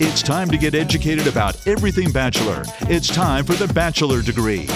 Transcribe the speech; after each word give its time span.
It's 0.00 0.24
time 0.24 0.50
to 0.50 0.58
get 0.58 0.74
educated 0.74 1.28
about 1.28 1.64
everything 1.68 2.10
Bachelor. 2.10 2.64
It's 2.90 3.06
time 3.06 3.44
for 3.44 3.52
the 3.52 3.72
Bachelor 3.72 4.22
degree. 4.22 4.66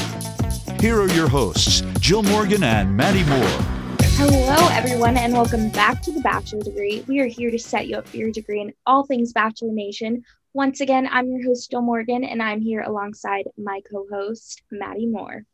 Here 0.78 1.00
are 1.00 1.08
your 1.08 1.28
hosts, 1.28 1.80
Jill 1.98 2.22
Morgan 2.22 2.62
and 2.62 2.96
Maddie 2.96 3.24
Moore. 3.24 3.98
Hello, 4.14 4.68
everyone, 4.70 5.16
and 5.16 5.32
welcome 5.32 5.70
back 5.70 6.02
to 6.02 6.12
the 6.12 6.20
Bachelor 6.20 6.62
Degree. 6.62 7.04
We 7.08 7.18
are 7.18 7.26
here 7.26 7.50
to 7.50 7.58
set 7.58 7.88
you 7.88 7.96
up 7.96 8.06
for 8.06 8.16
your 8.16 8.30
degree 8.30 8.60
in 8.60 8.72
all 8.86 9.06
things 9.06 9.32
Bachelor 9.32 9.72
Nation. 9.72 10.22
Once 10.54 10.80
again, 10.80 11.08
I'm 11.10 11.28
your 11.28 11.44
host, 11.48 11.68
Jill 11.68 11.82
Morgan, 11.82 12.22
and 12.22 12.40
I'm 12.40 12.60
here 12.60 12.82
alongside 12.82 13.46
my 13.56 13.80
co 13.90 14.06
host, 14.12 14.62
Maddie 14.70 15.06
Moore. 15.06 15.44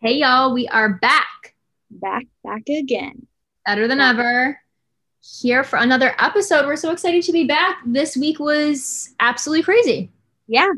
Hey, 0.00 0.14
y'all, 0.14 0.54
we 0.54 0.66
are 0.68 0.94
back. 0.94 1.54
Back, 1.90 2.24
back 2.42 2.70
again. 2.70 3.26
Better 3.66 3.86
than 3.86 4.00
ever. 4.00 4.58
Here 5.26 5.64
for 5.64 5.76
another 5.78 6.14
episode. 6.18 6.66
We're 6.66 6.76
so 6.76 6.90
excited 6.92 7.22
to 7.24 7.32
be 7.32 7.44
back. 7.44 7.78
This 7.86 8.14
week 8.14 8.38
was 8.38 9.14
absolutely 9.20 9.62
crazy. 9.62 10.10
Yeah, 10.48 10.68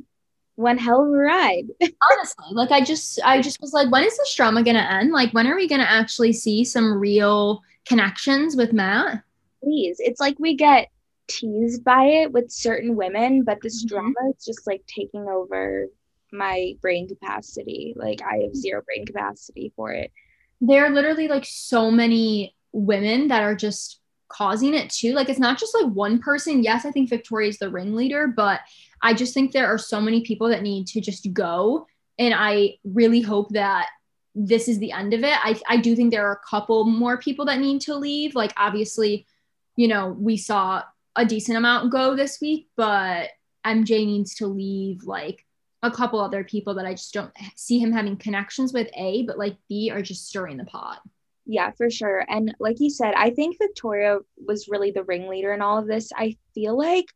one 0.54 0.78
hell 0.78 1.02
of 1.02 1.08
a 1.08 1.16
ride. 1.16 1.64
Honestly, 1.80 2.44
like 2.52 2.70
I 2.70 2.80
just, 2.80 3.18
I 3.24 3.40
just 3.42 3.60
was 3.60 3.72
like, 3.72 3.90
when 3.90 4.04
is 4.04 4.16
this 4.16 4.34
drama 4.36 4.62
gonna 4.62 4.78
end? 4.88 5.10
Like, 5.12 5.32
when 5.32 5.48
are 5.48 5.56
we 5.56 5.66
gonna 5.66 5.82
actually 5.82 6.32
see 6.32 6.64
some 6.64 6.92
real 6.98 7.62
connections 7.86 8.54
with 8.54 8.72
Matt? 8.72 9.22
Please, 9.64 9.96
it's 9.98 10.20
like 10.20 10.36
we 10.38 10.54
get 10.54 10.90
teased 11.26 11.82
by 11.82 12.04
it 12.04 12.30
with 12.30 12.52
certain 12.52 12.94
women, 12.94 13.42
but 13.42 13.60
this 13.62 13.84
Mhm. 13.84 13.88
drama 13.88 14.14
is 14.36 14.44
just 14.44 14.64
like 14.64 14.84
taking 14.86 15.26
over 15.28 15.88
my 16.32 16.74
brain 16.80 17.08
capacity. 17.08 17.94
Like 17.96 18.22
I 18.22 18.42
have 18.44 18.54
zero 18.54 18.82
brain 18.82 19.06
capacity 19.06 19.72
for 19.74 19.90
it. 19.92 20.12
There 20.60 20.84
are 20.86 20.90
literally 20.90 21.26
like 21.26 21.44
so 21.44 21.90
many 21.90 22.54
women 22.70 23.26
that 23.28 23.42
are 23.42 23.56
just 23.56 24.00
causing 24.28 24.74
it 24.74 24.90
too. 24.90 25.12
Like 25.12 25.28
it's 25.28 25.38
not 25.38 25.58
just 25.58 25.74
like 25.74 25.92
one 25.92 26.18
person. 26.18 26.62
Yes, 26.62 26.84
I 26.84 26.90
think 26.90 27.08
Victoria 27.08 27.48
is 27.48 27.58
the 27.58 27.70
ringleader, 27.70 28.28
but 28.28 28.60
I 29.02 29.14
just 29.14 29.34
think 29.34 29.52
there 29.52 29.66
are 29.66 29.78
so 29.78 30.00
many 30.00 30.22
people 30.22 30.48
that 30.48 30.62
need 30.62 30.86
to 30.88 31.00
just 31.00 31.32
go. 31.32 31.86
And 32.18 32.34
I 32.34 32.76
really 32.84 33.20
hope 33.20 33.50
that 33.50 33.88
this 34.34 34.68
is 34.68 34.78
the 34.78 34.92
end 34.92 35.14
of 35.14 35.24
it. 35.24 35.32
I, 35.32 35.60
I 35.68 35.76
do 35.78 35.96
think 35.96 36.10
there 36.10 36.26
are 36.26 36.40
a 36.44 36.48
couple 36.48 36.84
more 36.84 37.18
people 37.18 37.46
that 37.46 37.60
need 37.60 37.80
to 37.82 37.94
leave. 37.94 38.34
Like 38.34 38.52
obviously, 38.56 39.26
you 39.76 39.88
know, 39.88 40.08
we 40.18 40.36
saw 40.36 40.82
a 41.14 41.24
decent 41.24 41.56
amount 41.56 41.92
go 41.92 42.14
this 42.14 42.38
week, 42.40 42.68
but 42.76 43.30
MJ 43.66 44.04
needs 44.06 44.34
to 44.36 44.46
leave 44.46 45.04
like 45.04 45.44
a 45.82 45.90
couple 45.90 46.20
other 46.20 46.44
people 46.44 46.74
that 46.74 46.86
I 46.86 46.92
just 46.92 47.12
don't 47.12 47.32
see 47.54 47.78
him 47.78 47.92
having 47.92 48.16
connections 48.16 48.72
with, 48.72 48.88
A, 48.94 49.24
but 49.24 49.38
like 49.38 49.56
B 49.68 49.90
are 49.90 50.02
just 50.02 50.28
stirring 50.28 50.56
the 50.56 50.64
pot. 50.64 51.00
Yeah, 51.46 51.70
for 51.72 51.90
sure. 51.90 52.24
And 52.28 52.54
like 52.58 52.80
you 52.80 52.90
said, 52.90 53.14
I 53.16 53.30
think 53.30 53.56
Victoria 53.58 54.18
was 54.36 54.68
really 54.68 54.90
the 54.90 55.04
ringleader 55.04 55.52
in 55.52 55.62
all 55.62 55.78
of 55.78 55.86
this. 55.86 56.10
I 56.14 56.36
feel 56.54 56.76
like 56.76 57.06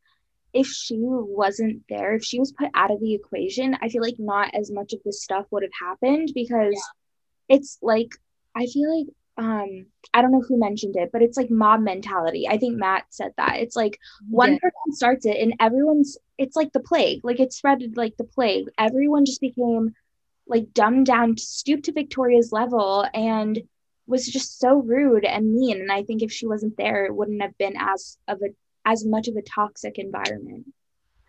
if 0.53 0.67
she 0.69 0.97
wasn't 0.99 1.83
there, 1.89 2.15
if 2.15 2.25
she 2.25 2.39
was 2.39 2.53
put 2.53 2.71
out 2.75 2.91
of 2.93 3.01
the 3.01 3.15
equation, 3.15 3.77
I 3.83 3.89
feel 3.89 4.03
like 4.03 4.17
not 4.19 4.55
as 4.55 4.71
much 4.71 4.93
of 4.93 5.01
this 5.05 5.23
stuff 5.23 5.47
would 5.51 5.65
have 5.65 5.89
happened 5.89 6.31
because 6.35 6.81
it's 7.49 7.79
like 7.83 8.11
I 8.55 8.67
feel 8.67 8.97
like 8.99 9.07
um 9.37 9.87
I 10.15 10.23
don't 10.23 10.33
know 10.33 10.43
who 10.47 10.59
mentioned 10.59 10.97
it, 10.97 11.11
but 11.13 11.23
it's 11.23 11.37
like 11.37 11.51
mob 11.51 11.81
mentality. 11.81 12.47
I 12.49 12.59
think 12.59 12.77
Matt 12.79 13.05
said 13.11 13.33
that. 13.37 13.57
It's 13.61 13.77
like 13.77 13.99
one 14.29 14.53
Yeah. 14.53 14.59
person 14.59 14.93
starts 14.93 15.27
it 15.27 15.39
and 15.39 15.55
everyone's 15.61 16.19
it's 16.39 16.57
like 16.57 16.73
the 16.73 16.81
plague. 16.81 17.21
Like 17.25 17.41
it 17.41 17.53
spread 17.53 17.83
like 17.97 18.17
the 18.17 18.25
plague. 18.25 18.67
Everyone 18.79 19.25
just 19.25 19.41
became 19.41 19.95
like 20.47 20.73
dumbed 20.73 21.07
down, 21.07 21.37
stooped 21.37 21.85
to 21.87 21.93
Victoria's 21.93 22.53
level 22.53 23.07
and 23.15 23.61
was 24.11 24.27
just 24.27 24.59
so 24.59 24.83
rude 24.83 25.25
and 25.25 25.53
mean. 25.53 25.81
And 25.81 25.93
I 25.93 26.03
think 26.03 26.23
if 26.23 26.33
she 26.33 26.47
wasn't 26.47 26.77
there, 26.77 27.07
it 27.07 27.15
wouldn't 27.15 27.43
have 27.43 27.57
been 27.59 27.77
as 27.79 28.19
of 28.29 28.39
a 28.43 28.51
as 28.87 29.05
much 29.05 29.29
of 29.29 29.37
a 29.37 29.43
toxic 29.43 29.99
environment. 29.99 30.67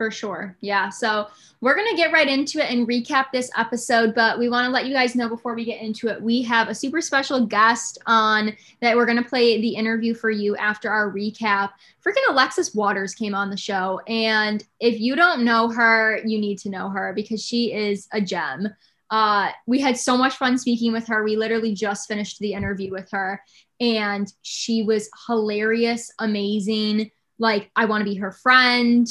For 0.01 0.09
sure. 0.09 0.57
Yeah. 0.61 0.89
So 0.89 1.27
we're 1.59 1.75
going 1.75 1.91
to 1.91 1.95
get 1.95 2.11
right 2.11 2.27
into 2.27 2.57
it 2.57 2.71
and 2.71 2.87
recap 2.87 3.25
this 3.31 3.51
episode. 3.55 4.15
But 4.15 4.39
we 4.39 4.49
want 4.49 4.65
to 4.65 4.71
let 4.71 4.87
you 4.87 4.93
guys 4.93 5.15
know 5.15 5.29
before 5.29 5.53
we 5.53 5.63
get 5.63 5.79
into 5.79 6.07
it, 6.07 6.19
we 6.19 6.41
have 6.41 6.69
a 6.69 6.73
super 6.73 7.01
special 7.01 7.45
guest 7.45 7.99
on 8.07 8.51
that 8.81 8.95
we're 8.95 9.05
going 9.05 9.21
to 9.21 9.29
play 9.29 9.61
the 9.61 9.75
interview 9.75 10.15
for 10.15 10.31
you 10.31 10.55
after 10.55 10.89
our 10.89 11.11
recap. 11.11 11.69
Freaking 12.03 12.27
Alexis 12.29 12.73
Waters 12.73 13.13
came 13.13 13.35
on 13.35 13.51
the 13.51 13.57
show. 13.57 14.01
And 14.07 14.65
if 14.79 14.99
you 14.99 15.15
don't 15.15 15.45
know 15.45 15.69
her, 15.69 16.19
you 16.25 16.39
need 16.39 16.57
to 16.61 16.71
know 16.71 16.89
her 16.89 17.13
because 17.15 17.45
she 17.45 17.71
is 17.71 18.07
a 18.11 18.19
gem. 18.19 18.69
Uh, 19.11 19.51
we 19.67 19.79
had 19.79 19.97
so 19.97 20.17
much 20.17 20.35
fun 20.37 20.57
speaking 20.57 20.93
with 20.93 21.07
her. 21.07 21.23
We 21.23 21.35
literally 21.35 21.75
just 21.75 22.07
finished 22.07 22.39
the 22.39 22.53
interview 22.53 22.91
with 22.91 23.11
her, 23.11 23.43
and 23.79 24.31
she 24.41 24.81
was 24.81 25.09
hilarious, 25.27 26.11
amazing. 26.17 27.11
Like, 27.37 27.69
I 27.75 27.85
want 27.85 28.01
to 28.01 28.09
be 28.09 28.17
her 28.17 28.31
friend 28.31 29.07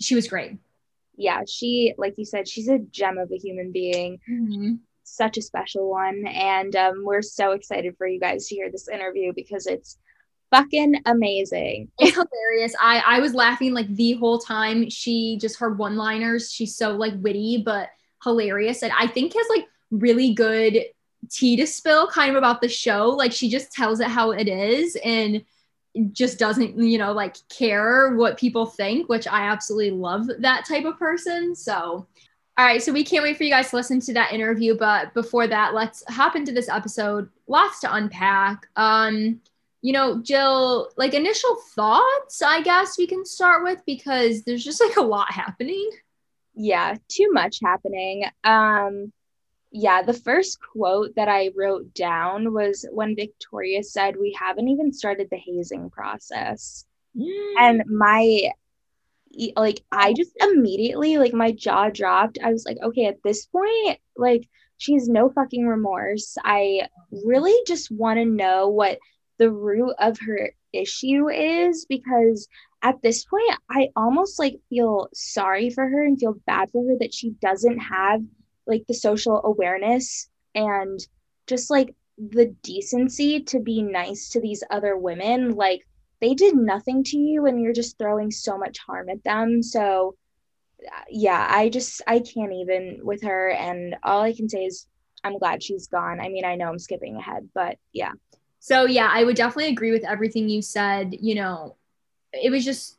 she 0.00 0.14
was 0.14 0.28
great. 0.28 0.58
Yeah, 1.16 1.42
she 1.46 1.94
like 1.98 2.14
you 2.16 2.24
said, 2.24 2.48
she's 2.48 2.68
a 2.68 2.78
gem 2.78 3.18
of 3.18 3.30
a 3.30 3.36
human 3.36 3.70
being. 3.70 4.18
such 5.04 5.36
a 5.36 5.42
special 5.42 5.90
one. 5.90 6.24
And 6.26 6.74
um, 6.76 7.02
we're 7.04 7.22
so 7.22 7.52
excited 7.52 7.96
for 7.98 8.06
you 8.06 8.18
guys 8.18 8.46
to 8.46 8.54
hear 8.54 8.70
this 8.70 8.88
interview 8.88 9.32
because 9.34 9.66
it's 9.66 9.98
fucking 10.50 11.02
amazing. 11.04 11.90
It's 11.98 12.14
hilarious. 12.16 12.74
I 12.80 13.02
I 13.06 13.20
was 13.20 13.34
laughing 13.34 13.74
like 13.74 13.94
the 13.94 14.12
whole 14.14 14.38
time. 14.38 14.88
She 14.88 15.36
just 15.38 15.58
her 15.58 15.70
one 15.70 15.96
liners. 15.96 16.50
She's 16.50 16.76
so 16.76 16.92
like 16.92 17.14
witty 17.18 17.62
but 17.64 17.90
hilarious, 18.22 18.82
and 18.82 18.92
I 18.98 19.06
think 19.06 19.34
has 19.34 19.46
like 19.48 19.66
really 19.90 20.34
good 20.34 20.84
tea 21.28 21.56
to 21.56 21.66
spill 21.66 22.06
kind 22.08 22.30
of 22.30 22.36
about 22.36 22.60
the 22.60 22.68
show. 22.68 23.10
Like 23.10 23.32
she 23.32 23.48
just 23.48 23.72
tells 23.72 24.00
it 24.00 24.08
how 24.08 24.30
it 24.30 24.48
is 24.48 24.96
and 25.04 25.44
just 26.12 26.38
doesn't 26.38 26.78
you 26.78 26.98
know 26.98 27.12
like 27.12 27.36
care 27.48 28.14
what 28.14 28.38
people 28.38 28.64
think 28.64 29.08
which 29.08 29.26
i 29.26 29.40
absolutely 29.40 29.90
love 29.90 30.28
that 30.38 30.64
type 30.64 30.84
of 30.84 30.98
person. 30.98 31.54
So 31.54 32.06
all 32.58 32.66
right. 32.66 32.82
So 32.82 32.92
we 32.92 33.04
can't 33.04 33.22
wait 33.22 33.38
for 33.38 33.44
you 33.44 33.50
guys 33.50 33.70
to 33.70 33.76
listen 33.76 34.00
to 34.00 34.12
that 34.14 34.34
interview. 34.34 34.76
But 34.76 35.14
before 35.14 35.46
that 35.46 35.72
let's 35.72 36.04
hop 36.08 36.36
into 36.36 36.52
this 36.52 36.68
episode. 36.68 37.30
Lots 37.46 37.80
to 37.80 37.94
unpack. 37.94 38.66
Um 38.76 39.40
you 39.82 39.92
know 39.94 40.20
jill 40.20 40.90
like 40.98 41.14
initial 41.14 41.56
thoughts 41.74 42.42
i 42.42 42.60
guess 42.60 42.98
we 42.98 43.06
can 43.06 43.24
start 43.24 43.64
with 43.64 43.80
because 43.86 44.42
there's 44.42 44.62
just 44.62 44.78
like 44.78 44.96
a 44.96 45.02
lot 45.02 45.32
happening 45.32 45.90
Yeah, 46.54 46.96
too 47.08 47.30
much 47.32 47.58
happening. 47.62 48.24
Um, 48.44 49.12
yeah, 49.72 50.02
the 50.02 50.12
first 50.12 50.58
quote 50.60 51.14
that 51.16 51.28
I 51.28 51.50
wrote 51.56 51.94
down 51.94 52.52
was 52.52 52.84
when 52.90 53.14
Victoria 53.14 53.82
said, 53.82 54.16
We 54.16 54.36
haven't 54.38 54.68
even 54.68 54.92
started 54.92 55.28
the 55.30 55.38
hazing 55.38 55.90
process. 55.90 56.84
And 57.58 57.82
my, 57.86 58.50
like, 59.56 59.82
I 59.92 60.12
just 60.12 60.32
immediately, 60.40 61.18
like, 61.18 61.32
my 61.32 61.52
jaw 61.52 61.90
dropped. 61.90 62.38
I 62.42 62.52
was 62.52 62.64
like, 62.64 62.78
okay, 62.82 63.06
at 63.06 63.22
this 63.22 63.46
point, 63.46 63.98
like, 64.16 64.48
she 64.78 64.94
has 64.94 65.08
no 65.08 65.28
fucking 65.28 65.66
remorse. 65.66 66.36
I 66.44 66.88
really 67.10 67.54
just 67.66 67.90
want 67.90 68.18
to 68.18 68.24
know 68.24 68.68
what 68.68 68.98
the 69.38 69.50
root 69.50 69.94
of 69.98 70.18
her 70.20 70.50
issue 70.72 71.28
is 71.28 71.84
because 71.86 72.48
at 72.82 73.02
this 73.02 73.24
point, 73.24 73.58
I 73.70 73.88
almost 73.94 74.38
like 74.38 74.60
feel 74.68 75.08
sorry 75.12 75.70
for 75.70 75.86
her 75.86 76.04
and 76.04 76.18
feel 76.18 76.36
bad 76.46 76.70
for 76.70 76.82
her 76.88 76.96
that 77.00 77.14
she 77.14 77.30
doesn't 77.42 77.78
have 77.78 78.22
like 78.66 78.86
the 78.86 78.94
social 78.94 79.40
awareness 79.44 80.28
and 80.54 80.98
just 81.46 81.70
like 81.70 81.94
the 82.18 82.54
decency 82.62 83.40
to 83.40 83.60
be 83.60 83.82
nice 83.82 84.30
to 84.30 84.40
these 84.40 84.62
other 84.70 84.96
women. 84.96 85.54
Like, 85.54 85.86
they 86.20 86.34
did 86.34 86.54
nothing 86.54 87.02
to 87.04 87.16
you 87.16 87.46
and 87.46 87.60
you're 87.60 87.72
just 87.72 87.98
throwing 87.98 88.30
so 88.30 88.58
much 88.58 88.78
harm 88.78 89.08
at 89.08 89.24
them. 89.24 89.62
So, 89.62 90.16
yeah, 91.10 91.46
I 91.50 91.70
just, 91.70 92.02
I 92.06 92.20
can't 92.20 92.52
even 92.52 93.00
with 93.02 93.22
her. 93.22 93.50
And 93.50 93.96
all 94.02 94.22
I 94.22 94.34
can 94.34 94.48
say 94.48 94.64
is, 94.64 94.86
I'm 95.24 95.38
glad 95.38 95.62
she's 95.62 95.86
gone. 95.88 96.20
I 96.20 96.28
mean, 96.28 96.44
I 96.44 96.56
know 96.56 96.68
I'm 96.68 96.78
skipping 96.78 97.16
ahead, 97.16 97.48
but 97.54 97.76
yeah. 97.92 98.12
So 98.58 98.86
yeah, 98.86 99.10
I 99.10 99.24
would 99.24 99.36
definitely 99.36 99.72
agree 99.72 99.92
with 99.92 100.04
everything 100.04 100.48
you 100.48 100.62
said. 100.62 101.14
You 101.18 101.34
know, 101.36 101.76
it 102.32 102.50
was 102.50 102.64
just 102.64 102.96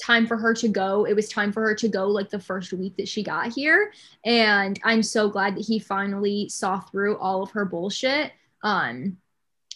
time 0.00 0.26
for 0.26 0.36
her 0.36 0.54
to 0.54 0.68
go. 0.68 1.06
It 1.06 1.14
was 1.14 1.28
time 1.28 1.52
for 1.52 1.62
her 1.62 1.74
to 1.74 1.88
go 1.88 2.08
like 2.08 2.30
the 2.30 2.38
first 2.38 2.72
week 2.72 2.96
that 2.96 3.08
she 3.08 3.22
got 3.22 3.52
here. 3.52 3.92
And 4.24 4.78
I'm 4.84 5.02
so 5.02 5.28
glad 5.28 5.56
that 5.56 5.66
he 5.66 5.78
finally 5.78 6.48
saw 6.48 6.78
through 6.78 7.18
all 7.18 7.42
of 7.42 7.50
her 7.50 7.64
bullshit. 7.64 8.32
Um 8.62 9.18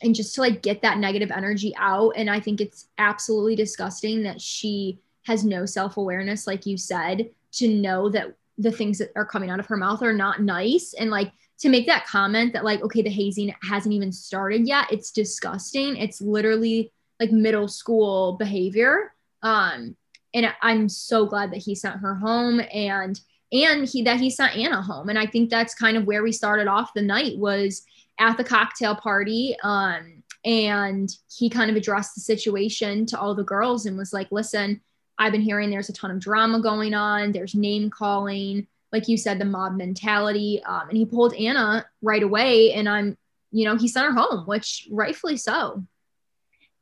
and 0.03 0.15
just 0.15 0.35
to 0.35 0.41
like 0.41 0.63
get 0.63 0.83
that 0.83 0.99
negative 0.99 1.31
energy 1.31 1.73
out. 1.77 2.15
And 2.17 2.29
I 2.29 2.41
think 2.41 2.61
it's 2.61 2.89
absolutely 2.99 3.55
disgusting 3.55 4.25
that 4.25 4.41
she 4.41 4.99
has 5.27 5.45
no 5.45 5.65
self-awareness, 5.65 6.47
like 6.47 6.67
you 6.67 6.77
said, 6.77 7.31
to 7.53 7.69
know 7.69 8.09
that 8.09 8.35
the 8.59 8.73
things 8.73 8.99
that 8.99 9.13
are 9.15 9.25
coming 9.25 9.51
out 9.51 9.61
of 9.61 9.67
her 9.67 9.77
mouth 9.77 10.03
are 10.03 10.13
not 10.13 10.43
nice. 10.43 10.95
And 10.99 11.11
like 11.11 11.33
to 11.61 11.69
make 11.69 11.87
that 11.87 12.07
comment 12.07 12.53
that 12.53 12.65
like, 12.65 12.83
okay, 12.83 13.03
the 13.03 13.11
hazing 13.11 13.55
hasn't 13.63 13.95
even 13.95 14.11
started 14.11 14.67
yet. 14.67 14.93
It's 14.93 15.13
disgusting. 15.13 15.97
It's 15.97 16.21
literally 16.21 16.93
like 17.23 17.33
middle 17.33 17.69
school 17.69 18.33
behavior. 18.33 19.15
Um, 19.43 19.97
and 20.35 20.53
I'm 20.61 20.89
so 20.89 21.25
glad 21.27 21.53
that 21.53 21.59
he 21.59 21.75
sent 21.75 22.01
her 22.01 22.17
home 22.17 22.61
and 22.73 23.21
and 23.53 23.87
he 23.87 24.03
that 24.03 24.19
he 24.19 24.31
sent 24.31 24.57
Anna 24.57 24.83
home. 24.83 25.09
And 25.09 25.19
I 25.19 25.27
think 25.27 25.51
that's 25.51 25.75
kind 25.75 25.97
of 25.97 26.07
where 26.07 26.23
we 26.23 26.33
started 26.33 26.67
off 26.67 26.95
the 26.95 27.03
night 27.03 27.39
was 27.39 27.83
at 28.19 28.37
the 28.37 28.45
cocktail 28.45 28.97
party. 28.97 29.57
Um, 29.63 30.23
and 30.45 31.15
he 31.39 31.49
kind 31.49 31.71
of 31.71 31.77
addressed 31.77 32.15
the 32.15 32.21
situation 32.23 33.07
to 33.07 33.21
all 33.21 33.35
the 33.35 33.45
girls 33.45 33.87
and 33.87 33.97
was 33.97 34.13
like, 34.13 34.33
listen, 34.33 34.81
I've 35.19 35.33
been 35.33 35.43
hearing 35.43 35.71
there's 35.71 35.91
a 35.91 35.93
ton 35.93 36.11
of 36.11 36.19
drama 36.19 36.61
going 36.61 36.95
on. 36.95 37.31
There's 37.31 37.55
name 37.55 37.91
calling, 37.91 38.67
like 38.91 39.07
you 39.07 39.17
said, 39.17 39.39
the 39.39 39.45
mob 39.45 39.77
mentality. 39.77 40.63
Um, 40.65 40.89
and 40.89 40.97
he 40.97 41.05
pulled 41.07 41.35
Anna 41.35 41.87
right 42.01 42.23
away, 42.23 42.73
and 42.73 42.89
I'm, 42.89 43.17
you 43.53 43.67
know, 43.67 43.77
he 43.77 43.87
sent 43.87 44.07
her 44.07 44.21
home, 44.21 44.47
which 44.47 44.89
rightfully 44.91 45.37
so. 45.37 45.85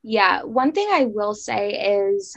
Yeah. 0.03 0.43
One 0.43 0.73
thing 0.73 0.89
I 0.91 1.05
will 1.05 1.35
say 1.35 2.07
is 2.09 2.37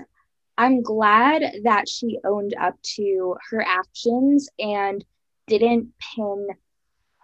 I'm 0.58 0.84
glad 0.84 1.44
that 1.64 1.90
she 1.90 2.20
owned 2.24 2.56
up 2.60 2.76
to 2.96 3.36
her 3.50 3.62
actions 3.62 4.50
and 4.60 5.04
didn't 5.48 5.90
pin 6.16 6.48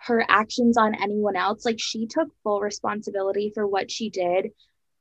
her 0.02 0.26
actions 0.28 0.78
on 0.78 0.96
anyone 0.96 1.36
else. 1.36 1.66
Like 1.66 1.80
she 1.80 2.08
took 2.08 2.30
full 2.44 2.62
responsibility 2.62 3.52
for 3.54 3.68
what 3.68 3.92
she 3.92 4.10
did. 4.10 4.52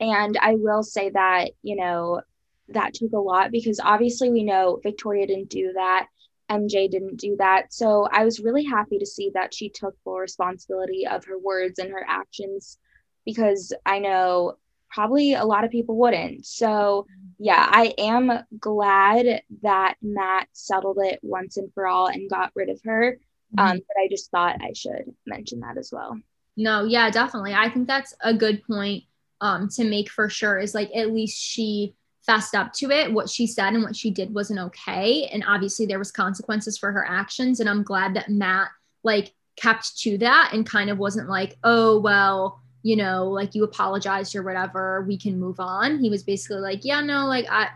And 0.00 0.36
I 0.40 0.54
will 0.56 0.82
say 0.82 1.10
that, 1.10 1.50
you 1.62 1.76
know, 1.76 2.20
that 2.68 2.94
took 2.94 3.12
a 3.12 3.18
lot 3.18 3.50
because 3.50 3.80
obviously 3.82 4.30
we 4.30 4.44
know 4.44 4.78
Victoria 4.82 5.26
didn't 5.26 5.48
do 5.48 5.72
that. 5.74 6.06
MJ 6.50 6.90
didn't 6.90 7.16
do 7.16 7.36
that. 7.36 7.72
So 7.72 8.08
I 8.10 8.24
was 8.24 8.40
really 8.40 8.64
happy 8.64 8.98
to 8.98 9.06
see 9.06 9.30
that 9.34 9.54
she 9.54 9.68
took 9.68 9.94
full 10.02 10.18
responsibility 10.18 11.06
of 11.06 11.24
her 11.24 11.38
words 11.38 11.78
and 11.78 11.90
her 11.90 12.04
actions 12.06 12.78
because 13.24 13.72
I 13.84 13.98
know 13.98 14.56
probably 14.90 15.34
a 15.34 15.44
lot 15.44 15.64
of 15.64 15.70
people 15.70 15.96
wouldn't. 15.96 16.46
So 16.46 17.06
yeah, 17.38 17.66
I 17.68 17.94
am 17.98 18.32
glad 18.58 19.42
that 19.62 19.94
Matt 20.02 20.48
settled 20.52 20.98
it 21.00 21.20
once 21.22 21.56
and 21.56 21.72
for 21.72 21.86
all 21.86 22.06
and 22.06 22.28
got 22.28 22.52
rid 22.54 22.68
of 22.68 22.80
her. 22.84 23.18
Mm-hmm. 23.56 23.70
Um, 23.70 23.78
but 23.78 24.02
I 24.02 24.08
just 24.08 24.30
thought 24.30 24.60
I 24.60 24.72
should 24.74 25.14
mention 25.26 25.60
that 25.60 25.78
as 25.78 25.90
well. 25.92 26.18
No, 26.56 26.84
yeah, 26.84 27.10
definitely. 27.10 27.54
I 27.54 27.70
think 27.70 27.86
that's 27.86 28.14
a 28.20 28.34
good 28.34 28.64
point 28.64 29.04
um, 29.40 29.68
to 29.70 29.84
make 29.84 30.10
for 30.10 30.28
sure 30.28 30.58
is 30.58 30.74
like 30.74 30.90
at 30.94 31.12
least 31.12 31.40
she 31.40 31.94
fessed 32.26 32.54
up 32.54 32.72
to 32.74 32.90
it. 32.90 33.12
What 33.12 33.30
she 33.30 33.46
said 33.46 33.74
and 33.74 33.84
what 33.84 33.96
she 33.96 34.10
did 34.10 34.34
wasn't 34.34 34.58
okay. 34.60 35.28
And 35.32 35.44
obviously 35.46 35.86
there 35.86 36.00
was 36.00 36.10
consequences 36.10 36.76
for 36.76 36.90
her 36.90 37.06
actions. 37.08 37.60
And 37.60 37.68
I'm 37.68 37.84
glad 37.84 38.14
that 38.14 38.28
Matt 38.28 38.68
like 39.04 39.32
kept 39.56 39.98
to 40.00 40.18
that 40.18 40.50
and 40.52 40.66
kind 40.66 40.90
of 40.90 40.98
wasn't 40.98 41.28
like, 41.28 41.56
oh, 41.62 42.00
well, 42.00 42.60
you 42.82 42.96
know, 42.96 43.28
like 43.28 43.54
you 43.54 43.64
apologized 43.64 44.34
or 44.36 44.42
whatever, 44.42 45.04
we 45.06 45.16
can 45.16 45.38
move 45.38 45.60
on. 45.60 45.98
He 45.98 46.10
was 46.10 46.22
basically 46.22 46.60
like, 46.60 46.84
yeah, 46.84 47.00
no, 47.00 47.26
like 47.26 47.46
I, 47.50 47.68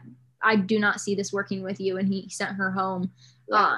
I 0.43 0.57
do 0.57 0.79
not 0.79 1.01
see 1.01 1.15
this 1.15 1.33
working 1.33 1.63
with 1.63 1.81
you. 1.81 1.99
And 1.99 2.09
he 2.09 2.29
sent 2.29 2.57
her 2.57 2.71
home. 2.71 3.11
Yeah. 3.49 3.57
Uh, 3.57 3.77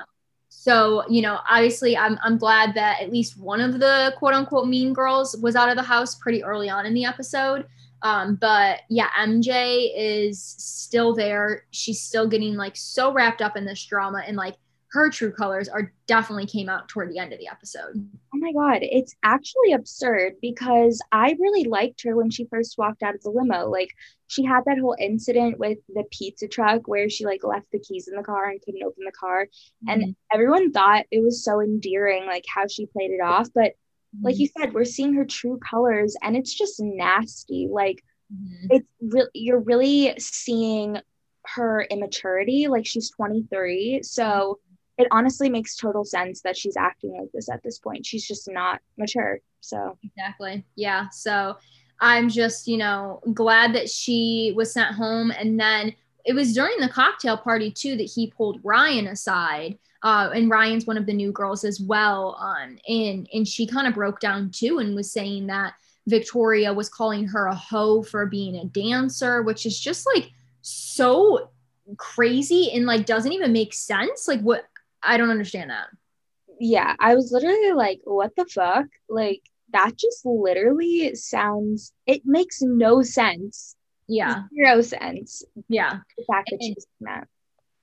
so, 0.48 1.04
you 1.08 1.20
know, 1.20 1.40
obviously 1.48 1.96
I'm, 1.96 2.18
I'm 2.22 2.38
glad 2.38 2.74
that 2.74 3.02
at 3.02 3.10
least 3.10 3.38
one 3.38 3.60
of 3.60 3.80
the 3.80 4.14
quote 4.18 4.34
unquote 4.34 4.68
mean 4.68 4.92
girls 4.92 5.36
was 5.42 5.56
out 5.56 5.68
of 5.68 5.76
the 5.76 5.82
house 5.82 6.14
pretty 6.14 6.44
early 6.44 6.70
on 6.70 6.86
in 6.86 6.94
the 6.94 7.04
episode. 7.04 7.66
Um, 8.02 8.36
but 8.36 8.80
yeah, 8.88 9.08
MJ 9.18 9.90
is 9.96 10.42
still 10.42 11.14
there. 11.14 11.64
She's 11.70 12.00
still 12.00 12.28
getting 12.28 12.54
like 12.54 12.76
so 12.76 13.12
wrapped 13.12 13.42
up 13.42 13.56
in 13.56 13.64
this 13.64 13.84
drama 13.84 14.22
and 14.26 14.36
like 14.36 14.56
her 14.94 15.10
true 15.10 15.32
colors 15.32 15.68
are 15.68 15.92
definitely 16.06 16.46
came 16.46 16.68
out 16.68 16.88
toward 16.88 17.10
the 17.10 17.18
end 17.18 17.32
of 17.32 17.40
the 17.40 17.48
episode. 17.48 18.08
Oh 18.32 18.38
my 18.38 18.52
god, 18.52 18.78
it's 18.82 19.12
actually 19.24 19.72
absurd 19.72 20.34
because 20.40 21.02
I 21.10 21.36
really 21.40 21.64
liked 21.64 22.04
her 22.04 22.14
when 22.16 22.30
she 22.30 22.46
first 22.46 22.78
walked 22.78 23.02
out 23.02 23.16
of 23.16 23.22
the 23.22 23.30
limo. 23.30 23.68
Like 23.68 23.88
she 24.28 24.44
had 24.44 24.62
that 24.66 24.78
whole 24.78 24.94
incident 25.00 25.58
with 25.58 25.78
the 25.88 26.04
pizza 26.12 26.46
truck 26.46 26.86
where 26.86 27.10
she 27.10 27.24
like 27.24 27.42
left 27.42 27.66
the 27.72 27.80
keys 27.80 28.06
in 28.06 28.14
the 28.14 28.22
car 28.22 28.48
and 28.48 28.62
couldn't 28.62 28.84
open 28.84 29.02
the 29.04 29.10
car 29.10 29.46
mm-hmm. 29.46 29.88
and 29.88 30.16
everyone 30.32 30.70
thought 30.70 31.06
it 31.10 31.24
was 31.24 31.44
so 31.44 31.60
endearing 31.60 32.26
like 32.26 32.44
how 32.48 32.68
she 32.68 32.86
played 32.86 33.10
it 33.10 33.20
off, 33.20 33.48
but 33.52 33.72
mm-hmm. 33.72 34.26
like 34.26 34.38
you 34.38 34.48
said, 34.56 34.72
we're 34.72 34.84
seeing 34.84 35.14
her 35.14 35.24
true 35.24 35.58
colors 35.58 36.16
and 36.22 36.36
it's 36.36 36.54
just 36.54 36.78
nasty. 36.78 37.68
Like 37.68 38.00
mm-hmm. 38.32 38.66
it's 38.70 38.88
really 39.00 39.30
you're 39.34 39.58
really 39.58 40.14
seeing 40.18 40.98
her 41.46 41.86
immaturity 41.90 42.68
like 42.68 42.86
she's 42.86 43.10
23 43.10 44.00
so 44.02 44.58
it 44.98 45.08
honestly 45.10 45.48
makes 45.48 45.76
total 45.76 46.04
sense 46.04 46.40
that 46.42 46.56
she's 46.56 46.76
acting 46.76 47.18
like 47.18 47.32
this 47.32 47.48
at 47.48 47.62
this 47.62 47.78
point. 47.78 48.06
She's 48.06 48.26
just 48.26 48.50
not 48.50 48.80
mature. 48.96 49.40
So, 49.60 49.98
exactly. 50.02 50.64
Yeah. 50.76 51.08
So, 51.10 51.56
I'm 52.00 52.28
just, 52.28 52.66
you 52.66 52.76
know, 52.76 53.20
glad 53.34 53.72
that 53.74 53.88
she 53.88 54.52
was 54.56 54.72
sent 54.72 54.94
home. 54.96 55.30
And 55.30 55.58
then 55.58 55.94
it 56.24 56.34
was 56.34 56.52
during 56.52 56.78
the 56.80 56.88
cocktail 56.88 57.36
party, 57.36 57.70
too, 57.70 57.96
that 57.96 58.10
he 58.10 58.32
pulled 58.32 58.60
Ryan 58.64 59.06
aside. 59.06 59.78
Uh, 60.02 60.28
and 60.34 60.50
Ryan's 60.50 60.86
one 60.86 60.98
of 60.98 61.06
the 61.06 61.12
new 61.14 61.30
girls 61.30 61.64
as 61.64 61.80
well. 61.80 62.36
Um, 62.40 62.78
and, 62.88 63.28
and 63.32 63.46
she 63.46 63.66
kind 63.66 63.86
of 63.86 63.94
broke 63.94 64.18
down, 64.18 64.50
too, 64.50 64.80
and 64.80 64.96
was 64.96 65.12
saying 65.12 65.46
that 65.46 65.74
Victoria 66.08 66.74
was 66.74 66.88
calling 66.88 67.28
her 67.28 67.46
a 67.46 67.54
hoe 67.54 68.02
for 68.02 68.26
being 68.26 68.56
a 68.56 68.64
dancer, 68.66 69.42
which 69.42 69.64
is 69.64 69.78
just 69.78 70.04
like 70.14 70.30
so 70.62 71.48
crazy 71.96 72.72
and 72.72 72.86
like 72.86 73.06
doesn't 73.06 73.32
even 73.32 73.52
make 73.52 73.72
sense. 73.72 74.26
Like, 74.26 74.40
what 74.40 74.64
I 75.04 75.16
don't 75.16 75.30
understand 75.30 75.70
that. 75.70 75.86
Yeah, 76.60 76.94
I 76.98 77.14
was 77.14 77.32
literally 77.32 77.72
like, 77.72 78.00
what 78.04 78.34
the 78.36 78.46
fuck? 78.46 78.86
Like, 79.08 79.42
that 79.72 79.96
just 79.96 80.24
literally 80.24 81.14
sounds, 81.14 81.92
it 82.06 82.22
makes 82.24 82.62
no 82.62 83.02
sense. 83.02 83.76
Yeah. 84.06 84.42
Zero 84.54 84.80
sense. 84.82 85.44
Yeah. 85.68 85.98
The 86.16 86.24
fact 86.24 86.50
that 86.50 86.58
and, 86.60 86.74
she's 86.74 86.86
that. 87.00 87.26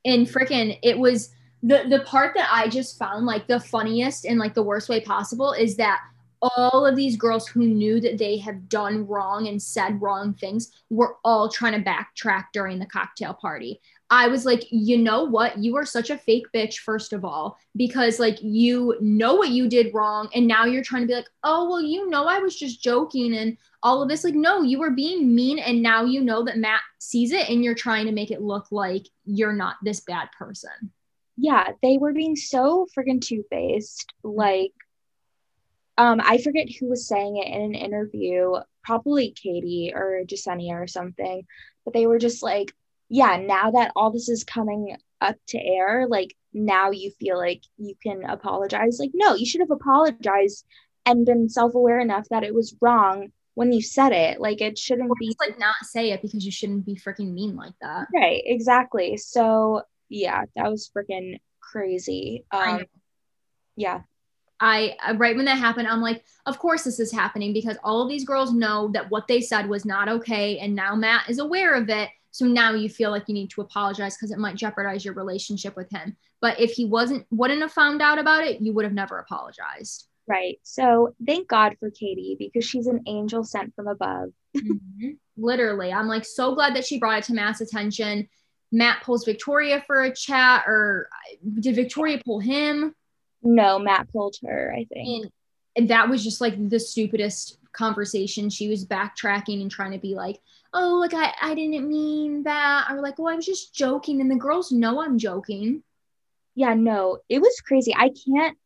And 0.06 0.28
freaking, 0.28 0.80
it 0.84 0.98
was 0.98 1.32
the 1.64 1.86
the 1.90 2.00
part 2.02 2.34
that 2.36 2.50
I 2.52 2.68
just 2.68 2.98
found 2.98 3.26
like 3.26 3.48
the 3.48 3.60
funniest 3.60 4.26
and 4.26 4.40
like 4.40 4.54
the 4.54 4.64
worst 4.64 4.90
way 4.90 5.02
possible 5.02 5.54
is 5.54 5.78
that 5.78 6.02
all 6.42 6.88
of 6.88 6.96
these 6.96 7.18
girls 7.18 7.48
who 7.48 7.68
knew 7.68 8.00
that 8.02 8.18
they 8.18 8.38
have 8.38 8.68
done 8.68 9.06
wrong 9.06 9.48
and 9.48 9.62
said 9.62 10.02
wrong 10.02 10.34
things 10.34 10.72
were 10.90 11.18
all 11.24 11.50
trying 11.50 11.74
to 11.74 11.90
backtrack 11.90 12.46
during 12.52 12.80
the 12.80 12.86
cocktail 12.88 13.34
party. 13.34 13.80
I 14.12 14.28
was 14.28 14.46
like, 14.46 14.66
you 14.70 14.98
know 14.98 15.24
what? 15.24 15.58
You 15.58 15.78
are 15.78 15.86
such 15.86 16.10
a 16.10 16.18
fake 16.18 16.48
bitch, 16.54 16.80
first 16.80 17.14
of 17.14 17.24
all, 17.24 17.58
because 17.78 18.20
like 18.20 18.40
you 18.42 18.98
know 19.00 19.36
what 19.36 19.50
you 19.50 19.70
did 19.70 19.94
wrong. 19.94 20.28
And 20.36 20.46
now 20.46 20.66
you're 20.66 20.84
trying 20.84 21.04
to 21.04 21.08
be 21.08 21.14
like, 21.14 21.30
oh, 21.46 21.70
well, 21.70 21.82
you 21.82 22.10
know, 22.10 22.26
I 22.26 22.40
was 22.40 22.54
just 22.58 22.84
joking 22.84 23.34
and 23.34 23.58
all 23.82 24.04
of 24.04 24.10
this. 24.10 24.26
Like, 24.26 24.36
no, 24.36 24.64
you 24.64 24.80
were 24.80 24.92
being 24.92 25.34
mean. 25.34 25.60
And 25.60 25.82
now 25.82 26.04
you 26.04 26.20
know 26.20 26.44
that 26.44 26.58
Matt 26.58 26.82
sees 27.00 27.32
it 27.32 27.48
and 27.48 27.64
you're 27.64 27.74
trying 27.74 28.06
to 28.08 28.12
make 28.12 28.32
it 28.32 28.42
look 28.42 28.70
like 28.70 29.08
you're 29.24 29.54
not 29.54 29.78
this 29.82 30.02
bad 30.02 30.28
person. 30.38 30.92
Yeah, 31.38 31.70
they 31.82 31.98
were 31.98 32.12
being 32.12 32.36
so 32.36 32.88
freaking 32.96 33.22
two 33.22 33.46
faced. 33.50 34.14
Like, 34.24 34.74
um, 35.98 36.20
I 36.22 36.40
forget 36.40 36.68
who 36.70 36.90
was 36.90 37.08
saying 37.08 37.38
it 37.38 37.48
in 37.48 37.62
an 37.62 37.76
interview, 37.76 38.56
probably 38.84 39.32
Katie 39.32 39.94
or 39.96 40.24
Jessenia 40.26 40.74
or 40.74 40.88
something, 40.88 41.46
but 41.86 41.94
they 41.94 42.08
were 42.08 42.20
just 42.20 42.44
like, 42.44 42.74
yeah, 43.12 43.36
now 43.36 43.72
that 43.72 43.92
all 43.94 44.10
this 44.10 44.30
is 44.30 44.46
coming 44.46 44.96
up 45.20 45.36
to 45.50 45.60
air, 45.60 46.08
like 46.08 46.34
now 46.54 46.92
you 46.92 47.12
feel 47.20 47.38
like 47.38 47.62
you 47.78 47.94
can 48.02 48.24
apologize. 48.24 49.00
Like, 49.00 49.12
no, 49.14 49.36
you 49.36 49.46
should 49.46 49.60
have 49.60 49.70
apologized 49.70 50.66
and 51.06 51.26
been 51.26 51.50
self-aware 51.50 52.00
enough 52.00 52.30
that 52.30 52.46
it 52.46 52.56
was 52.56 52.74
wrong 52.80 53.34
when 53.54 53.74
you 53.74 53.82
said 53.82 54.14
it. 54.14 54.40
Like 54.40 54.62
it 54.62 54.80
shouldn't 54.80 55.10
or 55.10 55.16
be 55.20 55.36
like 55.42 55.60
not 55.60 55.76
say 55.84 56.12
it 56.12 56.22
because 56.22 56.46
you 56.46 56.52
shouldn't 56.52 56.86
be 56.86 56.96
freaking 56.96 57.34
mean 57.34 57.58
like 57.58 57.74
that. 57.82 58.08
Right, 58.16 58.42
exactly. 58.46 59.18
So 59.18 59.82
yeah, 60.08 60.46
that 60.56 60.72
was 60.72 60.90
freaking 60.96 61.42
crazy. 61.60 62.46
Um 62.50 62.86
yeah. 63.76 64.02
I 64.62 64.96
right 65.16 65.36
when 65.36 65.46
that 65.46 65.58
happened, 65.58 65.90
I'm 65.90 66.02
like, 66.02 66.24
of 66.46 66.60
course 66.60 66.84
this 66.86 67.02
is 67.02 67.12
happening 67.12 67.52
because 67.52 67.78
all 67.84 68.04
of 68.04 68.10
these 68.10 68.24
girls 68.24 68.54
know 68.54 68.90
that 68.94 69.12
what 69.12 69.28
they 69.28 69.42
said 69.42 69.68
was 69.68 69.84
not 69.84 70.08
okay, 70.08 70.60
and 70.60 70.76
now 70.76 70.96
Matt 70.96 71.30
is 71.30 71.40
aware 71.40 71.74
of 71.74 71.90
it, 71.90 72.10
so 72.32 72.46
now 72.46 72.74
you 72.74 72.90
feel 72.90 73.12
like 73.12 73.28
you 73.28 73.34
need 73.34 73.50
to 73.52 73.62
apologize 73.62 74.16
because 74.16 74.32
it 74.32 74.40
might 74.40 74.56
jeopardize 74.56 75.04
your 75.04 75.14
relationship 75.14 75.76
with 75.76 75.90
him. 75.90 76.16
But 76.40 76.60
if 76.60 76.72
he 76.72 76.86
wasn't 76.86 77.28
wouldn't 77.30 77.62
have 77.62 77.74
found 77.74 78.02
out 78.02 78.20
about 78.20 78.46
it, 78.46 78.62
you 78.62 78.74
would 78.74 78.86
have 78.86 78.94
never 78.94 79.20
apologized. 79.20 80.08
Right. 80.28 80.60
So 80.64 81.14
thank 81.26 81.48
God 81.48 81.76
for 81.80 81.92
Katie 81.92 82.38
because 82.40 82.68
she's 82.68 82.88
an 82.88 83.02
angel 83.06 83.44
sent 83.44 83.76
from 83.76 83.88
above. 83.88 84.30
mm-hmm. 84.56 85.10
Literally. 85.38 85.92
I'm 85.92 86.08
like 86.08 86.26
so 86.26 86.56
glad 86.56 86.76
that 86.76 86.86
she 86.86 87.00
brought 87.00 87.20
it 87.20 87.24
to 87.26 87.34
Matt's 87.34 87.62
attention. 87.62 88.30
Matt 88.72 89.04
pulls 89.04 89.26
Victoria 89.26 89.84
for 89.86 90.02
a 90.02 90.16
chat, 90.16 90.64
or 90.66 91.10
did 91.60 91.76
Victoria 91.76 92.22
pull 92.24 92.40
him? 92.40 92.96
No, 93.44 93.78
Matt 93.80 94.10
pulled 94.12 94.38
her, 94.46 94.74
I 94.74 94.86
think. 94.86 95.26
And, 95.26 95.32
and 95.76 95.90
that 95.90 96.08
was 96.08 96.24
just 96.24 96.40
like 96.40 96.70
the 96.70 96.80
stupidest 96.80 97.58
conversation. 97.74 98.50
She 98.50 98.70
was 98.70 98.86
backtracking 98.86 99.62
and 99.62 99.70
trying 99.70 99.92
to 99.92 99.98
be 99.98 100.16
like, 100.16 100.40
oh, 100.74 100.96
like 101.00 101.14
I, 101.14 101.34
I 101.42 101.54
didn't 101.56 101.88
mean 101.88 102.44
that. 102.44 102.88
Or 102.90 103.02
like, 103.02 103.16
oh, 103.20 103.28
I 103.28 103.36
was 103.36 103.46
just 103.46 103.74
joking. 103.74 104.22
And 104.22 104.30
the 104.32 104.36
girls 104.36 104.72
know 104.72 105.02
I'm 105.02 105.18
joking. 105.18 105.84
Yeah, 106.56 106.74
no, 106.74 107.20
it 107.30 107.40
was 107.40 107.62
crazy. 107.66 107.94
I 107.96 108.12
can't 108.26 108.58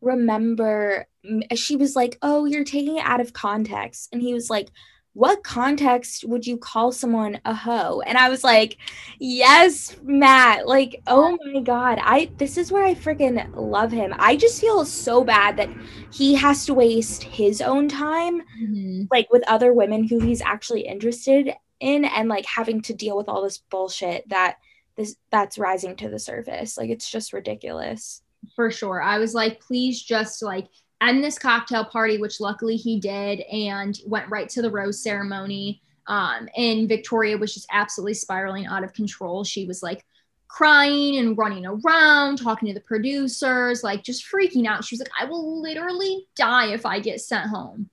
remember. 0.00 1.06
She 1.54 1.76
was 1.76 1.96
like, 1.96 2.18
oh, 2.22 2.44
you're 2.44 2.64
taking 2.64 2.96
it 2.96 3.04
out 3.04 3.20
of 3.20 3.32
context. 3.32 4.08
And 4.12 4.22
he 4.22 4.34
was 4.34 4.48
like, 4.48 4.68
what 5.16 5.42
context 5.42 6.26
would 6.26 6.46
you 6.46 6.58
call 6.58 6.92
someone 6.92 7.40
a 7.46 7.54
hoe? 7.54 8.02
And 8.02 8.18
I 8.18 8.28
was 8.28 8.44
like, 8.44 8.76
yes, 9.18 9.96
Matt. 10.02 10.68
Like, 10.68 11.00
oh 11.06 11.38
my 11.42 11.60
God. 11.60 11.98
I 12.02 12.30
this 12.36 12.58
is 12.58 12.70
where 12.70 12.84
I 12.84 12.94
freaking 12.94 13.50
love 13.54 13.90
him. 13.90 14.14
I 14.18 14.36
just 14.36 14.60
feel 14.60 14.84
so 14.84 15.24
bad 15.24 15.56
that 15.56 15.70
he 16.12 16.34
has 16.34 16.66
to 16.66 16.74
waste 16.74 17.22
his 17.22 17.62
own 17.62 17.88
time 17.88 18.42
mm-hmm. 18.60 19.04
like 19.10 19.32
with 19.32 19.42
other 19.48 19.72
women 19.72 20.06
who 20.06 20.20
he's 20.20 20.42
actually 20.42 20.82
interested 20.82 21.50
in 21.80 22.04
and 22.04 22.28
like 22.28 22.44
having 22.44 22.82
to 22.82 22.92
deal 22.92 23.16
with 23.16 23.30
all 23.30 23.42
this 23.42 23.56
bullshit 23.70 24.28
that 24.28 24.56
this 24.98 25.16
that's 25.30 25.56
rising 25.56 25.96
to 25.96 26.10
the 26.10 26.18
surface. 26.18 26.76
Like 26.76 26.90
it's 26.90 27.10
just 27.10 27.32
ridiculous. 27.32 28.20
For 28.54 28.70
sure. 28.70 29.00
I 29.00 29.16
was 29.16 29.32
like, 29.34 29.60
please 29.60 30.02
just 30.02 30.42
like 30.42 30.68
end 31.00 31.22
this 31.22 31.38
cocktail 31.38 31.84
party, 31.84 32.18
which 32.18 32.40
luckily 32.40 32.76
he 32.76 32.98
did, 33.00 33.40
and 33.40 33.98
went 34.06 34.30
right 34.30 34.48
to 34.50 34.62
the 34.62 34.70
rose 34.70 35.02
ceremony. 35.02 35.82
Um, 36.06 36.48
and 36.56 36.88
Victoria 36.88 37.36
was 37.36 37.52
just 37.52 37.66
absolutely 37.70 38.14
spiraling 38.14 38.66
out 38.66 38.84
of 38.84 38.92
control. 38.92 39.44
She 39.44 39.66
was 39.66 39.82
like 39.82 40.04
crying 40.48 41.16
and 41.18 41.36
running 41.36 41.66
around, 41.66 42.38
talking 42.38 42.68
to 42.68 42.74
the 42.74 42.80
producers, 42.80 43.82
like 43.82 44.02
just 44.02 44.24
freaking 44.24 44.66
out. 44.66 44.84
She 44.84 44.94
was 44.94 45.00
like, 45.00 45.10
I 45.20 45.24
will 45.24 45.60
literally 45.60 46.26
die 46.36 46.72
if 46.72 46.86
I 46.86 47.00
get 47.00 47.20
sent 47.20 47.48
home. 47.48 47.90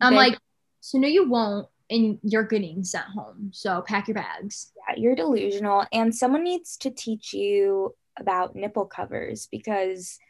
I'm 0.00 0.12
They- 0.12 0.18
like, 0.18 0.38
so 0.80 0.98
no, 0.98 1.08
you 1.08 1.28
won't. 1.28 1.68
And 1.90 2.18
you're 2.22 2.42
getting 2.42 2.82
sent 2.82 3.06
home. 3.06 3.50
So 3.52 3.82
pack 3.82 4.08
your 4.08 4.16
bags. 4.16 4.72
Yeah, 4.88 4.96
you're 4.96 5.14
delusional 5.14 5.84
and 5.92 6.14
someone 6.14 6.42
needs 6.42 6.76
to 6.78 6.90
teach 6.90 7.32
you 7.32 7.94
about 8.18 8.56
nipple 8.56 8.86
covers 8.86 9.46
because 9.50 10.18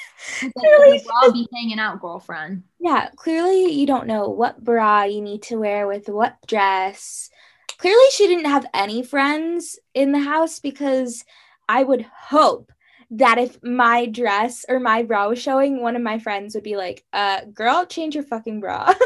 Clearly 0.58 1.01
I'll 1.22 1.32
be 1.32 1.48
hanging 1.54 1.80
out, 1.80 2.01
girlfriend. 2.01 2.63
yeah, 2.80 3.10
clearly 3.16 3.72
you 3.72 3.86
don't 3.86 4.08
know 4.08 4.30
what 4.30 4.63
bra 4.63 5.04
you 5.04 5.22
need 5.22 5.44
to 5.44 5.58
wear 5.58 5.88
with 5.88 6.08
what 6.10 6.38
dress. 6.48 7.30
Clearly 7.78 8.06
she 8.12 8.28
didn't 8.28 8.50
have 8.50 8.66
any 8.74 9.04
friends 9.04 9.80
in 9.94 10.12
the 10.12 10.20
house 10.20 10.60
because 10.60 11.24
I 11.68 11.84
would 11.84 12.04
hope 12.04 12.72
that 13.12 13.38
if 13.38 13.62
my 13.63 14.06
dress 14.06 14.66
or 14.70 14.80
my 14.80 15.04
bra 15.04 15.28
was 15.30 15.42
showing, 15.42 15.82
one 15.82 15.96
of 15.96 16.01
my 16.01 16.20
friends 16.20 16.56
would 16.56 16.63
be 16.63 16.78
like, 16.78 17.04
uh, 17.12 17.42
girl, 17.54 17.86
change 17.86 18.16
your 18.16 18.24
fucking 18.24 18.60
bra. 18.62 18.94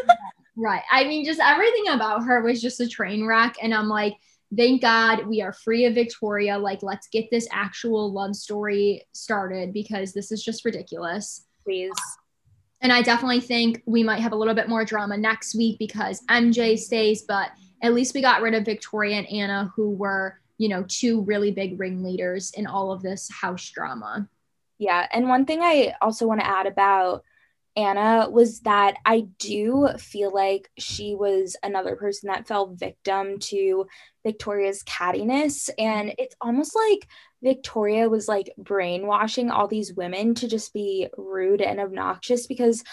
Right. 0.57 0.83
I 0.89 1.03
mean, 1.03 1.25
just 1.25 1.41
everything 1.41 1.89
about 1.89 2.23
her 2.23 2.41
was 2.41 2.61
just 2.61 2.79
a 2.79 2.87
train 2.87 3.25
wreck. 3.25 3.57
And 3.61 3.73
I'm 3.73 3.89
like, 3.89 4.15
thank 4.57 4.81
God 4.81 5.27
we 5.27 5.41
are 5.41 5.53
free 5.53 5.85
of 5.85 5.93
Victoria. 5.93 6.57
Like, 6.57 6.83
let's 6.83 7.07
get 7.07 7.29
this 7.31 7.47
actual 7.51 8.11
love 8.11 8.35
story 8.35 9.03
started 9.13 9.73
because 9.73 10.13
this 10.13 10.31
is 10.31 10.43
just 10.43 10.65
ridiculous. 10.65 11.45
Please. 11.63 11.93
And 12.81 12.91
I 12.91 13.01
definitely 13.01 13.39
think 13.39 13.81
we 13.85 14.03
might 14.03 14.19
have 14.19 14.31
a 14.31 14.35
little 14.35 14.53
bit 14.53 14.69
more 14.69 14.85
drama 14.85 15.17
next 15.17 15.55
week 15.55 15.79
because 15.79 16.21
MJ 16.29 16.77
stays, 16.77 17.23
but 17.23 17.51
at 17.81 17.93
least 17.93 18.13
we 18.13 18.21
got 18.21 18.41
rid 18.41 18.53
of 18.53 18.65
Victoria 18.65 19.17
and 19.17 19.27
Anna, 19.27 19.71
who 19.75 19.89
were, 19.89 20.39
you 20.57 20.69
know, 20.69 20.85
two 20.87 21.21
really 21.21 21.51
big 21.51 21.79
ringleaders 21.79 22.51
in 22.51 22.67
all 22.67 22.91
of 22.91 23.01
this 23.01 23.29
house 23.31 23.69
drama. 23.69 24.29
Yeah. 24.77 25.07
And 25.11 25.29
one 25.29 25.45
thing 25.45 25.61
I 25.61 25.95
also 26.01 26.27
want 26.27 26.41
to 26.41 26.47
add 26.47 26.67
about 26.67 27.23
Anna 27.75 28.29
was 28.29 28.61
that 28.61 28.95
I 29.05 29.27
do 29.37 29.89
feel 29.97 30.33
like 30.33 30.69
she 30.77 31.13
was 31.13 31.57
another 31.61 31.95
person 31.95 32.27
that 32.27 32.47
fell 32.47 32.67
victim 32.67 33.39
to 33.39 33.87
Victoria's 34.23 34.83
cattiness. 34.83 35.69
And 35.77 36.13
it's 36.17 36.35
almost 36.39 36.75
like 36.75 37.07
Victoria 37.43 38.09
was 38.09 38.27
like 38.27 38.53
brainwashing 38.57 39.51
all 39.51 39.67
these 39.67 39.93
women 39.93 40.35
to 40.35 40.47
just 40.47 40.73
be 40.73 41.07
rude 41.17 41.61
and 41.61 41.79
obnoxious 41.79 42.47
because 42.47 42.83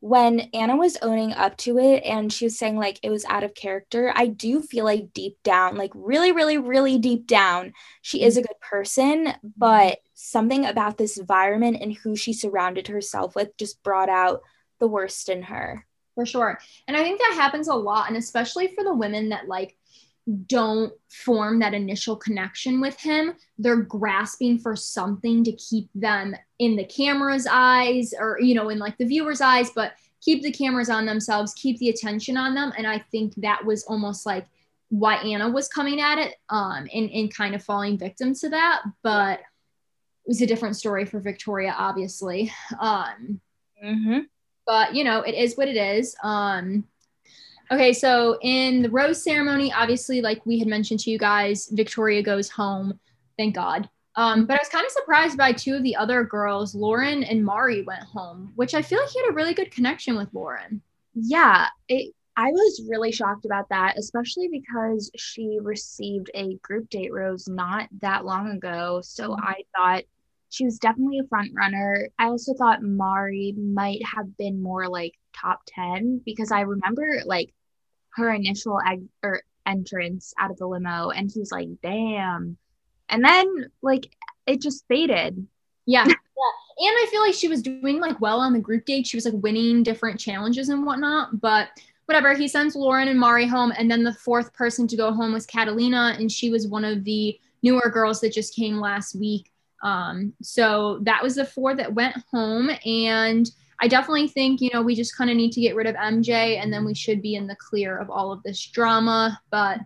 when 0.00 0.40
Anna 0.54 0.76
was 0.76 0.96
owning 1.02 1.32
up 1.32 1.56
to 1.58 1.78
it 1.78 2.04
and 2.04 2.32
she 2.32 2.44
was 2.44 2.56
saying 2.56 2.76
like 2.76 3.00
it 3.02 3.10
was 3.10 3.24
out 3.24 3.42
of 3.42 3.54
character, 3.54 4.12
I 4.14 4.28
do 4.28 4.62
feel 4.62 4.84
like 4.84 5.12
deep 5.12 5.36
down, 5.42 5.76
like 5.76 5.90
really, 5.94 6.30
really, 6.30 6.56
really 6.56 6.98
deep 6.98 7.26
down, 7.26 7.72
she 8.00 8.22
is 8.22 8.36
a 8.36 8.42
good 8.42 8.60
person, 8.60 9.34
but 9.56 9.98
something 10.20 10.66
about 10.66 10.98
this 10.98 11.16
environment 11.16 11.78
and 11.80 11.94
who 11.94 12.16
she 12.16 12.32
surrounded 12.32 12.88
herself 12.88 13.36
with 13.36 13.56
just 13.56 13.80
brought 13.84 14.08
out 14.08 14.42
the 14.80 14.88
worst 14.88 15.28
in 15.28 15.42
her. 15.42 15.86
for 16.16 16.26
sure. 16.26 16.58
And 16.88 16.96
i 16.96 17.02
think 17.04 17.20
that 17.20 17.34
happens 17.34 17.68
a 17.68 17.74
lot 17.74 18.08
and 18.08 18.16
especially 18.16 18.66
for 18.74 18.82
the 18.82 18.94
women 18.94 19.28
that 19.28 19.46
like 19.46 19.76
don't 20.46 20.92
form 21.08 21.60
that 21.60 21.72
initial 21.72 22.16
connection 22.16 22.80
with 22.80 22.98
him 23.00 23.34
they're 23.58 23.76
grasping 23.76 24.58
for 24.58 24.76
something 24.76 25.42
to 25.44 25.52
keep 25.52 25.88
them 25.94 26.34
in 26.58 26.76
the 26.76 26.84
camera's 26.84 27.46
eyes 27.50 28.12
or 28.18 28.38
you 28.40 28.54
know 28.54 28.68
in 28.68 28.78
like 28.78 28.98
the 28.98 29.06
viewer's 29.06 29.40
eyes 29.40 29.70
but 29.70 29.92
keep 30.20 30.42
the 30.42 30.50
cameras 30.52 30.90
on 30.90 31.06
themselves 31.06 31.54
keep 31.54 31.78
the 31.78 31.90
attention 31.90 32.36
on 32.36 32.54
them. 32.54 32.72
And 32.76 32.86
i 32.88 32.98
think 33.12 33.34
that 33.36 33.64
was 33.64 33.84
almost 33.84 34.26
like 34.26 34.48
why 34.90 35.14
anna 35.16 35.48
was 35.48 35.68
coming 35.68 36.00
at 36.00 36.18
it 36.18 36.34
um 36.50 36.88
and, 36.92 37.08
and 37.10 37.32
kind 37.32 37.54
of 37.54 37.62
falling 37.62 37.96
victim 37.96 38.34
to 38.34 38.48
that. 38.48 38.82
But 39.04 39.40
was 40.28 40.40
a 40.42 40.46
different 40.46 40.76
story 40.76 41.04
for 41.04 41.20
victoria 41.20 41.74
obviously 41.76 42.52
um 42.80 43.40
Mm-hmm. 43.84 44.18
but 44.66 44.94
you 44.94 45.04
know 45.04 45.20
it 45.22 45.34
is 45.34 45.56
what 45.56 45.68
it 45.68 45.76
is 45.76 46.16
um 46.24 46.84
okay 47.70 47.92
so 47.92 48.38
in 48.42 48.82
the 48.82 48.90
rose 48.90 49.22
ceremony 49.22 49.72
obviously 49.72 50.20
like 50.20 50.44
we 50.46 50.58
had 50.58 50.68
mentioned 50.68 51.00
to 51.00 51.10
you 51.10 51.18
guys 51.18 51.68
victoria 51.72 52.22
goes 52.22 52.48
home 52.48 52.98
thank 53.36 53.54
god 53.54 53.88
um 54.16 54.46
but 54.46 54.54
i 54.54 54.60
was 54.60 54.68
kind 54.68 54.84
of 54.84 54.90
surprised 54.90 55.38
by 55.38 55.52
two 55.52 55.76
of 55.76 55.82
the 55.84 55.94
other 55.94 56.24
girls 56.24 56.74
lauren 56.74 57.22
and 57.22 57.44
mari 57.44 57.82
went 57.82 58.02
home 58.02 58.52
which 58.56 58.74
i 58.74 58.82
feel 58.82 59.00
like 59.00 59.10
he 59.10 59.20
had 59.20 59.30
a 59.30 59.34
really 59.34 59.54
good 59.54 59.70
connection 59.70 60.16
with 60.16 60.28
lauren 60.32 60.82
Yeah, 61.14 61.66
it, 61.88 62.14
I 62.36 62.50
was 62.50 62.82
really 62.88 63.10
shocked 63.10 63.44
about 63.44 63.68
that, 63.70 63.98
especially 63.98 64.48
because 64.48 65.10
she 65.16 65.58
received 65.60 66.30
a 66.34 66.54
group 66.62 66.88
date 66.88 67.12
rose 67.12 67.48
not 67.48 67.88
that 68.00 68.24
long 68.24 68.50
ago. 68.50 69.00
So 69.02 69.30
Mhm. 69.30 69.40
I 69.42 69.56
thought 69.74 70.04
she 70.50 70.64
was 70.64 70.78
definitely 70.78 71.18
a 71.18 71.28
front 71.28 71.52
runner. 71.54 72.08
I 72.18 72.26
also 72.26 72.54
thought 72.54 72.82
Mari 72.82 73.54
might 73.56 74.00
have 74.04 74.36
been 74.36 74.62
more 74.62 74.88
like 74.88 75.14
top 75.34 75.60
10 75.66 76.22
because 76.24 76.50
I 76.50 76.62
remember 76.62 77.20
like 77.24 77.52
her 78.10 78.32
initial 78.32 78.78
eg- 78.86 79.08
or 79.22 79.30
er, 79.30 79.42
entrance 79.66 80.32
out 80.38 80.50
of 80.50 80.56
the 80.56 80.66
limo 80.66 81.10
and 81.10 81.30
he 81.30 81.40
was 81.40 81.52
like, 81.52 81.68
damn. 81.82 82.56
And 83.10 83.24
then 83.24 83.70
like 83.82 84.10
it 84.46 84.60
just 84.62 84.84
faded. 84.88 85.46
yeah 85.86 86.04
yeah 86.06 86.14
and 86.80 86.96
i 86.96 87.06
feel 87.10 87.20
like 87.20 87.34
she 87.34 87.48
was 87.48 87.62
doing 87.62 88.00
like 88.00 88.20
well 88.20 88.40
on 88.40 88.52
the 88.52 88.58
group 88.58 88.84
date 88.84 89.06
she 89.06 89.16
was 89.16 89.24
like 89.24 89.34
winning 89.42 89.82
different 89.82 90.18
challenges 90.18 90.68
and 90.68 90.86
whatnot 90.86 91.40
but 91.40 91.68
whatever 92.06 92.34
he 92.34 92.48
sends 92.48 92.74
lauren 92.74 93.08
and 93.08 93.18
mari 93.18 93.46
home 93.46 93.72
and 93.76 93.90
then 93.90 94.02
the 94.02 94.12
fourth 94.12 94.52
person 94.54 94.86
to 94.86 94.96
go 94.96 95.12
home 95.12 95.32
was 95.32 95.46
catalina 95.46 96.14
and 96.18 96.30
she 96.30 96.50
was 96.50 96.66
one 96.68 96.84
of 96.84 97.04
the 97.04 97.38
newer 97.62 97.90
girls 97.92 98.20
that 98.20 98.32
just 98.32 98.54
came 98.54 98.78
last 98.78 99.14
week 99.14 99.50
um, 99.82 100.32
so 100.42 100.98
that 101.02 101.22
was 101.22 101.36
the 101.36 101.44
four 101.44 101.74
that 101.74 101.94
went 101.94 102.16
home 102.32 102.70
and 102.84 103.50
i 103.80 103.86
definitely 103.86 104.28
think 104.28 104.60
you 104.60 104.70
know 104.72 104.82
we 104.82 104.94
just 104.94 105.16
kind 105.16 105.30
of 105.30 105.36
need 105.36 105.52
to 105.52 105.60
get 105.60 105.76
rid 105.76 105.86
of 105.86 105.94
mj 105.96 106.30
and 106.30 106.72
then 106.72 106.84
we 106.84 106.94
should 106.94 107.22
be 107.22 107.34
in 107.34 107.46
the 107.46 107.56
clear 107.56 107.96
of 107.98 108.10
all 108.10 108.32
of 108.32 108.42
this 108.42 108.66
drama 108.66 109.40
but 109.50 109.78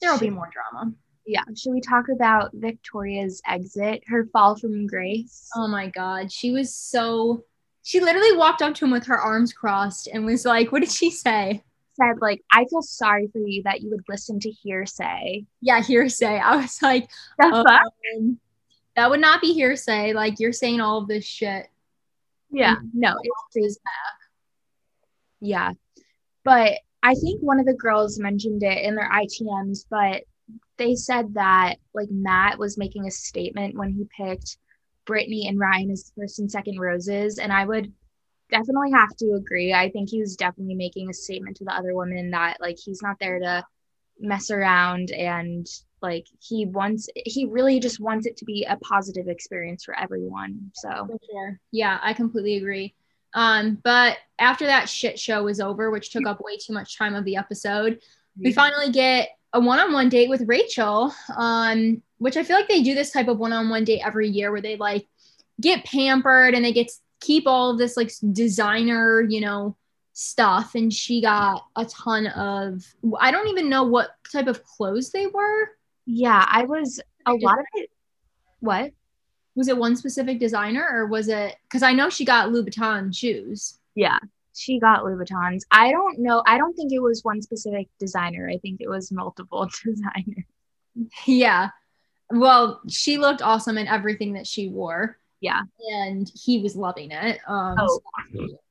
there 0.00 0.12
will 0.12 0.18
be 0.18 0.30
more 0.30 0.50
drama 0.52 0.92
Yeah. 1.26 1.44
Should 1.54 1.72
we 1.72 1.80
talk 1.80 2.06
about 2.08 2.50
Victoria's 2.54 3.40
exit, 3.46 4.02
her 4.08 4.26
fall 4.32 4.56
from 4.56 4.86
grace? 4.86 5.48
Oh 5.54 5.68
my 5.68 5.88
God. 5.88 6.32
She 6.32 6.50
was 6.50 6.74
so, 6.74 7.44
she 7.82 8.00
literally 8.00 8.36
walked 8.36 8.62
up 8.62 8.74
to 8.76 8.84
him 8.86 8.90
with 8.90 9.06
her 9.06 9.18
arms 9.18 9.52
crossed 9.52 10.08
and 10.08 10.24
was 10.24 10.44
like, 10.44 10.72
what 10.72 10.80
did 10.80 10.90
she 10.90 11.10
say? 11.10 11.62
said 12.00 12.20
like 12.20 12.40
i 12.52 12.64
feel 12.70 12.82
sorry 12.82 13.28
for 13.32 13.38
you 13.38 13.62
that 13.64 13.82
you 13.82 13.90
would 13.90 14.04
listen 14.08 14.40
to 14.40 14.50
hearsay 14.50 15.44
Yeah, 15.60 15.82
hearsay. 15.82 16.38
I 16.38 16.56
was 16.56 16.80
like, 16.80 17.10
the 17.38 17.46
um, 17.46 17.64
fuck 17.66 17.82
that 18.96 19.10
would 19.10 19.20
not 19.20 19.40
be 19.40 19.52
hearsay. 19.52 20.12
Like, 20.12 20.38
you're 20.38 20.52
saying 20.52 20.80
all 20.80 20.98
of 20.98 21.08
this 21.08 21.24
shit. 21.24 21.66
yeah 22.50 22.74
no 22.92 23.14
it's 23.22 23.52
crazy 23.52 23.80
yeah 25.40 25.72
but 26.44 26.72
i 27.02 27.14
think 27.14 27.40
one 27.40 27.60
of 27.60 27.66
the 27.66 27.74
girls 27.74 28.18
mentioned 28.18 28.62
it 28.62 28.84
in 28.84 28.96
their 28.96 29.08
itms 29.08 29.84
but 29.88 30.24
they 30.76 30.96
said 30.96 31.32
that 31.34 31.76
like 31.94 32.08
matt 32.10 32.58
was 32.58 32.76
making 32.76 33.06
a 33.06 33.10
statement 33.10 33.76
when 33.78 33.90
he 33.92 34.04
picked 34.16 34.56
brittany 35.06 35.46
and 35.46 35.60
ryan 35.60 35.90
as 35.92 36.12
first 36.18 36.40
and 36.40 36.50
second 36.50 36.78
roses 36.80 37.38
and 37.38 37.52
i 37.52 37.64
would 37.64 37.92
definitely 38.50 38.90
have 38.90 39.14
to 39.16 39.34
agree 39.34 39.72
i 39.72 39.88
think 39.90 40.10
he 40.10 40.20
was 40.20 40.34
definitely 40.34 40.74
making 40.74 41.08
a 41.08 41.14
statement 41.14 41.56
to 41.56 41.64
the 41.64 41.72
other 41.72 41.94
women 41.94 42.32
that 42.32 42.56
like 42.60 42.76
he's 42.84 43.00
not 43.00 43.16
there 43.20 43.38
to 43.38 43.64
mess 44.20 44.50
around 44.50 45.10
and 45.10 45.66
like 46.02 46.26
he 46.40 46.66
wants 46.66 47.08
he 47.14 47.46
really 47.46 47.78
just 47.78 48.00
wants 48.00 48.26
it 48.26 48.36
to 48.36 48.44
be 48.44 48.64
a 48.68 48.76
positive 48.76 49.28
experience 49.28 49.84
for 49.84 49.98
everyone 49.98 50.70
so 50.74 51.06
For 51.06 51.18
sure. 51.30 51.60
Yeah, 51.72 51.98
I 52.02 52.12
completely 52.14 52.56
agree. 52.56 52.94
Um, 53.34 53.78
but 53.84 54.18
after 54.38 54.66
that 54.66 54.88
shit 54.88 55.18
show 55.18 55.44
was 55.44 55.60
over, 55.60 55.90
which 55.90 56.10
took 56.10 56.26
up 56.26 56.40
way 56.40 56.56
too 56.56 56.72
much 56.72 56.98
time 56.98 57.14
of 57.14 57.24
the 57.24 57.36
episode, 57.36 58.00
we 58.38 58.52
finally 58.52 58.90
get 58.90 59.30
a 59.52 59.60
one-on-one 59.60 60.08
date 60.08 60.28
with 60.28 60.42
Rachael, 60.46 61.14
um, 61.36 62.02
which 62.18 62.36
I 62.36 62.42
feel 62.42 62.56
like 62.56 62.68
they 62.68 62.82
do 62.82 62.94
this 62.94 63.12
type 63.12 63.28
of 63.28 63.38
one-on-one 63.38 63.84
date 63.84 64.02
every 64.04 64.28
year 64.28 64.50
where 64.50 64.60
they 64.60 64.76
like 64.76 65.06
get 65.60 65.84
pampered 65.84 66.54
and 66.54 66.64
they 66.64 66.72
get 66.72 66.88
to 66.88 66.94
keep 67.20 67.46
all 67.46 67.70
of 67.70 67.78
this 67.78 67.96
like 67.96 68.10
designer, 68.32 69.20
you 69.20 69.40
know, 69.40 69.76
stuff. 70.12 70.74
And 70.74 70.92
she 70.92 71.20
got 71.22 71.62
a 71.76 71.84
ton 71.84 72.26
of 72.28 72.84
I 73.18 73.30
don't 73.30 73.48
even 73.48 73.68
know 73.68 73.84
what 73.84 74.10
type 74.32 74.46
of 74.46 74.62
clothes 74.64 75.10
they 75.10 75.26
were. 75.26 75.70
yeah 76.06 76.44
i 76.48 76.64
was 76.64 77.00
a 77.26 77.32
lot 77.34 77.58
of 77.58 77.64
it 77.74 77.90
what 78.60 78.92
Was 79.54 79.68
it 79.68 79.76
one 79.76 79.96
specific 79.96 80.38
designer 80.38 80.86
or 80.92 81.06
was 81.06 81.28
it 81.28 81.56
because 81.64 81.82
I 81.82 81.92
know 81.92 82.08
she 82.10 82.24
got 82.24 82.50
Louboutin 82.50 83.14
shoes. 83.14 83.78
yeah 83.94 84.18
she 84.52 84.78
got 84.80 85.04
Louboutins. 85.04 85.62
I 85.70 85.90
don't 85.92 86.18
know. 86.18 86.42
I 86.44 86.58
don't 86.58 86.74
think 86.74 86.92
it 86.92 86.98
was 86.98 87.22
one 87.24 87.40
specific 87.40 87.88
designer. 87.98 88.50
I 88.52 88.58
think 88.58 88.80
it 88.80 88.88
was 88.88 89.10
multiple 89.12 89.66
designers. 89.84 90.44
Yeah. 91.24 91.70
Well, 92.30 92.80
she 92.88 93.16
looked 93.16 93.42
awesome 93.42 93.78
in 93.78 93.86
everything 93.86 94.34
that 94.34 94.46
she 94.46 94.68
wore. 94.68 95.16
Yeah. 95.40 95.62
And 95.92 96.30
he 96.34 96.60
was 96.60 96.74
loving 96.76 97.10
it. 97.12 97.38
Um, 97.46 97.76
oh, 97.78 98.00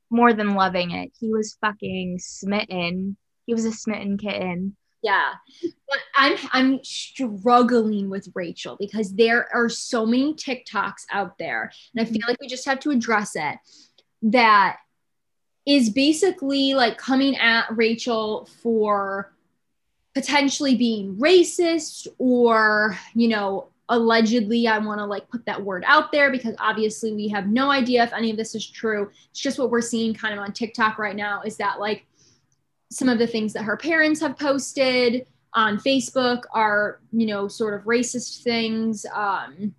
more 0.10 0.34
than 0.34 0.56
loving 0.56 0.92
it. 0.92 1.12
He 1.20 1.30
was 1.30 1.58
fucking 1.62 2.20
smitten. 2.20 3.18
He 3.46 3.54
was 3.54 3.66
a 3.66 3.72
smitten 3.72 4.18
kitten. 4.18 4.76
Yeah. 5.02 5.34
But 5.88 6.00
I'm 6.16 6.38
I'm 6.52 6.84
struggling 6.84 8.10
with 8.10 8.28
Rachael 8.36 8.76
because 8.80 9.16
there 9.16 9.48
are 9.54 9.70
so 9.70 10.06
many 10.06 10.34
TikToks 10.34 11.06
out 11.12 11.38
there. 11.38 11.72
And 11.94 12.06
I 12.06 12.10
feel 12.10 12.22
like 12.28 12.40
we 12.42 12.48
just 12.48 12.66
have 12.66 12.80
to 12.82 12.92
address 12.92 13.32
it 13.36 13.58
that 14.24 14.78
is 15.66 15.90
basically 15.90 16.74
like 16.74 16.98
coming 16.98 17.38
at 17.38 17.66
Rachael 17.70 18.50
for 18.62 19.34
potentially 20.14 20.76
being 20.76 21.16
racist 21.16 22.08
or, 22.18 22.98
you 23.14 23.28
know, 23.28 23.70
allegedly 23.90 24.68
i 24.68 24.78
want 24.78 25.00
to 25.00 25.06
like 25.06 25.28
put 25.30 25.46
that 25.46 25.62
word 25.62 25.84
out 25.88 26.12
there 26.12 26.32
because 26.32 26.56
obviously 26.60 27.14
we 27.14 27.28
have 27.28 27.48
no 27.48 27.70
idea 27.70 28.04
if 28.04 28.14
any 28.14 28.32
of 28.32 28.38
this 28.38 28.56
is 28.56 28.66
true 28.68 29.10
it's 29.30 29.40
just 29.40 29.60
what 29.60 29.70
we're 29.70 29.82
seeing 29.82 30.14
kind 30.14 30.34
of 30.34 30.40
on 30.40 30.52
tiktok 30.54 30.98
right 30.98 31.16
now 31.16 31.42
is 31.42 31.58
that 31.58 31.80
like 31.80 32.06
some 32.92 33.10
of 33.10 33.20
the 33.20 33.28
things 33.28 33.54
that 33.54 33.64
her 33.64 33.78
parents 33.78 34.20
have 34.22 34.38
posted 34.38 35.26
on 35.54 35.78
facebook 35.78 36.44
are 36.54 37.00
you 37.12 37.26
know 37.26 37.48
sort 37.48 37.74
of 37.74 37.82
racist 37.86 38.44
things 38.44 39.06
um 39.14 39.74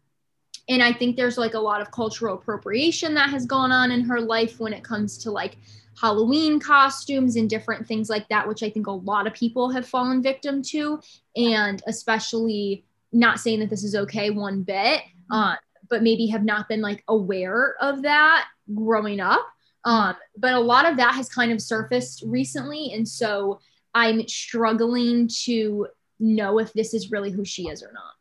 and 0.68 0.82
i 0.82 0.92
think 0.92 1.16
there's 1.16 1.38
like 1.38 1.54
a 1.54 1.58
lot 1.58 1.80
of 1.80 1.90
cultural 1.92 2.34
appropriation 2.34 3.14
that 3.14 3.30
has 3.30 3.46
gone 3.46 3.70
on 3.70 3.92
in 3.92 4.00
her 4.00 4.20
life 4.20 4.58
when 4.58 4.72
it 4.72 4.82
comes 4.82 5.16
to 5.18 5.30
like 5.30 5.56
Halloween 6.00 6.58
costumes 6.58 7.36
and 7.36 7.50
different 7.50 7.86
things 7.86 8.08
like 8.08 8.26
that, 8.28 8.48
which 8.48 8.62
I 8.62 8.70
think 8.70 8.86
a 8.86 8.92
lot 8.92 9.26
of 9.26 9.34
people 9.34 9.68
have 9.68 9.86
fallen 9.86 10.22
victim 10.22 10.62
to. 10.62 10.98
And 11.36 11.82
especially 11.86 12.84
not 13.12 13.40
saying 13.40 13.60
that 13.60 13.70
this 13.70 13.84
is 13.84 13.94
okay 13.94 14.30
one 14.30 14.62
bit, 14.62 15.00
mm-hmm. 15.00 15.34
uh, 15.34 15.56
but 15.88 16.02
maybe 16.02 16.26
have 16.26 16.44
not 16.44 16.68
been 16.68 16.80
like 16.80 17.02
aware 17.08 17.74
of 17.80 18.02
that 18.02 18.46
growing 18.74 19.20
up. 19.20 19.46
Um, 19.84 20.14
but 20.36 20.54
a 20.54 20.60
lot 20.60 20.88
of 20.88 20.96
that 20.98 21.14
has 21.14 21.28
kind 21.28 21.52
of 21.52 21.60
surfaced 21.60 22.22
recently. 22.26 22.92
And 22.92 23.08
so 23.08 23.60
I'm 23.94 24.26
struggling 24.28 25.28
to 25.44 25.88
know 26.18 26.58
if 26.58 26.72
this 26.72 26.92
is 26.94 27.10
really 27.10 27.30
who 27.30 27.44
she 27.44 27.68
is 27.68 27.82
or 27.82 27.92
not. 27.92 28.12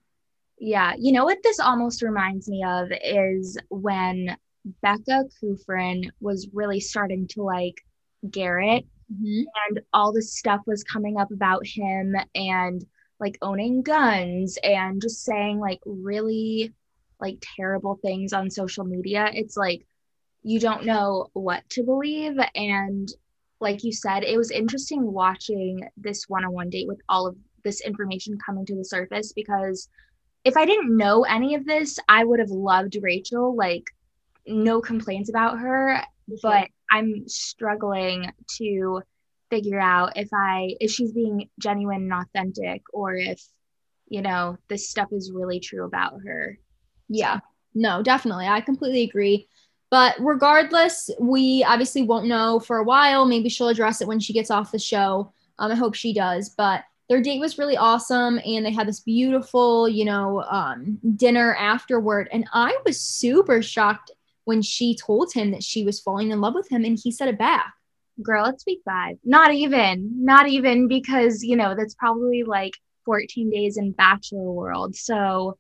Yeah. 0.58 0.94
You 0.98 1.12
know 1.12 1.26
what 1.26 1.40
this 1.44 1.60
almost 1.60 2.02
reminds 2.02 2.50
me 2.50 2.64
of 2.64 2.90
is 3.04 3.58
when 3.70 4.36
Becca 4.82 5.26
Kufrin 5.42 6.10
was 6.20 6.50
really 6.54 6.80
starting 6.80 7.28
to 7.30 7.44
like 7.44 7.82
Garrett 8.30 8.86
mm-hmm. 9.12 9.44
and 9.70 9.82
all 9.94 10.12
this 10.12 10.38
stuff 10.38 10.62
was 10.66 10.84
coming 10.84 11.18
up 11.18 11.32
about 11.32 11.66
him 11.66 12.16
and 12.36 12.86
like 13.20 13.38
owning 13.42 13.82
guns 13.82 14.58
and 14.64 15.02
just 15.02 15.24
saying 15.24 15.60
like 15.60 15.80
really 15.86 16.74
like 17.20 17.38
terrible 17.58 18.00
things 18.02 18.32
on 18.32 18.50
social 18.50 18.86
media 18.86 19.30
it's 19.34 19.58
like 19.58 19.86
you 20.44 20.60
don't 20.60 20.86
know 20.86 21.28
what 21.34 21.68
to 21.70 21.84
believe. 21.84 22.38
And 22.56 23.12
like 23.60 23.84
you 23.84 23.92
said 23.92 24.24
it 24.24 24.38
was 24.38 24.52
interesting 24.52 25.12
watching 25.12 25.82
this 25.98 26.30
one-on-one 26.30 26.70
date 26.70 26.88
with 26.88 27.02
all 27.10 27.28
of 27.28 27.36
this 27.64 27.82
information 27.82 28.38
coming 28.44 28.66
to 28.66 28.76
the 28.76 28.86
surface 28.86 29.34
because 29.34 29.90
if 30.46 30.56
i 30.56 30.66
didn't 30.66 30.96
know 30.96 31.26
any 31.26 31.56
of 31.56 31.66
this 31.66 32.00
i 32.08 32.24
would 32.24 32.40
have 32.40 32.50
loved 32.50 32.96
rachael 33.02 33.54
like 33.54 33.84
no 34.48 34.80
complaints 34.80 35.30
about 35.30 35.60
her. 35.60 36.02
But 36.42 36.70
i'm 36.90 37.28
struggling 37.28 38.32
to 38.58 39.02
figure 39.50 39.80
out 39.80 40.14
if 40.16 40.30
I 40.34 40.76
if 40.80 40.92
she's 40.92 41.12
being 41.12 41.50
genuine 41.60 42.04
and 42.04 42.14
authentic 42.14 42.84
or 42.94 43.16
if 43.16 43.42
you 44.08 44.22
know 44.22 44.58
this 44.68 44.90
stuff 44.90 45.10
is 45.12 45.32
really 45.34 45.60
true 45.60 45.86
about 45.86 46.22
her. 46.26 46.58
Yeah. 47.08 47.40
No, 47.76 48.02
definitely. 48.02 48.48
I 48.48 48.62
completely 48.62 49.04
agree. 49.04 49.48
But 49.92 50.16
regardless, 50.20 51.10
we 51.20 51.64
obviously 51.64 52.04
won't 52.04 52.28
know 52.28 52.60
for 52.60 52.78
a 52.78 52.84
while. 52.84 53.26
Maybe 53.26 53.50
she'll 53.50 53.70
address 53.70 54.02
it 54.02 54.08
when 54.08 54.20
she 54.20 54.34
gets 54.34 54.52
off 54.52 54.72
the 54.72 54.80
show. 54.80 55.34
Um, 55.58 55.72
I 55.72 55.76
hope 55.76 55.96
she 55.96 56.14
does. 56.14 56.50
But 56.50 56.84
their 57.10 57.22
date 57.22 57.40
was 57.40 57.58
really 57.58 57.76
awesome, 57.76 58.40
and 58.46 58.64
they 58.64 58.72
had 58.72 58.88
this 58.88 59.00
beautiful, 59.00 59.90
you 59.90 60.06
know, 60.06 60.44
um, 60.44 61.00
dinner 61.16 61.56
afterward. 61.56 62.30
And 62.32 62.46
I 62.54 62.78
was 62.86 63.02
super 63.02 63.64
shocked 63.64 64.12
when 64.46 64.62
she 64.62 64.96
told 64.96 65.34
him 65.34 65.52
that 65.52 65.64
she 65.64 65.84
was 65.84 66.00
falling 66.00 66.30
in 66.30 66.40
love 66.40 66.54
with 66.54 66.72
him, 66.72 66.86
and 66.86 67.00
he 67.02 67.12
said 67.12 67.28
it 67.28 67.40
back 67.40 67.74
girl, 68.22 68.46
it's 68.46 68.66
week 68.66 68.82
five. 68.86 69.18
Not 69.24 69.54
even, 69.54 70.24
not 70.24 70.48
even 70.48 70.88
because, 70.88 71.44
you 71.44 71.56
know, 71.56 71.76
that's 71.76 71.96
probably 71.96 72.44
like 72.44 72.74
14 73.06 73.50
days 73.50 73.78
in 73.78 73.92
Bachelor 73.92 74.52
world. 74.52 74.96
So 74.96 75.58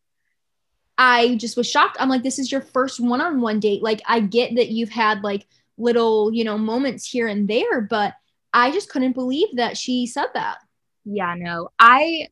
I 0.97 1.35
just 1.35 1.57
was 1.57 1.69
shocked. 1.69 1.97
I'm 1.99 2.09
like, 2.09 2.23
this 2.23 2.39
is 2.39 2.51
your 2.51 2.61
first 2.61 2.99
one 2.99 3.21
on 3.21 3.41
one 3.41 3.59
date. 3.59 3.81
Like, 3.81 4.01
I 4.05 4.19
get 4.19 4.55
that 4.55 4.69
you've 4.69 4.89
had 4.89 5.23
like 5.23 5.47
little, 5.77 6.33
you 6.33 6.43
know, 6.43 6.57
moments 6.57 7.09
here 7.09 7.27
and 7.27 7.47
there, 7.47 7.81
but 7.81 8.13
I 8.53 8.71
just 8.71 8.89
couldn't 8.89 9.13
believe 9.13 9.47
that 9.55 9.77
she 9.77 10.05
said 10.05 10.27
that. 10.33 10.57
Yeah, 11.05 11.35
no, 11.37 11.69
I, 11.79 12.27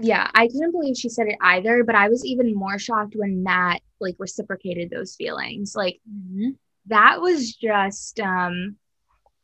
yeah, 0.00 0.30
I 0.34 0.46
couldn't 0.48 0.72
believe 0.72 0.96
she 0.96 1.10
said 1.10 1.26
it 1.28 1.36
either, 1.40 1.84
but 1.84 1.94
I 1.94 2.08
was 2.08 2.24
even 2.24 2.54
more 2.54 2.78
shocked 2.78 3.14
when 3.14 3.42
Matt 3.42 3.82
like 4.00 4.16
reciprocated 4.18 4.90
those 4.90 5.14
feelings. 5.14 5.76
Like, 5.76 6.00
mm-hmm. 6.10 6.50
that 6.86 7.20
was 7.20 7.54
just, 7.54 8.18
um, 8.18 8.76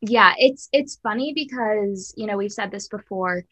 yeah 0.01 0.33
it's 0.37 0.69
it's 0.71 0.99
funny 1.01 1.33
because 1.33 2.13
you 2.17 2.25
know 2.25 2.37
we've 2.37 2.51
said 2.51 2.71
this 2.71 2.87
before 2.87 3.43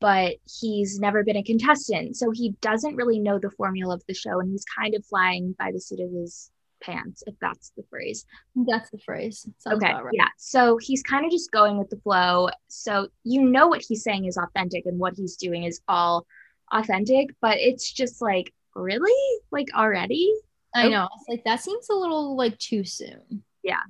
but 0.00 0.36
he's 0.60 0.98
never 0.98 1.24
been 1.24 1.36
a 1.36 1.42
contestant 1.42 2.16
so 2.16 2.30
he 2.30 2.50
doesn't 2.60 2.96
really 2.96 3.18
know 3.18 3.38
the 3.38 3.50
formula 3.50 3.94
of 3.94 4.02
the 4.08 4.14
show 4.14 4.40
and 4.40 4.50
he's 4.50 4.64
kind 4.64 4.94
of 4.94 5.04
flying 5.06 5.54
by 5.58 5.70
the 5.72 5.80
seat 5.80 6.00
of 6.00 6.10
his 6.12 6.50
pants 6.82 7.22
if 7.26 7.34
that's 7.40 7.72
the 7.78 7.82
phrase. 7.88 8.26
That's 8.54 8.90
the 8.90 8.98
phrase. 8.98 9.48
Sounds 9.58 9.82
okay 9.82 9.94
right. 9.94 10.12
yeah 10.12 10.28
so 10.36 10.76
he's 10.76 11.02
kind 11.02 11.24
of 11.24 11.32
just 11.32 11.50
going 11.50 11.78
with 11.78 11.88
the 11.88 11.96
flow 11.96 12.50
so 12.68 13.08
you 13.24 13.42
know 13.42 13.66
what 13.68 13.82
he's 13.86 14.02
saying 14.02 14.26
is 14.26 14.36
authentic 14.36 14.84
and 14.84 14.98
what 14.98 15.14
he's 15.16 15.36
doing 15.36 15.64
is 15.64 15.80
all 15.88 16.26
authentic 16.72 17.28
but 17.40 17.56
it's 17.58 17.90
just 17.90 18.20
like 18.20 18.52
really? 18.76 19.40
Like 19.50 19.68
already? 19.74 20.32
I 20.74 20.86
oh. 20.86 20.90
know 20.90 21.08
it's 21.14 21.28
like 21.28 21.44
that 21.44 21.62
seems 21.62 21.88
a 21.88 21.94
little 21.94 22.36
like 22.36 22.58
too 22.58 22.84
soon. 22.84 23.42
Yeah 23.62 23.80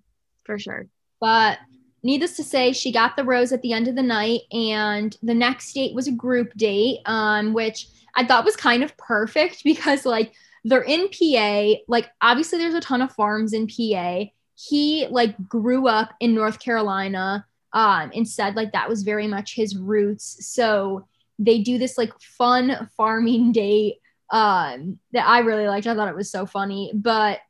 for 0.45 0.59
sure. 0.59 0.87
But 1.21 1.59
needless 2.07 2.37
to 2.37 2.45
say, 2.45 2.73
she 2.73 2.93
got 2.93 3.17
the 3.17 3.25
rose 3.25 3.53
at 3.53 3.61
the 3.61 3.73
end 3.73 3.89
of 3.89 3.97
the 3.97 4.03
night, 4.03 4.43
and 4.53 5.15
the 5.23 5.35
next 5.35 5.73
date 5.75 5.95
was 5.95 6.07
a 6.07 6.13
group 6.13 6.55
date, 6.55 7.01
um, 7.05 7.53
which 7.53 7.89
I 8.15 8.25
thought 8.25 8.45
was 8.45 8.57
kind 8.57 8.83
of 8.83 8.97
perfect 8.97 9.65
because 9.65 10.07
like 10.07 10.33
they're 10.65 10.83
in 10.83 11.09
PA. 11.09 11.81
Like 11.89 12.09
obviously, 12.23 12.59
there's 12.59 12.75
a 12.75 12.81
ton 12.81 13.03
of 13.03 13.13
farms 13.13 13.53
in 13.53 13.67
PA. 13.67 14.25
He 14.55 15.07
like 15.11 15.49
grew 15.49 15.87
up 15.89 16.15
in 16.21 16.35
North 16.35 16.61
Carolina, 16.61 17.45
um, 17.73 18.11
and 18.15 18.27
said 18.27 18.57
like 18.57 18.73
that 18.73 18.89
was 18.89 19.03
very 19.03 19.27
much 19.27 19.55
his 19.55 19.77
roots. 19.77 20.47
So 20.47 21.07
they 21.39 21.61
do 21.61 21.77
this 21.77 21.99
like 21.99 22.19
fun 22.21 22.89
farming 22.97 23.53
date 23.53 23.97
um, 24.31 24.99
that 25.13 25.27
I 25.29 25.41
really 25.41 25.67
liked. 25.67 25.87
I 25.87 25.95
thought 25.95 26.09
it 26.09 26.17
was 26.17 26.31
so 26.31 26.47
funny, 26.47 26.93
but 26.95 27.41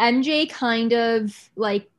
MJ 0.00 0.50
kind 0.50 0.92
of 0.92 1.50
like 1.56 1.90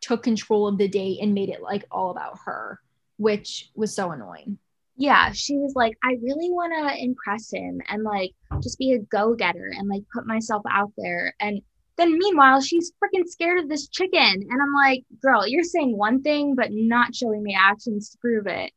took 0.00 0.22
control 0.22 0.68
of 0.68 0.78
the 0.78 0.88
date 0.88 1.18
and 1.20 1.34
made 1.34 1.48
it 1.48 1.62
like 1.62 1.84
all 1.90 2.10
about 2.10 2.38
her, 2.44 2.80
which 3.16 3.70
was 3.74 3.94
so 3.94 4.10
annoying. 4.10 4.58
Yeah, 4.96 5.32
she 5.32 5.56
was 5.56 5.74
like, 5.74 5.98
I 6.02 6.18
really 6.22 6.50
want 6.50 6.72
to 6.72 7.02
impress 7.02 7.52
him 7.52 7.80
and 7.88 8.02
like 8.02 8.32
just 8.62 8.78
be 8.78 8.92
a 8.92 8.98
go 8.98 9.34
getter 9.34 9.70
and 9.76 9.88
like 9.88 10.04
put 10.12 10.26
myself 10.26 10.62
out 10.70 10.92
there. 10.96 11.34
And 11.38 11.60
then 11.96 12.18
meanwhile, 12.18 12.60
she's 12.60 12.92
freaking 12.92 13.26
scared 13.26 13.58
of 13.58 13.68
this 13.68 13.88
chicken. 13.88 14.20
And 14.22 14.62
I'm 14.62 14.74
like, 14.74 15.04
girl, 15.20 15.46
you're 15.46 15.64
saying 15.64 15.96
one 15.96 16.22
thing, 16.22 16.54
but 16.54 16.68
not 16.70 17.14
showing 17.14 17.42
me 17.42 17.56
actions 17.58 18.10
to 18.10 18.18
prove 18.18 18.46
it. 18.46 18.72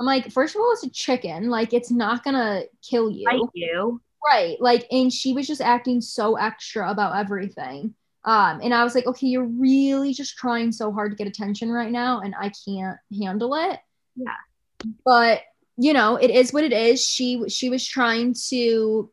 I'm 0.00 0.06
like, 0.06 0.30
first 0.30 0.54
of 0.54 0.60
all, 0.60 0.72
it's 0.72 0.84
a 0.84 0.90
chicken. 0.90 1.50
Like, 1.50 1.72
it's 1.72 1.90
not 1.90 2.22
gonna 2.22 2.62
kill 2.88 3.10
you. 3.10 3.26
Bite 3.28 3.50
you. 3.54 4.00
Right. 4.24 4.60
Like, 4.60 4.86
and 4.92 5.12
she 5.12 5.32
was 5.32 5.46
just 5.46 5.60
acting 5.60 6.00
so 6.00 6.36
extra 6.36 6.88
about 6.88 7.16
everything. 7.16 7.94
Um, 8.28 8.60
and 8.62 8.74
I 8.74 8.84
was 8.84 8.94
like, 8.94 9.06
okay, 9.06 9.26
you're 9.26 9.46
really 9.46 10.12
just 10.12 10.36
trying 10.36 10.70
so 10.70 10.92
hard 10.92 11.12
to 11.12 11.16
get 11.16 11.26
attention 11.26 11.72
right 11.72 11.90
now, 11.90 12.20
and 12.20 12.34
I 12.38 12.52
can't 12.66 12.98
handle 13.18 13.54
it. 13.54 13.80
Yeah. 14.16 14.34
But 15.02 15.40
you 15.78 15.94
know, 15.94 16.16
it 16.16 16.28
is 16.30 16.52
what 16.52 16.62
it 16.62 16.74
is. 16.74 17.02
She 17.02 17.48
she 17.48 17.70
was 17.70 17.86
trying 17.86 18.34
to 18.50 19.10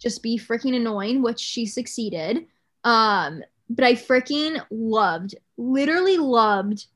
just 0.00 0.20
be 0.20 0.36
freaking 0.36 0.74
annoying, 0.74 1.22
which 1.22 1.38
she 1.38 1.64
succeeded. 1.64 2.46
Um, 2.82 3.44
but 3.70 3.84
I 3.84 3.94
freaking 3.94 4.60
loved, 4.68 5.36
literally 5.56 6.16
loved. 6.16 6.86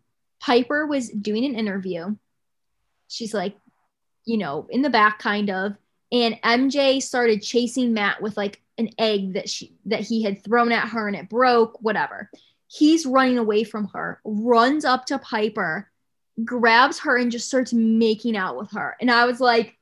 Piper 0.41 0.89
was 0.89 1.09
doing 1.11 1.45
an 1.45 1.55
interview. 1.55 2.17
She's 3.07 3.33
like, 3.33 3.55
you 4.25 4.39
know, 4.39 4.67
in 4.71 4.83
the 4.83 4.91
back, 4.91 5.21
kind 5.21 5.51
of. 5.51 5.77
And 6.23 6.41
MJ 6.43 7.03
started 7.03 7.43
chasing 7.43 7.93
Matt 7.93 8.23
with 8.23 8.37
like 8.37 8.63
an 8.79 8.91
egg 8.99 9.35
that 9.35 9.49
she 9.49 9.75
that 9.87 10.01
he 10.01 10.23
had 10.23 10.45
thrown 10.45 10.73
at 10.73 10.89
her 10.89 11.09
and 11.09 11.17
it 11.17 11.29
broke 11.29 11.83
whatever 11.83 12.31
he's 12.69 13.07
running 13.07 13.39
away 13.39 13.65
from 13.65 13.89
her, 13.89 14.21
runs 14.25 14.85
up 14.85 15.07
to 15.07 15.19
Piper, 15.19 15.91
grabs 16.45 17.01
her, 17.01 17.17
and 17.17 17.31
just 17.31 17.47
starts 17.47 17.73
making 17.73 18.37
out 18.37 18.57
with 18.57 18.71
her. 18.73 18.97
And 19.01 19.11
I 19.11 19.27
was 19.27 19.41
like, 19.41 19.77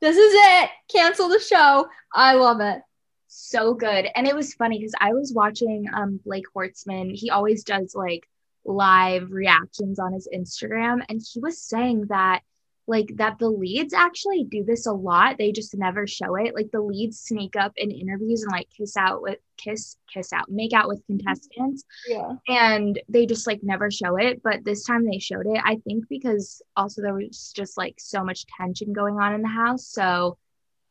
this 0.00 0.16
is 0.16 0.32
it. 0.34 0.70
Cancel 0.94 1.28
the 1.28 1.40
show. 1.40 1.88
I 2.12 2.34
love 2.34 2.60
it. 2.60 2.82
So 3.28 3.74
good. 3.74 4.06
And 4.14 4.26
it 4.28 4.36
was 4.36 4.54
funny 4.54 4.78
because 4.78 4.94
I 5.00 5.12
was 5.12 5.32
watching 5.32 5.86
um 5.92 6.20
Blake 6.24 6.44
Horstmann. 6.54 7.14
He 7.14 7.30
always 7.30 7.64
does 7.64 7.94
like 7.94 8.28
live 8.64 9.32
reactions 9.32 9.98
on 9.98 10.12
his 10.12 10.28
Instagram. 10.32 11.04
And 11.08 11.22
he 11.32 11.40
was 11.40 11.60
saying 11.60 12.06
that 12.08 12.42
like 12.86 13.16
that 13.16 13.38
the 13.38 13.48
leads 13.48 13.94
actually 13.94 14.44
do 14.44 14.62
this 14.62 14.86
a 14.86 14.92
lot 14.92 15.38
they 15.38 15.52
just 15.52 15.74
never 15.74 16.06
show 16.06 16.34
it. 16.36 16.54
Like 16.54 16.70
the 16.70 16.80
leads 16.80 17.20
sneak 17.20 17.56
up 17.56 17.72
in 17.76 17.90
interviews 17.90 18.42
and 18.42 18.52
like 18.52 18.68
kiss 18.76 18.96
out 18.96 19.22
with 19.22 19.38
kiss 19.56 19.96
kiss 20.12 20.32
out 20.32 20.50
make 20.50 20.72
out 20.72 20.88
with 20.88 20.98
mm-hmm. 21.04 21.18
contestants 21.18 21.84
Yeah. 22.06 22.34
and 22.48 23.00
they 23.08 23.24
just 23.26 23.46
like 23.46 23.60
never 23.62 23.90
show 23.90 24.16
it. 24.16 24.42
But 24.42 24.64
this 24.64 24.84
time 24.84 25.04
they 25.04 25.18
showed 25.18 25.46
it 25.46 25.60
i 25.64 25.76
think 25.84 26.04
because 26.08 26.62
also 26.76 27.00
there 27.02 27.14
was 27.14 27.52
just 27.56 27.76
like 27.78 27.94
so 27.98 28.22
much 28.22 28.46
tension 28.46 28.92
going 28.92 29.14
on 29.16 29.34
in 29.34 29.42
the 29.42 29.48
house. 29.48 29.86
So 29.86 30.38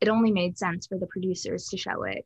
it 0.01 0.10
only 0.10 0.32
made 0.32 0.58
sense 0.58 0.88
for 0.88 0.97
the 0.97 1.08
producers 1.08 1.67
to 1.69 1.77
show 1.77 2.03
it. 2.03 2.25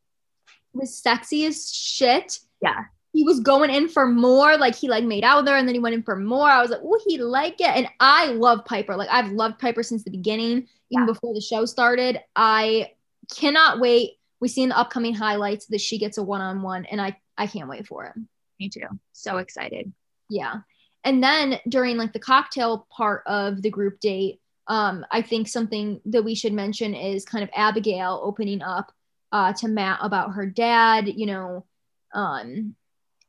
Was 0.74 0.98
sexy 0.98 1.46
as 1.46 1.72
shit. 1.72 2.40
yeah 2.62 2.86
He 3.18 3.24
was 3.24 3.40
going 3.40 3.72
in 3.72 3.90
for 3.90 4.06
more. 4.06 4.58
Like 4.58 4.76
he 4.76 4.88
like 4.90 5.04
made 5.04 5.24
out 5.24 5.38
with 5.42 5.48
her 5.50 5.56
and 5.58 5.68
then 5.68 5.74
he 5.74 5.80
went 5.82 5.96
in 5.96 6.04
for 6.04 6.16
more. 6.16 6.48
I 6.48 6.62
was 6.62 6.70
like, 6.70 6.82
oh, 6.84 7.00
he 7.08 7.18
like 7.18 7.60
it. 7.60 7.68
And 7.76 7.88
I 8.00 8.28
love 8.28 8.64
Piper. 8.66 8.96
Like 8.96 9.10
I've 9.12 9.32
loved 9.32 9.58
Piper 9.60 9.82
since 9.82 10.04
the 10.04 10.12
beginning, 10.12 10.52
even 10.58 10.68
Yeah. 10.90 11.06
before 11.08 11.34
the 11.34 11.42
show 11.42 11.66
started. 11.66 12.20
I 12.36 12.92
cannot 13.36 13.80
wait. 13.80 14.12
We 14.40 14.48
see 14.50 14.62
in 14.62 14.70
the 14.70 14.78
upcoming 14.78 15.16
highlights 15.16 15.66
that 15.68 15.82
she 15.82 15.98
gets 15.98 16.18
a 16.20 16.24
one-on-one, 16.24 16.86
and 16.86 17.02
I 17.02 17.18
I 17.38 17.48
can't 17.48 17.70
wait 17.70 17.88
for 17.88 18.06
it. 18.06 18.14
me 18.60 18.70
too 18.70 18.88
so 19.14 19.38
excited 19.38 19.92
Yeah. 20.30 20.56
And 21.04 21.24
then 21.24 21.60
during 21.68 21.98
like 21.98 22.14
the 22.14 22.20
cocktail 22.20 22.86
part 22.92 23.24
of 23.26 23.62
the 23.64 23.70
group 23.72 24.00
date, 24.00 24.40
um, 24.68 25.06
I 25.12 25.22
think 25.22 25.48
something 25.48 26.02
that 26.06 26.24
we 26.24 26.36
should 26.36 26.54
mention 26.54 26.94
is 26.94 27.26
kind 27.26 27.44
of 27.44 27.50
Abigail 27.56 28.20
opening 28.24 28.62
up 28.62 28.92
uh, 29.32 29.54
to 29.54 29.68
Matt 29.68 30.00
about 30.02 30.34
her 30.34 30.46
dad. 30.46 31.08
You 31.08 31.26
know, 31.28 31.66
um, 32.14 32.76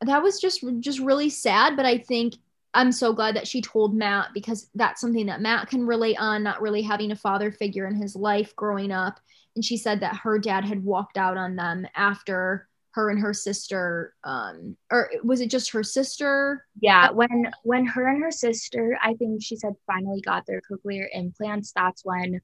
that 0.00 0.22
was 0.22 0.40
just 0.40 0.64
just 0.80 1.00
really 1.00 1.30
sad. 1.30 1.76
But 1.76 1.86
I 1.86 1.98
think 1.98 2.34
I'm 2.74 2.92
so 2.92 3.12
glad 3.12 3.36
that 3.36 3.48
she 3.48 3.62
told 3.62 3.94
Matt 3.94 4.28
because 4.34 4.70
that's 4.74 5.00
something 5.00 5.26
that 5.26 5.40
Matt 5.40 5.68
can 5.68 5.86
relate 5.86 6.16
on, 6.18 6.42
not 6.42 6.60
really 6.60 6.82
having 6.82 7.10
a 7.12 7.16
father 7.16 7.50
figure 7.50 7.86
in 7.86 7.94
his 7.94 8.14
life 8.14 8.54
growing 8.56 8.92
up. 8.92 9.20
And 9.56 9.64
she 9.64 9.76
said 9.76 10.00
that 10.00 10.16
her 10.16 10.38
dad 10.38 10.64
had 10.64 10.84
walked 10.84 11.16
out 11.16 11.36
on 11.36 11.56
them 11.56 11.86
after 11.96 12.68
her 12.92 13.10
and 13.10 13.20
her 13.20 13.34
sister, 13.34 14.14
um, 14.24 14.76
or 14.90 15.10
was 15.22 15.40
it 15.40 15.50
just 15.50 15.70
her 15.70 15.82
sister? 15.82 16.64
Yeah, 16.80 17.10
when 17.10 17.50
when 17.62 17.86
her 17.86 18.08
and 18.08 18.22
her 18.22 18.30
sister, 18.30 18.98
I 19.02 19.14
think 19.14 19.42
she 19.42 19.56
said 19.56 19.74
finally 19.86 20.20
got 20.20 20.46
their 20.46 20.60
cochlear 20.70 21.06
implants, 21.12 21.72
that's 21.74 22.04
when 22.04 22.40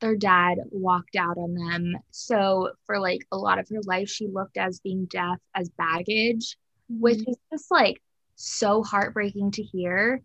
their 0.00 0.16
dad 0.16 0.58
walked 0.70 1.16
out 1.16 1.36
on 1.36 1.54
them. 1.54 1.96
So 2.10 2.70
for 2.86 2.98
like 3.00 3.26
a 3.32 3.36
lot 3.36 3.58
of 3.58 3.68
her 3.68 3.80
life, 3.84 4.08
she 4.08 4.28
looked 4.28 4.56
as 4.56 4.80
being 4.80 5.06
deaf 5.06 5.38
as 5.54 5.68
baggage, 5.70 6.56
which 6.88 7.18
mm-hmm. 7.18 7.30
is 7.30 7.36
just 7.52 7.70
like 7.70 8.02
so 8.36 8.82
heartbreaking 8.82 9.50
to 9.52 9.62
hear 9.62 10.22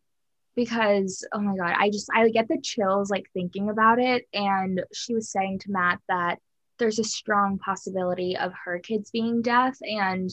because 0.55 1.25
oh 1.33 1.39
my 1.39 1.55
god, 1.55 1.75
I 1.77 1.89
just 1.89 2.09
I 2.13 2.29
get 2.29 2.47
the 2.47 2.61
chills 2.61 3.09
like 3.09 3.25
thinking 3.33 3.69
about 3.69 3.99
it. 3.99 4.27
And 4.33 4.83
she 4.93 5.13
was 5.13 5.31
saying 5.31 5.59
to 5.59 5.71
Matt 5.71 5.99
that 6.09 6.39
there's 6.79 6.99
a 6.99 7.03
strong 7.03 7.59
possibility 7.59 8.37
of 8.37 8.51
her 8.65 8.79
kids 8.79 9.11
being 9.11 9.41
deaf. 9.41 9.77
And 9.81 10.29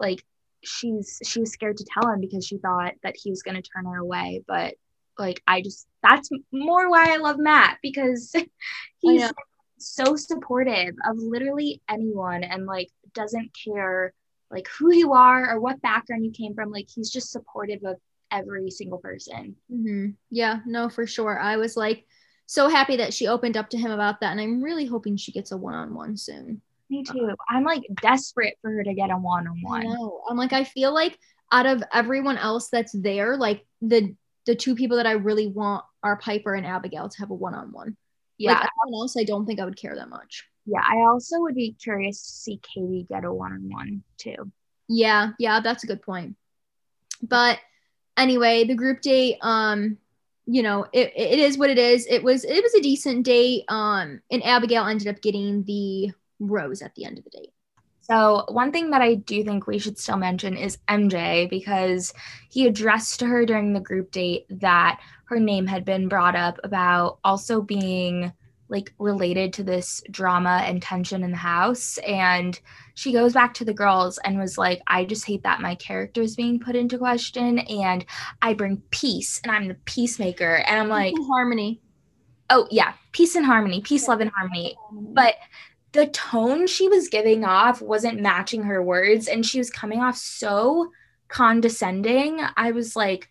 like 0.00 0.24
she's 0.62 1.20
she 1.24 1.40
was 1.40 1.52
scared 1.52 1.76
to 1.76 1.84
tell 1.84 2.10
him 2.10 2.20
because 2.20 2.46
she 2.46 2.58
thought 2.58 2.94
that 3.02 3.16
he 3.16 3.30
was 3.30 3.42
going 3.42 3.60
to 3.60 3.62
turn 3.62 3.86
her 3.86 3.98
away. 3.98 4.42
But 4.46 4.74
like 5.18 5.42
i 5.46 5.60
just 5.60 5.86
that's 6.02 6.28
more 6.52 6.90
why 6.90 7.12
i 7.12 7.16
love 7.16 7.38
matt 7.38 7.78
because 7.82 8.34
he's 8.98 9.30
so 9.78 10.16
supportive 10.16 10.94
of 11.08 11.16
literally 11.18 11.80
anyone 11.88 12.42
and 12.42 12.66
like 12.66 12.88
doesn't 13.12 13.50
care 13.64 14.12
like 14.50 14.68
who 14.78 14.94
you 14.94 15.12
are 15.12 15.50
or 15.50 15.60
what 15.60 15.80
background 15.82 16.24
you 16.24 16.30
came 16.30 16.54
from 16.54 16.70
like 16.70 16.86
he's 16.94 17.10
just 17.10 17.30
supportive 17.32 17.82
of 17.84 17.96
every 18.30 18.70
single 18.70 18.98
person 18.98 19.54
hmm 19.70 20.08
Yeah, 20.30 20.60
no, 20.66 20.88
for 20.88 21.06
sure. 21.06 21.38
I 21.38 21.56
was 21.56 21.76
like 21.76 22.04
so 22.46 22.68
happy 22.68 22.96
that 22.96 23.14
she 23.14 23.26
opened 23.26 23.56
up 23.56 23.70
to 23.70 23.78
him 23.78 23.90
about 23.90 24.20
that, 24.20 24.32
and 24.32 24.40
I'm 24.40 24.62
really 24.62 24.86
hoping 24.86 25.16
she 25.16 25.32
gets 25.32 25.52
a 25.52 25.56
one-on-one 25.56 26.16
soon. 26.16 26.60
me 26.90 27.02
too 27.02 27.34
i'm 27.48 27.64
like 27.64 27.82
desperate 28.02 28.54
for 28.60 28.70
her 28.70 28.84
to 28.84 28.92
get 28.94 29.10
a 29.10 29.16
one-on-one 29.16 29.84
know. 29.84 30.20
I'm 30.28 30.36
like, 30.36 30.52
I 30.52 30.64
feel 30.64 30.92
like 30.92 31.18
out 31.52 31.66
of 31.66 31.82
everyone 31.92 32.36
else 32.36 32.68
that's 32.68 32.92
there, 32.92 33.36
like 33.36 33.64
the 33.80 34.14
the 34.46 34.54
two 34.54 34.74
people 34.74 34.98
that 34.98 35.06
I 35.06 35.12
really 35.12 35.46
want 35.46 35.84
are 36.02 36.18
Piper 36.18 36.54
and 36.54 36.66
Abigail 36.66 37.08
to 37.08 37.18
have 37.18 37.30
a 37.30 37.34
one-on-one. 37.34 37.96
yeah 38.38 38.52
Like 38.52 38.68
everyone 38.68 39.00
else, 39.00 39.16
I 39.16 39.24
don't 39.24 39.46
think 39.46 39.60
I 39.60 39.64
would 39.64 39.76
care 39.76 39.94
that 39.96 40.08
much. 40.08 40.44
Yeah 40.66 40.82
i 40.82 40.98
also 41.06 41.40
would 41.40 41.54
be 41.54 41.76
curious 41.82 42.22
to 42.22 42.30
see 42.30 42.60
katie 42.62 43.06
get 43.08 43.24
a 43.24 43.32
one-on-one 43.32 44.02
too 44.16 44.50
Yeah, 44.88 45.30
yeah, 45.38 45.60
that's 45.60 45.84
a 45.84 45.86
good 45.86 46.02
point. 46.02 46.36
But 47.22 47.58
anyway, 48.16 48.64
the 48.64 48.74
group 48.74 49.00
date, 49.00 49.38
um, 49.40 49.98
you 50.46 50.62
know, 50.62 50.84
it, 50.92 51.12
it 51.16 51.38
is 51.38 51.56
what 51.56 51.70
it 51.70 51.78
is. 51.78 52.06
It 52.06 52.22
was 52.22 52.44
it 52.44 52.62
was 52.62 52.74
a 52.74 52.82
decent 52.82 53.24
date. 53.24 53.64
Um, 53.68 54.20
and 54.30 54.44
Abigail 54.44 54.86
ended 54.86 55.08
up 55.08 55.22
getting 55.22 55.64
the 55.64 56.12
rose 56.38 56.82
at 56.82 56.94
the 56.94 57.04
end 57.04 57.18
of 57.18 57.24
the 57.24 57.30
date. 57.30 57.50
So, 58.02 58.44
one 58.48 58.70
thing 58.70 58.90
that 58.90 59.00
I 59.00 59.14
do 59.14 59.42
think 59.42 59.66
we 59.66 59.78
should 59.78 59.98
still 59.98 60.18
mention 60.18 60.58
is 60.58 60.76
MJ 60.88 61.48
because 61.48 62.12
he 62.50 62.66
addressed 62.66 63.20
to 63.20 63.26
her 63.26 63.46
during 63.46 63.72
the 63.72 63.80
group 63.80 64.10
date 64.10 64.44
that 64.50 65.00
her 65.26 65.40
name 65.40 65.66
had 65.66 65.86
been 65.86 66.08
brought 66.08 66.36
up 66.36 66.60
about 66.62 67.18
also 67.24 67.62
being 67.62 68.30
like 68.68 68.92
related 68.98 69.52
to 69.54 69.62
this 69.62 70.02
drama 70.10 70.62
and 70.66 70.80
tension 70.80 71.22
in 71.22 71.30
the 71.30 71.36
house. 71.36 71.98
And 71.98 72.58
she 72.94 73.12
goes 73.12 73.32
back 73.32 73.54
to 73.54 73.64
the 73.64 73.74
girls 73.74 74.18
and 74.24 74.38
was 74.38 74.56
like, 74.56 74.80
I 74.86 75.04
just 75.04 75.26
hate 75.26 75.42
that 75.42 75.60
my 75.60 75.74
character 75.74 76.22
is 76.22 76.36
being 76.36 76.58
put 76.58 76.76
into 76.76 76.98
question 76.98 77.58
and 77.58 78.04
I 78.40 78.54
bring 78.54 78.82
peace 78.90 79.40
and 79.44 79.52
I'm 79.52 79.68
the 79.68 79.74
peacemaker. 79.84 80.56
And 80.66 80.80
I'm 80.80 80.88
like, 80.88 81.14
harmony. 81.28 81.80
oh, 82.50 82.66
yeah, 82.70 82.94
peace 83.12 83.34
and 83.34 83.44
harmony, 83.44 83.80
peace, 83.80 84.08
love, 84.08 84.20
and 84.20 84.30
harmony 84.30 84.76
but 84.92 85.34
the 85.92 86.06
tone 86.08 86.66
she 86.66 86.88
was 86.88 87.08
giving 87.08 87.44
off 87.44 87.80
wasn't 87.80 88.20
matching 88.20 88.64
her 88.64 88.82
words 88.82 89.28
and 89.28 89.46
she 89.46 89.58
was 89.58 89.70
coming 89.70 90.00
off 90.00 90.16
so 90.16 90.90
condescending 91.28 92.40
i 92.56 92.72
was 92.72 92.96
like 92.96 93.30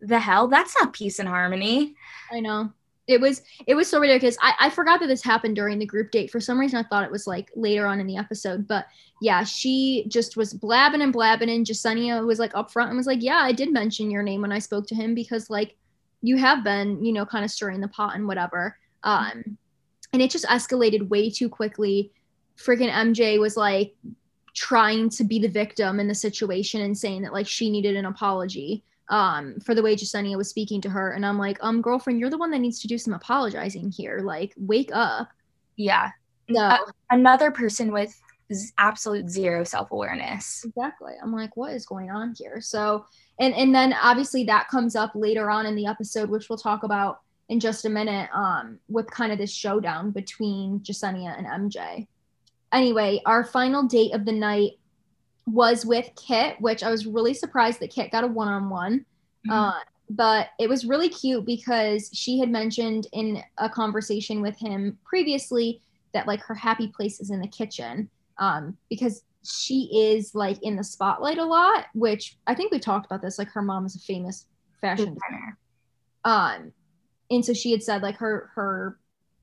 the 0.00 0.18
hell 0.18 0.46
that's 0.46 0.76
not 0.78 0.92
peace 0.92 1.18
and 1.18 1.28
harmony 1.28 1.94
I 2.32 2.40
know. 2.40 2.72
It 3.06 3.20
was 3.20 3.42
it 3.66 3.74
was 3.74 3.88
so 3.88 4.00
ridiculous. 4.00 4.36
I, 4.42 4.54
I 4.60 4.70
forgot 4.70 5.00
that 5.00 5.06
this 5.06 5.22
happened 5.22 5.54
during 5.54 5.78
the 5.78 5.86
group 5.86 6.10
date. 6.10 6.30
For 6.30 6.40
some 6.40 6.58
reason 6.58 6.78
I 6.78 6.88
thought 6.88 7.04
it 7.04 7.10
was 7.10 7.26
like 7.26 7.50
later 7.54 7.86
on 7.86 8.00
in 8.00 8.06
the 8.06 8.16
episode. 8.16 8.66
But 8.66 8.86
yeah, 9.20 9.44
she 9.44 10.06
just 10.08 10.36
was 10.36 10.52
blabbing 10.52 11.02
and 11.02 11.12
blabbing 11.12 11.48
and 11.48 11.64
Jessenia 11.64 12.24
was 12.26 12.38
like 12.38 12.54
up 12.54 12.72
front 12.72 12.88
and 12.88 12.96
was 12.96 13.06
like, 13.06 13.22
Yeah, 13.22 13.38
I 13.38 13.52
did 13.52 13.72
mention 13.72 14.10
your 14.10 14.22
name 14.22 14.40
when 14.40 14.52
I 14.52 14.58
spoke 14.58 14.86
to 14.88 14.94
him 14.94 15.14
because 15.14 15.48
like 15.48 15.76
you 16.22 16.36
have 16.36 16.64
been, 16.64 17.04
you 17.04 17.12
know, 17.12 17.24
kind 17.24 17.44
of 17.44 17.50
stirring 17.50 17.80
the 17.80 17.88
pot 17.88 18.16
and 18.16 18.26
whatever. 18.26 18.76
Um 19.04 19.56
and 20.12 20.20
it 20.22 20.30
just 20.30 20.46
escalated 20.46 21.08
way 21.08 21.30
too 21.30 21.48
quickly. 21.48 22.10
Freaking 22.56 22.90
MJ 22.90 23.38
was 23.38 23.56
like 23.56 23.94
trying 24.54 25.10
to 25.10 25.22
be 25.22 25.38
the 25.38 25.48
victim 25.48 26.00
in 26.00 26.08
the 26.08 26.14
situation 26.14 26.80
and 26.80 26.96
saying 26.96 27.22
that 27.22 27.32
like 27.32 27.46
she 27.46 27.70
needed 27.70 27.94
an 27.94 28.06
apology 28.06 28.82
um 29.08 29.58
for 29.60 29.74
the 29.74 29.82
way 29.82 29.94
Jessenia 29.94 30.36
was 30.36 30.48
speaking 30.48 30.80
to 30.82 30.90
her. 30.90 31.12
And 31.12 31.24
I'm 31.24 31.38
like 31.38 31.58
um 31.60 31.80
girlfriend 31.80 32.18
you're 32.20 32.30
the 32.30 32.38
one 32.38 32.50
that 32.50 32.58
needs 32.58 32.80
to 32.80 32.88
do 32.88 32.98
some 32.98 33.14
apologizing 33.14 33.90
here. 33.90 34.20
Like 34.24 34.52
wake 34.56 34.90
up. 34.92 35.28
Yeah. 35.76 36.10
No 36.48 36.60
Uh, 36.60 36.78
another 37.10 37.50
person 37.50 37.92
with 37.92 38.18
z- 38.52 38.72
absolute 38.78 39.28
zero 39.28 39.64
self-awareness. 39.64 40.64
Exactly. 40.66 41.14
I'm 41.22 41.32
like 41.32 41.56
what 41.56 41.72
is 41.72 41.86
going 41.86 42.10
on 42.10 42.34
here? 42.38 42.60
So 42.60 43.06
and 43.38 43.54
and 43.54 43.74
then 43.74 43.94
obviously 44.02 44.44
that 44.44 44.68
comes 44.68 44.96
up 44.96 45.12
later 45.14 45.50
on 45.50 45.66
in 45.66 45.76
the 45.76 45.86
episode 45.86 46.30
which 46.30 46.48
we'll 46.48 46.58
talk 46.58 46.82
about 46.82 47.20
in 47.48 47.60
just 47.60 47.84
a 47.84 47.88
minute 47.88 48.28
um 48.34 48.78
with 48.88 49.08
kind 49.10 49.30
of 49.30 49.38
this 49.38 49.52
showdown 49.52 50.10
between 50.10 50.80
Jessenia 50.80 51.36
and 51.38 51.46
MJ 51.46 52.08
anyway 52.72 53.20
our 53.24 53.44
final 53.44 53.84
date 53.84 54.12
of 54.12 54.24
the 54.24 54.32
night 54.32 54.72
was 55.46 55.86
with 55.86 56.10
Kit 56.16 56.56
which 56.60 56.82
I 56.82 56.90
was 56.90 57.06
really 57.06 57.34
surprised 57.34 57.80
that 57.80 57.90
Kit 57.90 58.10
got 58.10 58.24
a 58.24 58.26
one-on-one 58.26 59.04
Mhm. 59.46 59.52
Uh, 59.52 59.80
but 60.10 60.48
it 60.58 60.68
was 60.68 60.84
really 60.84 61.08
cute 61.08 61.44
because 61.44 62.10
she 62.12 62.38
had 62.38 62.48
mentioned 62.48 63.08
in 63.12 63.42
a 63.58 63.68
conversation 63.68 64.40
with 64.40 64.56
him 64.58 64.98
previously 65.04 65.80
that 66.12 66.26
like 66.26 66.40
her 66.40 66.54
happy 66.54 66.88
place 66.88 67.20
is 67.20 67.30
in 67.30 67.40
the 67.40 67.48
kitchen 67.48 68.08
um, 68.38 68.76
because 68.88 69.22
she 69.44 69.90
is 69.92 70.34
like 70.34 70.62
in 70.62 70.76
the 70.76 70.84
spotlight 70.84 71.38
a 71.38 71.44
lot, 71.44 71.86
which 71.94 72.36
I 72.46 72.54
think 72.54 72.70
we 72.72 72.78
talked 72.78 73.06
about 73.06 73.22
this. 73.22 73.38
Like 73.38 73.50
her 73.50 73.62
mom 73.62 73.86
is 73.86 73.96
a 73.96 74.00
famous 74.00 74.46
fashion 74.80 75.14
Designer. 75.14 75.58
um, 76.24 76.72
and 77.30 77.44
so 77.44 77.52
she 77.52 77.72
had 77.72 77.82
said 77.82 78.02
like 78.02 78.16
her 78.16 78.50
her 78.54 78.98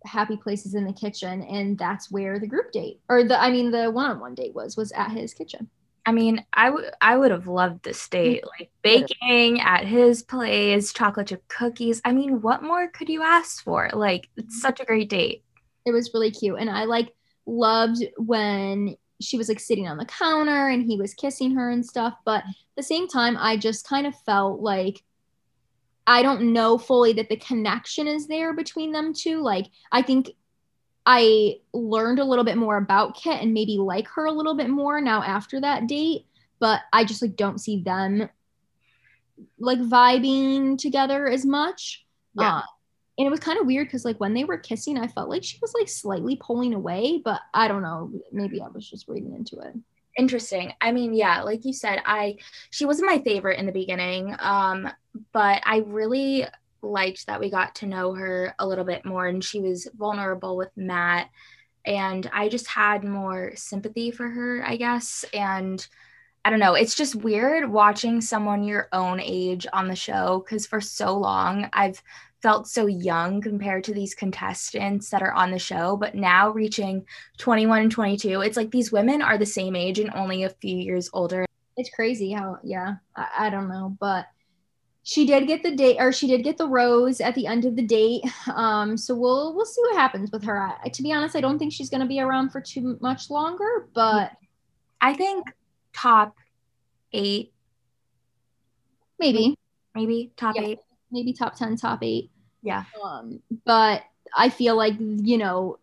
happy 0.05 0.37
place 0.37 0.65
is 0.65 0.75
in 0.75 0.85
the 0.85 0.93
kitchen, 0.93 1.43
and 1.43 1.77
that's 1.77 2.11
where 2.11 2.39
the 2.39 2.47
group 2.47 2.71
date 2.71 2.99
or 3.09 3.23
the 3.23 3.41
I 3.41 3.51
mean 3.51 3.71
the 3.71 3.91
one 3.91 4.11
on 4.11 4.19
one 4.19 4.35
date 4.35 4.53
was 4.53 4.77
was 4.77 4.91
at 4.93 5.11
his 5.11 5.33
kitchen. 5.33 5.69
I 6.05 6.11
mean, 6.11 6.45
I 6.51 6.69
would 6.69 6.91
I 6.99 7.15
would 7.17 7.31
have 7.31 7.47
loved 7.47 7.83
this 7.83 8.07
date, 8.09 8.43
mm-hmm. 8.43 8.63
like 8.63 8.71
baking 8.81 9.61
at 9.61 9.85
his 9.85 10.21
place, 10.21 10.91
chocolate 10.91 11.27
chip 11.27 11.47
cookies. 11.47 12.01
I 12.03 12.11
mean, 12.11 12.41
what 12.41 12.61
more 12.61 12.89
could 12.89 13.09
you 13.09 13.23
ask 13.23 13.63
for? 13.63 13.89
Like, 13.93 14.27
it's 14.35 14.55
mm-hmm. 14.55 14.59
such 14.59 14.79
a 14.79 14.85
great 14.85 15.09
date. 15.09 15.43
It 15.85 15.91
was 15.91 16.11
really 16.13 16.31
cute, 16.31 16.59
and 16.59 16.69
I 16.69 16.85
like 16.85 17.13
loved 17.45 18.03
when 18.17 18.95
she 19.21 19.37
was 19.37 19.47
like 19.47 19.59
sitting 19.59 19.87
on 19.87 19.97
the 19.97 20.05
counter 20.05 20.67
and 20.67 20.83
he 20.83 20.97
was 20.97 21.13
kissing 21.13 21.55
her 21.55 21.69
and 21.69 21.85
stuff. 21.85 22.15
But 22.25 22.43
at 22.43 22.55
the 22.75 22.83
same 22.83 23.07
time, 23.07 23.37
I 23.37 23.57
just 23.57 23.87
kind 23.87 24.05
of 24.05 24.15
felt 24.25 24.59
like 24.59 25.03
I 26.05 26.21
don't 26.21 26.51
know 26.51 26.77
fully 26.77 27.13
that 27.13 27.29
the 27.29 27.37
connection 27.37 28.07
is 28.07 28.27
there 28.27 28.53
between 28.53 28.91
them 28.91 29.13
two. 29.13 29.41
Like, 29.41 29.67
I 29.91 30.01
think 30.01 30.31
I 31.05 31.59
learned 31.73 32.19
a 32.19 32.23
little 32.23 32.45
bit 32.45 32.57
more 32.57 32.77
about 32.77 33.15
Kit 33.15 33.41
and 33.41 33.53
maybe 33.53 33.77
like 33.77 34.07
her 34.09 34.25
a 34.25 34.31
little 34.31 34.55
bit 34.55 34.69
more 34.69 35.01
now 35.01 35.21
after 35.21 35.59
that 35.61 35.87
date, 35.87 36.25
but 36.59 36.81
I 36.93 37.03
just 37.03 37.21
like 37.21 37.35
don't 37.35 37.59
see 37.59 37.81
them 37.83 38.29
like 39.59 39.79
vibing 39.79 40.77
together 40.77 41.27
as 41.27 41.45
much. 41.45 42.05
Yeah. 42.35 42.57
Uh, 42.57 42.61
and 43.17 43.27
it 43.27 43.29
was 43.29 43.39
kind 43.39 43.59
of 43.59 43.67
weird 43.67 43.87
because 43.87 44.05
like 44.05 44.19
when 44.19 44.33
they 44.33 44.43
were 44.43 44.57
kissing, 44.57 44.97
I 44.97 45.07
felt 45.07 45.29
like 45.29 45.43
she 45.43 45.59
was 45.61 45.73
like 45.77 45.87
slightly 45.87 46.35
pulling 46.35 46.73
away, 46.73 47.21
but 47.23 47.41
I 47.53 47.67
don't 47.67 47.83
know. 47.83 48.11
Maybe 48.31 48.61
I 48.61 48.67
was 48.69 48.89
just 48.89 49.07
reading 49.07 49.35
into 49.35 49.59
it. 49.59 49.75
Interesting. 50.17 50.73
I 50.81 50.91
mean, 50.91 51.13
yeah, 51.13 51.41
like 51.41 51.65
you 51.65 51.73
said, 51.73 52.01
I 52.05 52.37
she 52.69 52.85
wasn't 52.85 53.09
my 53.09 53.19
favorite 53.19 53.59
in 53.59 53.65
the 53.65 53.71
beginning, 53.71 54.35
um, 54.39 54.89
but 55.31 55.61
I 55.65 55.83
really 55.85 56.45
liked 56.83 57.25
that 57.27 57.39
we 57.39 57.49
got 57.49 57.75
to 57.75 57.85
know 57.85 58.13
her 58.13 58.53
a 58.59 58.67
little 58.67 58.85
bit 58.85 59.05
more 59.05 59.27
and 59.27 59.43
she 59.43 59.59
was 59.59 59.87
vulnerable 59.97 60.57
with 60.57 60.69
Matt 60.75 61.29
and 61.85 62.29
I 62.31 62.49
just 62.49 62.67
had 62.67 63.03
more 63.03 63.53
sympathy 63.55 64.11
for 64.11 64.29
her, 64.29 64.63
I 64.65 64.77
guess. 64.77 65.25
And 65.33 65.85
I 66.45 66.49
don't 66.49 66.59
know, 66.59 66.75
it's 66.75 66.95
just 66.95 67.15
weird 67.15 67.69
watching 67.69 68.21
someone 68.21 68.63
your 68.63 68.89
own 68.91 69.19
age 69.19 69.65
on 69.71 69.87
the 69.87 69.95
show 69.95 70.43
because 70.45 70.65
for 70.65 70.81
so 70.81 71.17
long 71.17 71.69
I've 71.73 72.01
felt 72.41 72.67
so 72.67 72.85
young 72.87 73.39
compared 73.39 73.85
to 73.85 73.93
these 73.93 74.13
contestants 74.13 75.09
that 75.09 75.21
are 75.21 75.33
on 75.33 75.51
the 75.51 75.59
show. 75.59 75.95
But 75.95 76.15
now 76.15 76.49
reaching 76.49 77.05
21 77.37 77.83
and 77.83 77.91
22, 77.91 78.41
it's 78.41 78.57
like 78.57 78.71
these 78.71 78.91
women 78.91 79.21
are 79.21 79.37
the 79.37 79.45
same 79.45 79.75
age 79.75 79.99
and 79.99 80.11
only 80.13 80.43
a 80.43 80.49
few 80.49 80.75
years 80.77 81.09
older. 81.13 81.45
It's 81.77 81.89
crazy 81.89 82.33
how, 82.33 82.57
yeah, 82.61 82.95
I, 83.15 83.27
I 83.39 83.49
don't 83.49 83.69
know. 83.69 83.95
But 83.97 84.25
she 85.03 85.25
did 85.25 85.47
get 85.47 85.63
the 85.63 85.75
date 85.75 85.97
or 85.99 86.13
she 86.13 86.27
did 86.27 86.43
get 86.43 86.57
the 86.57 86.67
rose 86.67 87.19
at 87.19 87.35
the 87.35 87.45
end 87.45 87.65
of 87.65 87.75
the 87.75 87.85
date. 87.85 88.23
Um 88.53 88.97
so 88.97 89.13
we'll 89.15 89.53
we'll 89.55 89.65
see 89.65 89.81
what 89.81 89.97
happens 89.97 90.31
with 90.31 90.43
her. 90.43 90.73
I, 90.83 90.89
to 90.89 91.03
be 91.03 91.11
honest 91.11 91.35
i 91.35 91.41
don't 91.41 91.59
think 91.59 91.73
she's 91.73 91.89
going 91.89 92.01
to 92.01 92.07
be 92.07 92.19
around 92.19 92.49
for 92.51 92.61
too 92.61 92.97
much 93.01 93.29
longer 93.29 93.87
but 93.93 94.31
i 95.01 95.13
think 95.13 95.45
top 95.93 96.35
eight. 97.11 97.53
Maybe. 99.19 99.57
Maybe 99.95 100.31
top 100.35 100.55
yeah, 100.55 100.63
eight. 100.63 100.79
Maybe 101.11 101.33
top 101.33 101.55
10 101.55 101.77
top 101.77 101.99
eight. 102.01 102.31
Yeah. 102.61 102.85
Um 103.03 103.41
but 103.65 104.03
i 104.35 104.49
feel 104.49 104.75
like 104.75 104.95
you 104.99 105.37
know 105.37 105.77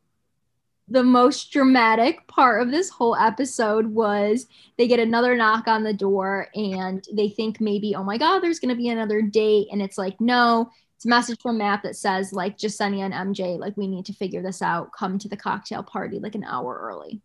the 0.90 1.02
most 1.04 1.52
dramatic 1.52 2.26
part 2.26 2.60
of 2.60 2.72
this 2.72 2.90
whole 2.90 3.14
episode 3.14 3.86
was 3.86 4.46
they 4.76 4.88
get 4.88 4.98
another 4.98 5.36
knock 5.36 5.68
on 5.68 5.84
the 5.84 5.94
door 5.94 6.48
and 6.56 7.06
they 7.12 7.28
think 7.28 7.60
maybe, 7.60 7.94
oh 7.94 8.02
my 8.02 8.18
God, 8.18 8.40
there's 8.40 8.58
going 8.58 8.74
to 8.74 8.74
be 8.74 8.88
another 8.88 9.22
date. 9.22 9.68
And 9.70 9.80
it's 9.80 9.96
like, 9.96 10.20
no, 10.20 10.68
it's 10.96 11.04
a 11.04 11.08
message 11.08 11.40
from 11.40 11.58
Matt 11.58 11.84
that 11.84 11.94
says, 11.94 12.32
like, 12.32 12.58
Jessenia 12.58 13.04
and 13.10 13.36
MJ, 13.36 13.56
like, 13.56 13.76
we 13.76 13.86
need 13.86 14.04
to 14.06 14.12
figure 14.12 14.42
this 14.42 14.62
out. 14.62 14.92
Come 14.92 15.16
to 15.20 15.28
the 15.28 15.36
cocktail 15.36 15.84
party 15.84 16.18
like 16.18 16.34
an 16.34 16.44
hour 16.44 16.76
early. 16.82 17.20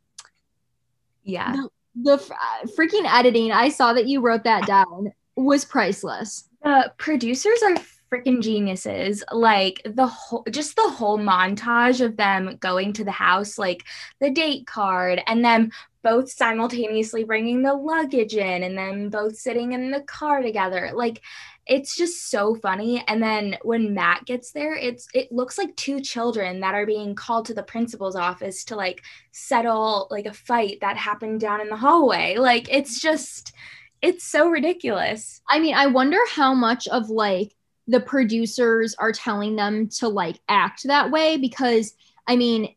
Yeah. 1.24 1.54
The, 1.54 1.70
the 1.96 2.14
uh, 2.14 2.68
freaking 2.78 3.12
editing, 3.12 3.52
I 3.52 3.70
saw 3.70 3.94
that 3.94 4.08
you 4.08 4.22
wrote 4.22 4.44
that 4.44 4.68
down, 4.68 5.12
was 5.36 5.66
priceless. 5.66 6.48
The 6.64 6.94
producers 6.98 7.64
are 7.64 7.76
freaking 8.16 8.42
geniuses. 8.42 9.24
Like 9.32 9.82
the 9.86 10.08
whole, 10.08 10.46
just 10.50 10.76
the 10.76 10.90
whole 10.90 11.18
montage 11.18 12.04
of 12.04 12.18
them 12.18 12.58
going 12.60 12.94
to 12.94 13.04
the 13.04 13.12
house, 13.12 13.58
like 13.58 13.84
the 14.20 14.30
date 14.30 14.68
card, 14.68 15.22
and 15.28 15.44
then 15.44 15.72
both 16.04 16.30
simultaneously 16.30 17.24
bringing 17.24 17.64
the 17.64 17.74
luggage 17.74 18.36
in, 18.36 18.64
and 18.64 18.78
then 18.78 19.10
both 19.10 19.36
sitting 19.36 19.74
in 19.74 19.92
the 19.92 20.02
car 20.02 20.42
together. 20.42 20.92
Like 20.94 21.22
it's 21.68 21.96
just 21.96 22.30
so 22.30 22.56
funny. 22.56 23.04
And 23.08 23.22
then 23.24 23.58
when 23.64 23.94
Matt 23.94 24.26
gets 24.26 24.52
there, 24.52 24.76
it's 24.76 25.08
it 25.14 25.32
looks 25.32 25.58
like 25.58 25.76
two 25.76 26.00
children 26.00 26.60
that 26.60 26.76
are 26.76 26.86
being 26.86 27.16
called 27.16 27.48
to 27.48 27.54
the 27.54 27.64
principal's 27.64 28.16
office 28.16 28.64
to 28.66 28.76
like 28.76 29.04
settle 29.32 30.08
like 30.12 30.28
a 30.28 30.34
fight 30.34 30.78
that 30.82 30.98
happened 30.98 31.40
down 31.40 31.62
in 31.62 31.70
the 31.70 31.76
hallway. 31.76 32.38
Like 32.38 32.68
it's 32.72 33.02
just 33.02 33.54
it's 34.02 34.24
so 34.24 34.50
ridiculous. 34.50 35.42
I 35.50 35.60
mean, 35.60 35.74
I 35.74 35.88
wonder 35.88 36.20
how 36.30 36.54
much 36.54 36.88
of 36.88 37.10
like 37.10 37.56
the 37.88 38.00
producers 38.00 38.96
are 38.98 39.12
telling 39.12 39.56
them 39.56 39.88
to 39.88 40.08
like 40.08 40.40
act 40.50 40.84
that 40.86 41.12
way 41.12 41.38
because 41.38 41.94
I 42.28 42.36
mean, 42.36 42.76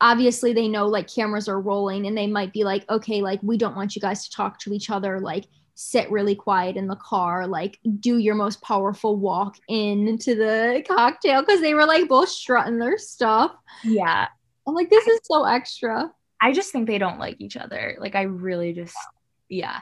obviously 0.00 0.52
they 0.52 0.66
know 0.68 0.88
like 0.88 1.12
cameras 1.12 1.48
are 1.48 1.60
rolling 1.60 2.06
and 2.06 2.18
they 2.18 2.26
might 2.26 2.52
be 2.52 2.64
like, 2.64 2.88
okay, 2.90 3.22
like 3.22 3.40
we 3.42 3.56
don't 3.56 3.76
want 3.76 3.94
you 3.94 4.02
guys 4.02 4.24
to 4.28 4.36
talk 4.36 4.58
to 4.60 4.72
each 4.72 4.90
other, 4.90 5.20
like 5.20 5.44
sit 5.74 6.10
really 6.10 6.34
quiet 6.34 6.76
in 6.76 6.88
the 6.88 6.96
car, 6.96 7.46
like 7.46 7.78
do 8.00 8.18
your 8.18 8.34
most 8.34 8.60
powerful 8.62 9.16
walk 9.16 9.56
into 9.68 10.34
the 10.34 10.84
cocktail 10.88 11.40
because 11.40 11.60
they 11.60 11.74
were 11.74 11.86
like 11.86 12.08
both 12.08 12.28
strutting 12.28 12.78
their 12.78 12.98
stuff. 12.98 13.52
Yeah. 13.84 14.26
I'm 14.66 14.74
like, 14.74 14.90
this 14.90 15.06
is 15.06 15.20
so 15.24 15.44
extra. 15.44 16.10
I 16.40 16.52
just 16.52 16.72
think 16.72 16.88
they 16.88 16.98
don't 16.98 17.20
like 17.20 17.40
each 17.40 17.56
other. 17.56 17.96
Like 18.00 18.16
I 18.16 18.22
really 18.22 18.72
just 18.72 18.96
yeah. 19.48 19.78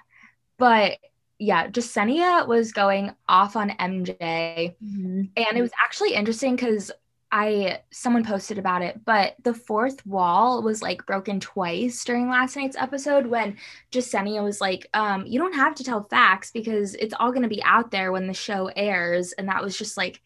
But 0.59 0.99
yeah, 1.41 1.69
Jessenia 1.69 2.47
was 2.47 2.71
going 2.71 3.15
off 3.27 3.57
on 3.57 3.71
MJ. 3.71 4.77
Mm-hmm. 4.85 5.23
And 5.37 5.57
it 5.57 5.63
was 5.63 5.73
actually 5.83 6.13
interesting 6.13 6.55
because 6.55 6.93
I 7.33 7.81
someone 7.91 8.25
posted 8.25 8.59
about 8.59 8.83
it, 8.83 9.01
but 9.07 9.37
the 9.43 9.55
fourth 9.55 10.05
wall 10.05 10.63
was 10.63 10.83
like 10.83 11.07
broken 11.07 11.41
twice 11.41 12.05
during 12.05 12.29
last 12.29 12.57
night's 12.57 12.77
episode 12.77 13.27
when 13.27 13.57
Jessenia 13.91 14.45
was 14.45 14.61
like, 14.61 14.87
um, 14.93 15.25
you 15.25 15.39
don't 15.39 15.55
have 15.55 15.75
to 15.77 15.85
tell 15.85 16.05
facts 16.11 16.51
because 16.51 16.95
it's 16.97 17.15
all 17.19 17.33
gonna 17.33 17.49
be 17.49 17.63
out 17.63 17.91
there 17.91 18.13
when 18.13 18.27
the 18.27 18.35
show 18.35 18.71
airs. 18.77 19.33
And 19.33 19.49
that 19.49 19.63
was 19.63 19.79
just 19.79 19.97
like, 19.97 20.21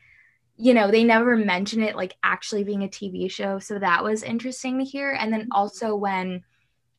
you 0.56 0.74
know, 0.74 0.90
they 0.90 1.04
never 1.04 1.36
mention 1.36 1.80
it 1.80 1.94
like 1.94 2.16
actually 2.24 2.64
being 2.64 2.82
a 2.82 2.88
TV 2.88 3.30
show. 3.30 3.60
So 3.60 3.78
that 3.78 4.02
was 4.02 4.24
interesting 4.24 4.78
to 4.78 4.84
hear. 4.84 5.12
And 5.12 5.32
then 5.32 5.42
mm-hmm. 5.42 5.52
also 5.52 5.94
when 5.94 6.42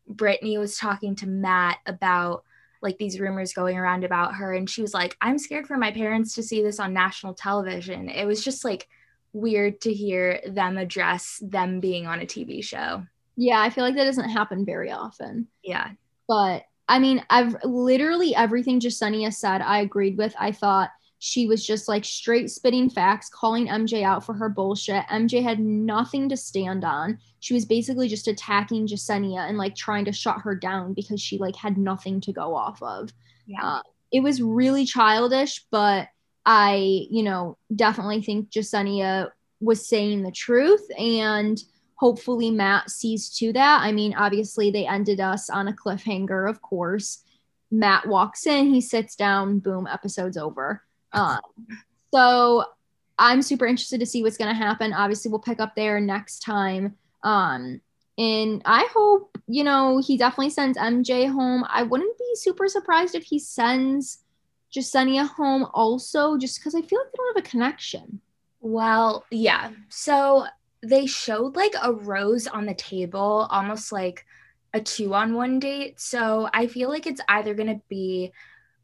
Brittany 0.07 0.57
was 0.57 0.77
talking 0.77 1.17
to 1.17 1.27
Matt 1.27 1.79
about 1.85 2.44
like 2.85 2.97
these 2.97 3.19
rumors 3.19 3.51
going 3.51 3.77
around 3.77 4.05
about 4.05 4.35
her 4.35 4.53
and 4.53 4.69
she 4.69 4.81
was 4.81 4.93
like 4.93 5.17
i'm 5.19 5.37
scared 5.37 5.67
for 5.67 5.75
my 5.75 5.91
parents 5.91 6.33
to 6.35 6.43
see 6.43 6.61
this 6.61 6.79
on 6.79 6.93
national 6.93 7.33
television. 7.33 8.07
It 8.07 8.25
was 8.25 8.43
just 8.43 8.63
like 8.63 8.87
weird 9.33 9.81
to 9.81 9.93
hear 9.93 10.39
them 10.47 10.77
address 10.77 11.41
them 11.41 11.81
being 11.81 12.07
on 12.07 12.21
a 12.21 12.25
tv 12.25 12.63
show. 12.63 13.03
Yeah 13.35 13.59
i 13.59 13.69
feel 13.69 13.83
like 13.83 13.95
that 13.95 14.05
doesn't 14.05 14.29
happen 14.29 14.65
very 14.65 14.91
often. 14.91 15.47
Yeah. 15.63 15.89
But 16.27 16.63
i 16.87 16.99
mean 16.99 17.25
i've 17.29 17.57
literally 17.65 18.33
everything 18.35 18.79
Jessenia 18.79 19.33
said 19.33 19.61
i 19.61 19.79
agreed 19.79 20.17
with. 20.17 20.33
I 20.39 20.53
thought 20.53 20.91
she 21.25 21.47
was 21.47 21.65
just 21.65 21.87
like 21.87 22.05
straight 22.05 22.51
spitting 22.51 22.87
facts, 22.87 23.29
calling 23.29 23.65
MJ 23.67 24.03
out 24.03 24.23
for 24.23 24.35
her 24.35 24.47
bullshit. 24.47 25.03
MJ 25.07 25.41
had 25.41 25.59
nothing 25.59 26.29
to 26.29 26.37
stand 26.37 26.85
on. 26.85 27.17
She 27.39 27.55
was 27.55 27.65
basically 27.65 28.07
just 28.07 28.27
attacking 28.27 28.85
Jessenia 28.85 29.49
and 29.49 29.57
like 29.57 29.75
trying 29.75 30.05
to 30.05 30.11
shut 30.11 30.41
her 30.41 30.53
down 30.53 30.93
because 30.93 31.19
she 31.19 31.39
like 31.39 31.55
had 31.55 31.79
nothing 31.79 32.21
to 32.21 32.31
go 32.31 32.53
off 32.53 32.79
of. 32.83 33.11
Yeah. 33.47 33.63
Uh, 33.63 33.81
it 34.11 34.19
was 34.19 34.39
really 34.39 34.85
childish, 34.85 35.65
but 35.71 36.09
I, 36.45 37.07
you 37.09 37.23
know, 37.23 37.57
definitely 37.75 38.21
think 38.21 38.51
Jessenia 38.51 39.31
was 39.59 39.89
saying 39.89 40.21
the 40.21 40.31
truth 40.31 40.85
and 40.95 41.57
hopefully 41.95 42.51
Matt 42.51 42.91
sees 42.91 43.35
to 43.39 43.51
that. 43.53 43.81
I 43.81 43.91
mean, 43.93 44.13
obviously 44.13 44.69
they 44.69 44.85
ended 44.85 45.19
us 45.19 45.49
on 45.49 45.69
a 45.69 45.73
cliffhanger, 45.73 46.47
of 46.47 46.61
course. 46.61 47.23
Matt 47.71 48.07
walks 48.07 48.45
in, 48.45 48.71
he 48.71 48.79
sits 48.79 49.15
down, 49.15 49.57
boom, 49.57 49.87
episode's 49.91 50.37
over. 50.37 50.83
Um, 51.15 51.39
so 52.13 52.65
I'm 53.17 53.41
super 53.41 53.65
interested 53.65 53.99
to 53.99 54.05
see 54.05 54.21
what's 54.21 54.37
going 54.37 54.53
to 54.53 54.55
happen. 54.55 54.93
Obviously, 54.93 55.31
we'll 55.31 55.39
pick 55.39 55.59
up 55.59 55.75
there 55.75 55.99
next 55.99 56.39
time. 56.39 56.95
Um, 57.23 57.81
and 58.17 58.61
I 58.65 58.87
hope, 58.93 59.37
you 59.47 59.63
know, 59.63 59.99
he 59.99 60.17
definitely 60.17 60.51
sends 60.51 60.77
MJ 60.77 61.29
home. 61.29 61.65
I 61.67 61.83
wouldn't 61.83 62.17
be 62.17 62.31
super 62.35 62.67
surprised 62.67 63.15
if 63.15 63.23
he 63.23 63.39
sends 63.39 64.19
Jessenia 64.73 65.27
home 65.27 65.67
also, 65.73 66.37
just 66.37 66.59
because 66.59 66.75
I 66.75 66.81
feel 66.81 66.99
like 66.99 67.11
they 67.11 67.17
don't 67.17 67.35
have 67.35 67.45
a 67.45 67.49
connection. 67.49 68.21
Well, 68.61 69.25
yeah. 69.31 69.71
So 69.89 70.45
they 70.81 71.05
showed 71.05 71.55
like 71.55 71.73
a 71.81 71.93
rose 71.93 72.47
on 72.47 72.65
the 72.65 72.73
table, 72.73 73.47
almost 73.49 73.91
like 73.91 74.25
a 74.73 74.81
two 74.81 75.13
on 75.13 75.33
one 75.33 75.59
date. 75.59 75.99
So 75.99 76.49
I 76.53 76.67
feel 76.67 76.89
like 76.89 77.07
it's 77.07 77.21
either 77.27 77.53
going 77.53 77.75
to 77.75 77.81
be 77.89 78.31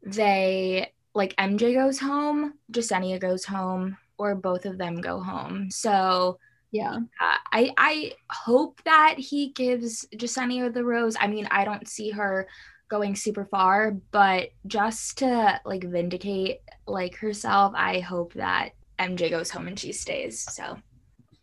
they 0.02 0.92
like 1.14 1.34
MJ 1.36 1.74
goes 1.74 1.98
home, 1.98 2.54
Jessenia 2.70 3.20
goes 3.20 3.44
home, 3.44 3.96
or 4.18 4.34
both 4.34 4.64
of 4.64 4.78
them 4.78 5.00
go 5.00 5.20
home. 5.20 5.70
So 5.70 6.38
yeah, 6.70 6.96
uh, 7.20 7.36
I 7.52 7.72
I 7.76 8.12
hope 8.30 8.82
that 8.84 9.16
he 9.18 9.50
gives 9.50 10.06
Jessenia 10.16 10.72
the 10.72 10.84
rose. 10.84 11.16
I 11.20 11.26
mean, 11.26 11.46
I 11.50 11.64
don't 11.64 11.86
see 11.86 12.10
her 12.10 12.48
going 12.88 13.16
super 13.16 13.44
far, 13.46 13.92
but 14.10 14.50
just 14.66 15.18
to 15.18 15.60
like 15.64 15.84
vindicate 15.84 16.60
like 16.86 17.16
herself, 17.16 17.72
I 17.76 18.00
hope 18.00 18.34
that 18.34 18.70
MJ 18.98 19.30
goes 19.30 19.50
home 19.50 19.66
and 19.66 19.78
she 19.78 19.92
stays. 19.92 20.40
So 20.40 20.78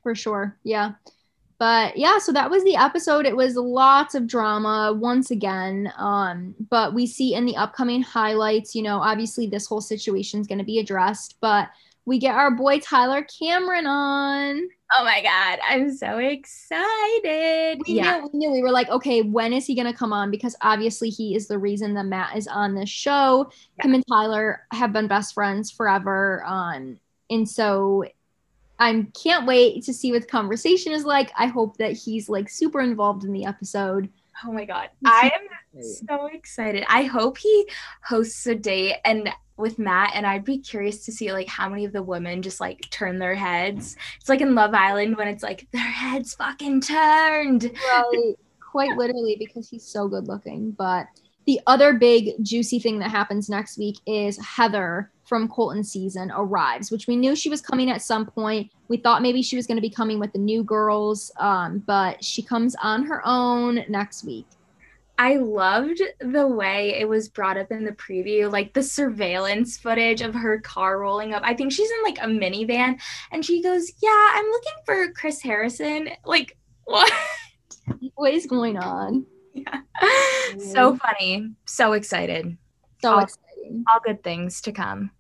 for 0.04 0.16
sure. 0.16 0.58
Yeah. 0.64 0.94
But 1.60 1.98
yeah, 1.98 2.20
so 2.20 2.32
that 2.32 2.50
was 2.50 2.64
the 2.64 2.78
episode. 2.78 3.26
It 3.26 3.36
was 3.36 3.58
lots 3.58 4.16
of 4.16 4.28
drama 4.28 4.94
once 4.98 5.30
again. 5.30 5.92
Um, 5.98 6.56
but 6.70 6.94
we 6.94 7.06
see 7.06 7.36
in 7.36 7.46
the 7.46 7.58
upcoming 7.58 8.02
highlights, 8.02 8.74
you 8.74 8.82
know, 8.82 9.00
obviously 9.00 9.46
this 9.46 9.68
whole 9.68 9.82
situation 9.82 10.40
is 10.40 10.48
going 10.48 10.60
to 10.60 10.64
be 10.64 10.80
addressed, 10.80 11.36
but 11.42 11.70
we 12.06 12.18
get 12.18 12.34
our 12.34 12.50
boy 12.50 12.80
Tyler 12.80 13.24
Cameron 13.24 13.86
on. 13.86 14.70
Oh 14.98 15.04
my 15.04 15.22
God, 15.22 15.60
I'm 15.70 15.96
so 15.96 16.18
excited. 16.18 17.82
We 17.86 17.94
yeah. 17.94 18.22
Knew, 18.22 18.30
we 18.32 18.40
knew 18.40 18.52
we 18.52 18.64
were 18.64 18.72
like, 18.72 18.90
okay, 18.90 19.22
when 19.22 19.54
is 19.54 19.68
he 19.68 19.76
going 19.76 19.86
to 19.86 19.94
come 19.94 20.14
on? 20.14 20.32
Because 20.32 20.56
obviously 20.62 21.10
he 21.10 21.36
is 21.36 21.48
the 21.48 21.60
reason 21.60 21.94
that 21.96 22.06
Matt 22.06 22.36
is 22.38 22.48
on 22.48 22.74
this 22.74 22.90
show. 22.90 23.52
Yeah. 23.78 23.86
Him 23.86 23.96
and 23.96 24.04
Tyler 24.08 24.66
have 24.72 24.94
been 24.94 25.08
best 25.08 25.34
friends 25.34 25.70
forever. 25.70 26.44
Um, 26.48 27.00
and 27.30 27.48
so 27.48 28.06
I 28.80 29.06
can't 29.22 29.46
wait 29.46 29.84
to 29.84 29.94
see 29.94 30.12
what 30.12 30.22
the 30.22 30.28
conversation 30.28 30.94
is 30.94 31.04
like. 31.04 31.32
I 31.38 31.48
hope 31.48 31.78
that 31.78 31.94
he's 31.94 32.30
like 32.30 32.50
super 32.50 32.80
involved 32.80 33.26
in 33.26 33.34
the 33.34 33.46
episode. 33.46 34.10
Oh 34.46 34.52
my 34.52 34.66
God. 34.66 34.90
I 35.06 35.32
am 35.74 35.84
so 35.84 36.28
excited. 36.28 36.86
I 36.88 37.04
hope 37.04 37.38
he 37.38 37.68
hosts 38.04 38.48
a 38.48 38.56
date 38.56 38.96
and 39.04 39.30
with 39.58 39.78
Matt 39.78 40.12
and 40.16 40.26
I'd 40.26 40.46
be 40.46 40.58
curious 40.58 41.04
to 41.06 41.12
see 41.12 41.34
like 41.34 41.48
how 41.50 41.68
many 41.68 41.84
of 41.84 41.92
the 41.92 42.02
women 42.02 42.42
just 42.42 42.62
like 42.62 42.90
turn 42.90 43.20
their 43.20 43.36
heads. 43.36 43.98
It's 44.18 44.30
like 44.30 44.40
in 44.40 44.56
Love 44.56 44.74
Island 44.74 45.18
when 45.18 45.28
it's 45.28 45.44
like 45.44 45.68
their 45.72 45.82
heads 45.82 46.34
fucking 46.36 46.82
turned. 46.82 47.66
Right. 47.92 48.36
Quite 48.72 48.98
literally 48.98 49.36
because 49.38 49.68
he's 49.68 49.86
so 49.86 50.08
good 50.08 50.28
looking. 50.28 50.72
But 50.72 51.08
the 51.46 51.60
other 51.68 51.94
big 51.94 52.36
juicy 52.44 52.80
thing 52.80 53.00
that 53.00 53.12
happens 53.12 53.50
next 53.50 53.78
week 53.78 53.98
is 54.06 54.38
Heather 54.38 55.12
from 55.30 55.48
Colton 55.48 55.84
season 55.84 56.32
arrives, 56.36 56.92
which 56.92 57.08
we 57.08 57.16
knew 57.16 57.36
she 57.36 57.50
was 57.50 57.62
coming 57.62 57.92
at 57.92 58.02
some 58.02 58.26
point. 58.26 58.72
We 58.88 58.98
thought 58.98 59.22
maybe 59.22 59.44
she 59.44 59.56
was 59.56 59.68
going 59.68 59.78
to 59.78 59.82
be 59.82 59.90
coming 59.90 60.20
with 60.20 60.34
the 60.34 60.40
new 60.40 60.64
girls, 60.64 61.32
um, 61.38 61.84
but 61.86 62.22
she 62.24 62.42
comes 62.42 62.76
on 62.82 63.06
her 63.06 63.22
own 63.24 63.86
next 63.88 64.26
week. 64.26 64.48
I 65.20 65.36
loved 65.36 66.02
the 66.20 66.48
way 66.48 66.98
it 66.98 67.08
was 67.08 67.28
brought 67.28 67.58
up 67.58 67.72
in 67.72 67.84
the 67.84 67.92
preview, 67.92 68.50
like 68.50 68.74
the 68.74 68.82
surveillance 68.82 69.78
footage 69.78 70.22
of 70.22 70.34
her 70.34 70.62
car 70.62 70.98
rolling 70.98 71.34
up. 71.34 71.44
I 71.46 71.54
think 71.54 71.74
she's 71.74 71.92
in 71.92 72.04
like 72.04 72.18
a 72.20 72.28
minivan 72.28 73.00
and 73.32 73.46
she 73.46 73.62
goes, 73.62 73.92
Yeah, 74.02 74.30
I'm 74.34 74.46
looking 74.46 74.74
for 74.86 75.12
Chris 75.12 75.42
Harrison. 75.42 76.10
Like, 76.26 76.58
what? 76.86 77.12
What 78.16 78.34
is 78.34 78.46
going 78.46 78.78
on? 78.78 79.26
Yeah. 79.54 79.82
So 80.58 80.98
funny. 80.98 81.52
So 81.66 81.94
excited. 81.94 82.58
So 83.04 83.12
all, 83.12 83.20
exciting. 83.20 83.84
All 83.94 84.00
good 84.04 84.24
things 84.24 84.62
to 84.62 84.72
come. 84.72 85.12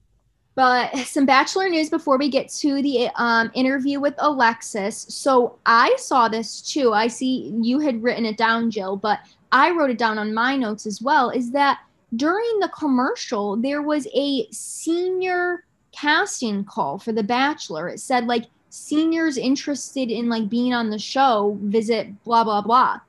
But 0.59 0.97
some 1.05 1.25
Bachelor 1.25 1.69
news 1.69 1.89
before 1.89 2.17
we 2.17 2.27
get 2.27 2.49
to 2.49 2.81
the 2.81 3.09
um, 3.15 3.49
interview 3.53 4.01
with 4.01 4.15
Alexis. 4.17 5.05
So 5.07 5.57
I 5.65 5.95
saw 5.97 6.27
this 6.27 6.61
too. 6.61 6.91
I 6.91 7.07
see 7.07 7.53
you 7.61 7.79
had 7.79 8.03
written 8.03 8.25
it 8.25 8.35
down, 8.35 8.69
Jill, 8.69 8.97
but 8.97 9.19
I 9.53 9.71
wrote 9.71 9.89
it 9.89 9.97
down 9.97 10.19
on 10.19 10.33
my 10.33 10.57
notes 10.57 10.85
as 10.85 11.01
well. 11.01 11.29
Is 11.29 11.51
that 11.51 11.79
during 12.17 12.59
the 12.59 12.67
commercial, 12.77 13.55
there 13.55 13.81
was 13.81 14.05
a 14.13 14.51
senior 14.51 15.63
casting 15.93 16.65
call 16.65 16.99
for 16.99 17.13
The 17.13 17.23
Bachelor. 17.23 17.87
It 17.87 18.01
said, 18.01 18.27
like, 18.27 18.43
seniors 18.69 19.37
interested 19.37 20.11
in 20.11 20.27
like 20.27 20.49
being 20.49 20.73
on 20.73 20.89
the 20.89 20.99
show, 20.99 21.57
visit 21.61 22.21
blah, 22.25 22.43
blah, 22.43 22.61
blah. 22.61 22.99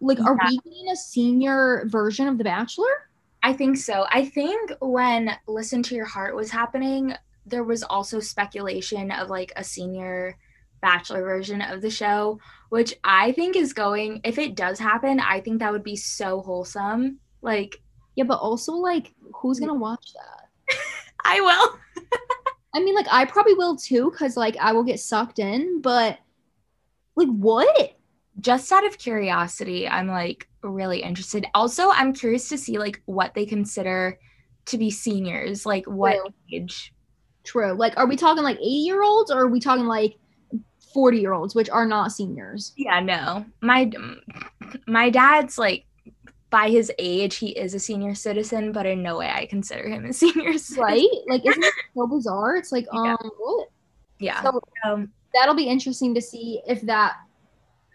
Like, 0.00 0.20
are 0.20 0.38
yeah. 0.40 0.48
we 0.48 0.58
getting 0.58 0.88
a 0.88 0.96
senior 0.96 1.84
version 1.88 2.26
of 2.26 2.38
The 2.38 2.44
Bachelor? 2.44 3.05
I 3.46 3.52
think 3.52 3.76
so. 3.76 4.06
I 4.10 4.24
think 4.24 4.72
when 4.80 5.30
Listen 5.46 5.80
to 5.84 5.94
Your 5.94 6.04
Heart 6.04 6.34
was 6.34 6.50
happening, 6.50 7.14
there 7.46 7.62
was 7.62 7.84
also 7.84 8.18
speculation 8.18 9.12
of 9.12 9.30
like 9.30 9.52
a 9.54 9.62
senior 9.62 10.36
bachelor 10.82 11.22
version 11.22 11.62
of 11.62 11.80
the 11.80 11.88
show, 11.88 12.40
which 12.70 12.92
I 13.04 13.30
think 13.30 13.54
is 13.54 13.72
going, 13.72 14.20
if 14.24 14.38
it 14.38 14.56
does 14.56 14.80
happen, 14.80 15.20
I 15.20 15.40
think 15.40 15.60
that 15.60 15.70
would 15.70 15.84
be 15.84 15.94
so 15.94 16.40
wholesome. 16.40 17.20
Like, 17.40 17.76
yeah, 18.16 18.24
but 18.24 18.40
also, 18.40 18.72
like, 18.72 19.14
who's 19.36 19.60
gonna 19.60 19.74
watch 19.74 20.12
that? 20.14 20.76
I 21.24 21.40
will. 21.40 22.04
I 22.74 22.80
mean, 22.80 22.96
like, 22.96 23.06
I 23.12 23.26
probably 23.26 23.54
will 23.54 23.76
too, 23.76 24.10
because, 24.10 24.36
like, 24.36 24.56
I 24.56 24.72
will 24.72 24.82
get 24.82 24.98
sucked 24.98 25.38
in, 25.38 25.80
but, 25.82 26.18
like, 27.14 27.28
what? 27.28 27.95
Just 28.40 28.70
out 28.70 28.86
of 28.86 28.98
curiosity, 28.98 29.88
I'm 29.88 30.08
like, 30.08 30.48
really 30.62 31.02
interested. 31.02 31.46
Also, 31.54 31.90
I'm 31.90 32.12
curious 32.12 32.48
to 32.50 32.58
see 32.58 32.78
like 32.78 33.02
what 33.06 33.34
they 33.34 33.46
consider 33.46 34.18
to 34.66 34.78
be 34.78 34.90
seniors, 34.90 35.64
like 35.64 35.86
what 35.86 36.16
True. 36.16 36.34
age. 36.52 36.92
True. 37.44 37.72
Like, 37.72 37.96
are 37.96 38.06
we 38.06 38.16
talking 38.16 38.42
like 38.42 38.58
80 38.58 38.66
year 38.66 39.02
olds 39.02 39.30
or 39.30 39.40
are 39.40 39.48
we 39.48 39.60
talking 39.60 39.86
like 39.86 40.16
40 40.92 41.18
year 41.18 41.32
olds, 41.32 41.54
which 41.54 41.70
are 41.70 41.86
not 41.86 42.12
seniors? 42.12 42.72
Yeah, 42.76 43.00
no. 43.00 43.46
My 43.60 43.90
my 44.86 45.10
dad's 45.10 45.56
like 45.58 45.86
by 46.50 46.68
his 46.68 46.90
age, 46.98 47.36
he 47.36 47.48
is 47.48 47.74
a 47.74 47.78
senior 47.78 48.14
citizen, 48.14 48.72
but 48.72 48.86
in 48.86 49.02
no 49.02 49.18
way 49.18 49.30
I 49.30 49.46
consider 49.46 49.88
him 49.88 50.04
a 50.04 50.12
senior 50.12 50.52
citizen. 50.54 50.82
Right? 50.82 51.08
Like, 51.28 51.46
isn't 51.46 51.64
it 51.64 51.74
so 51.94 52.06
bizarre? 52.06 52.56
It's 52.56 52.72
like, 52.72 52.86
yeah. 52.92 53.16
um, 53.20 53.30
what? 53.38 53.68
Yeah. 54.18 54.42
So 54.42 54.60
um, 54.84 55.12
that'll 55.34 55.54
be 55.54 55.68
interesting 55.68 56.14
to 56.14 56.22
see 56.22 56.62
if 56.66 56.80
that 56.82 57.16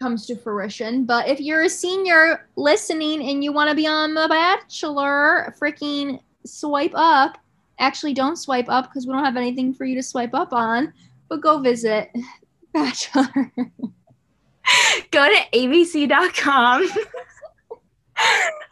comes 0.02 0.26
to 0.26 0.36
fruition. 0.36 1.04
But 1.04 1.28
if 1.28 1.40
you're 1.40 1.62
a 1.62 1.68
senior 1.68 2.48
listening 2.56 3.22
and 3.30 3.44
you 3.44 3.52
want 3.52 3.70
to 3.70 3.76
be 3.76 3.86
on 3.86 4.14
The 4.14 4.26
Bachelor, 4.28 5.54
freaking 5.60 6.20
swipe 6.44 6.92
up. 6.94 7.38
Actually, 7.78 8.12
don't 8.12 8.36
swipe 8.36 8.68
up 8.68 8.88
because 8.88 9.06
we 9.06 9.12
don't 9.12 9.24
have 9.24 9.36
anything 9.36 9.72
for 9.72 9.84
you 9.84 9.94
to 9.94 10.02
swipe 10.02 10.34
up 10.34 10.52
on, 10.52 10.92
but 11.28 11.40
go 11.40 11.58
visit 11.58 12.10
Bachelor. 12.74 13.52
go 15.10 15.28
to 15.28 15.38
abc.com. 15.54 16.88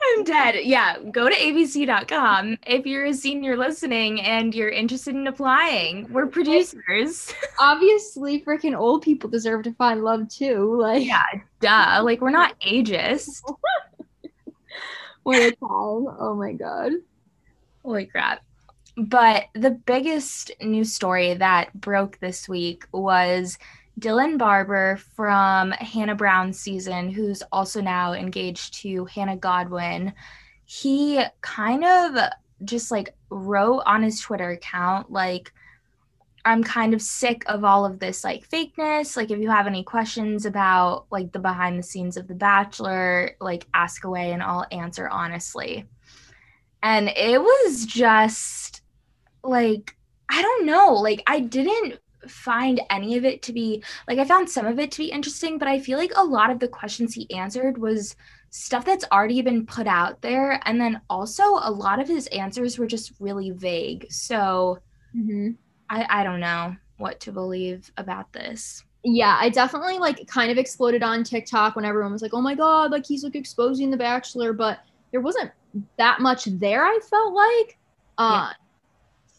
I'm 0.03 0.25
dead. 0.25 0.57
Yeah, 0.65 0.99
go 1.11 1.29
to 1.29 1.35
abc.com 1.35 2.59
if 2.67 2.87
you're 2.87 3.07
a 3.07 3.15
senior 3.15 3.57
listening 3.57 4.21
and 4.21 4.55
you're 4.55 4.71
interested 4.71 5.15
in 5.15 5.27
applying. 5.27 6.11
We're 6.13 6.27
producers. 6.27 7.33
Obviously, 7.59 8.43
freaking 8.43 8.77
old 8.77 9.03
people 9.03 9.31
deserve 9.31 9.65
to 9.65 9.75
find 9.75 10.03
love 10.03 10.29
too. 10.29 10.79
Like, 10.81 11.07
yeah, 11.07 11.23
duh. 11.61 12.03
Like, 12.03 12.21
we're 12.21 12.31
not 12.31 12.59
ageist. 12.61 13.43
what 15.23 15.41
a 15.41 15.51
time. 15.51 15.59
Oh 15.61 16.35
my 16.39 16.53
God. 16.53 16.93
Holy 17.85 18.07
crap. 18.07 18.43
But 18.97 19.45
the 19.55 19.71
biggest 19.71 20.51
news 20.61 20.93
story 20.93 21.35
that 21.35 21.73
broke 21.75 22.19
this 22.19 22.49
week 22.49 22.85
was 22.93 23.59
Dylan 23.99 24.39
Barbour 24.39 24.99
from 25.15 25.73
Hannah 25.73 26.15
Brown's 26.15 26.59
season, 26.59 27.11
who's 27.11 27.43
also 27.53 27.81
now 27.81 28.13
engaged 28.13 28.75
to 28.83 29.05
Hannah 29.07 29.37
Godwin, 29.37 30.13
he 30.65 31.23
kind 31.41 31.85
of 31.85 32.17
just 32.65 32.91
like 32.91 33.15
wrote 33.31 33.83
on 33.87 34.03
his 34.03 34.21
Twitter 34.21 34.51
account, 34.51 35.11
like, 35.11 35.53
I'm 36.45 36.65
kind 36.65 36.95
of 36.95 37.03
sick 37.03 37.43
of 37.47 37.65
all 37.65 37.85
of 37.85 37.99
this 37.99 38.25
like 38.25 38.49
fakeness. 38.49 39.17
Like, 39.17 39.31
if 39.31 39.39
you 39.39 39.51
have 39.51 39.67
any 39.67 39.83
questions 39.83 40.47
about 40.47 41.07
like 41.11 41.33
the 41.33 41.39
behind 41.39 41.79
the 41.79 41.83
scenes 41.83 42.17
of 42.17 42.29
The 42.29 42.35
Bachelor, 42.35 43.33
like 43.41 43.67
ask 43.75 44.05
away 44.05 44.33
and 44.33 44.43
I'll 44.43 44.67
answer 44.73 45.09
honestly. 45.09 45.85
And 46.83 47.11
it 47.11 47.41
was 47.41 47.85
just 47.85 48.81
like, 49.43 49.97
I 50.31 50.41
don't 50.41 50.65
know. 50.65 50.95
Like, 50.95 51.23
I 51.27 51.41
didn't 51.41 51.99
find 52.29 52.81
any 52.91 53.17
of 53.17 53.25
it 53.25 53.43
to 53.43 53.53
be 53.53 53.83
like 54.09 54.19
I 54.19 54.25
found 54.25 54.49
some 54.49 54.67
of 54.67 54.79
it 54.79 54.91
to 54.93 54.99
be 54.99 55.11
interesting, 55.11 55.59
but 55.59 55.69
I 55.69 55.81
feel 55.81 55.99
like 55.99 56.13
a 56.17 56.25
lot 56.25 56.51
of 56.51 56.59
the 56.59 56.69
questions 56.69 57.15
he 57.15 57.31
answered 57.35 57.79
was 57.79 58.17
stuff 58.51 58.85
that's 58.85 59.05
already 59.13 59.43
been 59.43 59.67
put 59.67 59.87
out 59.87 60.21
there. 60.23 60.61
And 60.65 60.81
then 60.81 61.01
also 61.09 61.45
a 61.45 61.71
lot 61.71 62.01
of 62.01 62.09
his 62.09 62.27
answers 62.29 62.79
were 62.79 62.87
just 62.87 63.13
really 63.21 63.51
vague. 63.51 64.07
So 64.11 64.79
mm-hmm. 65.17 65.51
I, 65.89 66.21
I 66.21 66.25
don't 66.25 66.41
know 66.41 66.77
what 66.99 67.21
to 67.21 67.33
believe 67.33 67.91
about 67.97 68.33
this. 68.33 68.85
Yeah, 69.03 69.39
I 69.41 69.49
definitely 69.49 69.99
like 69.99 70.27
kind 70.27 70.51
of 70.51 70.59
exploded 70.59 71.03
on 71.03 71.25
TikTok 71.25 71.75
when 71.75 71.85
everyone 71.85 72.13
was 72.13 72.23
like, 72.23 72.35
oh 72.35 72.43
my 72.43 72.55
God, 72.55 72.91
like 72.91 73.07
he's 73.07 73.25
like 73.25 73.37
exposing 73.37 73.91
The 73.91 73.97
Bachelor, 73.97 74.53
but 74.53 74.81
there 75.11 75.23
wasn't 75.23 75.53
that 75.97 76.21
much 76.21 76.45
there, 76.45 76.85
I 76.85 76.99
felt 77.09 77.35
like. 77.35 77.79
Uh, 78.19 78.49
yeah 78.51 78.57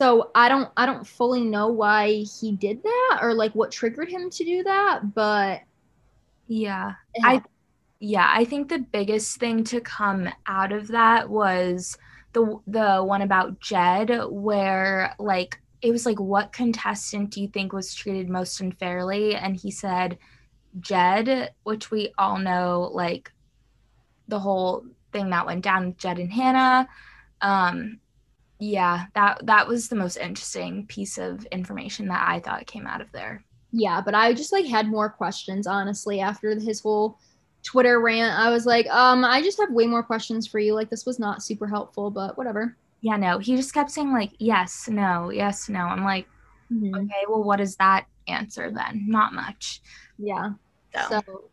so 0.02 0.32
i 0.34 0.50
don't 0.50 0.70
i 0.78 0.86
don't 0.86 1.06
fully 1.06 1.42
know 1.42 1.68
why 1.68 2.24
he 2.40 2.54
did 2.54 2.82
that 2.82 3.20
or 3.22 3.34
like 3.34 3.54
what 3.54 3.72
triggered 3.72 4.10
him 4.10 4.30
to 4.30 4.44
do 4.44 4.64
that 4.64 5.14
but 5.14 5.62
yeah. 6.48 6.94
I 7.24 7.42
yeah 8.00 8.30
i 8.34 8.44
think 8.44 8.68
the 8.68 8.80
biggest 8.80 9.38
thing 9.38 9.64
to 9.66 9.80
come 9.80 10.28
out 10.48 10.72
of 10.72 10.88
that 10.88 11.30
was 11.30 11.98
the 12.34 12.60
the 12.68 13.04
one 13.04 13.22
about 13.22 13.60
jed 13.60 14.12
where 14.30 15.14
like 15.20 15.62
it 15.82 15.92
was 15.92 16.06
like 16.06 16.20
what 16.20 16.54
contestant 16.54 17.32
do 17.32 17.42
you 17.42 17.48
think 17.48 17.74
was 17.74 17.94
treated 17.94 18.30
most 18.30 18.60
unfairly? 18.62 19.36
And 19.36 19.56
he 19.56 19.72
said 19.72 20.18
jed 20.80 21.54
which 21.64 21.92
we 21.92 22.14
all 22.18 22.38
know 22.38 22.90
like 22.94 23.32
the 24.28 24.40
whole 24.40 24.86
thing 25.12 25.30
that 25.32 25.46
went 25.46 25.64
down 25.64 25.88
with 25.88 25.98
Jed 25.98 26.20
and 26.20 26.32
Hannah. 26.32 26.88
Um, 27.42 28.00
yeah, 28.62 29.08
that 29.16 29.44
that 29.48 29.68
was 29.68 29.90
the 29.90 29.96
most 29.96 30.18
interesting 30.18 30.86
piece 30.86 31.18
of 31.18 31.44
information 31.46 32.08
that 32.10 32.24
I 32.30 32.40
thought 32.40 32.68
came 32.68 32.86
out 32.86 33.02
of 33.02 33.12
there. 33.12 33.44
Yeah, 33.72 34.02
but 34.02 34.14
I 34.14 34.34
just 34.34 34.52
like 34.52 34.68
had 34.68 34.88
more 34.88 35.10
questions 35.10 35.66
honestly 35.66 36.20
after 36.20 36.54
his 36.54 36.80
whole 36.80 37.18
Twitter 37.64 38.00
rant. 38.00 38.38
I 38.38 38.52
was 38.52 38.68
like, 38.68 38.88
um, 38.90 39.26
I 39.26 39.42
just 39.42 39.60
have 39.60 39.72
way 39.72 39.88
more 39.88 40.04
questions 40.04 40.46
for 40.46 40.60
you. 40.60 40.76
Like 40.76 40.92
this 40.92 41.08
was 41.08 41.18
not 41.18 41.42
super 41.42 41.66
helpful, 41.66 42.12
but 42.12 42.38
whatever. 42.38 42.78
Yeah, 43.02 43.18
no. 43.18 43.40
He 43.40 43.56
just 43.56 43.74
kept 43.74 43.90
saying 43.90 44.14
like 44.14 44.34
yes, 44.38 44.88
no, 44.88 45.32
yes, 45.32 45.68
no. 45.68 45.80
I'm 45.80 46.04
like, 46.04 46.28
mm-hmm. 46.72 46.94
okay, 46.94 47.26
well, 47.28 47.44
what 47.44 47.60
is 47.60 47.76
that 47.78 48.06
answer 48.28 48.70
then? 48.70 49.06
Not 49.08 49.34
much. 49.34 49.82
Yeah. 50.20 50.52
so, 50.94 51.22
so 51.26 51.44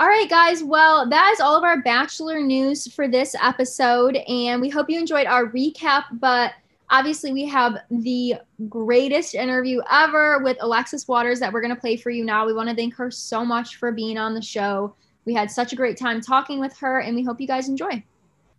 all 0.00 0.08
right, 0.08 0.30
guys. 0.30 0.64
Well, 0.64 1.06
that 1.10 1.30
is 1.34 1.40
all 1.40 1.54
of 1.54 1.62
our 1.62 1.82
Bachelor 1.82 2.40
news 2.40 2.90
for 2.90 3.06
this 3.06 3.36
episode. 3.42 4.16
And 4.16 4.58
we 4.58 4.70
hope 4.70 4.88
you 4.88 4.98
enjoyed 4.98 5.26
our 5.26 5.48
recap. 5.48 6.04
But 6.12 6.54
obviously, 6.88 7.34
we 7.34 7.44
have 7.48 7.76
the 7.90 8.36
greatest 8.70 9.34
interview 9.34 9.82
ever 9.92 10.38
with 10.42 10.56
Alexis 10.60 11.06
Waters 11.06 11.38
that 11.40 11.52
we're 11.52 11.60
going 11.60 11.74
to 11.74 11.80
play 11.80 11.98
for 11.98 12.08
you 12.08 12.24
now. 12.24 12.46
We 12.46 12.54
want 12.54 12.70
to 12.70 12.74
thank 12.74 12.94
her 12.94 13.10
so 13.10 13.44
much 13.44 13.76
for 13.76 13.92
being 13.92 14.16
on 14.16 14.32
the 14.32 14.40
show. 14.40 14.94
We 15.26 15.34
had 15.34 15.50
such 15.50 15.74
a 15.74 15.76
great 15.76 15.98
time 15.98 16.22
talking 16.22 16.60
with 16.60 16.74
her, 16.78 17.00
and 17.00 17.14
we 17.14 17.22
hope 17.22 17.38
you 17.38 17.46
guys 17.46 17.68
enjoy. 17.68 18.02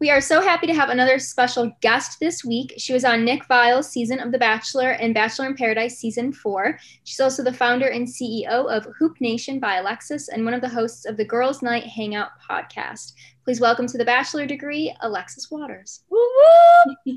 We 0.02 0.10
are 0.10 0.20
so 0.20 0.42
happy 0.42 0.66
to 0.66 0.74
have 0.74 0.90
another 0.90 1.20
special 1.20 1.78
guest 1.80 2.20
this 2.20 2.44
week. 2.44 2.74
She 2.80 2.92
was 2.92 3.06
on 3.06 3.24
Nick 3.24 3.46
Viall's 3.46 3.88
season 3.88 4.20
of 4.20 4.32
The 4.32 4.40
Bachelor 4.40 4.94
and 4.94 5.14
Bachelor 5.14 5.46
in 5.46 5.54
Paradise 5.54 6.00
season 6.00 6.34
four. 6.34 6.80
She's 7.04 7.20
also 7.20 7.44
the 7.44 7.54
founder 7.54 7.88
and 7.90 8.08
CEO 8.08 8.48
of 8.48 8.88
Hoop 8.98 9.22
Nation 9.22 9.60
by 9.60 9.76
Alexis 9.76 10.30
and 10.30 10.44
one 10.44 10.56
of 10.56 10.62
the 10.62 10.70
hosts 10.70 11.06
of 11.06 11.18
the 11.18 11.26
Girls 11.26 11.62
Night 11.62 11.84
Hangout 11.84 12.30
podcast. 12.50 13.14
Please 13.46 13.62
welcome 13.62 13.86
to 13.86 13.98
The 14.00 14.04
Bachelor 14.04 14.48
degree, 14.48 14.92
Alexis 15.02 15.52
Waters. 15.52 16.02
Woo! 16.10 16.20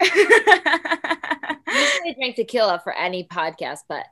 Usually 0.00 0.16
I 1.60 2.14
drink 2.16 2.36
tequila 2.36 2.80
for 2.82 2.94
any 2.94 3.24
podcast, 3.24 3.80
but 3.86 4.06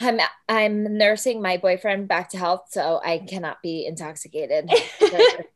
I'm 0.00 0.18
I'm 0.48 0.96
nursing 0.96 1.42
my 1.42 1.58
boyfriend 1.58 2.08
back 2.08 2.30
to 2.30 2.38
health, 2.38 2.68
so 2.70 3.00
I 3.04 3.18
cannot 3.18 3.62
be 3.62 3.86
intoxicated 3.86 4.70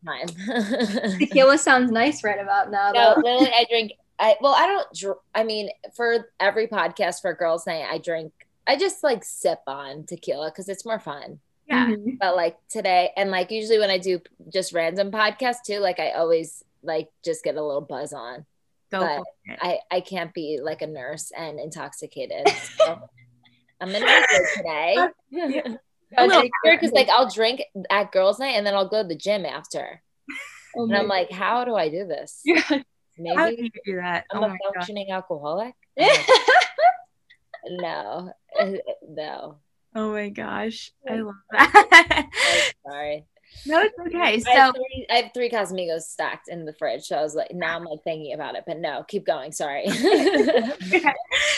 time. 0.05 0.27
Tequila 1.19 1.57
sounds 1.59 1.91
nice 1.91 2.23
right 2.23 2.39
about 2.39 2.71
now. 2.71 2.93
No, 2.93 3.15
literally, 3.17 3.51
I 3.53 3.65
drink. 3.69 3.93
I 4.19 4.37
well, 4.41 4.55
I 4.55 4.67
don't. 4.67 4.93
Dr- 4.95 5.19
I 5.35 5.45
mean, 5.45 5.71
for 5.97 6.29
every 6.39 6.67
podcast 6.67 7.23
for 7.23 7.33
girls' 7.35 7.67
night, 7.67 7.87
I 7.91 7.99
drink. 7.99 8.33
I 8.67 8.77
just 8.77 9.03
like 9.03 9.25
sip 9.25 9.61
on 9.67 10.05
tequila 10.05 10.51
because 10.51 10.69
it's 10.69 10.85
more 10.85 11.01
fun. 11.01 11.41
Yeah. 11.67 11.89
Mm-hmm. 11.89 12.17
But 12.21 12.37
like 12.37 12.57
today, 12.69 13.11
and 13.17 13.31
like 13.31 13.51
usually 13.51 13.79
when 13.79 13.91
I 13.91 13.99
do 13.99 14.21
just 14.53 14.73
random 14.75 15.11
podcasts 15.11 15.63
too, 15.67 15.79
like 15.79 15.99
I 15.99 16.11
always 16.13 16.63
like 16.83 17.09
just 17.25 17.43
get 17.43 17.57
a 17.57 17.65
little 17.65 17.81
buzz 17.81 18.13
on. 18.13 18.45
Go 18.91 19.01
but 19.01 19.59
I 19.63 19.79
I 19.91 20.01
can't 20.01 20.35
be 20.35 20.61
like 20.63 20.83
a 20.83 20.87
nurse 20.87 21.33
and 21.37 21.59
intoxicated. 21.59 22.49
So. 22.77 23.09
I'm 23.81 23.93
gonna 23.93 24.05
be 24.05 24.27
good 24.31 24.47
today. 24.57 25.77
Because 26.17 26.93
like 26.93 27.09
I'll 27.09 27.29
drink 27.29 27.63
at 27.91 28.13
girls' 28.13 28.39
night 28.39 28.55
and 28.55 28.65
then 28.65 28.75
I'll 28.75 28.89
go 28.89 29.03
to 29.03 29.09
the 29.09 29.17
gym 29.17 29.45
after. 29.45 30.03
Oh 30.77 30.87
and 30.87 30.97
I'm 30.97 31.07
like, 31.07 31.31
how 31.31 31.65
do 31.65 31.77
I 31.77 31.89
do 31.89 32.05
this? 32.05 32.41
Yeah. 32.45 32.61
Maybe 33.17 33.37
how 33.37 33.49
do 33.49 33.55
you 33.57 33.71
do 33.85 33.95
that? 33.95 34.25
I'm 34.33 34.43
oh 34.43 34.47
a 34.47 34.57
functioning 34.73 35.07
God. 35.09 35.15
alcoholic. 35.15 35.75
no, 37.69 38.33
no. 39.09 39.59
Oh 39.95 40.13
my 40.13 40.31
gosh, 40.31 40.91
I 41.09 41.15
love 41.19 41.37
that. 41.53 42.29
sorry. 42.85 43.25
No, 43.67 43.81
it's 43.81 43.99
okay. 43.99 44.41
So 44.41 44.51
I 44.51 44.55
have, 44.55 44.75
three, 44.75 45.07
I 45.11 45.15
have 45.15 45.31
three 45.33 45.51
Casamigos 45.51 46.03
stacked 46.03 46.49
in 46.49 46.65
the 46.65 46.73
fridge. 46.75 47.05
So 47.05 47.17
I 47.17 47.23
was 47.23 47.35
like, 47.35 47.53
now 47.53 47.77
I'm 47.77 47.85
like 47.85 48.03
thinking 48.05 48.35
about 48.35 48.57
it, 48.57 48.65
but 48.67 48.79
no, 48.79 49.05
keep 49.09 49.25
going. 49.25 49.53
Sorry. 49.53 49.87
Okay. 50.95 51.13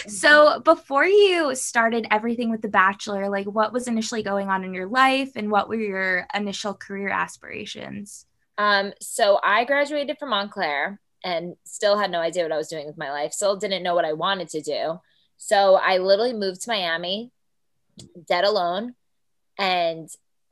so 0.06 0.60
before 0.60 1.04
you 1.04 1.54
started 1.54 2.06
everything 2.10 2.50
with 2.50 2.62
The 2.62 2.68
Bachelor, 2.68 3.28
like 3.28 3.46
what 3.46 3.72
was 3.72 3.88
initially 3.88 4.22
going 4.22 4.48
on 4.48 4.64
in 4.64 4.72
your 4.72 4.86
life 4.86 5.32
and 5.36 5.50
what 5.50 5.68
were 5.68 5.74
your 5.74 6.26
initial 6.32 6.74
career 6.74 7.08
aspirations? 7.08 8.24
Um, 8.58 8.92
so 9.00 9.38
I 9.42 9.64
graduated 9.64 10.18
from 10.18 10.30
Montclair 10.30 11.00
and 11.24 11.56
still 11.64 11.98
had 11.98 12.10
no 12.10 12.20
idea 12.20 12.44
what 12.44 12.52
I 12.52 12.56
was 12.56 12.68
doing 12.68 12.86
with 12.86 12.96
my 12.96 13.10
life. 13.10 13.32
Still 13.32 13.56
didn't 13.56 13.82
know 13.82 13.94
what 13.94 14.04
I 14.04 14.12
wanted 14.12 14.48
to 14.50 14.60
do. 14.62 15.00
So 15.36 15.74
I 15.74 15.98
literally 15.98 16.32
moved 16.32 16.62
to 16.62 16.70
Miami, 16.70 17.30
dead 18.26 18.44
alone. 18.44 18.94
And 19.58 20.08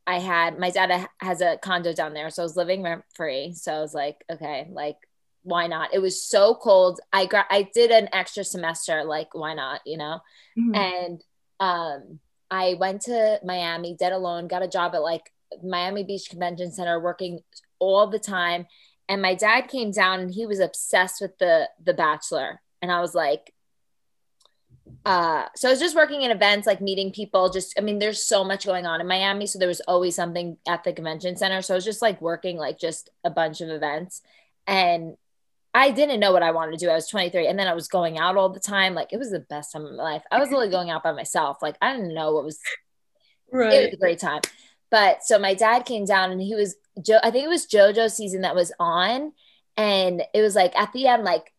I 0.07 0.19
had 0.19 0.59
my 0.59 0.71
dad 0.71 1.09
has 1.19 1.41
a 1.41 1.59
condo 1.63 1.93
down 1.93 2.13
there, 2.13 2.31
so 2.31 2.43
I 2.43 2.45
was 2.45 2.57
living 2.57 2.83
rent 2.83 3.05
free. 3.15 3.53
So 3.55 3.73
I 3.73 3.81
was 3.81 3.95
like, 3.95 4.23
okay, 4.31 4.69
like 4.71 4.97
why 5.43 5.67
not? 5.67 5.95
It 5.95 6.01
was 6.01 6.23
so 6.23 6.55
cold. 6.55 7.01
I 7.13 7.27
gra- 7.27 7.47
I 7.51 7.69
did 7.75 7.91
an 7.91 8.09
extra 8.13 8.45
semester, 8.45 9.05
like 9.05 9.35
why 9.35 9.55
not, 9.55 9.81
you 9.87 9.97
know? 9.97 10.21
Mm-hmm. 10.59 10.75
And 10.75 11.25
um, 11.61 12.19
I 12.51 12.75
went 12.79 13.03
to 13.03 13.41
Miami, 13.45 13.97
dead 13.99 14.13
alone, 14.13 14.49
got 14.49 14.63
a 14.63 14.69
job 14.69 14.95
at 14.95 15.03
like 15.03 15.31
Miami 15.63 16.05
Beach 16.05 16.29
Convention 16.29 16.73
Center, 16.73 17.01
working 17.01 17.41
all 17.79 18.07
the 18.07 18.19
time. 18.19 18.67
And 19.09 19.23
my 19.23 19.35
dad 19.35 19.69
came 19.69 19.91
down 19.91 20.21
and 20.21 20.31
he 20.31 20.47
was 20.47 20.61
obsessed 20.61 21.21
with 21.21 21.37
the 21.39 21.69
the 21.83 21.95
Bachelor, 21.95 22.61
and 22.83 22.93
I 22.93 23.01
was 23.01 23.15
like, 23.15 23.54
uh, 25.05 25.47
so 25.55 25.69
I 25.69 25.73
was 25.73 25.81
just 25.81 25.97
working 25.97 26.23
in 26.23 26.31
events, 26.31 26.67
like 26.67 26.81
meeting 26.81 27.11
people. 27.11 27.51
Just, 27.51 27.79
I 27.79 27.83
mean, 27.83 27.99
there's 27.99 28.23
so 28.23 28.45
much 28.45 28.67
going 28.67 28.87
on 28.87 29.01
in 29.01 29.07
Miami, 29.07 29.47
so 29.47 29.59
there 29.59 29.69
was 29.69 29.81
always 29.81 30.15
something 30.15 30.57
at 30.67 30.85
the 30.85 30.93
convention 30.93 31.37
center. 31.37 31.63
So 31.63 31.75
I 31.75 31.77
was 31.77 31.85
just 31.85 32.03
like 32.03 32.21
working 32.21 32.57
like 32.57 32.79
just 32.79 33.11
a 33.23 33.31
bunch 33.31 33.61
of 33.61 33.69
events, 33.69 34.23
and 34.67 35.17
I 35.73 35.91
didn't 35.91 36.21
know 36.21 36.33
what 36.33 36.43
I 36.43 36.53
wanted 36.53 36.79
to 36.79 36.85
do. 36.85 36.91
I 36.91 36.95
was 36.95 37.09
23, 37.09 37.47
and 37.47 37.59
then 37.59 37.69
I 37.69 37.75
was 37.75 37.89
going 37.89 38.19
out 38.19 38.37
all 38.37 38.51
the 38.51 38.61
time. 38.61 38.95
Like 38.95 39.13
it 39.13 39.19
was 39.19 39.31
the 39.31 39.41
best 39.41 39.73
time 39.73 39.85
of 39.85 39.95
my 39.95 40.03
life. 40.03 40.23
I 40.31 40.39
was 40.39 40.49
literally 40.49 40.71
going 40.71 40.91
out 40.91 41.03
by 41.03 41.13
myself. 41.13 41.59
Like 41.63 41.77
I 41.81 41.95
didn't 41.95 42.15
know 42.15 42.33
what 42.33 42.45
was. 42.45 42.59
Right. 43.53 43.73
It 43.73 43.85
was 43.87 43.95
a 43.95 43.99
great 43.99 44.19
time, 44.19 44.41
but 44.91 45.23
so 45.23 45.39
my 45.39 45.55
dad 45.55 45.85
came 45.87 46.05
down, 46.05 46.31
and 46.31 46.41
he 46.41 46.55
was 46.55 46.77
Joe. 47.03 47.21
I 47.23 47.31
think 47.31 47.45
it 47.45 47.49
was 47.49 47.67
JoJo 47.67 48.11
season 48.11 48.43
that 48.43 48.55
was 48.55 48.73
on, 48.79 49.33
and 49.77 50.23
it 50.35 50.43
was 50.43 50.55
like 50.55 50.77
at 50.77 50.93
the 50.93 51.07
end, 51.07 51.25
like 51.25 51.53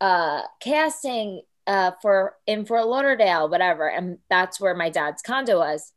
uh 0.00 0.42
casting 0.60 1.42
uh, 1.68 1.92
for 2.00 2.34
in 2.46 2.64
Fort 2.64 2.86
Lauderdale, 2.86 3.48
whatever. 3.48 3.88
And 3.88 4.18
that's 4.30 4.58
where 4.58 4.74
my 4.74 4.88
dad's 4.88 5.22
condo 5.22 5.58
was. 5.58 5.92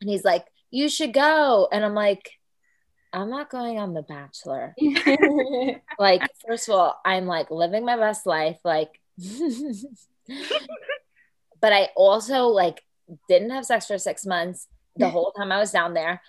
And 0.00 0.08
he's 0.08 0.24
like, 0.24 0.46
you 0.70 0.88
should 0.88 1.12
go. 1.12 1.68
And 1.70 1.84
I'm 1.84 1.94
like, 1.94 2.30
I'm 3.12 3.30
not 3.30 3.50
going 3.50 3.78
on 3.78 3.92
The 3.92 4.02
Bachelor. 4.02 4.74
like, 5.98 6.22
first 6.48 6.68
of 6.68 6.74
all, 6.74 6.98
I'm 7.04 7.26
like 7.26 7.50
living 7.50 7.84
my 7.84 7.96
best 7.96 8.26
life. 8.26 8.56
Like, 8.64 8.98
but 11.60 11.72
I 11.72 11.90
also 11.94 12.46
like 12.46 12.82
didn't 13.28 13.50
have 13.50 13.66
sex 13.66 13.86
for 13.86 13.98
six 13.98 14.24
months 14.24 14.66
the 14.96 15.10
whole 15.10 15.32
time 15.32 15.52
I 15.52 15.58
was 15.58 15.70
down 15.70 15.92
there. 15.92 16.22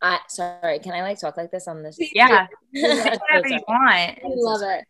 I 0.00 0.20
sorry, 0.28 0.78
can 0.78 0.92
I 0.92 1.02
like 1.02 1.18
talk 1.20 1.36
like 1.36 1.50
this 1.50 1.68
on 1.68 1.82
this? 1.82 1.98
Yeah, 1.98 2.46
whatever 2.72 3.48
you 3.48 3.60
want. 3.68 3.90
I 3.90 4.18
love 4.24 4.62
it. 4.62 4.84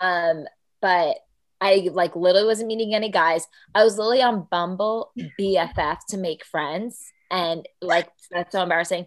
Um, 0.00 0.46
but 0.80 1.18
I 1.64 1.88
like 1.90 2.14
literally 2.14 2.46
wasn't 2.46 2.68
meeting 2.68 2.94
any 2.94 3.08
guys. 3.08 3.48
I 3.74 3.84
was 3.84 3.96
literally 3.96 4.20
on 4.20 4.46
Bumble 4.50 5.12
BFF 5.40 5.96
to 6.10 6.18
make 6.18 6.44
friends. 6.44 7.10
And 7.30 7.66
like, 7.80 8.10
that's 8.30 8.52
so 8.52 8.62
embarrassing. 8.62 9.06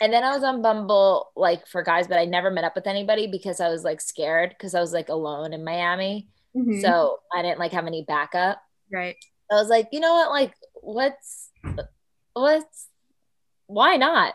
And 0.00 0.12
then 0.12 0.22
I 0.22 0.32
was 0.32 0.44
on 0.44 0.62
Bumble 0.62 1.32
like 1.34 1.66
for 1.66 1.82
guys, 1.82 2.06
but 2.06 2.18
I 2.18 2.24
never 2.24 2.48
met 2.48 2.62
up 2.62 2.76
with 2.76 2.86
anybody 2.86 3.26
because 3.26 3.60
I 3.60 3.70
was 3.70 3.82
like 3.82 4.00
scared 4.00 4.50
because 4.50 4.72
I 4.76 4.80
was 4.80 4.92
like 4.92 5.08
alone 5.08 5.52
in 5.52 5.64
Miami. 5.64 6.28
Mm-hmm. 6.56 6.80
So 6.80 7.18
I 7.34 7.42
didn't 7.42 7.58
like 7.58 7.72
have 7.72 7.88
any 7.88 8.04
backup. 8.06 8.62
Right. 8.92 9.16
I 9.50 9.56
was 9.56 9.68
like, 9.68 9.88
you 9.90 9.98
know 9.98 10.14
what? 10.14 10.30
Like, 10.30 10.54
what's, 10.74 11.50
what's, 12.34 12.86
why 13.66 13.96
not? 13.96 14.34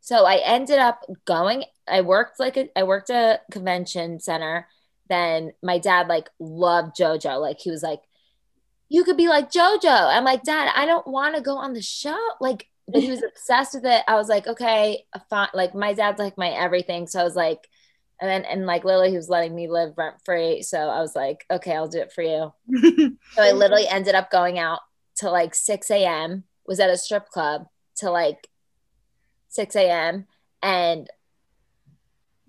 So 0.00 0.24
I 0.24 0.40
ended 0.44 0.80
up 0.80 1.04
going, 1.24 1.64
I 1.86 2.00
worked 2.00 2.40
like 2.40 2.56
a, 2.56 2.68
I 2.76 2.82
worked 2.82 3.10
a 3.10 3.40
convention 3.52 4.18
center 4.18 4.66
then 5.08 5.52
my 5.62 5.78
dad 5.78 6.08
like 6.08 6.28
loved 6.38 6.96
JoJo. 6.96 7.40
Like 7.40 7.60
he 7.60 7.70
was 7.70 7.82
like, 7.82 8.00
you 8.88 9.04
could 9.04 9.16
be 9.16 9.28
like 9.28 9.50
JoJo. 9.50 9.84
I'm 9.84 10.24
like, 10.24 10.42
Dad, 10.42 10.70
I 10.74 10.86
don't 10.86 11.06
want 11.06 11.34
to 11.34 11.42
go 11.42 11.56
on 11.56 11.72
the 11.72 11.82
show. 11.82 12.18
Like, 12.40 12.68
but 12.86 13.02
he 13.02 13.10
was 13.10 13.22
obsessed 13.28 13.74
with 13.74 13.84
it. 13.84 14.02
I 14.06 14.14
was 14.14 14.28
like, 14.28 14.46
okay, 14.46 15.04
fine. 15.28 15.48
Like 15.54 15.74
my 15.74 15.92
dad's 15.92 16.18
like 16.18 16.38
my 16.38 16.50
everything. 16.50 17.06
So 17.06 17.20
I 17.20 17.24
was 17.24 17.36
like, 17.36 17.68
and 18.20 18.30
then 18.30 18.44
and 18.44 18.66
like 18.66 18.84
Lily, 18.84 19.10
he 19.10 19.16
was 19.16 19.28
letting 19.28 19.54
me 19.54 19.68
live 19.68 19.94
rent 19.96 20.16
free. 20.24 20.62
So 20.62 20.78
I 20.78 21.00
was 21.00 21.14
like, 21.14 21.44
okay, 21.50 21.74
I'll 21.74 21.88
do 21.88 22.00
it 22.00 22.12
for 22.12 22.22
you. 22.22 22.52
so 23.32 23.42
I 23.42 23.52
literally 23.52 23.88
ended 23.88 24.14
up 24.14 24.30
going 24.30 24.58
out 24.58 24.80
to 25.16 25.30
like 25.30 25.54
6 25.54 25.90
a.m. 25.90 26.44
Was 26.66 26.80
at 26.80 26.90
a 26.90 26.96
strip 26.96 27.28
club 27.28 27.66
to 27.96 28.10
like 28.10 28.48
6 29.48 29.76
a.m. 29.76 30.26
and 30.62 31.08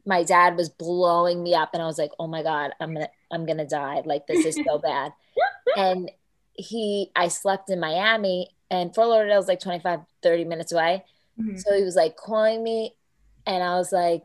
my 0.08 0.24
dad 0.24 0.56
was 0.56 0.70
blowing 0.70 1.44
me 1.44 1.54
up 1.54 1.72
and 1.74 1.84
I 1.84 1.86
was 1.86 1.98
like, 1.98 2.12
"Oh 2.18 2.28
my 2.28 2.42
god, 2.42 2.72
I'm 2.80 2.94
going 2.94 3.06
to 3.06 3.12
I'm 3.32 3.46
going 3.46 3.58
to 3.58 3.68
die. 3.68 4.02
Like 4.06 4.26
this 4.26 4.46
is 4.46 4.60
so 4.66 4.80
bad." 4.80 5.14
and 5.78 6.10
he 6.54 7.12
I 7.16 7.28
slept 7.28 7.70
in 7.70 7.80
Miami 7.80 8.56
and 8.72 8.96
Fort 8.96 9.10
Lauderdale 9.10 9.38
was 9.38 9.48
like 9.48 9.60
25 9.60 10.00
30 10.24 10.46
minutes 10.46 10.72
away. 10.72 11.04
Mm-hmm. 11.40 11.58
So 11.58 11.76
he 11.76 11.84
was 11.84 11.96
like 11.96 12.16
calling 12.16 12.64
me 12.64 12.96
and 13.46 13.64
I 13.64 13.76
was 13.76 13.92
like 13.92 14.24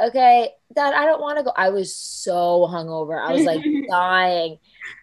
okay, 0.00 0.50
dad, 0.74 0.94
I 0.94 1.04
don't 1.04 1.20
want 1.20 1.38
to 1.38 1.44
go. 1.44 1.52
I 1.56 1.70
was 1.70 1.94
so 1.94 2.68
hungover. 2.70 3.20
I 3.20 3.32
was 3.32 3.44
like 3.44 3.64
dying. 3.90 4.58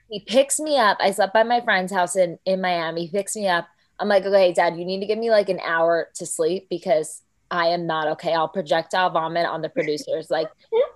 He 0.09 0.20
picks 0.20 0.59
me 0.59 0.78
up. 0.78 0.97
I 0.99 1.12
slept 1.12 1.34
by 1.34 1.43
my 1.43 1.62
friend's 1.62 1.93
house 1.93 2.16
in, 2.16 2.38
in 2.45 2.62
Miami. 2.62 3.05
He 3.05 3.12
picks 3.12 3.36
me 3.36 3.47
up. 3.47 3.68
I'm 3.99 4.07
like, 4.07 4.26
okay, 4.26 4.51
dad, 4.51 4.78
you 4.78 4.86
need 4.86 4.99
to 4.99 5.05
give 5.05 5.20
me 5.20 5.32
like 5.32 5.49
an 5.49 5.59
hour 5.64 6.09
to 6.16 6.26
sleep 6.26 6.68
because 6.70 7.22
I 7.52 7.68
am 7.68 7.86
not 7.86 8.08
okay. 8.08 8.34
I'll 8.34 8.47
projectile 8.47 9.10
vomit 9.10 9.45
on 9.45 9.62
the 9.62 9.70
producers. 9.78 10.32
Like, 10.32 10.47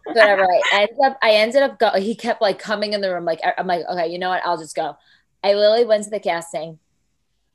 whatever. 0.05 0.47
I 0.73 0.87
ended 0.89 0.97
up, 1.05 1.17
I 1.21 1.31
ended 1.31 1.61
up 1.61 1.77
go. 1.77 1.91
He 1.91 2.15
kept 2.15 2.41
like 2.41 2.57
coming 2.57 2.93
in 2.93 3.01
the 3.01 3.13
room. 3.13 3.25
Like, 3.25 3.41
I'm 3.57 3.67
like, 3.67 3.85
okay, 3.91 4.07
you 4.07 4.17
know 4.17 4.29
what? 4.29 4.41
I'll 4.45 4.57
just 4.57 4.75
go. 4.75 4.97
I 5.43 5.53
literally 5.53 5.85
went 5.85 6.05
to 6.05 6.09
the 6.09 6.19
casting, 6.19 6.79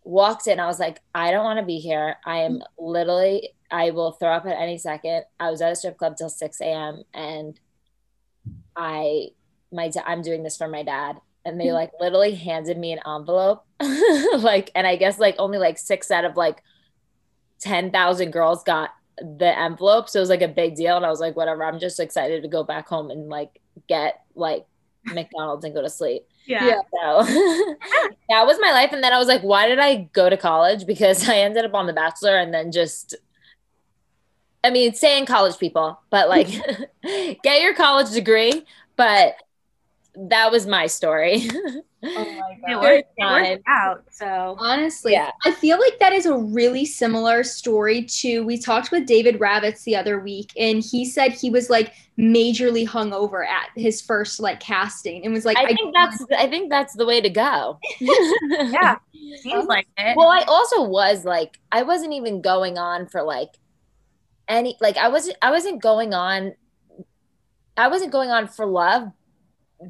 walked 0.05 0.47
in. 0.47 0.61
I 0.61 0.67
was 0.67 0.79
like, 0.79 1.01
I 1.15 1.31
don't 1.31 1.45
want 1.45 1.59
to 1.59 1.65
be 1.65 1.79
here. 1.79 2.17
I 2.25 2.43
am 2.43 2.63
literally, 2.79 3.49
I 3.71 3.91
will 3.91 4.13
throw 4.13 4.33
up 4.33 4.47
at 4.47 4.61
any 4.61 4.79
second. 4.79 5.25
I 5.41 5.51
was 5.51 5.61
at 5.61 5.73
a 5.73 5.77
strip 5.77 5.97
club 5.97 6.17
till 6.17 6.29
6 6.29 6.61
a.m. 6.61 7.03
and 7.15 7.59
I, 8.77 9.31
my, 9.73 9.89
da- 9.89 10.05
I'm 10.07 10.23
doing 10.23 10.45
this 10.45 10.57
for 10.57 10.69
my 10.69 10.85
dad. 10.85 11.17
And 11.45 11.59
they 11.59 11.67
mm-hmm. 11.67 11.75
like 11.75 11.91
literally 11.99 12.35
handed 12.35 12.79
me 12.79 12.93
an 12.93 13.01
envelope. 13.05 13.65
like, 14.39 14.71
and 14.75 14.87
I 14.87 14.97
guess 14.97 15.19
like 15.19 15.37
only 15.39 15.59
like 15.59 15.79
six 15.79 16.11
out 16.11 16.25
of 16.25 16.37
like 16.37 16.63
10,000 17.61 18.31
girls 18.31 18.63
got 18.65 18.91
the 19.21 19.59
envelope. 19.59 20.09
So 20.09 20.19
it 20.19 20.23
was 20.23 20.31
like 20.31 20.43
a 20.43 20.49
big 20.49 20.77
deal. 20.77 20.97
And 20.97 21.05
I 21.05 21.11
was 21.11 21.21
like, 21.21 21.37
whatever, 21.37 21.65
I'm 21.65 21.79
just 21.79 22.01
excited 22.01 22.43
to 22.43 22.49
go 22.49 22.65
back 22.65 22.89
home 22.89 23.11
and 23.11 23.29
like 23.29 23.61
get 23.89 24.23
like 24.35 24.67
McDonald's 25.05 25.65
and 25.65 25.75
go 25.75 25.83
to 25.83 25.91
sleep. 25.91 26.27
Yeah. 26.47 26.65
Yeah. 26.65 26.81
So 26.93 27.25
that 28.29 28.47
was 28.47 28.59
my 28.61 28.73
life. 28.73 28.93
And 28.93 29.05
then 29.05 29.13
I 29.13 29.19
was 29.19 29.29
like, 29.29 29.43
why 29.43 29.69
did 29.69 29.79
I 29.79 30.09
go 30.13 30.31
to 30.31 30.37
college? 30.37 30.87
Because 30.87 31.29
I 31.29 31.37
ended 31.37 31.65
up 31.65 31.75
on 31.75 31.87
The 31.87 31.93
Bachelor 31.93 32.39
and 32.39 32.53
then 32.53 32.73
just, 32.73 33.15
I 34.65 34.71
mean, 34.71 34.95
stay 34.95 35.19
in 35.19 35.27
college, 35.27 35.59
people, 35.59 36.01
but 36.11 36.29
like 36.29 36.49
get 37.43 37.63
your 37.63 37.75
college 37.75 38.11
degree. 38.11 38.65
But 38.97 39.35
that 40.15 40.51
was 40.51 40.67
my 40.67 40.87
story. 40.87 41.49
Oh 42.03 42.25
my 42.65 42.73
It 42.73 42.81
worked, 42.81 43.09
it 43.17 43.51
worked 43.51 43.63
out. 43.67 44.05
So 44.11 44.57
Honestly, 44.59 45.13
Yeah. 45.13 45.31
I 45.45 45.53
feel 45.53 45.79
like 45.79 45.99
that 45.99 46.13
is 46.13 46.27
a 46.27 46.37
really 46.37 46.85
similar 46.85 47.45
story 47.45 48.05
to 48.05 48.45
we 48.45 48.59
talked 48.59 48.91
with 48.91 49.07
David 49.07 49.39
Ravitz 49.39 49.85
the 49.85 49.97
other 49.97 50.21
week, 50.21 50.53
and 50.59 50.83
he 50.83 51.05
said 51.05 51.33
he 51.33 51.51
was 51.51 51.69
like 51.69 51.93
majorly 52.19 52.87
hungover 52.87 53.47
at 53.47 53.69
his 53.77 54.01
first 54.01 54.41
like 54.41 54.61
casting 54.61 55.25
and 55.25 55.33
was 55.33 55.45
like, 55.45 55.57
I 55.57 55.67
think 55.67 55.95
that's 55.95 56.25
I 56.37 56.49
think 56.49 56.71
that's 56.71 56.95
the 56.95 57.07
way 57.07 57.21
to 57.21 57.31
go. 57.31 57.79
yeah, 58.01 58.97
seems 59.43 59.67
like 59.67 59.87
it. 59.99 60.17
Well, 60.17 60.29
I 60.29 60.45
also 60.49 60.85
was 60.85 61.25
like, 61.25 61.59
I 61.71 61.83
wasn't 61.83 62.15
even 62.15 62.41
going 62.41 62.79
on 62.79 63.07
for 63.09 63.23
like 63.23 63.51
any 64.49 64.77
like 64.81 64.97
I 64.97 65.09
wasn't 65.09 65.37
I 65.43 65.51
wasn't 65.51 65.83
going 65.83 66.15
on 66.15 66.55
I 67.77 67.89
wasn't 67.89 68.13
going 68.13 68.31
on 68.31 68.49
for 68.49 68.67
love, 68.67 69.11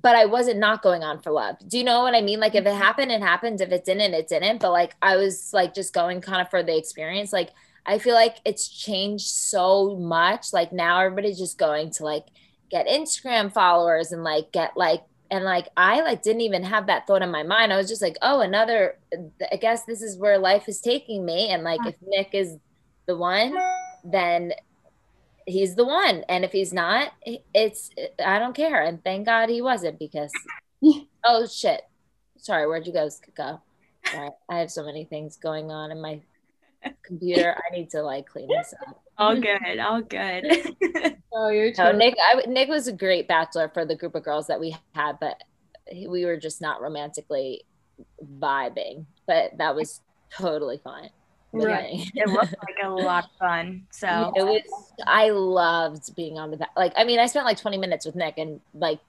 but 0.02 0.14
I 0.14 0.26
wasn't 0.26 0.58
not 0.58 0.82
going 0.82 1.02
on 1.02 1.20
for 1.20 1.32
love. 1.32 1.56
Do 1.66 1.76
you 1.76 1.84
know 1.84 2.02
what 2.02 2.14
I 2.14 2.20
mean? 2.20 2.38
Like 2.38 2.54
if 2.54 2.64
it 2.64 2.68
mm-hmm. 2.68 2.78
happened, 2.78 3.10
it 3.10 3.20
happened. 3.20 3.60
If 3.60 3.70
it 3.70 3.84
didn't, 3.84 4.14
it 4.14 4.28
didn't. 4.28 4.60
But 4.60 4.70
like 4.70 4.94
I 5.02 5.16
was 5.16 5.52
like 5.52 5.74
just 5.74 5.92
going 5.92 6.20
kind 6.20 6.40
of 6.40 6.48
for 6.48 6.62
the 6.62 6.76
experience. 6.76 7.32
Like 7.32 7.50
I 7.86 7.98
feel 7.98 8.14
like 8.14 8.36
it's 8.44 8.68
changed 8.68 9.26
so 9.26 9.96
much. 9.96 10.52
Like 10.52 10.72
now 10.72 11.00
everybody's 11.00 11.38
just 11.38 11.58
going 11.58 11.90
to 11.92 12.04
like 12.04 12.26
get 12.70 12.86
Instagram 12.86 13.52
followers 13.52 14.12
and 14.12 14.22
like 14.22 14.52
get 14.52 14.76
like 14.76 15.02
and 15.30 15.44
like 15.44 15.68
I 15.76 16.02
like 16.02 16.22
didn't 16.22 16.42
even 16.42 16.62
have 16.62 16.86
that 16.86 17.06
thought 17.06 17.22
in 17.22 17.30
my 17.30 17.42
mind. 17.42 17.72
I 17.72 17.76
was 17.76 17.88
just 17.88 18.02
like, 18.02 18.16
oh, 18.22 18.40
another 18.40 18.98
I 19.52 19.56
guess 19.56 19.84
this 19.86 20.02
is 20.02 20.16
where 20.18 20.38
life 20.38 20.68
is 20.68 20.80
taking 20.80 21.24
me. 21.24 21.48
And 21.48 21.64
like 21.64 21.80
mm. 21.80 21.88
if 21.88 21.96
Nick 22.02 22.30
is 22.32 22.56
the 23.06 23.16
one, 23.16 23.56
then 24.04 24.52
he's 25.50 25.74
the 25.74 25.84
one. 25.84 26.24
And 26.28 26.44
if 26.44 26.52
he's 26.52 26.72
not, 26.72 27.12
it's 27.54 27.90
I 28.24 28.38
don't 28.38 28.54
care. 28.54 28.82
And 28.82 29.02
thank 29.02 29.26
God 29.26 29.48
he 29.48 29.62
wasn't 29.62 29.98
because 29.98 30.32
oh 31.24 31.46
shit. 31.46 31.82
Sorry, 32.36 32.66
where'd 32.66 32.86
you 32.86 32.92
guys 32.92 33.20
go? 33.36 33.60
Sorry, 34.06 34.30
I 34.48 34.58
have 34.58 34.70
so 34.70 34.84
many 34.84 35.04
things 35.04 35.36
going 35.36 35.70
on 35.70 35.90
in 35.90 36.00
my 36.00 36.20
computer. 37.02 37.54
I 37.54 37.76
need 37.76 37.90
to 37.90 38.02
like 38.02 38.26
clean 38.26 38.48
this 38.48 38.74
up. 38.86 39.02
all 39.18 39.36
good, 39.38 39.78
all 39.78 40.00
good. 40.00 40.44
oh, 41.32 41.48
you're 41.48 41.72
No, 41.76 41.92
Nick, 41.92 42.16
I, 42.22 42.42
Nick 42.46 42.68
was 42.68 42.88
a 42.88 42.92
great 42.92 43.28
bachelor 43.28 43.68
for 43.68 43.84
the 43.84 43.94
group 43.94 44.14
of 44.14 44.24
girls 44.24 44.46
that 44.46 44.58
we 44.58 44.76
had, 44.94 45.18
but 45.20 45.42
we 46.08 46.24
were 46.24 46.36
just 46.36 46.60
not 46.60 46.80
romantically 46.80 47.64
vibing. 48.38 49.04
But 49.26 49.58
that 49.58 49.74
was 49.74 50.00
totally 50.32 50.80
fine. 50.82 51.10
With 51.52 51.64
Right. 51.66 52.10
it 52.14 52.28
looked 52.28 52.54
like 52.66 52.76
a 52.84 52.88
lot 52.88 53.24
of 53.24 53.30
fun. 53.38 53.86
So 53.90 54.32
it 54.36 54.42
was. 54.44 54.62
I 55.06 55.30
loved 55.30 56.14
being 56.14 56.38
on 56.38 56.50
the 56.50 56.56
ba- 56.58 56.68
like. 56.76 56.92
I 56.96 57.04
mean, 57.04 57.18
I 57.18 57.26
spent 57.26 57.44
like 57.46 57.58
20 57.58 57.78
minutes 57.78 58.06
with 58.06 58.14
Nick 58.16 58.38
and 58.38 58.60
like 58.74 59.00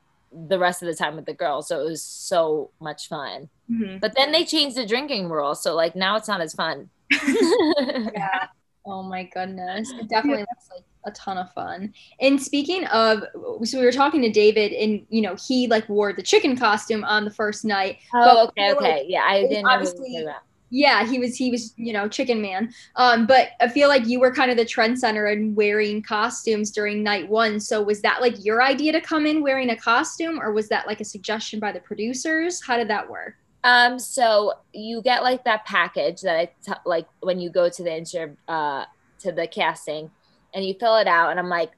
the 0.48 0.58
rest 0.58 0.82
of 0.82 0.88
the 0.88 0.96
time 0.96 1.16
with 1.18 1.26
the 1.26 1.34
girls, 1.34 1.68
so 1.68 1.82
it 1.82 1.86
was 1.86 2.02
so 2.02 2.72
much 2.80 3.10
fun. 3.10 3.50
mhm. 3.70 4.00
But 4.00 4.16
then 4.16 4.32
they 4.32 4.46
changed 4.46 4.78
the 4.78 4.86
drinking 4.86 5.30
rule, 5.30 5.56
so 5.56 5.76
like 5.76 5.96
now 5.96 6.16
it's 6.16 6.28
not 6.28 6.39
as 6.42 6.54
fun. 6.54 6.89
yeah. 7.12 8.48
Oh 8.84 9.04
my 9.04 9.26
goodness. 9.32 9.92
It 9.92 10.10
definitely 10.10 10.42
looks 10.42 10.68
like 10.72 10.82
a 11.06 11.12
ton 11.12 11.38
of 11.38 11.54
fun. 11.54 11.94
And 12.20 12.42
speaking 12.42 12.86
of 12.88 13.22
so 13.64 13.78
we 13.80 13.86
were 13.86 13.92
talking 13.92 14.24
to 14.24 14.32
David 14.32 14.72
and 14.74 15.06
you 15.10 15.22
know, 15.22 15.36
he 15.36 15.68
like 15.68 15.88
wore 15.88 16.14
the 16.14 16.24
chicken 16.24 16.58
costume 16.58 17.04
on 17.04 17.24
the 17.24 17.30
first 17.30 17.64
night. 17.64 18.00
oh, 18.16 18.26
But 18.26 18.50
okay, 18.50 18.70
we 18.70 18.70
like, 18.70 18.78
okay, 18.78 19.06
yeah, 19.08 19.22
I 19.22 19.42
didn't 19.42 19.52
know 19.52 19.56
what 19.62 19.62
you 19.62 19.64
were 19.64 19.70
obviously- 19.72 19.98
talking 20.14 20.24
about. 20.24 20.42
Yeah, 20.74 21.05
he 21.05 21.19
was 21.19 21.36
he 21.36 21.51
was, 21.51 21.74
you 21.76 21.91
know, 21.91 22.07
chicken 22.07 22.41
man. 22.41 22.74
Um, 22.95 23.28
but 23.28 23.49
I 23.59 23.67
feel 23.67 23.89
like 23.89 24.07
you 24.07 24.22
were 24.22 24.34
kind 24.34 24.49
of 24.49 24.55
the 24.55 24.65
trendsetter 24.65 25.32
in 25.32 25.53
wearing 25.53 26.01
costumes 26.01 26.72
during 26.72 27.03
night 27.03 27.28
one. 27.28 27.59
So 27.59 27.84
was 27.84 28.01
that 28.01 28.22
like 28.22 28.43
your 28.43 28.63
idea 28.63 28.93
to 28.93 29.01
come 29.01 29.26
in 29.26 29.43
wearing 29.43 29.69
a 29.72 29.76
costume 29.76 30.41
or 30.41 30.53
was 30.53 30.69
that 30.69 30.88
like 30.88 31.01
a 31.01 31.05
suggestion 31.05 31.59
by 31.59 31.74
the 31.74 31.82
producers? 31.82 32.63
How 32.65 32.78
did 32.78 32.88
that 32.88 33.09
work? 33.09 33.36
Um, 33.65 33.99
so 33.99 34.53
you 34.74 35.01
get 35.01 35.24
like 35.24 35.43
that 35.43 35.65
package 35.65 36.22
that 36.22 36.38
I 36.38 36.45
t- 36.65 36.80
like 36.86 37.07
when 37.19 37.39
you 37.39 37.49
go 37.49 37.69
to 37.69 37.84
the 37.84 37.95
inter 37.95 38.36
uh 38.47 38.86
to 39.19 39.32
the 39.34 39.47
casting 39.47 40.09
and 40.53 40.65
you 40.65 40.74
fill 40.80 40.95
it 40.95 41.07
out 41.07 41.32
and 41.32 41.39
I'm 41.39 41.49
like, 41.49 41.72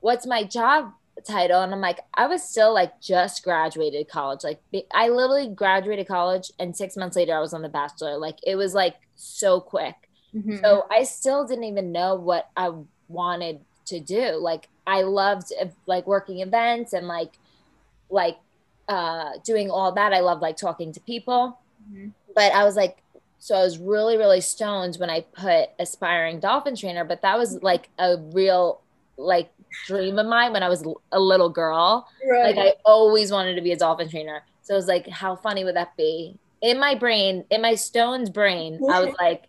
what's 0.00 0.26
my 0.26 0.42
job 0.42 0.92
title? 1.26 1.62
And 1.62 1.72
I'm 1.72 1.80
like, 1.80 2.00
I 2.14 2.26
was 2.26 2.42
still 2.42 2.72
like 2.74 3.00
just 3.00 3.42
graduated 3.42 4.08
college. 4.08 4.40
Like 4.44 4.60
I 4.92 5.08
literally 5.08 5.48
graduated 5.48 6.08
college 6.08 6.50
and 6.58 6.76
six 6.76 6.96
months 6.96 7.16
later 7.16 7.36
I 7.36 7.40
was 7.40 7.52
on 7.54 7.62
The 7.62 7.68
Bachelor. 7.68 8.16
Like 8.18 8.38
it 8.46 8.56
was 8.56 8.74
like 8.74 8.96
so 9.16 9.60
quick. 9.60 9.94
Mhm. 10.34 10.60
So 10.60 10.86
I 10.90 11.04
still 11.04 11.46
didn't 11.46 11.64
even 11.64 11.92
know 11.92 12.14
what 12.14 12.48
I 12.56 12.70
wanted 13.08 13.60
to 13.86 14.00
do. 14.00 14.32
Like 14.36 14.68
I 14.86 15.02
loved 15.02 15.52
like 15.86 16.06
working 16.06 16.40
events 16.40 16.92
and 16.92 17.08
like 17.08 17.38
like 18.10 18.38
uh 18.88 19.32
doing 19.44 19.70
all 19.70 19.92
that. 19.92 20.12
I 20.12 20.20
love 20.20 20.40
like 20.40 20.56
talking 20.56 20.92
to 20.92 21.00
people. 21.00 21.58
Mhm. 21.90 22.12
But 22.34 22.52
I 22.52 22.64
was 22.64 22.76
like 22.76 23.02
so 23.40 23.54
I 23.54 23.62
was 23.62 23.78
really 23.78 24.16
really 24.16 24.40
stoned 24.40 24.96
when 24.96 25.10
I 25.10 25.20
put 25.20 25.70
aspiring 25.78 26.40
dolphin 26.40 26.76
trainer, 26.76 27.04
but 27.04 27.22
that 27.22 27.38
was 27.38 27.62
like 27.62 27.88
a 27.98 28.16
real 28.18 28.80
like 29.18 29.50
dream 29.86 30.18
of 30.18 30.26
mine 30.26 30.52
when 30.52 30.62
I 30.62 30.68
was 30.68 30.86
a 31.12 31.20
little 31.20 31.50
girl. 31.50 32.08
Right. 32.28 32.56
Like 32.56 32.66
I 32.66 32.74
always 32.84 33.30
wanted 33.30 33.56
to 33.56 33.60
be 33.60 33.72
a 33.72 33.76
dolphin 33.76 34.08
trainer. 34.08 34.42
So 34.62 34.74
it 34.74 34.76
was 34.76 34.86
like, 34.86 35.08
how 35.08 35.36
funny 35.36 35.64
would 35.64 35.76
that 35.76 35.96
be? 35.96 36.38
In 36.60 36.78
my 36.78 36.94
brain, 36.94 37.44
in 37.50 37.62
my 37.62 37.74
stone's 37.74 38.30
brain, 38.30 38.80
I 38.90 39.04
was 39.04 39.14
like, 39.20 39.44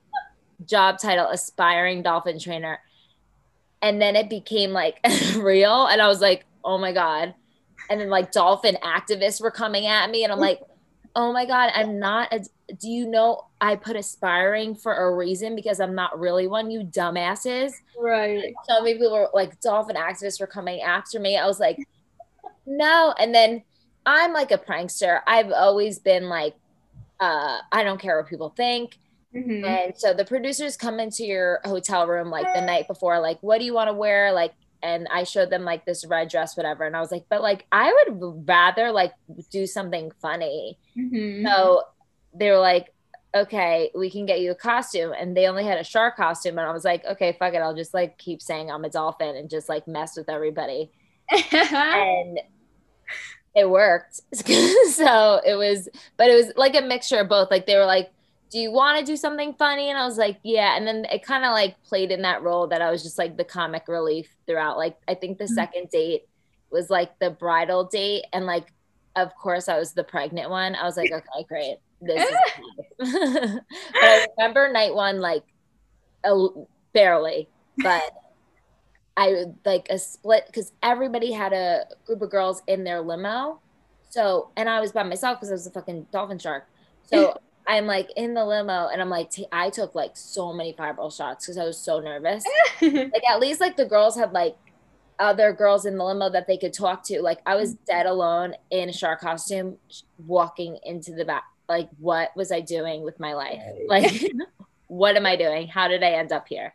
job 0.65 0.97
title, 0.99 1.27
aspiring 1.27 2.01
dolphin 2.03 2.39
trainer. 2.39 2.79
And 3.81 4.01
then 4.01 4.15
it 4.15 4.29
became 4.29 4.71
like 4.71 4.99
real. 5.37 5.87
And 5.87 6.01
I 6.01 6.07
was 6.07 6.21
like, 6.21 6.45
oh 6.63 6.77
my 6.77 6.91
God. 6.91 7.33
And 7.89 8.01
then 8.01 8.09
like 8.09 8.31
dolphin 8.31 8.77
activists 8.83 9.41
were 9.41 9.51
coming 9.51 9.85
at 9.85 10.09
me. 10.09 10.23
And 10.23 10.33
I'm 10.33 10.39
like, 10.39 10.61
oh 11.15 11.31
my 11.31 11.45
God, 11.45 11.71
I'm 11.73 11.99
not 11.99 12.33
a 12.33 12.45
do 12.77 12.89
you 12.89 13.07
know 13.07 13.45
I 13.61 13.75
put 13.75 13.95
aspiring 13.95 14.75
for 14.75 14.93
a 14.93 15.15
reason 15.15 15.55
because 15.55 15.79
I'm 15.79 15.95
not 15.95 16.19
really 16.19 16.47
one, 16.47 16.69
you 16.71 16.81
dumbasses 16.81 17.73
right. 17.97 18.53
so 18.67 18.81
many 18.81 18.93
people 18.93 19.11
were 19.11 19.29
like 19.33 19.59
dolphin 19.61 19.95
activists 19.95 20.39
were 20.39 20.47
coming 20.47 20.81
after 20.81 21.19
me. 21.19 21.37
I 21.37 21.45
was 21.45 21.59
like, 21.59 21.77
no. 22.65 23.13
And 23.19 23.33
then 23.33 23.63
I'm 24.05 24.33
like 24.33 24.51
a 24.51 24.57
prankster. 24.57 25.21
I've 25.27 25.51
always 25.51 25.99
been 25.99 26.29
like, 26.29 26.55
uh, 27.19 27.59
I 27.71 27.83
don't 27.83 27.99
care 27.99 28.17
what 28.17 28.29
people 28.29 28.49
think. 28.55 28.97
Mhm. 29.35 29.63
And 29.65 29.97
so 29.97 30.13
the 30.13 30.25
producers 30.25 30.75
come 30.75 30.99
into 30.99 31.23
your 31.23 31.59
hotel 31.63 32.07
room 32.07 32.29
like 32.29 32.51
the 32.53 32.61
night 32.61 32.87
before, 32.87 33.19
like, 33.19 33.37
what 33.41 33.59
do 33.59 33.65
you 33.65 33.73
want 33.73 33.89
to 33.89 33.93
wear? 33.93 34.31
Like, 34.31 34.53
and 34.81 35.07
I 35.11 35.23
showed 35.23 35.49
them 35.49 35.65
like 35.65 35.85
this 35.85 36.05
red 36.05 36.29
dress, 36.29 36.55
whatever. 36.55 36.85
And 36.85 36.95
I 36.95 37.01
was 37.01 37.11
like, 37.11 37.25
but 37.29 37.41
like, 37.41 37.65
I 37.71 37.93
would 38.07 38.47
rather 38.47 38.91
like 38.91 39.13
do 39.51 39.67
something 39.67 40.11
funny. 40.21 40.79
Mhm. 40.97 41.45
So 41.45 41.83
they 42.33 42.49
were 42.51 42.59
like, 42.59 42.93
okay, 43.35 43.91
we 43.95 44.09
can 44.09 44.25
get 44.25 44.39
you 44.41 44.51
a 44.51 44.55
costume. 44.55 45.13
And 45.17 45.35
they 45.37 45.47
only 45.47 45.63
had 45.63 45.77
a 45.77 45.83
shark 45.83 46.17
costume. 46.17 46.57
And 46.57 46.67
I 46.67 46.71
was 46.71 46.83
like, 46.83 47.05
okay, 47.05 47.35
fuck 47.37 47.53
it. 47.53 47.57
I'll 47.57 47.75
just 47.75 47.93
like 47.93 48.17
keep 48.17 48.41
saying 48.41 48.71
I'm 48.71 48.85
a 48.85 48.89
dolphin 48.89 49.35
and 49.35 49.49
just 49.49 49.69
like 49.69 49.87
mess 49.87 50.17
with 50.17 50.29
everybody. 50.29 50.91
And 51.51 52.39
it 53.55 53.69
worked. 53.69 54.19
so 54.33 55.41
it 55.45 55.55
was, 55.55 55.89
but 56.17 56.29
it 56.29 56.35
was 56.35 56.51
like 56.55 56.75
a 56.75 56.81
mixture 56.81 57.19
of 57.19 57.29
both. 57.29 57.49
Like 57.51 57.65
they 57.65 57.75
were 57.77 57.85
like, 57.85 58.11
do 58.51 58.57
you 58.57 58.71
want 58.71 58.99
to 58.99 59.05
do 59.05 59.15
something 59.15 59.53
funny? 59.53 59.89
And 59.89 59.97
I 59.97 60.05
was 60.05 60.17
like, 60.17 60.39
yeah. 60.43 60.75
And 60.75 60.87
then 60.87 61.05
it 61.05 61.23
kind 61.23 61.45
of 61.45 61.51
like 61.51 61.81
played 61.83 62.11
in 62.11 62.23
that 62.23 62.41
role 62.41 62.67
that 62.67 62.81
I 62.81 62.89
was 62.89 63.03
just 63.03 63.17
like 63.19 63.37
the 63.37 63.43
comic 63.43 63.87
relief 63.87 64.27
throughout. 64.47 64.77
Like, 64.77 64.97
I 65.07 65.13
think 65.13 65.37
the 65.37 65.45
Mhm. 65.45 65.49
second 65.49 65.89
date 65.91 66.23
was 66.71 66.89
like 66.89 67.17
the 67.19 67.29
bridal 67.29 67.85
date. 67.85 68.25
And 68.33 68.45
like, 68.47 68.71
of 69.15 69.35
course, 69.35 69.67
I 69.69 69.77
was 69.77 69.93
the 69.93 70.03
pregnant 70.03 70.49
one. 70.49 70.73
I 70.75 70.83
was 70.83 70.97
like, 70.97 71.11
okay, 71.13 71.43
great. 71.47 71.77
This 72.01 72.29
is 72.29 72.35
but 72.99 74.03
I 74.03 74.27
remember 74.37 74.71
night 74.71 74.93
one, 74.93 75.19
like, 75.19 75.43
a, 76.23 76.47
barely, 76.93 77.49
but 77.77 78.11
I 79.17 79.45
like 79.65 79.87
a 79.89 79.99
split 79.99 80.45
because 80.47 80.71
everybody 80.81 81.31
had 81.31 81.51
a 81.51 81.85
group 82.05 82.21
of 82.21 82.29
girls 82.29 82.63
in 82.67 82.83
their 82.83 83.01
limo. 83.01 83.59
So, 84.09 84.49
and 84.55 84.69
I 84.69 84.79
was 84.79 84.91
by 84.91 85.03
myself 85.03 85.39
because 85.39 85.49
I 85.49 85.53
was 85.53 85.67
a 85.67 85.71
fucking 85.71 86.07
dolphin 86.11 86.39
shark. 86.39 86.67
So 87.03 87.37
I'm 87.67 87.85
like 87.85 88.09
in 88.15 88.33
the 88.33 88.45
limo 88.45 88.87
and 88.87 89.01
I'm 89.01 89.09
like, 89.09 89.29
t- 89.29 89.47
I 89.51 89.69
took 89.69 89.93
like 89.93 90.15
so 90.15 90.53
many 90.53 90.73
fireball 90.73 91.11
shots 91.11 91.45
because 91.45 91.57
I 91.57 91.65
was 91.65 91.77
so 91.77 91.99
nervous. 91.99 92.43
like 92.81 93.23
at 93.29 93.39
least 93.39 93.59
like 93.61 93.77
the 93.77 93.85
girls 93.85 94.15
had 94.15 94.31
like 94.31 94.55
other 95.19 95.51
girls 95.51 95.85
in 95.85 95.97
the 95.97 96.03
limo 96.03 96.29
that 96.29 96.47
they 96.47 96.57
could 96.57 96.73
talk 96.73 97.03
to. 97.03 97.21
Like 97.21 97.39
I 97.45 97.55
was 97.55 97.73
mm-hmm. 97.73 97.83
dead 97.87 98.05
alone 98.05 98.55
in 98.71 98.89
a 98.89 98.93
shark 98.93 99.19
costume, 99.19 99.77
walking 100.25 100.79
into 100.83 101.13
the 101.13 101.25
back. 101.25 101.43
Like, 101.69 101.89
what 101.99 102.35
was 102.35 102.51
I 102.51 102.61
doing 102.61 103.03
with 103.03 103.19
my 103.19 103.33
life? 103.33 103.61
Like, 103.87 104.11
what 104.87 105.15
am 105.15 105.25
I 105.25 105.35
doing? 105.35 105.67
How 105.67 105.87
did 105.87 106.03
I 106.03 106.11
end 106.13 106.31
up 106.31 106.47
here? 106.47 106.73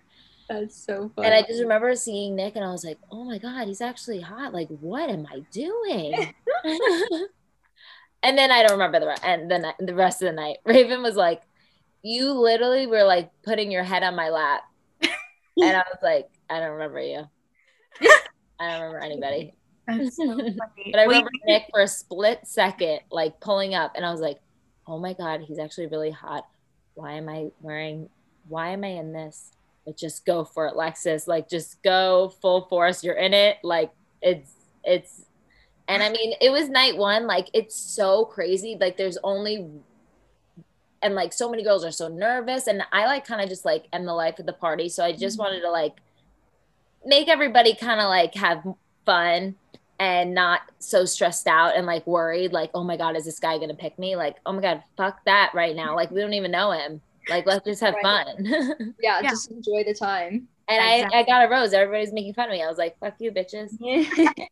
That's 0.48 0.76
so 0.76 1.10
funny. 1.16 1.26
And 1.28 1.34
I 1.34 1.42
just 1.42 1.60
remember 1.60 1.94
seeing 1.96 2.36
Nick 2.36 2.54
and 2.54 2.64
I 2.64 2.70
was 2.70 2.84
like, 2.84 2.98
oh 3.10 3.24
my 3.24 3.38
God, 3.38 3.66
he's 3.66 3.80
actually 3.80 4.20
hot. 4.20 4.52
Like, 4.52 4.68
what 4.68 5.10
am 5.10 5.26
I 5.30 5.40
doing? 5.50 6.32
and 8.22 8.38
then 8.38 8.50
I 8.50 8.62
don't 8.62 8.72
remember 8.78 9.00
the, 9.00 9.06
re- 9.08 9.16
and 9.24 9.50
then 9.50 9.66
the 9.80 9.94
rest 9.94 10.22
of 10.22 10.26
the 10.26 10.32
night. 10.32 10.58
Raven 10.64 11.02
was 11.02 11.16
like, 11.16 11.42
you 12.02 12.32
literally 12.32 12.86
were 12.86 13.04
like 13.04 13.30
putting 13.42 13.72
your 13.72 13.84
head 13.84 14.02
on 14.02 14.14
my 14.14 14.28
lap. 14.28 14.62
and 15.02 15.76
I 15.76 15.82
was 15.90 15.98
like, 16.02 16.28
I 16.50 16.60
don't 16.60 16.72
remember 16.72 17.00
you. 17.00 17.24
I 18.60 18.70
don't 18.70 18.82
remember 18.82 18.98
anybody. 19.04 19.54
That's 19.88 20.16
so 20.16 20.26
funny. 20.36 20.56
But 20.92 21.00
I 21.00 21.06
Well, 21.06 21.16
remember 21.16 21.30
Nick 21.46 21.64
for 21.72 21.80
a 21.80 21.88
split 21.88 22.40
second, 22.44 23.00
like 23.10 23.40
pulling 23.40 23.74
up, 23.74 23.92
and 23.96 24.04
I 24.04 24.10
was 24.12 24.20
like, 24.20 24.40
"Oh 24.86 24.98
my 24.98 25.12
god, 25.12 25.42
he's 25.42 25.58
actually 25.58 25.86
really 25.86 26.10
hot. 26.10 26.46
Why 26.94 27.12
am 27.12 27.28
I 27.28 27.50
wearing? 27.60 28.08
Why 28.48 28.70
am 28.70 28.84
I 28.84 28.88
in 28.88 29.12
this? 29.12 29.52
But 29.84 29.96
just 29.96 30.24
go 30.24 30.44
for 30.44 30.66
it, 30.66 30.74
Lexus. 30.74 31.26
Like, 31.26 31.48
just 31.48 31.82
go 31.82 32.32
full 32.40 32.62
force. 32.66 33.04
You're 33.04 33.14
in 33.14 33.34
it. 33.34 33.58
Like, 33.62 33.92
it's 34.22 34.52
it's." 34.82 35.26
And 35.86 36.02
I 36.02 36.10
mean, 36.10 36.34
it 36.40 36.50
was 36.50 36.68
night 36.68 36.96
one. 36.96 37.26
Like, 37.26 37.50
it's 37.52 37.76
so 37.76 38.24
crazy. 38.24 38.76
Like, 38.80 38.96
there's 38.96 39.18
only, 39.22 39.66
and 41.02 41.14
like, 41.14 41.34
so 41.34 41.50
many 41.50 41.62
girls 41.62 41.84
are 41.84 41.90
so 41.90 42.08
nervous, 42.08 42.66
and 42.66 42.82
I 42.90 43.04
like 43.06 43.26
kind 43.26 43.42
of 43.42 43.50
just 43.50 43.66
like 43.66 43.86
am 43.92 44.06
the 44.06 44.14
life 44.14 44.38
of 44.38 44.46
the 44.46 44.54
party. 44.54 44.88
So 44.88 45.04
I 45.04 45.12
just 45.12 45.36
mm-hmm. 45.36 45.44
wanted 45.44 45.60
to 45.60 45.70
like 45.70 45.96
make 47.04 47.28
everybody 47.28 47.74
kind 47.74 48.00
of 48.00 48.08
like 48.08 48.34
have 48.34 48.64
fun 49.04 49.56
and 50.00 50.34
not 50.34 50.60
so 50.78 51.04
stressed 51.04 51.46
out 51.46 51.76
and 51.76 51.86
like 51.86 52.06
worried 52.06 52.52
like 52.52 52.70
oh 52.74 52.82
my 52.82 52.96
god 52.96 53.16
is 53.16 53.24
this 53.24 53.38
guy 53.38 53.58
gonna 53.58 53.74
pick 53.74 53.98
me? 53.98 54.16
Like 54.16 54.36
oh 54.46 54.52
my 54.52 54.60
god 54.62 54.82
fuck 54.96 55.24
that 55.24 55.52
right 55.54 55.74
now. 55.76 55.94
Like 55.94 56.10
we 56.10 56.20
don't 56.20 56.34
even 56.34 56.50
know 56.50 56.72
him. 56.72 57.00
Like 57.28 57.46
let's 57.46 57.64
just 57.64 57.80
have 57.80 57.94
Right. 58.02 58.26
fun. 58.36 58.94
Yeah, 59.02 59.20
Yeah. 59.22 59.30
just 59.30 59.50
enjoy 59.50 59.84
the 59.84 59.94
time. 59.94 60.48
And 60.66 60.82
I, 60.82 60.94
Exactly. 60.96 61.18
I 61.18 61.22
got 61.24 61.46
a 61.46 61.50
rose. 61.50 61.72
Everybody's 61.74 62.12
making 62.12 62.32
fun 62.34 62.46
of 62.46 62.52
me. 62.52 62.62
I 62.62 62.66
was 62.68 62.78
like 62.78 62.98
fuck 62.98 63.14
you 63.18 63.30
bitches. 63.32 63.70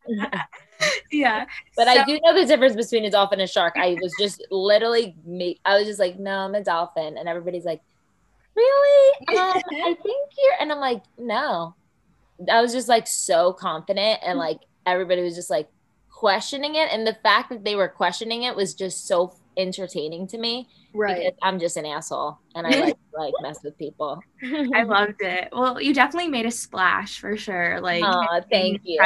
Yeah. 1.13 1.47
but 1.77 1.87
i 1.87 2.05
do 2.05 2.19
know 2.25 2.35
the 2.35 2.45
difference 2.45 2.75
between 2.75 3.05
a 3.05 3.11
dolphin 3.11 3.39
and 3.41 3.49
a 3.49 3.53
shark. 3.53 3.75
I 3.77 3.97
was 4.03 4.13
just 4.19 4.45
literally 4.51 5.15
me 5.25 5.61
i 5.65 5.77
was 5.79 5.87
just 5.87 6.01
like 6.01 6.19
no 6.19 6.39
i'm 6.39 6.55
a 6.55 6.63
dolphin. 6.65 7.17
And 7.19 7.29
everybody's 7.29 7.65
like 7.65 7.81
really? 8.57 9.15
Um, 9.39 9.63
i 9.85 9.95
think 10.03 10.31
you're 10.39 10.55
and 10.61 10.71
i'm 10.73 10.81
like 10.81 11.03
no. 11.19 11.75
I 12.51 12.61
was 12.61 12.73
just 12.73 12.89
like 12.89 13.07
so 13.07 13.53
confident 13.53 14.19
and 14.25 14.37
like 14.39 14.59
everybody 14.87 15.23
was 15.23 15.35
just 15.35 15.51
like 15.51 15.69
questioning 16.11 16.77
it 16.77 16.89
and 16.93 17.07
the 17.07 17.17
fact 17.23 17.51
that 17.51 17.65
they 17.65 17.75
were 17.75 17.89
questioning 17.89 18.45
it 18.45 18.55
was 18.55 18.75
just 18.75 19.07
so 19.07 19.35
entertaining 19.57 20.27
to 20.27 20.39
me 20.39 20.69
right. 20.95 21.17
because 21.19 21.33
i'm 21.43 21.59
just 21.59 21.77
an 21.77 21.85
asshole 21.85 22.39
and 22.55 22.67
i 22.67 22.71
like 22.71 22.97
like 23.19 23.35
mess 23.43 23.59
with 23.63 23.77
people 23.77 24.23
I 24.43 24.83
loved 24.83 25.21
it. 25.21 25.49
Well, 25.53 25.81
you 25.81 25.95
definitely 25.95 26.29
made 26.29 26.47
a 26.47 26.51
splash 26.51 27.21
for 27.21 27.37
sure. 27.37 27.81
Like, 27.81 28.03
Aw, 28.03 28.41
thank 28.51 28.81
you. 28.85 29.01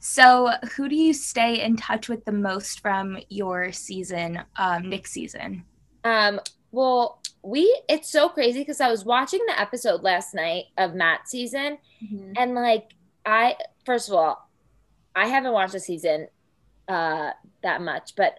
So, 0.00 0.50
who 0.74 0.88
do 0.88 0.94
you 0.94 1.14
stay 1.14 1.62
in 1.62 1.76
touch 1.76 2.08
with 2.08 2.24
the 2.24 2.32
most 2.32 2.80
from 2.80 3.18
your 3.28 3.72
season, 3.72 4.42
um, 4.56 4.88
Nick 4.90 5.06
season? 5.06 5.64
Um, 6.04 6.40
well, 6.70 7.22
we 7.42 7.80
it's 7.88 8.10
so 8.10 8.28
crazy 8.28 8.60
because 8.60 8.80
I 8.80 8.90
was 8.90 9.04
watching 9.04 9.40
the 9.46 9.58
episode 9.58 10.02
last 10.02 10.34
night 10.34 10.64
of 10.76 10.94
Matt's 10.94 11.30
season, 11.30 11.78
Mhm. 12.02 12.34
and 12.36 12.54
like 12.54 12.92
I 13.24 13.56
first 13.84 14.08
of 14.08 14.14
all, 14.14 14.45
I 15.16 15.26
haven't 15.26 15.52
watched 15.52 15.72
the 15.72 15.80
season 15.80 16.28
uh 16.88 17.30
that 17.62 17.80
much, 17.82 18.14
but 18.16 18.38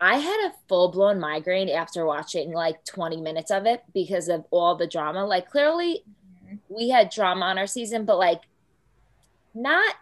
I 0.00 0.16
had 0.16 0.50
a 0.50 0.54
full 0.68 0.90
blown 0.90 1.20
migraine 1.20 1.68
after 1.68 2.06
watching 2.06 2.52
like 2.52 2.84
20 2.86 3.18
minutes 3.18 3.50
of 3.50 3.66
it 3.66 3.82
because 3.92 4.28
of 4.28 4.44
all 4.50 4.74
the 4.74 4.86
drama. 4.86 5.26
Like 5.26 5.50
clearly 5.50 6.04
we 6.68 6.88
had 6.88 7.10
drama 7.10 7.46
on 7.46 7.58
our 7.58 7.66
season, 7.66 8.06
but 8.06 8.18
like 8.18 8.42
not 9.54 9.94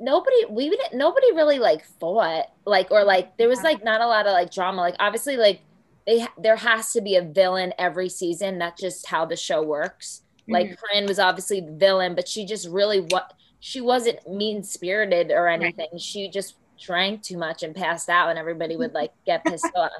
nobody 0.00 0.44
we 0.50 0.68
didn't 0.68 0.94
nobody 0.94 1.30
really 1.32 1.60
like 1.60 1.84
fought 2.00 2.46
like 2.64 2.90
or 2.90 3.04
like 3.04 3.36
there 3.36 3.48
was 3.48 3.62
like 3.62 3.84
not 3.84 4.00
a 4.00 4.06
lot 4.06 4.26
of 4.26 4.32
like 4.32 4.50
drama. 4.50 4.80
Like 4.80 4.96
obviously 4.98 5.36
like 5.36 5.60
they 6.04 6.26
there 6.36 6.56
has 6.56 6.92
to 6.92 7.00
be 7.00 7.14
a 7.14 7.22
villain 7.22 7.72
every 7.78 8.08
season. 8.08 8.58
That's 8.58 8.80
just 8.80 9.06
how 9.06 9.24
the 9.24 9.36
show 9.36 9.62
works. 9.62 10.22
Like 10.48 10.76
Corinne 10.76 11.06
was 11.06 11.20
obviously 11.20 11.60
the 11.60 11.72
villain 11.72 12.16
but 12.16 12.26
she 12.26 12.44
just 12.44 12.68
really 12.68 13.00
what 13.00 13.32
she 13.64 13.80
wasn't 13.80 14.18
mean 14.28 14.62
spirited 14.64 15.30
or 15.30 15.46
anything 15.48 15.86
she 15.96 16.28
just 16.28 16.56
drank 16.80 17.22
too 17.22 17.38
much 17.38 17.62
and 17.62 17.76
passed 17.76 18.08
out 18.08 18.28
and 18.28 18.36
everybody 18.38 18.76
would 18.76 18.92
like 18.92 19.12
get 19.24 19.44
pissed 19.44 19.70
off 19.76 19.92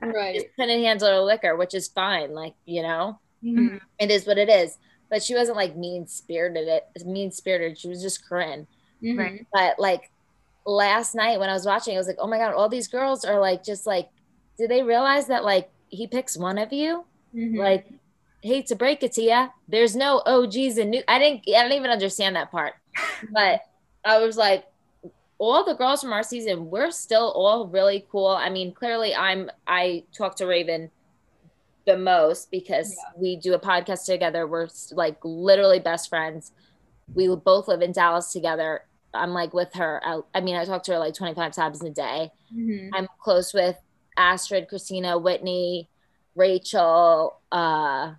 Right. 0.00 0.40
couldn't 0.56 0.82
handle 0.82 1.08
her 1.08 1.20
liquor 1.20 1.54
which 1.56 1.74
is 1.74 1.88
fine 1.88 2.32
like 2.32 2.54
you 2.64 2.80
know 2.82 3.18
Mhm. 3.44 3.80
it 3.98 4.10
is 4.10 4.26
what 4.26 4.38
it 4.38 4.48
is 4.48 4.78
but 5.10 5.22
she 5.22 5.34
wasn't 5.34 5.58
like 5.58 5.76
mean 5.76 6.06
spirited 6.06 6.68
it 6.68 6.86
mean 7.06 7.30
spirited 7.30 7.76
she 7.78 7.88
was 7.88 8.00
just 8.02 8.26
Corinne 8.26 8.66
Mhm. 9.02 9.18
Right. 9.18 9.46
but 9.52 9.78
like 9.78 10.10
last 10.64 11.14
night 11.14 11.38
when 11.40 11.50
I 11.50 11.54
was 11.54 11.66
watching, 11.66 11.96
I 11.96 11.98
was 11.98 12.06
like, 12.06 12.18
oh 12.20 12.28
my 12.28 12.38
god, 12.38 12.54
all 12.54 12.68
these 12.68 12.86
girls 12.86 13.24
are 13.24 13.40
like 13.40 13.64
just 13.64 13.84
like, 13.84 14.08
do 14.56 14.68
they 14.68 14.84
realize 14.84 15.26
that 15.26 15.42
like 15.44 15.68
he 15.88 16.06
picks 16.06 16.36
one 16.38 16.56
of 16.56 16.72
you? 16.72 17.04
Mhm. 17.34 17.58
Like, 17.58 17.86
hate 18.44 18.66
to 18.68 18.76
break 18.76 19.02
it 19.02 19.10
to 19.14 19.22
ya, 19.22 19.48
there's 19.66 19.96
no 19.96 20.22
OGs 20.24 20.78
and 20.78 20.92
new. 20.92 21.02
I 21.08 21.18
didn't, 21.18 21.42
I 21.48 21.62
don't 21.62 21.72
even 21.72 21.90
understand 21.90 22.36
that 22.36 22.52
part, 22.52 22.74
but 23.32 23.62
I 24.04 24.18
was 24.18 24.36
like, 24.36 24.64
all 25.38 25.64
the 25.64 25.74
girls 25.74 26.00
from 26.02 26.12
our 26.12 26.22
season, 26.22 26.70
we're 26.70 26.90
still 26.92 27.32
all 27.34 27.66
really 27.66 28.06
cool. 28.10 28.28
I 28.28 28.48
mean, 28.48 28.72
clearly, 28.72 29.14
I'm. 29.14 29.50
I 29.66 30.04
talk 30.16 30.36
to 30.36 30.46
Raven 30.46 30.90
the 31.84 31.96
most 31.98 32.50
because 32.52 32.92
Yeah. 32.96 33.20
we 33.20 33.36
do 33.36 33.54
a 33.54 33.58
podcast 33.58 34.06
together. 34.06 34.46
We're 34.46 34.68
like 34.92 35.16
literally 35.24 35.80
best 35.80 36.08
friends. 36.08 36.52
We 37.12 37.34
both 37.34 37.66
live 37.66 37.82
in 37.82 37.90
Dallas 37.90 38.32
together. 38.32 38.82
I'm 39.12 39.32
like 39.32 39.52
with 39.52 39.74
her. 39.74 40.00
I, 40.04 40.20
I 40.32 40.40
mean, 40.40 40.54
I 40.54 40.64
talk 40.64 40.84
to 40.84 40.92
her 40.92 40.98
like 40.98 41.14
25 41.14 41.52
times 41.52 41.82
a 41.82 41.90
day. 41.90 42.30
Mhm. 42.54 42.90
I'm 42.92 43.08
close 43.20 43.52
with 43.52 43.76
Astrid, 44.16 44.68
Christina, 44.68 45.18
Whitney, 45.18 45.88
Rachel, 46.36 47.40
uh, 47.50 48.12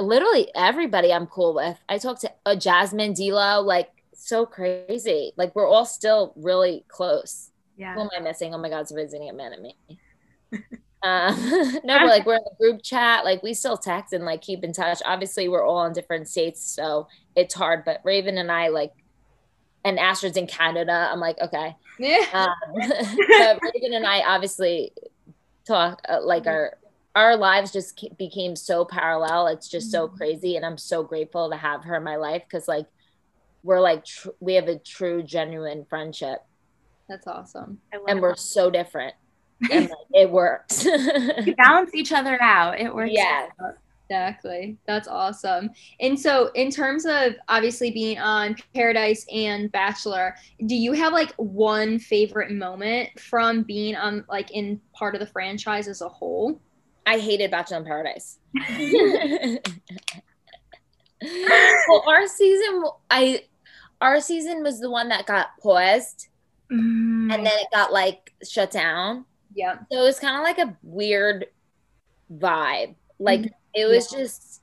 literally 0.00 0.48
everybody 0.54 1.12
I'm 1.12 1.26
cool 1.26 1.54
with. 1.54 1.78
I 1.88 1.98
talk 1.98 2.20
to 2.20 2.32
uh, 2.46 2.56
Jasmine, 2.56 3.14
D'Lo, 3.14 3.60
like 3.60 3.90
so 4.12 4.46
crazy. 4.46 5.32
Like 5.36 5.54
we're 5.54 5.68
all 5.68 5.86
still 5.86 6.32
really 6.36 6.84
close. 6.88 7.50
Yeah. 7.76 7.94
Who 7.94 8.02
am 8.02 8.10
I 8.16 8.20
missing? 8.20 8.54
Oh 8.54 8.58
my 8.58 8.68
God, 8.68 8.86
somebody's 8.86 9.12
gonna 9.12 9.26
get 9.26 9.34
mad 9.34 9.52
at 9.52 9.60
me. 9.60 9.76
um, 11.02 11.80
no, 11.84 11.98
but 11.98 12.08
like 12.08 12.26
we're 12.26 12.36
in 12.36 12.44
the 12.44 12.56
group 12.58 12.82
chat. 12.82 13.24
Like 13.24 13.42
we 13.42 13.54
still 13.54 13.76
text 13.76 14.12
and 14.12 14.24
like 14.24 14.40
keep 14.40 14.62
in 14.62 14.72
touch. 14.72 15.00
Obviously, 15.04 15.48
we're 15.48 15.66
all 15.66 15.84
in 15.86 15.92
different 15.92 16.28
states, 16.28 16.64
so 16.64 17.08
it's 17.34 17.54
hard. 17.54 17.84
But 17.84 18.00
Raven 18.04 18.38
and 18.38 18.50
I 18.52 18.68
like, 18.68 18.92
and 19.84 19.98
Astrid's 19.98 20.36
in 20.36 20.46
Canada. 20.46 21.08
I'm 21.10 21.20
like, 21.20 21.40
okay. 21.40 21.74
Yeah. 21.98 22.24
Um, 22.32 22.74
Raven 22.76 23.94
and 23.94 24.06
I 24.06 24.20
obviously 24.20 24.92
talk 25.66 26.00
uh, 26.08 26.20
like 26.22 26.46
our 26.46 26.78
our 27.14 27.36
lives 27.36 27.72
just 27.72 28.02
became 28.18 28.56
so 28.56 28.84
parallel. 28.84 29.46
It's 29.48 29.68
just 29.68 29.90
so 29.90 30.08
Mhm. 30.08 30.16
crazy, 30.16 30.56
and 30.56 30.64
I'm 30.64 30.78
so 30.78 31.02
grateful 31.02 31.50
to 31.50 31.56
have 31.56 31.84
her 31.84 31.96
in 31.96 32.02
my 32.04 32.16
life 32.16 32.42
because 32.46 32.68
like 32.68 32.86
we're 33.62 33.80
like 33.80 34.04
tr- 34.04 34.30
we 34.40 34.54
have 34.54 34.68
a 34.68 34.78
true 34.78 35.22
genuine 35.22 35.84
friendship, 35.84 36.42
That's 37.08 37.26
awesome. 37.26 37.80
I 37.92 37.98
love 37.98 38.06
and 38.08 38.20
we're 38.22 38.34
so 38.36 38.70
different, 38.70 39.14
and 39.70 39.88
like, 39.90 39.98
it 40.14 40.30
works. 40.30 40.84
we 40.84 41.54
balance 41.54 41.94
each 41.94 42.12
other 42.12 42.40
out. 42.42 42.80
It 42.80 42.94
works. 42.94 43.12
Yeah. 43.12 43.48
out. 43.62 43.74
Exactly. 44.10 44.76
That's 44.86 45.08
awesome. 45.08 45.70
And 46.00 46.18
so, 46.20 46.50
in 46.54 46.70
terms 46.70 47.06
of 47.06 47.34
obviously 47.48 47.90
being 47.92 48.18
on 48.18 48.56
Paradise 48.74 49.24
and 49.32 49.72
Bachelor, 49.72 50.34
do 50.66 50.74
you 50.74 50.92
have 50.92 51.12
like 51.14 51.32
one 51.36 51.98
favorite 51.98 52.50
moment 52.50 53.18
from 53.18 53.62
being 53.62 53.94
on 53.96 54.24
like 54.28 54.50
in 54.50 54.80
part 54.92 55.14
of 55.14 55.20
the 55.20 55.26
franchise 55.26 55.88
as 55.88 56.02
a 56.02 56.08
whole? 56.08 56.60
I 57.06 57.18
hated 57.18 57.50
Bachelor 57.50 57.78
in 57.78 57.84
Paradise. 57.84 58.38
well, 61.88 62.04
our 62.06 62.26
season, 62.26 62.84
I 63.10 63.44
our 64.00 64.20
season 64.20 64.62
was 64.62 64.80
the 64.80 64.90
one 64.90 65.08
that 65.08 65.26
got 65.26 65.56
paused, 65.60 66.28
Mm, 66.70 67.30
and 67.30 67.44
then 67.44 67.52
it 67.58 67.66
got 67.72 67.92
like 67.92 68.32
shut 68.48 68.70
down. 68.70 69.26
Yeah. 69.54 69.78
So 69.90 69.98
it 70.00 70.02
was 70.04 70.18
kind 70.18 70.36
of 70.36 70.42
like 70.42 70.58
a 70.58 70.74
weird 70.82 71.46
vibe. 72.34 72.94
Like 73.18 73.40
Mhm. 73.42 73.50
it 73.74 73.86
was 73.86 74.10
just 74.10 74.62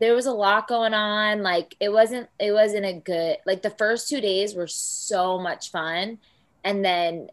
there 0.00 0.14
was 0.14 0.26
a 0.26 0.32
lot 0.32 0.66
going 0.66 0.94
on. 0.94 1.42
Like 1.44 1.76
it 1.78 1.90
wasn't 1.90 2.28
it 2.40 2.50
wasn't 2.50 2.86
a 2.86 2.94
good 2.94 3.36
like 3.46 3.62
the 3.62 3.70
first 3.70 4.08
two 4.08 4.20
days 4.20 4.56
were 4.56 4.66
so 4.66 5.38
much 5.38 5.70
fun, 5.70 6.18
and 6.64 6.84
then 6.84 7.28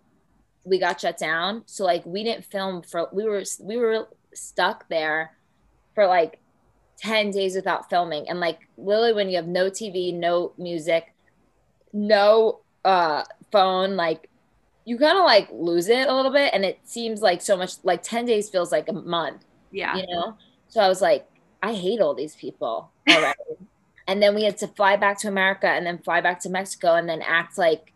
we 0.65 0.77
got 0.77 1.01
shut 1.01 1.17
down. 1.17 1.63
So 1.65 1.83
like 1.83 2.05
we 2.05 2.23
didn't 2.23 2.45
film 2.45 2.83
for 2.83 3.09
we 3.11 3.23
were 3.23 3.43
we 3.59 3.75
were 3.77 4.07
stuck 4.33 4.87
there 4.89 5.35
for 5.95 6.07
like 6.07 6.39
10 6.97 7.31
days 7.31 7.55
without 7.55 7.89
filming 7.89 8.29
and 8.29 8.39
like 8.39 8.59
literally 8.77 9.13
when 9.13 9.29
you 9.29 9.35
have 9.35 9.47
no 9.47 9.69
tv 9.69 10.13
no 10.13 10.53
music 10.57 11.13
no 11.93 12.59
uh 12.85 13.23
phone 13.51 13.95
like 13.95 14.29
you 14.85 14.97
kind 14.97 15.17
of 15.17 15.23
like 15.23 15.49
lose 15.51 15.89
it 15.89 16.07
a 16.07 16.13
little 16.13 16.31
bit 16.31 16.51
and 16.53 16.63
it 16.63 16.79
seems 16.83 17.21
like 17.21 17.41
so 17.41 17.57
much 17.57 17.73
like 17.83 18.03
10 18.03 18.25
days 18.25 18.49
feels 18.49 18.71
like 18.71 18.87
a 18.87 18.93
month 18.93 19.43
yeah. 19.71 19.95
you 19.95 20.05
know 20.07 20.35
so 20.67 20.79
i 20.79 20.87
was 20.87 21.01
like 21.01 21.27
i 21.63 21.73
hate 21.73 21.99
all 21.99 22.13
these 22.13 22.35
people 22.35 22.91
already 23.09 23.39
and 24.07 24.21
then 24.21 24.35
we 24.35 24.43
had 24.43 24.57
to 24.57 24.67
fly 24.67 24.95
back 24.95 25.17
to 25.19 25.27
america 25.27 25.67
and 25.67 25.85
then 25.85 25.97
fly 25.99 26.21
back 26.21 26.39
to 26.39 26.49
mexico 26.49 26.95
and 26.95 27.09
then 27.09 27.21
act 27.21 27.57
like 27.57 27.93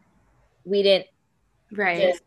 we 0.63 0.81
didn't 0.81 1.07
Right. 1.71 2.19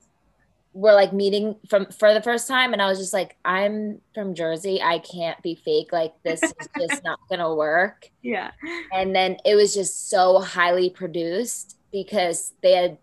We're 0.82 0.94
like 0.94 1.12
meeting 1.12 1.56
from 1.68 1.86
for 1.86 2.14
the 2.14 2.22
first 2.22 2.46
time 2.46 2.72
and 2.72 2.80
i 2.80 2.86
was 2.88 2.98
just 2.98 3.12
like 3.12 3.36
i'm 3.44 4.00
from 4.14 4.32
jersey 4.34 4.80
i 4.80 5.00
can't 5.00 5.40
be 5.42 5.54
fake 5.56 5.90
like 5.92 6.14
this 6.22 6.40
is 6.42 6.52
just 6.78 7.02
not 7.02 7.18
gonna 7.28 7.52
work 7.52 8.08
Yeah. 8.22 8.50
and 8.92 9.14
then 9.16 9.38
it 9.44 9.56
was 9.56 9.74
just 9.74 10.08
so 10.08 10.38
highly 10.38 10.88
produced 10.88 11.76
because 11.90 12.52
they 12.62 12.72
had 12.72 12.98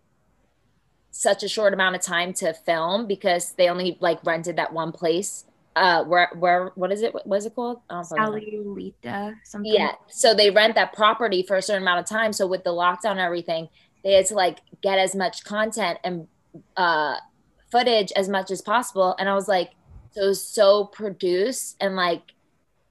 such 1.11 1.43
a 1.43 1.49
short 1.49 1.73
amount 1.73 1.95
of 1.97 2.01
time 2.01 2.34
to 2.36 2.53
film 2.53 3.07
because 3.07 3.53
they 3.57 3.67
only 3.67 3.97
like 3.99 4.19
rented 4.26 4.55
that 4.55 4.71
one 4.71 4.91
place 4.93 5.43
uh 5.76 6.03
where 6.05 6.30
where 6.39 6.71
what 6.76 6.91
is 6.91 7.01
it 7.01 7.13
what 7.26 7.38
is 7.38 7.45
it 7.45 7.53
called. 7.55 7.80
Sayulita, 7.89 9.36
something. 9.43 9.73
Yeah. 9.73 9.91
So 10.07 10.34
they 10.34 10.49
rent 10.49 10.76
that 10.76 10.93
property 10.93 11.43
for 11.43 11.57
a 11.57 11.61
certain 11.61 11.84
amount 11.84 11.99
of 11.99 12.05
time. 12.07 12.32
So 12.32 12.47
with 12.47 12.63
the 12.63 12.69
lockdown 12.71 13.11
and 13.11 13.19
everything, 13.19 13.67
they 14.03 14.13
had 14.13 14.26
to 14.28 14.36
like 14.36 14.59
get 14.82 14.97
as 14.99 15.13
much 15.15 15.43
content 15.43 15.99
and 16.05 16.28
uh 16.78 17.15
footage 17.72 18.11
as 18.16 18.30
much 18.30 18.51
as 18.51 18.61
possible. 18.61 19.16
And 19.20 19.28
I 19.30 19.34
was 19.34 19.47
like, 19.47 19.72
so 20.11 20.22
it 20.24 20.28
was 20.28 20.43
so 20.43 20.86
produced 20.86 21.76
and 21.82 21.95
like 21.95 22.34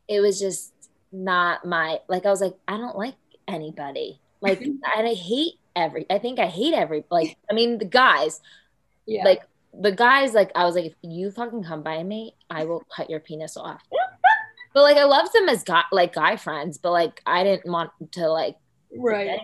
it 0.09 0.21
was 0.21 0.39
just 0.39 0.73
not 1.13 1.65
my 1.65 2.01
like 2.09 2.27
I 2.27 2.31
was 2.31 2.41
like, 2.41 2.57
I 2.69 2.77
don't 2.77 2.97
like 2.97 3.15
anybody. 3.49 4.21
Like 4.41 4.61
and 4.63 4.83
I 4.85 5.15
hate 5.15 5.55
every 5.77 6.07
I 6.11 6.19
think 6.19 6.39
I 6.39 6.47
hate 6.47 6.75
every 6.75 7.05
like 7.11 7.37
I 7.51 7.55
mean 7.55 7.79
the 7.79 7.85
guys 7.85 8.41
Yeah. 9.07 9.25
like 9.25 9.43
the 9.73 9.93
guys 9.93 10.35
like 10.35 10.53
I 10.55 10.65
was 10.65 10.75
like 10.75 10.85
if 10.87 10.95
you 11.03 11.31
fucking 11.31 11.65
come 11.65 11.83
by 11.83 12.03
me 12.03 12.35
I 12.51 12.65
will 12.65 12.85
cut 12.95 13.11
your 13.11 13.21
penis 13.21 13.57
off 13.57 13.83
but 14.75 14.83
like 14.83 14.97
I 14.97 15.05
loved 15.05 15.33
them 15.33 15.49
as 15.49 15.65
guy 15.65 15.83
like 15.91 16.15
guy 16.15 16.37
friends 16.37 16.79
but 16.79 16.93
like 16.93 17.21
I 17.27 17.43
didn't 17.43 17.71
want 17.71 17.91
to 18.13 18.29
like 18.29 18.57
right. 18.97 19.41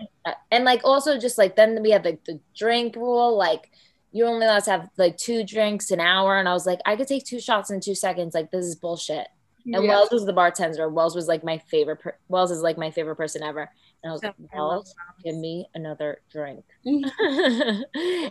and 0.51 0.63
like 0.63 0.81
also 0.85 1.17
just 1.17 1.37
like 1.37 1.55
then 1.55 1.81
we 1.83 1.91
had 1.91 2.05
like 2.05 2.23
the 2.23 2.39
drink 2.55 2.95
rule 2.95 3.37
like 3.37 3.69
you're 4.11 4.27
only 4.27 4.45
allowed 4.45 4.63
to 4.65 4.71
have 4.71 4.89
like 4.97 5.17
two 5.17 5.43
drinks 5.43 5.91
an 5.91 5.99
hour. 5.99 6.37
And 6.37 6.47
I 6.49 6.53
was 6.53 6.65
like 6.65 6.79
I 6.85 6.95
could 6.95 7.07
take 7.07 7.25
two 7.25 7.39
shots 7.39 7.69
in 7.71 7.79
two 7.79 7.95
seconds. 7.95 8.33
Like 8.33 8.51
this 8.51 8.65
is 8.65 8.75
bullshit. 8.75 9.27
And 9.65 9.83
Yeah. 9.83 9.89
Wells 9.89 10.09
was 10.11 10.25
the 10.25 10.33
bartender. 10.33 10.89
Wells 10.89 11.15
was 11.15 11.27
like 11.27 11.43
my 11.43 11.57
favorite 11.69 11.97
per- 12.01 12.17
Wells 12.27 12.51
is 12.51 12.61
like 12.61 12.77
my 12.77 12.91
favorite 12.91 13.15
person 13.15 13.43
ever. 13.43 13.69
And 14.03 14.09
I 14.09 14.13
was 14.13 14.23
like 14.23 14.33
Wells 14.53 14.95
give 15.23 15.35
me 15.35 15.67
another 15.75 16.21
drink. 16.31 16.65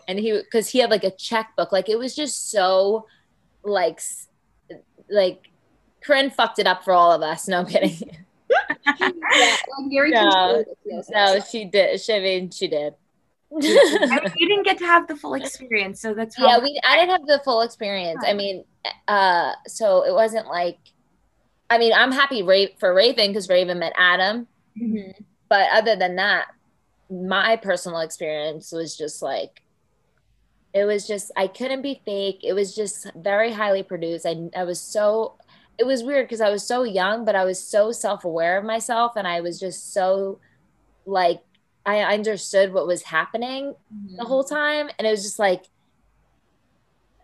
And 0.08 0.18
he 0.18 0.32
because 0.32 0.68
he 0.68 0.78
had 0.80 0.90
like 0.90 1.04
a 1.04 1.10
checkbook. 1.12 1.72
Like 1.72 1.88
it 1.88 1.98
was 1.98 2.14
just 2.16 2.50
so 2.50 3.06
like 3.62 4.00
like 5.08 5.48
Corinne 6.02 6.30
fucked 6.30 6.58
it 6.58 6.66
up 6.66 6.84
for 6.84 6.92
all 6.92 7.12
of 7.12 7.22
us. 7.22 7.46
No 7.48 7.60
I'm 7.60 7.66
kidding. 7.66 7.96
Yeah. 8.50 9.56
Like 9.78 10.10
No. 10.10 10.20
controlled, 10.30 10.66
it 10.66 10.78
feels 10.84 11.10
no 11.10 11.40
she 11.40 11.64
did. 11.64 12.00
She 12.00 12.12
I 12.14 12.20
mean 12.20 12.50
she 12.50 12.66
did 12.66 12.94
I 13.53 14.30
you 14.36 14.48
didn't 14.48 14.64
get 14.64 14.78
to 14.78 14.86
have 14.86 15.09
the 15.09 15.16
full 15.16 15.34
experience, 15.34 16.01
so 16.01 16.14
that's 16.14 16.38
yeah 16.38 16.59
we 16.59 16.80
i 16.84 16.96
didn't 16.96 17.11
have 17.11 17.26
the 17.26 17.40
full 17.44 17.62
experience. 17.62 18.22
I 18.26 18.32
mean 18.32 18.64
uh 19.09 19.53
so 19.66 20.05
it 20.05 20.12
wasn't 20.14 20.46
like 20.46 20.78
i 21.68 21.76
mean 21.78 21.92
i'm 21.92 22.12
happy 22.12 22.42
Ra- 22.42 22.74
for 22.78 22.94
raven 22.94 23.28
because 23.28 23.48
raven 23.48 23.78
met 23.78 23.92
adam. 23.98 24.46
Mhm. 24.80 25.12
but 25.48 25.68
other 25.72 25.96
than 25.96 26.16
that 26.16 26.46
my 27.11 27.57
personal 27.57 28.01
experience 28.01 28.70
was 28.72 28.96
just 28.96 29.20
like 29.20 29.62
it 30.72 30.84
was 30.84 31.07
just 31.07 31.32
i 31.36 31.48
couldn't 31.48 31.82
be 31.82 32.01
fake. 32.05 32.40
It 32.44 32.53
was 32.53 32.74
just 32.74 33.11
very 33.16 33.51
highly 33.53 33.82
produced. 33.82 34.24
I, 34.24 34.48
I 34.57 34.62
was 34.62 34.80
so 34.80 35.34
it 35.76 35.84
was 35.86 36.05
weird 36.05 36.26
because 36.26 36.40
i 36.40 36.51
was 36.51 36.64
so 36.66 36.82
young 36.84 37.24
but 37.24 37.34
i 37.34 37.44
was 37.44 37.59
so 37.59 37.90
self-aware 37.90 38.59
of 38.59 38.64
myself 38.64 39.12
and 39.16 39.26
i 39.26 39.40
was 39.40 39.59
just 39.59 39.92
so 39.94 40.38
like 41.07 41.40
i 41.86 42.00
understood 42.00 42.72
what 42.72 42.86
was 42.86 43.02
happening 43.02 43.74
the 44.16 44.24
whole 44.24 44.44
time 44.44 44.90
and 44.98 45.06
it 45.06 45.10
was 45.10 45.22
just 45.22 45.38
like 45.38 45.64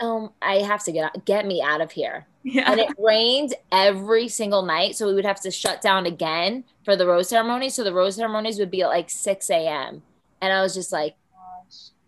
um 0.00 0.30
i 0.42 0.57
have 0.57 0.82
to 0.82 0.92
get 0.92 1.04
out, 1.04 1.24
get 1.24 1.46
me 1.46 1.62
out 1.62 1.80
of 1.80 1.90
here. 1.92 2.26
Yeah. 2.42 2.70
and 2.70 2.80
it 2.80 2.88
rained 2.98 3.54
every 3.72 4.28
single 4.28 4.62
night 4.62 4.96
so 4.96 5.07
we 5.07 5.14
would 5.14 5.24
have 5.24 5.40
to 5.40 5.50
shut 5.50 5.80
down 5.80 6.07
again 6.07 6.64
for 6.84 6.94
the 6.94 7.07
rose 7.07 7.28
ceremony. 7.28 7.70
So 7.70 7.82
the 7.82 7.92
rose 7.92 8.14
ceremonies 8.16 8.59
would 8.61 8.70
be 8.70 8.82
at 8.82 8.88
like 8.88 9.11
6 9.11 9.50
a.m 9.50 10.02
and 10.40 10.52
i 10.52 10.62
was 10.62 10.74
just 10.74 10.92
like 10.92 11.16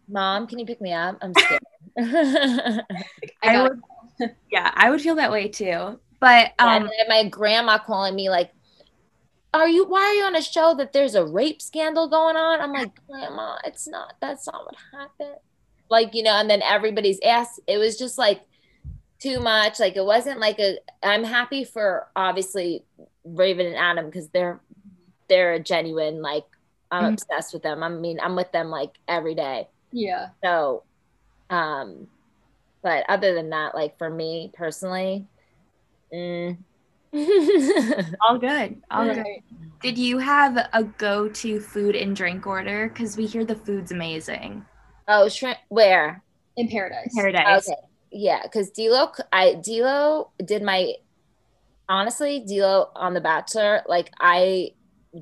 mom 0.09 0.46
can 0.46 0.59
you 0.59 0.66
pick 0.66 0.80
me 0.80 0.92
up? 0.92 1.18
I'm 1.20 1.34
scared 1.34 1.61
I 1.99 2.82
I 3.42 3.62
would, 3.62 3.80
yeah, 4.51 4.70
I 4.74 4.90
would 4.90 5.01
feel 5.01 5.16
that 5.16 5.30
way 5.30 5.49
too. 5.49 5.99
But 6.20 6.53
and 6.59 6.84
um, 6.84 6.90
then 6.96 7.09
my 7.09 7.28
grandma 7.28 7.78
calling 7.78 8.14
me 8.14 8.30
like 8.30 8.53
are 9.59 9.69
you 9.69 9.85
why 9.87 10.01
are 10.01 10.15
you 10.15 10.25
on 10.25 10.37
a 10.37 10.43
show 10.43 10.75
that 10.75 10.93
there's 10.93 11.15
a 11.15 11.25
rape 11.25 11.61
scandal 11.61 12.09
going 12.09 12.37
on 12.37 12.61
i'm 12.61 12.73
like 12.73 12.91
grandma 13.09 13.57
it's 13.65 13.87
not 13.89 14.15
that's 14.21 14.47
not 14.47 14.65
what 14.65 14.75
happened 14.93 15.37
like 15.91 16.15
you 16.15 16.23
know 16.23 16.33
and 16.37 16.49
then 16.49 16.63
everybody's 16.63 17.21
asked 17.25 17.61
it 17.67 17.79
was 17.79 17.97
just 17.99 18.19
like 18.19 18.41
too 19.19 19.41
much 19.41 19.81
like 19.81 19.97
it 19.97 20.05
wasn't 20.05 20.39
like 20.39 20.59
a 20.59 20.79
i'm 21.03 21.25
happy 21.25 21.65
for 21.65 22.07
obviously 22.15 22.85
raven 23.25 23.67
and 23.67 23.77
adam 23.77 24.07
because 24.07 24.29
they're 24.29 24.61
they're 25.29 25.55
a 25.55 25.61
genuine 25.61 26.23
like 26.23 26.45
i'm 26.91 27.05
Mhm. 27.05 27.13
obsessed 27.15 27.53
with 27.53 27.63
them 27.63 27.83
i 27.83 27.89
mean 27.89 28.19
i'm 28.23 28.37
with 28.37 28.51
them 28.53 28.71
like 28.71 28.93
every 29.09 29.35
day 29.35 29.69
yeah. 29.93 30.29
so 30.45 30.85
um 31.51 32.07
but 32.83 33.05
other 33.09 33.35
than 33.35 33.51
that 33.51 33.75
like 33.75 33.99
for 33.99 34.09
me 34.09 34.51
personally 34.55 35.27
mm. 36.15 36.57
all 38.23 38.39
good. 38.39 38.83
All 38.91 39.05
good. 39.05 39.25
Did 39.83 39.97
you 39.97 40.19
have 40.19 40.57
a 40.73 40.83
go-to 40.85 41.61
food 41.61 41.95
and 41.95 42.15
drink 42.15 42.47
order? 42.47 42.89
Because 42.89 43.17
we 43.17 43.27
hear 43.27 43.45
the 43.45 43.55
food's 43.55 43.93
amazing. 43.93 44.65
oh 45.07 45.29
shrimp 45.29 45.59
where 45.69 46.23
In 46.57 46.69
paradise. 46.69 47.13
Paradise. 47.15 47.69
Okay. 47.69 47.81
Yeah, 48.11 48.43
because 48.43 48.71
D'Lo, 48.71 49.13
I 49.33 49.55
D'Lo 49.55 50.31
did 50.45 50.63
my 50.63 50.95
honestly 51.89 52.41
D'Lo 52.41 52.91
on 52.97 53.15
The 53.15 53.21
Bachelor. 53.21 53.83
Like 53.87 54.11
I 54.21 54.73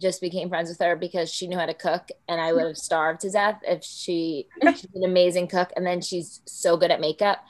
just 0.01 0.21
became 0.21 0.49
friends 0.49 0.69
with 0.69 0.79
her 0.81 0.97
because 0.97 1.33
she 1.33 1.47
knew 1.47 1.59
how 1.59 1.67
to 1.67 1.75
cook, 1.75 2.09
and 2.29 2.41
I 2.41 2.53
would 2.53 2.67
have 2.67 2.77
starved 2.77 3.21
to 3.23 3.31
death 3.31 3.61
if 3.63 3.85
she. 3.85 4.49
She's 4.63 4.87
an 4.95 5.05
amazing 5.05 5.49
cook, 5.49 5.71
and 5.77 5.87
then 5.87 6.01
she's 6.01 6.41
so 6.47 6.77
good 6.77 6.91
at 6.91 7.01
makeup. 7.01 7.45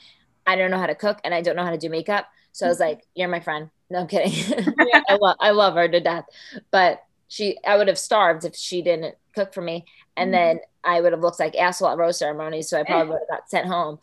I 0.47 0.57
don't 0.57 0.71
know 0.71 0.79
how 0.79 0.87
to 0.87 0.95
cook, 0.95 1.19
and 1.25 1.35
I 1.35 1.43
don't 1.43 1.57
know 1.57 1.65
how 1.65 1.71
to 1.71 1.79
do 1.79 1.89
makeup. 1.91 2.27
So 2.57 2.65
I 2.65 2.69
was 2.71 2.81
like, 2.81 3.03
"You're 3.15 3.29
my 3.29 3.41
friend." 3.41 3.69
No 3.91 4.01
I'm 4.01 4.07
kidding. 4.07 4.33
I 5.09 5.15
love 5.21 5.37
I 5.41 5.51
love 5.51 5.75
her 5.75 5.87
to 5.89 6.01
death, 6.01 6.25
but 6.71 7.03
she 7.29 7.59
I 7.67 7.77
would 7.77 7.89
have 7.89 7.99
starved 7.99 8.45
if 8.45 8.57
she 8.57 8.81
didn't 8.83 9.15
cook 9.35 9.53
for 9.53 9.61
me, 9.61 9.85
and 10.17 10.33
then 10.33 10.61
I 10.83 11.01
would 11.03 11.13
have 11.13 11.21
looked 11.21 11.39
like 11.39 11.55
asshole 11.57 11.91
at 11.91 11.99
rose 11.99 12.19
ceremonies. 12.19 12.69
So 12.71 12.81
I 12.81 12.85
probably 12.85 13.11
would 13.13 13.21
have 13.29 13.39
got 13.41 13.51
sent 13.51 13.67
home. 13.67 13.99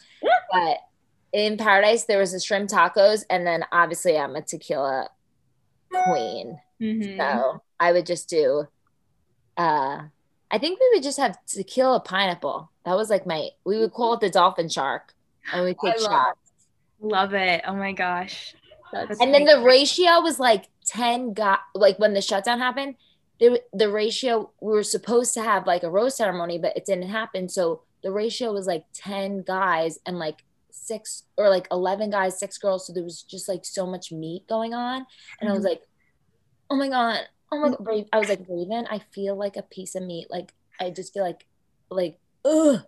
But 0.51 0.78
in 1.32 1.58
Paradise, 1.58 2.04
there 2.04 2.20
was 2.20 2.32
the 2.32 2.39
shrimp 2.39 2.70
tacos, 2.70 3.24
and 3.30 3.45
then 3.47 3.66
obviously 3.72 4.18
I'm 4.18 4.36
a 4.36 4.41
tequila 4.43 5.10
queen, 6.06 6.60
Mhm. 6.80 7.18
so 7.18 7.64
I 7.80 7.91
would 7.91 8.06
just 8.06 8.30
do. 8.30 8.68
uh 9.58 10.04
I 10.51 10.58
think 10.60 10.80
we 10.80 10.89
would 10.93 11.04
just 11.04 11.18
have 11.18 11.36
tequila 11.47 11.99
pineapple. 12.01 12.70
That 12.86 12.95
was 12.95 13.10
like 13.10 13.26
my. 13.26 13.49
We 13.66 13.80
would 13.80 13.91
call 13.93 14.14
it 14.14 14.20
the 14.20 14.30
dolphin 14.30 14.70
shark, 14.70 15.14
and 15.51 15.66
we 15.66 15.74
take 15.74 15.97
shots. 15.97 16.43
Love 17.04 17.34
it. 17.34 17.62
Oh 17.68 17.76
my 17.76 17.91
gosh. 17.91 18.56
That's 18.93 19.20
And 19.20 19.34
then 19.34 19.45
the 19.45 19.62
ratio 19.62 20.22
was 20.22 20.39
like 20.39 20.70
10 20.86 21.34
got 21.34 21.60
like 21.76 21.99
when 21.99 22.14
the 22.14 22.22
shutdown 22.22 22.60
happened, 22.60 22.95
there, 23.39 23.58
the 23.74 23.89
ratio 23.89 24.51
we 24.62 24.72
were 24.72 24.84
supposed 24.84 25.34
to 25.34 25.43
have 25.43 25.68
like 25.68 25.84
a 25.84 25.89
rose 25.89 26.16
ceremony, 26.16 26.58
but 26.58 26.78
it 26.78 26.86
didn't 26.86 27.10
happen. 27.10 27.49
So 27.49 27.82
the 28.04 28.12
ratio 28.12 28.54
was 28.54 28.68
like 28.68 28.86
10 28.93 29.43
guys 29.43 29.99
and 30.06 30.18
like 30.18 30.45
six 30.72 31.24
or 31.38 31.49
like 31.49 31.68
11 31.72 32.10
guys, 32.10 32.39
six 32.39 32.58
girls. 32.58 32.88
So 32.88 32.93
there 32.93 33.04
was 33.04 33.24
just 33.24 33.49
like 33.49 33.66
so 33.66 33.86
much 33.86 34.14
meat 34.14 34.47
going 34.47 34.74
on. 34.74 35.06
And 35.41 35.49
I 35.49 35.54
was 35.54 35.60
mm-hmm. 35.60 35.70
like, 35.70 35.82
oh 36.70 36.78
my 36.78 36.88
God, 36.88 37.20
oh 37.51 37.60
my 37.60 37.70
mm-hmm. 37.70 37.84
God. 37.84 38.06
I 38.14 38.20
was 38.20 38.30
like, 38.30 38.45
Raven, 38.47 38.88
I 38.89 38.99
feel 39.12 39.36
like 39.36 39.58
a 39.58 39.62
piece 39.62 39.95
of 39.95 40.04
meat. 40.04 40.28
Like, 40.30 40.54
I 40.80 40.89
just 40.89 41.14
feel 41.14 41.24
like, 41.24 41.45
like, 41.89 42.18
ugh. 42.45 42.82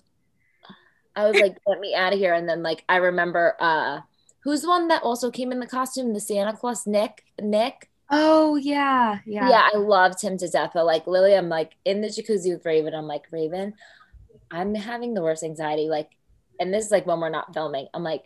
I 1.16 1.30
was 1.30 1.40
like, 1.40 1.58
get 1.66 1.80
me 1.80 1.96
out 1.96 2.14
of 2.14 2.20
here. 2.20 2.34
And 2.34 2.48
then 2.48 2.64
like, 2.64 2.84
I 2.90 2.98
remember, 2.98 3.56
uh, 3.60 4.02
who's 4.44 4.62
the 4.62 4.68
one 4.68 4.88
that 4.90 5.04
also 5.04 5.32
came 5.32 5.52
in 5.52 5.60
the 5.60 5.68
costume, 5.68 6.14
the 6.14 6.20
Santa 6.20 6.56
Claus, 6.56 6.86
Nick, 6.86 7.24
Nick. 7.42 7.90
Oh 8.12 8.56
yeah, 8.56 9.20
yeah. 9.26 9.50
Yeah, 9.50 9.70
I 9.74 9.78
loved 9.78 10.22
him 10.22 10.38
to 10.38 10.48
death. 10.48 10.72
But 10.74 10.86
like 10.86 11.08
Lily, 11.08 11.34
I'm 11.34 11.50
like 11.50 11.76
in 11.86 12.02
the 12.02 12.08
jacuzzi 12.08 12.54
with 12.54 12.66
Raven. 12.66 12.94
I'm 12.94 13.08
like, 13.08 13.24
Raven, 13.32 13.74
I'm 14.52 14.76
having 14.76 15.16
the 15.16 15.24
worst 15.24 15.44
anxiety. 15.44 15.88
Like, 15.90 16.10
and 16.60 16.72
this 16.72 16.86
is 16.86 16.92
like 16.92 17.08
when 17.08 17.20
we're 17.20 17.30
not 17.30 17.54
filming. 17.54 17.88
I'm 17.94 18.04
like, 18.04 18.26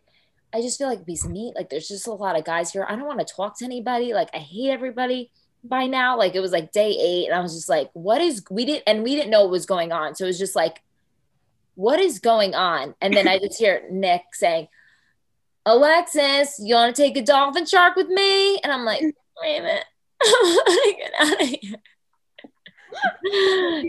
I 0.54 0.62
just 0.62 0.78
feel 0.78 0.88
like 0.88 1.00
a 1.00 1.06
piece 1.06 1.24
of 1.24 1.32
meat. 1.32 1.54
Like 1.56 1.70
there's 1.70 1.88
just 1.88 2.08
a 2.08 2.12
lot 2.12 2.38
of 2.38 2.44
guys 2.44 2.74
here. 2.74 2.86
I 2.88 2.98
don't 2.98 3.06
want 3.06 3.26
to 3.26 3.34
talk 3.34 3.58
to 3.60 3.66
anybody. 3.66 4.14
Like 4.14 4.30
I 4.34 4.40
hate 4.40 4.72
everybody 4.72 5.32
by 5.64 5.88
now. 5.88 6.18
Like 6.18 6.36
it 6.36 6.42
was 6.42 6.52
like 6.52 6.74
day 6.74 6.90
eight, 7.00 7.28
and 7.28 7.36
I 7.36 7.40
was 7.40 7.54
just 7.54 7.70
like, 7.70 7.90
what 7.94 8.20
is 8.20 8.44
we 8.52 8.66
didn't 8.66 8.84
and 8.86 9.04
we 9.04 9.16
didn't 9.16 9.32
know 9.32 9.44
what 9.44 9.52
was 9.52 9.66
going 9.66 9.94
on. 9.94 10.16
So 10.16 10.26
it 10.26 10.28
was 10.28 10.40
just 10.40 10.58
like, 10.58 10.82
what 11.80 11.98
is 11.98 12.20
going 12.20 12.56
on? 12.56 12.94
And 13.00 13.14
then 13.14 13.26
I 13.26 13.40
just 13.40 13.58
hear 13.58 13.84
Nick 13.90 14.24
saying, 14.34 14.68
Alexis, 15.66 16.60
you 16.62 16.76
want 16.76 16.94
to 16.94 17.02
take 17.02 17.16
a 17.16 17.22
dolphin 17.22 17.66
shark 17.66 17.96
with 17.96 18.10
me? 18.10 18.58
And 18.60 18.74
I'm 18.74 18.84
like, 18.84 19.02
wait 19.42 19.60
a 19.60 19.62
minute. 19.62 19.86
Get 20.98 21.14
out 21.18 21.42
of 21.42 21.48
here. 21.48 21.78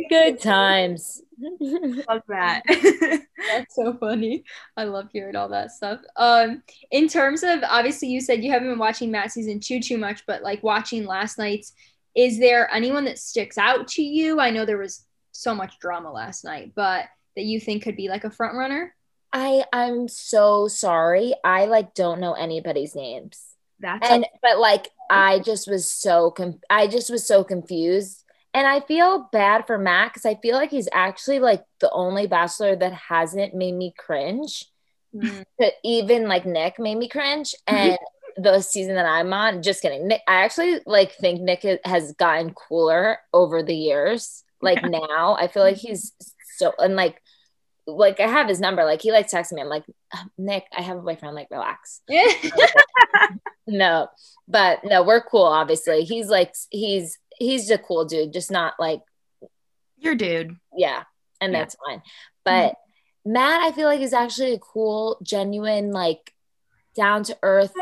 Good 0.09 0.41
times. 0.41 1.21
Love 1.61 2.23
that. 2.29 2.63
That's 3.49 3.75
so 3.75 3.95
funny. 3.95 4.45
I 4.77 4.85
love 4.85 5.09
hearing 5.13 5.35
all 5.35 5.49
that 5.49 5.73
stuff. 5.73 5.99
Um, 6.15 6.63
in 6.93 7.09
terms 7.09 7.43
of 7.43 7.65
obviously, 7.69 8.07
you 8.07 8.21
said 8.21 8.45
you 8.45 8.53
haven't 8.53 8.69
been 8.69 8.79
watching 8.79 9.11
Matt 9.11 9.33
season 9.33 9.59
two 9.59 9.81
too 9.81 9.99
much, 9.99 10.25
but 10.29 10.45
like 10.45 10.63
watching 10.63 11.07
last 11.07 11.39
night's, 11.39 11.73
is 12.15 12.39
there 12.39 12.73
anyone 12.73 13.05
that 13.07 13.19
sticks 13.19 13.59
out 13.59 13.89
to 13.89 14.03
you? 14.03 14.39
I 14.39 14.51
know 14.51 14.65
there 14.65 14.79
was 14.79 15.05
so 15.33 15.57
much 15.57 15.81
drama 15.81 16.13
last 16.13 16.45
night, 16.45 16.71
but 16.77 17.07
that 17.41 17.47
you 17.47 17.59
think 17.59 17.83
could 17.83 17.97
be 17.97 18.09
like 18.09 18.25
a 18.25 18.31
front 18.31 18.55
runner? 18.55 18.95
I 19.33 19.65
I'm 19.73 20.09
so 20.09 20.69
sorry. 20.69 21.33
I 21.43 21.65
like 21.67 21.95
don't 21.95 22.21
know 22.21 22.35
anybody's 22.35 22.95
names. 22.95 23.43
That's 23.79 24.07
and 24.11 24.27
but 24.43 24.59
like 24.59 24.89
I 25.11 25.39
just 25.39 25.67
was 25.67 25.91
so 25.91 26.33
com- 26.33 26.61
I 26.69 26.87
just 26.87 27.09
was 27.09 27.27
so 27.27 27.43
confused. 27.43 28.25
And 28.53 28.67
I 28.67 28.81
feel 28.81 29.29
bad 29.33 29.67
for 29.67 29.79
Matt 29.79 30.13
because 30.13 30.27
I 30.27 30.35
feel 30.35 30.55
like 30.55 30.71
he's 30.71 30.89
actually 30.93 31.39
like 31.39 31.65
the 31.79 31.91
only 31.93 32.27
bachelor 32.27 32.77
that 32.77 32.93
hasn't 32.93 33.55
made 33.55 33.75
me 33.75 33.95
cringe. 33.97 34.67
Mm. 35.15 35.45
But 35.59 35.75
even 35.83 36.29
like 36.29 36.45
Nick 36.45 36.79
made 36.79 36.97
me 36.97 37.09
cringe. 37.09 37.55
And 37.67 37.97
the 38.37 38.61
season 38.61 38.95
that 38.97 39.07
I'm 39.07 39.33
on, 39.33 39.63
just 39.63 39.83
kidding. 39.83 40.09
Nick, 40.09 40.23
I 40.29 40.45
actually 40.45 40.81
like 40.85 41.13
think 41.15 41.41
Nick 41.41 41.65
has 41.85 42.13
gotten 42.13 42.53
cooler 42.53 43.19
over 43.33 43.63
the 43.63 43.75
years. 43.75 44.45
Like 44.61 44.83
now, 44.85 45.37
I 45.39 45.49
feel 45.49 45.63
like 45.63 45.77
he's 45.77 46.13
so 46.59 46.73
and 46.79 46.97
like 46.97 47.23
like 47.87 48.21
I 48.21 48.27
have 48.29 48.49
his 48.49 48.61
number. 48.61 48.85
Like 48.85 49.03
he 49.03 49.13
like 49.13 49.29
texting 49.29 49.55
me. 49.55 49.63
I'm 49.63 49.69
like, 49.69 49.85
Nick, 50.39 50.65
I 50.77 50.83
have 50.83 50.99
a 50.99 51.03
boyfriend. 51.03 51.35
Like, 51.35 51.49
relax. 51.51 52.01
Yeah. 52.09 52.25
no, 53.67 54.09
but 54.49 54.85
no, 54.85 55.03
we're 55.03 55.23
cool. 55.23 55.45
Obviously, 55.45 56.05
he's 56.05 56.29
like 56.29 56.55
he's 56.71 57.19
he's 57.39 57.71
a 57.71 57.79
cool 57.79 58.05
dude, 58.05 58.33
just 58.33 58.51
not 58.51 58.75
like 58.79 59.01
your 59.99 60.15
dude. 60.15 60.57
yeah, 60.77 61.05
and 61.41 61.53
Yeah. 61.53 61.59
that's 61.61 61.77
fine. 61.87 62.03
But 62.45 62.75
Matt, 63.25 63.61
I 63.61 63.73
feel 63.73 63.87
like 63.87 64.01
is 64.01 64.13
actually 64.13 64.55
a 64.55 64.59
cool, 64.59 65.19
genuine, 65.23 65.93
like 65.93 66.33
down 66.97 67.23
to 67.25 67.39
earth 67.43 67.73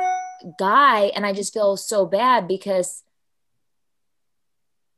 guy, 0.58 1.06
and 1.14 1.24
I 1.24 1.32
just 1.32 1.52
feel 1.54 1.76
so 1.76 2.06
bad 2.06 2.46
because 2.48 3.02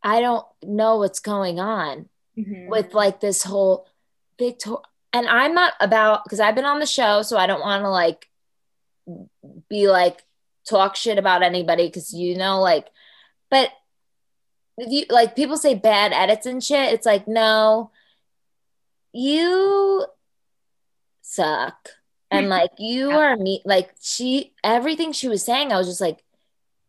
I 0.03 0.21
don't 0.21 0.47
know 0.63 0.97
what's 0.97 1.21
going 1.21 1.61
on 1.61 2.09
Mhm. 2.39 2.69
with 2.69 2.95
like 2.95 3.21
this 3.21 3.43
whole 3.43 3.87
Victor 4.39 4.77
and 5.13 5.27
I'm 5.29 5.55
not 5.55 5.75
about 5.81 6.25
because 6.25 6.41
I've 6.41 6.55
been 6.55 6.65
on 6.65 6.81
the 6.81 6.87
show, 6.87 7.23
so 7.23 7.37
I 7.37 7.47
don't 7.47 7.61
want 7.61 7.83
to 7.83 7.91
like 7.91 8.29
be 9.69 9.89
like 9.89 10.23
talk 10.69 10.97
shit 10.97 11.19
about 11.19 11.43
anybody 11.43 11.87
because 11.87 12.13
you 12.13 12.37
know, 12.37 12.61
like, 12.61 12.89
but 13.51 13.71
if 14.79 14.91
you 14.91 15.05
like 15.11 15.37
people 15.37 15.57
say 15.57 15.75
bad 15.75 16.13
edits 16.13 16.47
and 16.47 16.63
shit, 16.63 16.93
it's 16.93 17.07
like, 17.07 17.27
no, 17.27 17.91
you 19.13 20.07
suck. 21.23 21.91
And 22.31 22.49
like 22.57 22.71
you 22.79 23.11
are 23.11 23.37
me 23.37 23.63
like 23.65 23.91
she 24.01 24.53
everything 24.63 25.13
she 25.13 25.29
was 25.29 25.45
saying, 25.45 25.73
I 25.73 25.79
was 25.79 25.89
just 25.89 26.01
like, 26.01 26.23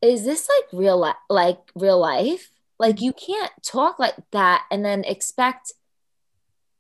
is 0.02 0.24
this 0.24 0.48
like 0.48 0.80
real 0.80 0.98
life 0.98 1.16
like 1.30 1.60
real 1.76 2.00
life? 2.00 2.52
Like 2.78 2.98
mm-hmm. 2.98 3.06
you 3.06 3.14
can't 3.14 3.52
talk 3.64 4.00
like 4.00 4.16
that 4.32 4.66
and 4.72 4.86
then 4.86 5.04
expect 5.06 5.74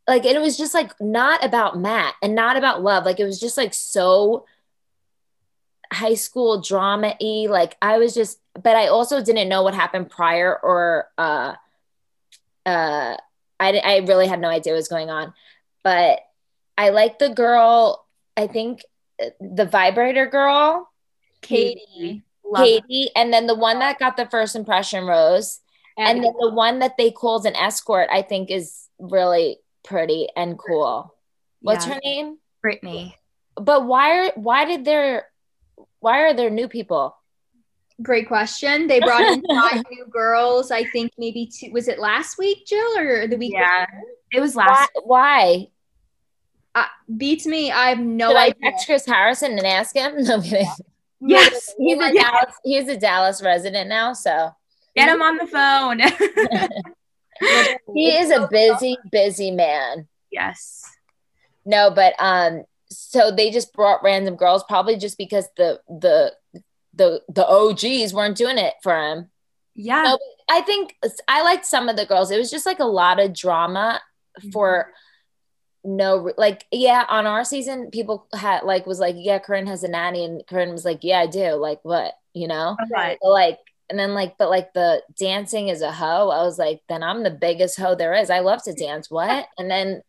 like 0.08 0.26
and 0.26 0.36
it 0.36 0.42
was 0.42 0.58
just 0.58 0.74
like 0.74 1.00
not 1.00 1.44
about 1.44 1.80
Matt 1.80 2.16
and 2.22 2.36
not 2.36 2.58
about 2.58 2.82
love. 2.82 3.06
Like 3.06 3.20
it 3.20 3.26
was 3.26 3.40
just 3.40 3.58
like 3.58 3.74
so 3.74 4.46
high 5.92 6.16
school 6.16 6.62
drama 6.62 7.16
y. 7.22 7.48
Like 7.50 7.78
I 7.82 7.98
was 7.98 8.14
just 8.14 8.40
but 8.62 8.76
I 8.76 8.88
also 8.88 9.24
didn't 9.24 9.50
know 9.50 9.64
what 9.64 9.74
happened 9.74 10.10
prior 10.10 10.58
or 10.58 11.08
uh 11.18 11.56
uh 12.66 13.18
I 13.60 13.78
I 13.78 13.98
really 14.08 14.28
had 14.28 14.42
no 14.42 14.50
idea 14.50 14.74
what 14.74 14.78
was 14.78 14.88
going 14.88 15.10
on. 15.10 15.34
But 15.84 16.20
I 16.78 16.90
like 16.90 17.20
the 17.20 17.30
girl, 17.30 18.06
I 18.36 18.48
think 18.48 18.84
uh, 19.22 19.30
the 19.40 19.66
vibrator 19.66 20.26
girl, 20.26 20.90
Katie. 21.42 22.24
Katie, 22.56 23.10
and 23.16 23.32
then 23.32 23.48
the 23.48 23.56
one 23.56 23.80
that 23.80 24.00
got 24.00 24.18
the 24.18 24.26
first 24.26 24.56
impression, 24.56 25.06
Rose. 25.06 25.60
And 25.98 26.24
then 26.24 26.34
the 26.40 26.50
one 26.50 26.80
that 26.80 26.98
they 26.98 27.12
called 27.12 27.46
an 27.46 27.56
escort, 27.56 28.10
I 28.12 28.24
think 28.24 28.50
is 28.50 28.88
really 29.00 29.60
pretty 29.84 30.28
and 30.36 30.58
cool. 30.58 31.14
What's 31.62 31.86
Yeah. 31.88 31.96
her 31.96 32.00
name? 32.04 32.38
Brittany. 32.62 33.16
But 33.56 33.86
why 33.86 34.18
are 34.28 34.32
why 34.36 34.66
did 34.66 34.86
there 34.86 35.28
why 36.00 36.22
are 36.22 36.34
there 36.34 36.50
new 36.50 36.68
people? 36.68 37.16
Great 38.02 38.28
question. 38.28 38.88
They 38.88 39.00
brought 39.00 39.22
in 39.22 39.44
five 39.50 39.84
new 39.92 40.06
girls. 40.10 40.72
I 40.72 40.86
think 40.86 41.12
maybe 41.18 41.46
two. 41.48 41.72
Was 41.72 41.88
it 41.88 42.00
last 42.00 42.38
week, 42.40 42.66
Jill, 42.66 42.98
or 42.98 43.28
the 43.28 43.38
week? 43.38 43.54
Yeah. 43.54 43.86
before? 43.86 44.02
It 44.34 44.40
was 44.40 44.56
Why, 44.56 44.66
last. 44.66 44.92
why? 45.04 45.68
Uh, 46.74 46.86
beats 47.18 47.46
me. 47.46 47.70
I 47.72 47.90
have 47.90 48.00
no 48.00 48.30
Should 48.30 48.38
I 48.38 48.46
idea. 48.48 48.56
text 48.64 48.86
Chris 48.86 49.06
Harrison 49.06 49.52
and 49.58 49.68
ask 49.68 49.96
him? 49.96 50.14
No 50.24 50.36
I'm 50.36 50.42
kidding. 50.42 50.68
Yes. 51.20 51.74
He's 51.78 52.00
a 52.00 52.14
Yes. 52.14 52.24
Dallas, 52.32 52.56
he's 52.64 52.88
a 52.88 52.98
Dallas 52.98 53.44
resident 53.44 53.90
now, 53.90 54.14
so 54.14 54.52
Get 54.96 55.10
him 55.10 55.22
on 55.22 55.38
the 55.38 55.46
phone. 55.48 56.02
he 57.94 58.16
is 58.16 58.32
a 58.32 58.48
busy, 58.48 58.98
busy 59.12 59.52
man. 59.52 60.08
yes. 60.32 60.84
No, 61.64 61.92
but 61.92 62.14
um, 62.18 62.64
so 62.90 63.32
they 63.32 63.52
just 63.52 63.74
brought 63.74 64.04
random 64.04 64.36
girls, 64.36 64.64
probably 64.68 64.98
just 64.98 65.18
because 65.18 65.48
the 65.58 65.80
the 65.88 66.34
the 66.94 67.22
the 67.30 67.48
OGs 67.48 68.14
weren't 68.14 68.38
doing 68.38 68.58
it 68.58 68.74
for 68.82 68.96
him. 68.96 69.30
Yeah. 69.76 70.04
But 70.04 70.20
I 70.50 70.62
think 70.62 70.96
I 71.28 71.44
liked 71.44 71.66
some 71.66 71.88
of 71.88 71.96
the 71.96 72.06
girls. 72.06 72.32
It 72.32 72.38
was 72.38 72.52
just 72.52 72.66
like 72.66 72.80
a 72.80 72.86
lot 72.86 73.20
of 73.20 73.34
drama 73.34 74.02
for 74.52 74.92
no 75.84 76.32
like 76.38 76.66
yeah 76.72 77.06
on 77.10 77.26
our 77.26 77.44
season 77.44 77.90
people 77.90 78.28
had 78.34 78.64
like 78.64 78.86
was 78.86 79.00
like 79.00 79.16
yeah 79.18 79.40
Corinne 79.40 79.66
has 79.66 79.84
a 79.84 79.88
nanny 79.88 80.24
and 80.24 80.46
Corinne 80.48 80.72
was 80.72 80.86
like 80.86 81.00
yeah 81.02 81.20
I 81.20 81.28
do 81.28 81.54
like 81.54 81.80
what 81.84 82.14
you 82.34 82.48
know 82.48 82.78
So, 83.24 83.30
like 83.30 83.58
and 83.92 84.00
then 84.00 84.16
like 84.16 84.38
but 84.40 84.50
like 84.50 84.74
the 84.74 85.04
dancing 85.20 85.68
is 85.68 85.82
a 85.82 85.92
hoe 85.92 86.30
I 86.30 86.42
was 86.44 86.58
like 86.58 86.82
then 86.90 87.04
I'm 87.04 87.22
the 87.22 87.30
biggest 87.30 87.80
hoe 87.80 87.94
there 87.94 88.16
is 88.16 88.32
I 88.32 88.40
love 88.40 88.64
to 88.64 88.74
dance 88.74 89.12
what 89.12 89.48
and 89.60 89.70
then 89.70 90.02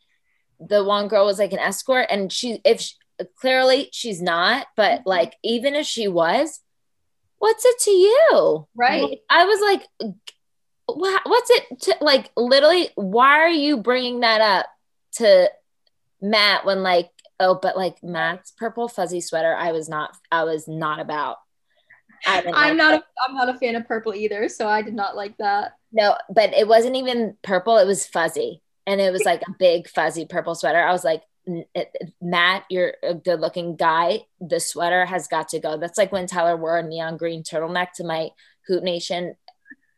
the 0.59 0.83
one 0.83 1.09
girl 1.09 1.27
was 1.27 1.39
like 1.39 1.53
an 1.53 1.59
escort 1.59 2.07
and 2.09 2.33
she 2.33 2.61
if 2.65 2.81
she, 2.81 2.95
clearly 3.39 3.91
she's 3.93 4.23
not 4.23 4.67
but 4.77 5.01
mm-hmm. 5.01 5.09
like 5.09 5.35
even 5.43 5.75
if 5.75 5.87
she 5.87 6.09
was 6.09 6.61
what's 7.43 7.65
it 7.65 7.79
to 7.81 7.91
you 7.91 8.69
Right. 8.77 9.19
I 9.29 9.45
was 9.45 9.61
like, 9.61 10.15
"Wha- 10.89 11.21
what's 11.25 11.51
it 11.51 11.81
to 11.83 11.97
like? 12.01 12.31
Literally, 12.37 12.91
why 12.95 13.41
are 13.41 13.49
you 13.49 13.79
bringing 13.79 14.21
that 14.21 14.41
up 14.41 14.67
to 15.17 15.51
Matt 16.21 16.65
when 16.65 16.85
like, 16.85 17.11
oh, 17.41 17.59
but 17.61 17.77
like 17.77 18.03
Matt's 18.03 18.53
purple 18.53 18.89
fuzzy 18.89 19.21
sweater, 19.21 19.55
I 19.55 19.73
was 19.73 19.89
not, 19.89 20.17
I 20.31 20.45
was 20.45 20.69
not 20.69 21.01
about. 21.01 21.39
I 22.27 22.41
didn't 22.41 22.55
I'm 22.55 22.77
like 22.77 22.77
not. 22.77 22.91
that. 22.91 23.01
A, 23.03 23.29
I'm 23.29 23.35
not 23.35 23.49
a 23.49 23.59
fan 23.59 23.77
of 23.77 23.87
purple 23.87 24.15
either, 24.15 24.49
so 24.49 24.69
I 24.69 24.83
did 24.83 24.95
not 24.95 25.17
like 25.17 25.37
that. 25.39 25.77
no, 25.93 26.17
but 26.31 26.53
it 26.55 26.69
wasn't 26.69 26.97
even 26.97 27.37
purple. 27.43 27.79
It 27.79 27.87
was 27.87 28.07
fuzzy, 28.07 28.63
and 28.87 29.01
it 29.01 29.13
was 29.13 29.25
like 29.25 29.43
a 29.43 29.55
big 29.59 29.89
fuzzy 29.89 30.27
purple 30.27 30.55
sweater. 30.55 30.83
I 30.83 30.93
was 30.93 31.05
like. 31.05 31.23
Matt, 32.21 32.63
you're 32.71 32.95
a 33.03 33.15
good 33.15 33.41
looking 33.41 33.75
guy. 33.75 34.21
The 34.41 34.61
sweater 34.61 35.05
has 35.05 35.27
got 35.27 35.49
to 35.49 35.59
go. 35.59 35.77
That's 35.77 35.99
like 35.99 36.13
when 36.13 36.29
Tyler 36.29 36.57
wore 36.57 36.79
a 36.79 36.85
neon 36.85 37.17
green 37.17 37.43
turtleneck 37.43 37.89
to 37.95 38.05
my 38.05 38.29
Hoop 38.69 38.85
Nation 38.85 39.35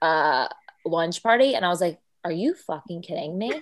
uh 0.00 0.48
lunch 0.86 1.22
party 1.22 1.54
and 1.54 1.64
I 1.64 1.68
was 1.68 1.82
like, 1.82 1.98
"Are 2.24 2.32
you 2.32 2.54
fucking 2.54 3.02
kidding 3.02 3.36
me?" 3.36 3.52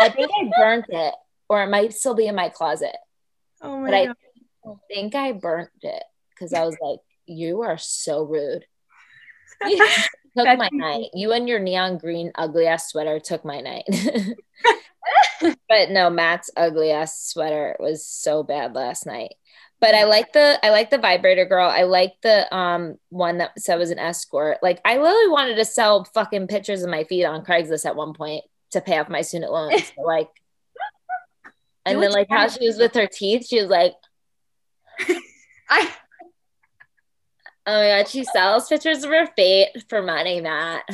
I 0.00 0.08
think 0.08 0.30
I 0.36 0.50
burnt 0.58 0.86
it 0.88 1.14
or 1.48 1.62
it 1.62 1.68
might 1.68 1.92
still 1.92 2.14
be 2.14 2.26
in 2.26 2.34
my 2.34 2.48
closet. 2.48 2.96
oh 3.60 3.84
But 3.84 3.94
I 3.94 4.08
I 4.08 4.74
think 4.88 5.14
I 5.14 5.32
burnt 5.32 5.70
it 5.82 6.02
because 6.30 6.52
I 6.52 6.64
was 6.64 6.76
like, 6.80 7.00
you 7.32 7.62
are 7.62 7.78
so 7.78 8.24
rude. 8.24 8.66
You 10.34 10.46
took 10.46 10.58
my 10.58 10.70
night. 10.72 11.10
You 11.12 11.32
and 11.32 11.46
your 11.46 11.60
neon 11.60 11.98
green 11.98 12.32
ugly 12.36 12.66
ass 12.66 12.88
sweater 12.90 13.20
took 13.20 13.44
my 13.44 13.60
night. 13.60 13.84
but 15.68 15.90
no, 15.90 16.08
Matt's 16.08 16.50
ugly 16.56 16.90
ass 16.90 17.28
sweater 17.28 17.76
was 17.78 18.06
so 18.06 18.42
bad 18.42 18.74
last 18.74 19.04
night. 19.04 19.34
But 19.78 19.94
I 19.94 20.04
like 20.04 20.32
the 20.32 20.58
I 20.62 20.70
like 20.70 20.90
the 20.90 20.98
vibrator 20.98 21.44
girl. 21.44 21.68
I 21.68 21.82
like 21.82 22.14
the 22.22 22.52
um 22.54 22.96
one 23.10 23.38
that 23.38 23.60
said 23.60 23.76
was 23.76 23.90
an 23.90 23.98
escort. 23.98 24.58
Like 24.62 24.80
I 24.84 24.96
literally 24.96 25.28
wanted 25.28 25.56
to 25.56 25.64
sell 25.64 26.04
fucking 26.04 26.46
pictures 26.46 26.82
of 26.82 26.88
my 26.88 27.04
feet 27.04 27.24
on 27.24 27.44
Craigslist 27.44 27.84
at 27.84 27.96
one 27.96 28.14
point 28.14 28.44
to 28.70 28.80
pay 28.80 28.98
off 28.98 29.08
my 29.08 29.22
student 29.22 29.52
loans. 29.52 29.92
So, 29.96 30.02
like 30.02 30.30
and 31.84 32.02
then 32.02 32.12
like 32.12 32.28
how 32.30 32.48
she 32.48 32.66
was 32.66 32.78
with 32.78 32.94
her 32.94 33.08
teeth, 33.08 33.48
she 33.48 33.60
was 33.60 33.68
like, 33.68 33.94
I 35.68 35.90
Oh 37.66 37.72
my 37.80 37.98
god, 38.02 38.08
she 38.08 38.24
sells 38.24 38.68
pictures 38.68 39.04
of 39.04 39.10
her 39.10 39.26
feet 39.36 39.68
for 39.88 40.02
money, 40.02 40.40
Matt. 40.40 40.84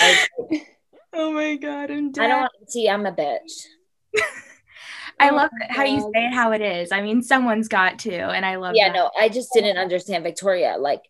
Like, 0.00 0.16
Oh 1.12 1.32
my 1.32 1.56
god, 1.56 1.90
I'm 1.90 2.10
dead. 2.10 2.24
I 2.24 2.28
don't 2.28 2.40
want 2.40 2.52
to 2.64 2.70
see. 2.70 2.88
I'm 2.88 3.06
a 3.06 3.12
bitch. 3.12 3.66
I 5.20 5.30
Oh 5.30 5.36
love 5.36 5.50
how 5.70 5.84
you 5.84 6.00
say 6.00 6.26
it 6.26 6.34
how 6.34 6.52
it 6.52 6.60
is. 6.60 6.90
I 6.90 7.00
mean, 7.00 7.22
someone's 7.22 7.68
got 7.68 8.00
to, 8.00 8.14
and 8.14 8.44
I 8.44 8.56
love 8.56 8.74
Yeah, 8.76 8.88
that. 8.88 8.94
no, 8.94 9.10
I 9.18 9.28
just 9.28 9.52
didn't 9.52 9.78
understand 9.78 10.24
Victoria 10.24 10.76
like 10.76 11.02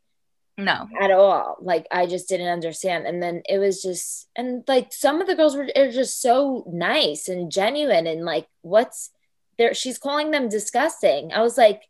No. 0.59 0.87
at 1.01 1.11
all. 1.11 1.57
Like 1.61 1.87
I 1.91 2.07
just 2.07 2.29
didn't 2.29 2.49
understand. 2.49 3.07
And 3.07 3.23
then 3.23 3.43
it 3.49 3.59
was 3.59 3.83
just 3.83 4.29
and 4.37 4.63
like 4.69 4.93
some 4.93 5.21
of 5.23 5.27
the 5.27 5.35
girls 5.35 5.57
were 5.57 5.69
are 5.75 5.91
just 5.91 6.21
so 6.21 6.65
nice 6.71 7.29
and 7.29 7.51
genuine 7.51 8.07
and 8.07 8.25
like 8.27 8.47
what's 8.61 9.11
there? 9.59 9.73
She's 9.73 9.99
calling 9.99 10.31
them 10.33 10.49
disgusting. 10.51 11.33
I 11.33 11.41
was 11.41 11.57
like, 11.57 11.83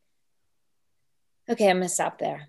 okay, 1.50 1.68
I'm 1.68 1.78
gonna 1.78 1.88
stop 1.88 2.18
there. 2.18 2.48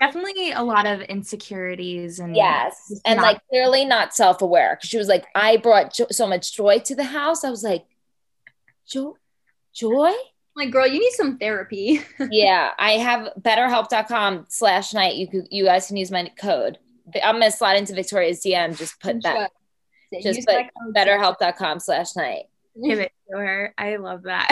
Definitely 0.00 0.52
a 0.52 0.62
lot 0.62 0.86
of 0.86 1.00
insecurities 1.02 2.18
and 2.18 2.34
Yes. 2.36 2.92
And 3.04 3.18
not- 3.18 3.22
like 3.22 3.40
clearly 3.48 3.84
not 3.84 4.14
self 4.14 4.42
aware 4.42 4.78
she 4.82 4.98
was 4.98 5.08
like, 5.08 5.26
I 5.34 5.56
brought 5.58 5.94
jo- 5.94 6.06
so 6.10 6.26
much 6.26 6.54
joy 6.54 6.80
to 6.80 6.94
the 6.94 7.04
house. 7.04 7.44
I 7.44 7.50
was 7.50 7.62
like, 7.62 7.84
jo- 8.86 9.16
joy? 9.74 10.12
like, 10.54 10.70
girl, 10.70 10.86
you 10.86 11.00
need 11.00 11.12
some 11.12 11.38
therapy. 11.38 12.02
yeah. 12.30 12.72
I 12.78 12.92
have 12.92 13.30
betterhelp.com 13.40 14.46
slash 14.50 14.92
night. 14.92 15.14
You 15.14 15.26
could, 15.26 15.46
you 15.50 15.64
guys 15.64 15.86
can 15.86 15.96
use 15.96 16.10
my 16.10 16.30
code. 16.38 16.78
I'm 17.22 17.40
to 17.40 17.50
slide 17.50 17.76
into 17.76 17.94
Victoria's 17.94 18.42
DM. 18.42 18.76
Just 18.76 19.00
put 19.00 19.22
that, 19.22 19.50
just 20.22 20.36
Use 20.38 20.44
put 20.46 20.66
betterhelp.com 20.94 21.80
slash 21.80 22.14
night. 22.16 22.44
Give 22.80 22.98
it 22.98 23.12
to 23.30 23.38
her. 23.38 23.74
I 23.76 23.96
love 23.96 24.22
that. 24.22 24.48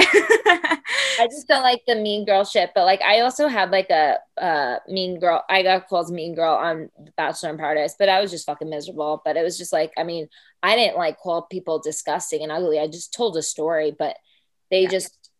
I 1.20 1.26
just 1.26 1.48
don't 1.48 1.62
like 1.62 1.82
the 1.86 1.96
mean 1.96 2.24
girl 2.24 2.44
shit, 2.44 2.70
but 2.74 2.84
like 2.84 3.02
I 3.02 3.20
also 3.20 3.48
had 3.48 3.70
like 3.70 3.90
a 3.90 4.18
uh 4.40 4.78
mean 4.88 5.20
girl. 5.20 5.44
I 5.48 5.62
got 5.62 5.88
called 5.88 6.10
mean 6.10 6.34
girl 6.34 6.54
on 6.54 6.90
Bachelor 7.16 7.50
in 7.50 7.58
Paradise, 7.58 7.94
but 7.98 8.08
I 8.08 8.20
was 8.20 8.30
just 8.30 8.46
fucking 8.46 8.70
miserable. 8.70 9.22
But 9.24 9.36
it 9.36 9.42
was 9.42 9.58
just 9.58 9.72
like, 9.72 9.92
I 9.98 10.04
mean, 10.04 10.28
I 10.62 10.76
didn't 10.76 10.96
like 10.96 11.18
call 11.18 11.42
people 11.42 11.78
disgusting 11.78 12.42
and 12.42 12.52
ugly. 12.52 12.78
I 12.78 12.86
just 12.86 13.14
told 13.14 13.36
a 13.36 13.42
story, 13.42 13.94
but 13.96 14.16
they 14.70 14.86
just 14.86 15.30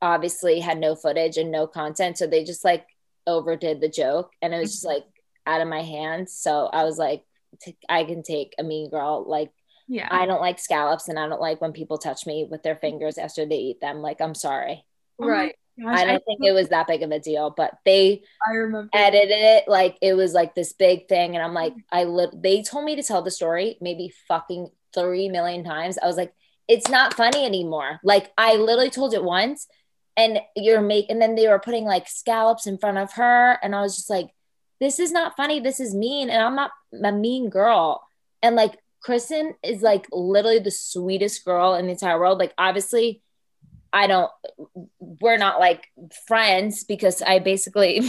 obviously 0.00 0.60
had 0.60 0.78
no 0.78 0.94
footage 0.94 1.36
and 1.36 1.50
no 1.50 1.66
content, 1.66 2.18
so 2.18 2.26
they 2.26 2.44
just 2.44 2.64
like 2.64 2.86
overdid 3.26 3.80
the 3.80 3.88
joke, 3.88 4.32
and 4.42 4.52
it 4.52 4.58
was 4.58 4.72
just 4.72 4.84
like 4.84 5.04
out 5.46 5.60
of 5.60 5.68
my 5.68 5.82
hands. 5.82 6.32
So 6.32 6.66
I 6.66 6.84
was 6.84 6.98
like, 6.98 7.24
t- 7.60 7.76
I 7.88 8.04
can 8.04 8.22
take 8.22 8.54
a 8.58 8.62
mean 8.62 8.90
girl 8.90 9.24
like 9.26 9.50
yeah. 9.92 10.08
I 10.10 10.24
don't 10.24 10.40
like 10.40 10.58
scallops 10.58 11.08
and 11.08 11.18
I 11.18 11.28
don't 11.28 11.40
like 11.40 11.60
when 11.60 11.72
people 11.72 11.98
touch 11.98 12.26
me 12.26 12.46
with 12.50 12.62
their 12.62 12.76
fingers 12.76 13.18
after 13.18 13.44
they 13.44 13.56
eat 13.56 13.80
them. 13.82 14.00
Like, 14.00 14.22
I'm 14.22 14.34
sorry. 14.34 14.86
Oh 15.20 15.26
right. 15.26 15.54
Gosh, 15.78 15.98
I 15.98 16.04
don't 16.06 16.24
think 16.24 16.40
it 16.42 16.52
was 16.52 16.70
that 16.70 16.86
big 16.86 17.02
of 17.02 17.10
a 17.10 17.18
deal, 17.18 17.52
but 17.54 17.74
they 17.84 18.22
I 18.46 18.52
remember. 18.54 18.88
edited 18.94 19.30
it 19.30 19.68
like 19.68 19.96
it 20.00 20.14
was 20.14 20.32
like 20.32 20.54
this 20.54 20.72
big 20.72 21.08
thing. 21.08 21.34
And 21.34 21.44
I'm 21.44 21.52
like, 21.52 21.74
mm. 21.74 21.82
I 21.90 22.04
li- 22.04 22.32
they 22.34 22.62
told 22.62 22.86
me 22.86 22.96
to 22.96 23.02
tell 23.02 23.20
the 23.20 23.30
story 23.30 23.76
maybe 23.80 24.14
fucking 24.28 24.68
three 24.94 25.28
million 25.28 25.62
times. 25.62 25.98
I 25.98 26.06
was 26.06 26.16
like, 26.16 26.32
it's 26.68 26.88
not 26.88 27.14
funny 27.14 27.44
anymore. 27.44 28.00
Like, 28.02 28.32
I 28.38 28.56
literally 28.56 28.90
told 28.90 29.12
it 29.12 29.22
once 29.22 29.66
and 30.16 30.40
you're 30.56 30.80
making 30.80 31.10
and 31.10 31.22
then 31.22 31.34
they 31.34 31.48
were 31.48 31.58
putting 31.58 31.84
like 31.84 32.08
scallops 32.08 32.66
in 32.66 32.78
front 32.78 32.96
of 32.96 33.12
her. 33.12 33.58
And 33.62 33.74
I 33.74 33.82
was 33.82 33.96
just 33.96 34.08
like, 34.10 34.28
this 34.80 34.98
is 34.98 35.12
not 35.12 35.36
funny. 35.36 35.60
This 35.60 35.80
is 35.80 35.94
mean. 35.94 36.30
And 36.30 36.42
I'm 36.42 36.56
not 36.56 36.70
a 36.92 37.12
mean 37.12 37.50
girl. 37.50 38.02
And 38.42 38.56
like, 38.56 38.78
Kristen 39.02 39.54
is 39.62 39.82
like 39.82 40.06
literally 40.12 40.60
the 40.60 40.70
sweetest 40.70 41.44
girl 41.44 41.74
in 41.74 41.86
the 41.86 41.92
entire 41.92 42.18
world. 42.18 42.38
Like, 42.38 42.54
obviously, 42.56 43.20
I 43.92 44.06
don't, 44.06 44.30
we're 45.00 45.36
not 45.36 45.60
like 45.60 45.88
friends 46.26 46.84
because 46.84 47.20
I 47.20 47.40
basically 47.40 48.00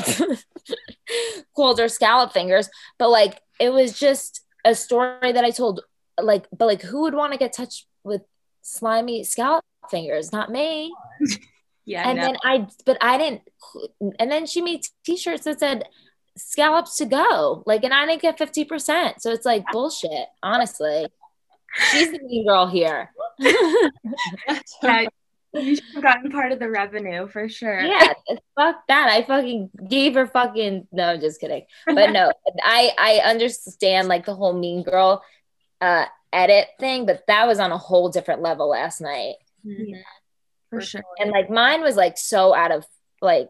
called 1.55 1.79
her 1.79 1.89
scallop 1.89 2.31
fingers, 2.31 2.69
but 2.97 3.09
like, 3.09 3.41
it 3.59 3.69
was 3.69 3.99
just 3.99 4.41
a 4.63 4.75
story 4.75 5.31
that 5.31 5.43
I 5.43 5.51
told, 5.51 5.81
like, 6.21 6.45
but 6.57 6.67
like, 6.67 6.81
who 6.81 7.01
would 7.01 7.15
want 7.15 7.33
to 7.33 7.39
get 7.39 7.53
touched 7.53 7.87
with 8.03 8.21
slimy 8.61 9.23
scallop 9.23 9.65
fingers? 9.89 10.31
Not 10.31 10.51
me. 10.51 10.93
yeah. 11.85 12.07
And 12.07 12.19
no. 12.19 12.25
then 12.25 12.37
I, 12.43 12.67
but 12.85 12.97
I 13.01 13.17
didn't, 13.17 13.41
and 14.19 14.31
then 14.31 14.45
she 14.45 14.61
made 14.61 14.81
t 15.05 15.17
shirts 15.17 15.43
that 15.43 15.59
said, 15.59 15.85
scallops 16.37 16.97
to 16.97 17.05
go. 17.05 17.63
Like 17.65 17.83
and 17.83 17.93
i 17.93 18.05
didn't 18.05 18.21
get 18.21 18.37
50% 18.39 19.19
so 19.21 19.31
it's 19.31 19.45
like 19.45 19.63
bullshit 19.71 20.27
honestly. 20.41 21.07
She's 21.91 22.11
the 22.11 22.19
mean 22.23 22.45
girl 22.47 22.67
here. 22.67 23.09
Yeah, 24.83 25.05
you 25.53 25.75
should 25.75 25.85
have 25.93 26.03
gotten 26.03 26.31
part 26.31 26.51
of 26.51 26.57
the 26.59 26.69
revenue 26.69 27.27
for 27.27 27.47
sure. 27.47 27.79
yeah 27.79 28.13
fuck 28.55 28.77
that. 28.87 29.07
I 29.09 29.21
fucking 29.23 29.69
gave 29.87 30.15
her 30.15 30.25
fucking 30.27 30.87
no 30.91 31.09
i'm 31.09 31.19
just 31.21 31.39
kidding. 31.39 31.65
But 31.85 32.11
no 32.11 32.31
i 32.63 32.91
i 32.97 33.21
understand 33.29 34.07
like 34.07 34.25
the 34.25 34.33
whole 34.35 34.53
mean 34.53 34.81
girl 34.83 35.23
uh 35.81 36.05
edit 36.31 36.67
thing 36.79 37.05
but 37.05 37.23
that 37.27 37.45
was 37.47 37.59
on 37.59 37.71
a 37.71 37.77
whole 37.77 38.09
different 38.09 38.41
level 38.41 38.69
last 38.69 38.99
night. 39.01 39.35
Mhm. 39.65 40.01
for 40.71 40.81
sure. 40.81 41.03
and 41.19 41.29
like 41.31 41.49
mine 41.49 41.81
was 41.81 41.95
like 41.95 42.17
so 42.17 42.53
out 42.55 42.71
of 42.71 42.85
like 43.21 43.49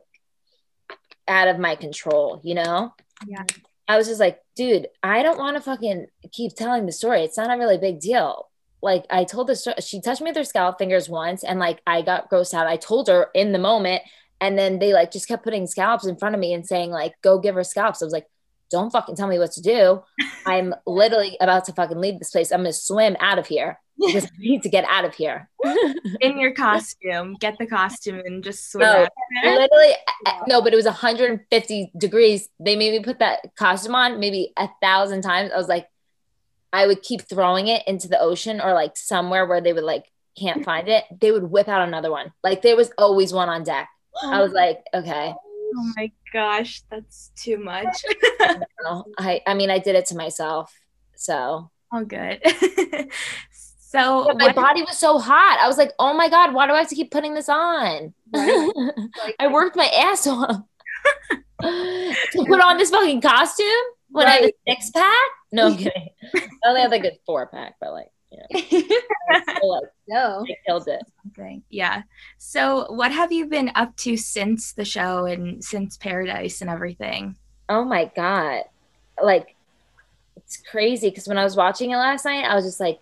out 1.27 1.47
of 1.47 1.59
my 1.59 1.75
control 1.75 2.41
you 2.43 2.53
know 2.53 2.93
Yeah. 3.27 3.43
I 3.87 3.97
was 3.97 4.07
just 4.07 4.19
like, 4.19 4.39
dude, 4.55 4.87
I 5.01 5.23
don't 5.23 5.37
want 5.37 5.57
to 5.57 5.61
fucking 5.61 6.07
keep 6.31 6.55
telling 6.55 6.85
the 6.85 6.91
story. 6.91 7.21
It's 7.23 7.37
not 7.37 7.53
a 7.53 7.59
really 7.59 7.77
big 7.77 7.99
deal. 7.99 8.49
Like 8.81 9.05
I 9.09 9.23
told 9.23 9.47
the 9.47 9.55
story, 9.55 9.75
she 9.81 10.01
touched 10.01 10.21
me 10.21 10.29
with 10.29 10.37
her 10.37 10.43
scalp 10.43 10.77
fingers 10.77 11.09
once, 11.09 11.43
and 11.43 11.59
like 11.59 11.81
I 11.85 12.01
got 12.01 12.29
grossed 12.29 12.53
out. 12.53 12.67
I 12.67 12.77
told 12.77 13.07
her 13.07 13.29
in 13.33 13.51
the 13.51 13.59
moment, 13.59 14.03
and 14.41 14.57
then 14.57 14.79
they 14.79 14.93
like 14.93 15.11
just 15.11 15.27
kept 15.27 15.43
putting 15.43 15.67
scallops 15.67 16.05
in 16.05 16.17
front 16.17 16.35
of 16.35 16.41
me 16.41 16.53
and 16.53 16.65
saying 16.65 16.91
like, 16.91 17.13
"Go 17.21 17.39
give 17.39 17.55
her 17.55 17.63
scallops." 17.63 18.01
I 18.01 18.05
was 18.05 18.13
like, 18.13 18.27
"Don't 18.69 18.91
fucking 18.91 19.15
tell 19.15 19.27
me 19.27 19.39
what 19.39 19.51
to 19.53 19.61
do." 19.61 20.01
I'm 20.45 20.73
literally 20.85 21.37
about 21.39 21.65
to 21.65 21.73
fucking 21.73 21.99
leave 21.99 22.19
this 22.19 22.31
place. 22.31 22.51
I'm 22.51 22.59
gonna 22.59 22.73
swim 22.73 23.15
out 23.19 23.39
of 23.39 23.47
here 23.47 23.79
I 24.01 24.21
need 24.39 24.63
to 24.63 24.69
get 24.69 24.85
out 24.85 25.05
of 25.05 25.15
here. 25.15 25.49
In 26.21 26.37
your 26.37 26.53
costume, 26.53 27.35
get 27.39 27.57
the 27.57 27.65
costume 27.65 28.21
and 28.25 28.43
just 28.43 28.71
swim. 28.71 28.81
No, 28.83 29.07
literally 29.43 29.93
uh, 30.25 30.31
no 30.47 30.61
but 30.61 30.73
it 30.73 30.75
was 30.75 30.85
150 30.85 31.91
degrees. 31.97 32.49
They 32.59 32.75
made 32.75 32.91
me 32.91 33.03
put 33.03 33.19
that 33.19 33.55
costume 33.55 33.95
on 33.95 34.19
maybe 34.19 34.51
a 34.57 34.69
thousand 34.81 35.21
times. 35.21 35.51
I 35.53 35.57
was 35.57 35.67
like 35.67 35.87
i 36.75 36.87
would 36.87 37.03
keep 37.03 37.21
throwing 37.21 37.67
it 37.67 37.87
into 37.87 38.07
the 38.07 38.19
ocean 38.19 38.59
or 38.59 38.73
like 38.73 38.97
somewhere 38.97 39.45
where 39.45 39.61
they 39.61 39.73
would 39.73 39.83
like 39.83 40.05
can't 40.39 40.65
find 40.71 40.89
it. 40.89 41.03
They 41.21 41.31
would 41.31 41.43
whip 41.43 41.67
out 41.67 41.87
another 41.87 42.09
one. 42.11 42.33
Like 42.43 42.61
there 42.61 42.75
was 42.75 42.91
always 42.97 43.31
one 43.31 43.49
on 43.49 43.63
deck. 43.63 43.89
I 44.23 44.41
was 44.41 44.51
like 44.51 44.83
okay. 44.93 45.33
Oh 45.75 45.93
my 45.95 46.11
gosh, 46.31 46.83
that's 46.91 47.31
too 47.35 47.57
much. 47.57 48.03
i 49.17 49.41
i 49.47 49.53
mean 49.53 49.69
i 49.71 49.79
did 49.79 49.95
it 49.95 50.07
to 50.07 50.15
myself 50.15 50.73
so. 51.15 51.69
All 51.91 52.03
good. 52.03 52.41
So 53.93 54.25
But 54.25 54.37
my 54.37 54.51
body 54.51 54.81
was 54.81 54.97
so 54.97 55.19
hot 55.19 55.59
i 55.61 55.67
was 55.67 55.77
like 55.77 55.91
oh 55.99 56.13
my 56.13 56.27
god 56.29 56.53
why 56.53 56.65
do 56.67 56.73
i 56.73 56.79
have 56.79 56.89
to 56.89 56.95
keep 56.95 57.11
putting 57.11 57.33
this 57.33 57.49
on 57.49 58.13
Right. 58.33 58.71
Like, 59.23 59.35
I 59.39 59.47
worked 59.47 59.75
my 59.75 59.85
ass 59.85 60.25
off 60.27 60.61
to 61.61 62.45
put 62.47 62.59
on 62.61 62.77
this 62.77 62.89
fucking 62.89 63.21
costume 63.21 63.67
when 64.09 64.27
I 64.27 64.31
had 64.31 64.43
a 64.45 64.51
six 64.67 64.89
pack. 64.91 65.29
No 65.51 65.67
I'm 65.67 65.77
kidding. 65.77 66.09
I 66.35 66.47
only 66.65 66.81
had 66.81 66.91
like 66.91 67.03
a 67.05 67.11
four 67.25 67.47
pack, 67.47 67.75
but 67.79 67.91
like, 67.93 68.07
you 68.31 68.39
know, 68.39 69.67
like, 69.69 69.83
no. 70.07 70.45
I 70.49 70.55
killed 70.65 70.87
it. 70.87 71.01
something. 71.23 71.63
Yeah. 71.69 72.03
So 72.37 72.91
what 72.91 73.11
have 73.11 73.31
you 73.31 73.45
been 73.45 73.71
up 73.75 73.95
to 73.97 74.17
since 74.17 74.73
the 74.73 74.85
show 74.85 75.25
and 75.25 75.63
since 75.63 75.97
Paradise 75.97 76.61
and 76.61 76.69
everything? 76.69 77.35
Oh 77.69 77.85
my 77.85 78.11
god, 78.15 78.63
like 79.21 79.55
it's 80.37 80.57
crazy 80.57 81.09
because 81.09 81.27
when 81.27 81.37
I 81.37 81.43
was 81.43 81.55
watching 81.55 81.91
it 81.91 81.97
last 81.97 82.25
night, 82.25 82.45
I 82.45 82.55
was 82.55 82.65
just 82.65 82.79
like, 82.79 82.99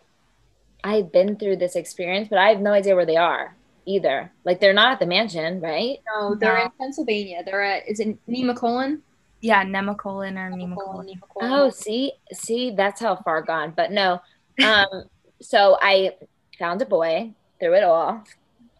I've 0.83 1.11
been 1.11 1.35
through 1.37 1.57
this 1.57 1.75
experience, 1.75 2.27
but 2.29 2.39
I 2.39 2.49
have 2.49 2.59
no 2.59 2.71
idea 2.73 2.95
where 2.95 3.05
they 3.05 3.17
are 3.17 3.55
either. 3.85 4.31
Like 4.45 4.59
they're 4.59 4.73
not 4.73 4.93
at 4.93 4.99
the 4.99 5.05
mansion, 5.05 5.61
right? 5.61 5.99
No, 6.07 6.35
they're 6.35 6.57
No. 6.57 6.63
in 6.65 6.71
Pennsylvania. 6.79 7.43
They're 7.45 7.63
at 7.63 7.87
is 7.87 7.99
it 7.99 8.17
Nemacolin? 8.27 9.01
Yeah, 9.41 9.63
Nemacolin 9.65 10.37
or 10.37 10.51
Nemacolin. 10.55 11.05
Nemacolin. 11.09 11.41
Oh, 11.41 11.69
see, 11.69 12.13
see, 12.31 12.71
that's 12.71 13.01
how 13.01 13.15
far 13.15 13.41
gone. 13.41 13.73
But 13.75 13.91
no, 13.91 14.21
um, 14.63 15.03
so 15.41 15.77
I 15.81 16.15
found 16.59 16.81
a 16.81 16.85
boy 16.85 17.33
through 17.59 17.75
it 17.75 17.83
all. 17.83 18.23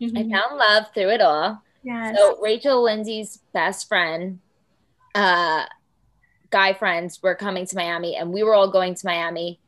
I 0.01 0.07
found 0.07 0.57
love 0.57 0.85
through 0.93 1.09
it 1.09 1.21
all. 1.21 1.61
Yes. 1.83 2.15
So 2.17 2.39
Rachel 2.41 2.83
Lindsay's 2.83 3.39
best 3.53 3.87
friend, 3.87 4.39
uh, 5.15 5.65
guy 6.51 6.73
friends 6.73 7.21
were 7.23 7.35
coming 7.35 7.65
to 7.65 7.75
Miami, 7.75 8.15
and 8.15 8.31
we 8.31 8.43
were 8.43 8.53
all 8.53 8.69
going 8.69 8.93
to 8.95 9.05
Miami, 9.05 9.59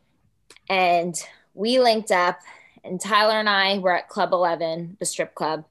and 0.69 1.15
we 1.53 1.79
linked 1.79 2.11
up. 2.11 2.39
And 2.83 2.99
Tyler 2.99 3.39
and 3.39 3.49
I 3.49 3.77
were 3.79 3.95
at 3.95 4.09
Club 4.09 4.33
Eleven, 4.33 4.97
the 4.99 5.05
strip 5.05 5.35
club. 5.35 5.65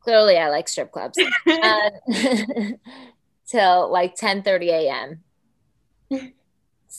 Clearly, 0.00 0.38
I 0.38 0.48
like 0.48 0.68
strip 0.68 0.90
clubs. 0.90 1.18
uh, 1.46 1.90
till 3.48 3.90
like 3.90 4.14
10 4.14 4.42
30 4.42 4.70
a.m. 4.70 5.24
It 6.10 6.32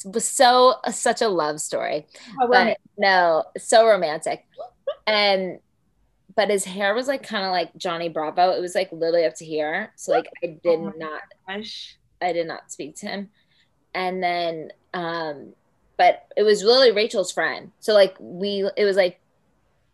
was 0.06 0.26
so 0.26 0.76
such 0.92 1.22
a 1.22 1.28
love 1.28 1.60
story. 1.60 2.08
But 2.50 2.78
no, 2.98 3.46
so 3.58 3.88
romantic. 3.88 4.46
And 5.08 5.60
but 6.36 6.50
his 6.50 6.64
hair 6.64 6.94
was 6.94 7.08
like 7.08 7.24
kind 7.24 7.46
of 7.46 7.52
like 7.52 7.76
Johnny 7.76 8.10
Bravo. 8.10 8.52
It 8.52 8.62
was 8.62 8.76
like 8.76 8.92
literally 8.92 9.26
up 9.26 9.36
to 9.36 9.46
here. 9.46 9.92
So 9.96 10.12
like 10.12 10.28
I 10.44 10.48
did 10.64 10.80
Oh 10.80 10.94
not 10.98 11.22
Gosh. 11.48 11.98
I 12.22 12.34
did 12.34 12.48
not 12.48 12.72
speak 12.72 12.96
to 12.98 13.08
him. 13.08 13.30
And 13.94 14.22
then 14.22 14.72
um 14.94 15.54
but 16.00 16.26
it 16.38 16.44
was 16.44 16.64
really 16.64 16.92
Rachel's 16.94 17.32
friend. 17.32 17.72
So 17.82 17.94
like 17.94 18.16
we 18.20 18.68
it 18.78 18.86
was 18.86 18.96
like 18.96 19.20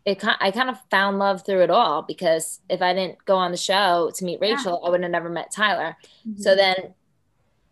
it 0.06 0.24
I 0.40 0.52
kind 0.52 0.70
of 0.70 0.78
found 0.88 1.18
love 1.18 1.44
through 1.44 1.62
it 1.62 1.70
all 1.70 2.02
because 2.02 2.60
if 2.70 2.80
I 2.80 2.94
didn't 2.94 3.22
go 3.24 3.34
on 3.36 3.50
the 3.50 3.56
show 3.56 4.12
to 4.14 4.24
meet 4.24 4.38
Yeah. 4.40 4.54
Rachel, 4.54 4.80
I 4.86 4.90
would 4.90 5.02
have 5.02 5.10
never 5.10 5.28
met 5.28 5.50
Tyler. 5.50 5.96
Mm-hmm. 6.26 6.40
So 6.40 6.54
then 6.54 6.94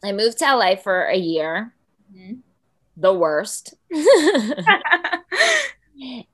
I 0.03 0.11
moved 0.11 0.39
to 0.41 0.57
LA 0.57 0.75
for 0.75 1.05
a 1.05 1.17
year. 1.17 1.73
Mhm. 2.13 2.41
The 2.97 3.15
worst. 3.15 3.75
it 3.91 4.65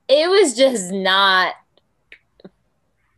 was 0.08 0.54
just 0.56 0.90
not 0.90 1.54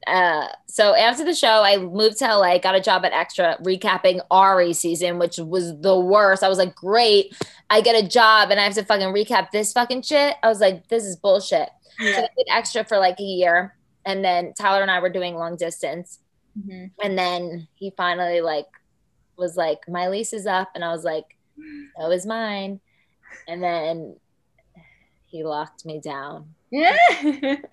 uh 0.07 0.49
so 0.67 0.95
after 0.97 1.25
the 1.25 1.35
show 1.35 1.63
i 1.63 1.77
moved 1.77 2.19
to 2.19 2.25
la 2.25 2.59
got 2.59 2.75
a 2.75 2.81
job 2.81 3.05
at 3.05 3.13
extra 3.13 3.57
recapping 3.63 4.21
Arie 4.33 4.73
season 4.73 5.19
which 5.19 5.39
was 5.39 5.79
the 5.81 5.97
worst 5.99 6.43
i 6.43 6.49
was 6.49 6.59
like 6.59 6.75
great 6.75 7.33
i 7.73 7.81
get 7.81 8.03
a 8.03 8.07
job 8.07 8.51
and 8.51 8.61
i 8.61 8.65
have 8.65 8.75
to 8.75 8.85
fucking 8.85 9.09
recap 9.09 9.51
this 9.51 9.73
fucking 9.73 10.03
shit 10.03 10.37
i 10.43 10.49
was 10.49 10.61
like 10.61 10.87
this 10.89 11.05
is 11.05 11.17
bullshit. 11.17 11.69
So 11.99 12.07
i 12.07 12.29
did 12.37 12.47
extra 12.51 12.85
for 12.85 12.99
like 12.99 13.19
a 13.21 13.25
year 13.25 13.75
and 14.07 14.25
then 14.25 14.53
tyler 14.55 14.83
and 14.83 14.91
i 14.91 15.01
were 15.01 15.11
doing 15.11 15.35
long 15.35 15.57
distance. 15.57 16.19
Mhm. 16.59 16.91
and 17.03 17.19
then 17.19 17.67
he 17.75 17.93
finally 17.97 18.41
like 18.43 18.67
was 19.39 19.57
like 19.57 19.81
my 19.89 20.09
lease 20.09 20.33
is 20.33 20.47
up 20.47 20.71
and 20.75 20.85
i 20.85 20.93
was 20.93 21.03
like 21.05 21.37
that 21.99 22.09
was 22.09 22.27
mine. 22.27 22.81
And 23.49 23.63
then 23.63 24.17
he 25.27 25.45
locked 25.45 25.85
me 25.87 26.01
down. 26.01 26.55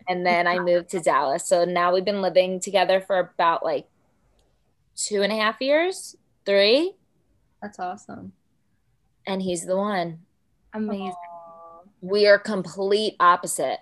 And 0.07 0.25
then 0.25 0.47
I 0.47 0.59
moved 0.59 0.89
to 0.89 0.99
Dallas. 0.99 1.45
So 1.45 1.65
now 1.65 1.93
we've 1.93 2.05
been 2.05 2.21
living 2.21 2.59
together 2.59 2.99
for 3.01 3.17
about 3.19 3.63
like 3.63 3.87
two 4.95 5.21
and 5.21 5.31
a 5.31 5.35
half 5.35 5.59
years, 5.61 6.15
three, 6.45 6.95
That's 7.61 7.79
awesome. 7.79 8.33
And 9.29 9.41
he's 9.41 9.65
the 9.65 9.77
one. 9.77 10.19
Amazing. 10.73 11.13
We 12.01 12.27
are 12.27 12.39
complete 12.39 13.15
opposite. 13.19 13.79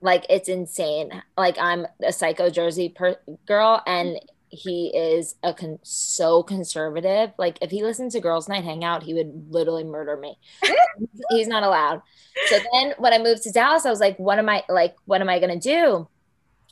Like 0.00 0.24
it's 0.30 0.48
insane. 0.48 1.22
Like 1.36 1.58
I'm 1.58 1.86
a 2.02 2.12
psycho 2.12 2.48
Jersey 2.48 2.90
per- 2.90 3.18
girl, 3.46 3.82
and 3.86 4.18
he 4.50 4.92
is 4.94 5.34
a 5.42 5.52
con- 5.52 5.80
so 5.82 6.42
conservative. 6.42 7.32
Like 7.38 7.58
if 7.60 7.70
he 7.70 7.82
listened 7.82 8.12
to 8.12 8.20
Girls 8.20 8.48
Night 8.48 8.64
Hangout, 8.64 9.02
he 9.02 9.14
would 9.14 9.50
literally 9.50 9.84
murder 9.84 10.16
me. 10.16 10.38
he's 11.30 11.48
not 11.48 11.64
allowed. 11.64 12.02
So 12.46 12.58
then 12.72 12.94
when 12.98 13.12
I 13.12 13.18
moved 13.18 13.42
to 13.44 13.52
Dallas, 13.52 13.86
I 13.86 13.90
was 13.90 14.00
like, 14.00 14.16
what 14.18 14.38
am 14.38 14.48
I 14.48 14.62
like? 14.68 14.94
What 15.06 15.20
am 15.20 15.28
I 15.28 15.40
gonna 15.40 15.58
do? 15.58 16.08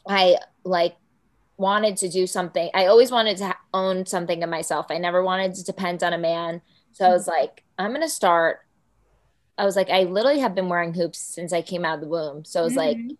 I 0.07 0.37
like 0.64 0.95
wanted 1.57 1.97
to 1.99 2.09
do 2.09 2.27
something. 2.27 2.70
I 2.75 2.87
always 2.87 3.11
wanted 3.11 3.39
to 3.39 3.47
ha- 3.47 3.61
own 3.75 4.07
something 4.07 4.43
of 4.43 4.51
myself. 4.51 4.87
I 4.91 4.99
never 4.99 5.23
wanted 5.25 5.55
to 5.55 5.64
depend 5.64 6.03
on 6.03 6.12
a 6.12 6.18
man. 6.18 6.61
So 6.93 7.07
I 7.07 7.09
was 7.09 7.23
mm-hmm. 7.23 7.41
like, 7.41 7.64
I'm 7.83 7.93
gonna 7.93 8.09
start. 8.09 8.61
I 9.59 9.64
was 9.64 9.76
like, 9.76 9.91
I 9.91 10.05
literally 10.05 10.41
have 10.41 10.55
been 10.55 10.68
wearing 10.68 10.95
hoops 10.95 11.18
since 11.18 11.53
I 11.53 11.62
came 11.62 11.85
out 11.85 11.97
of 11.97 12.01
the 12.01 12.09
womb. 12.09 12.45
So 12.45 12.61
I 12.61 12.64
was 12.64 12.76
like, 12.76 12.97
Mhm. 12.97 13.16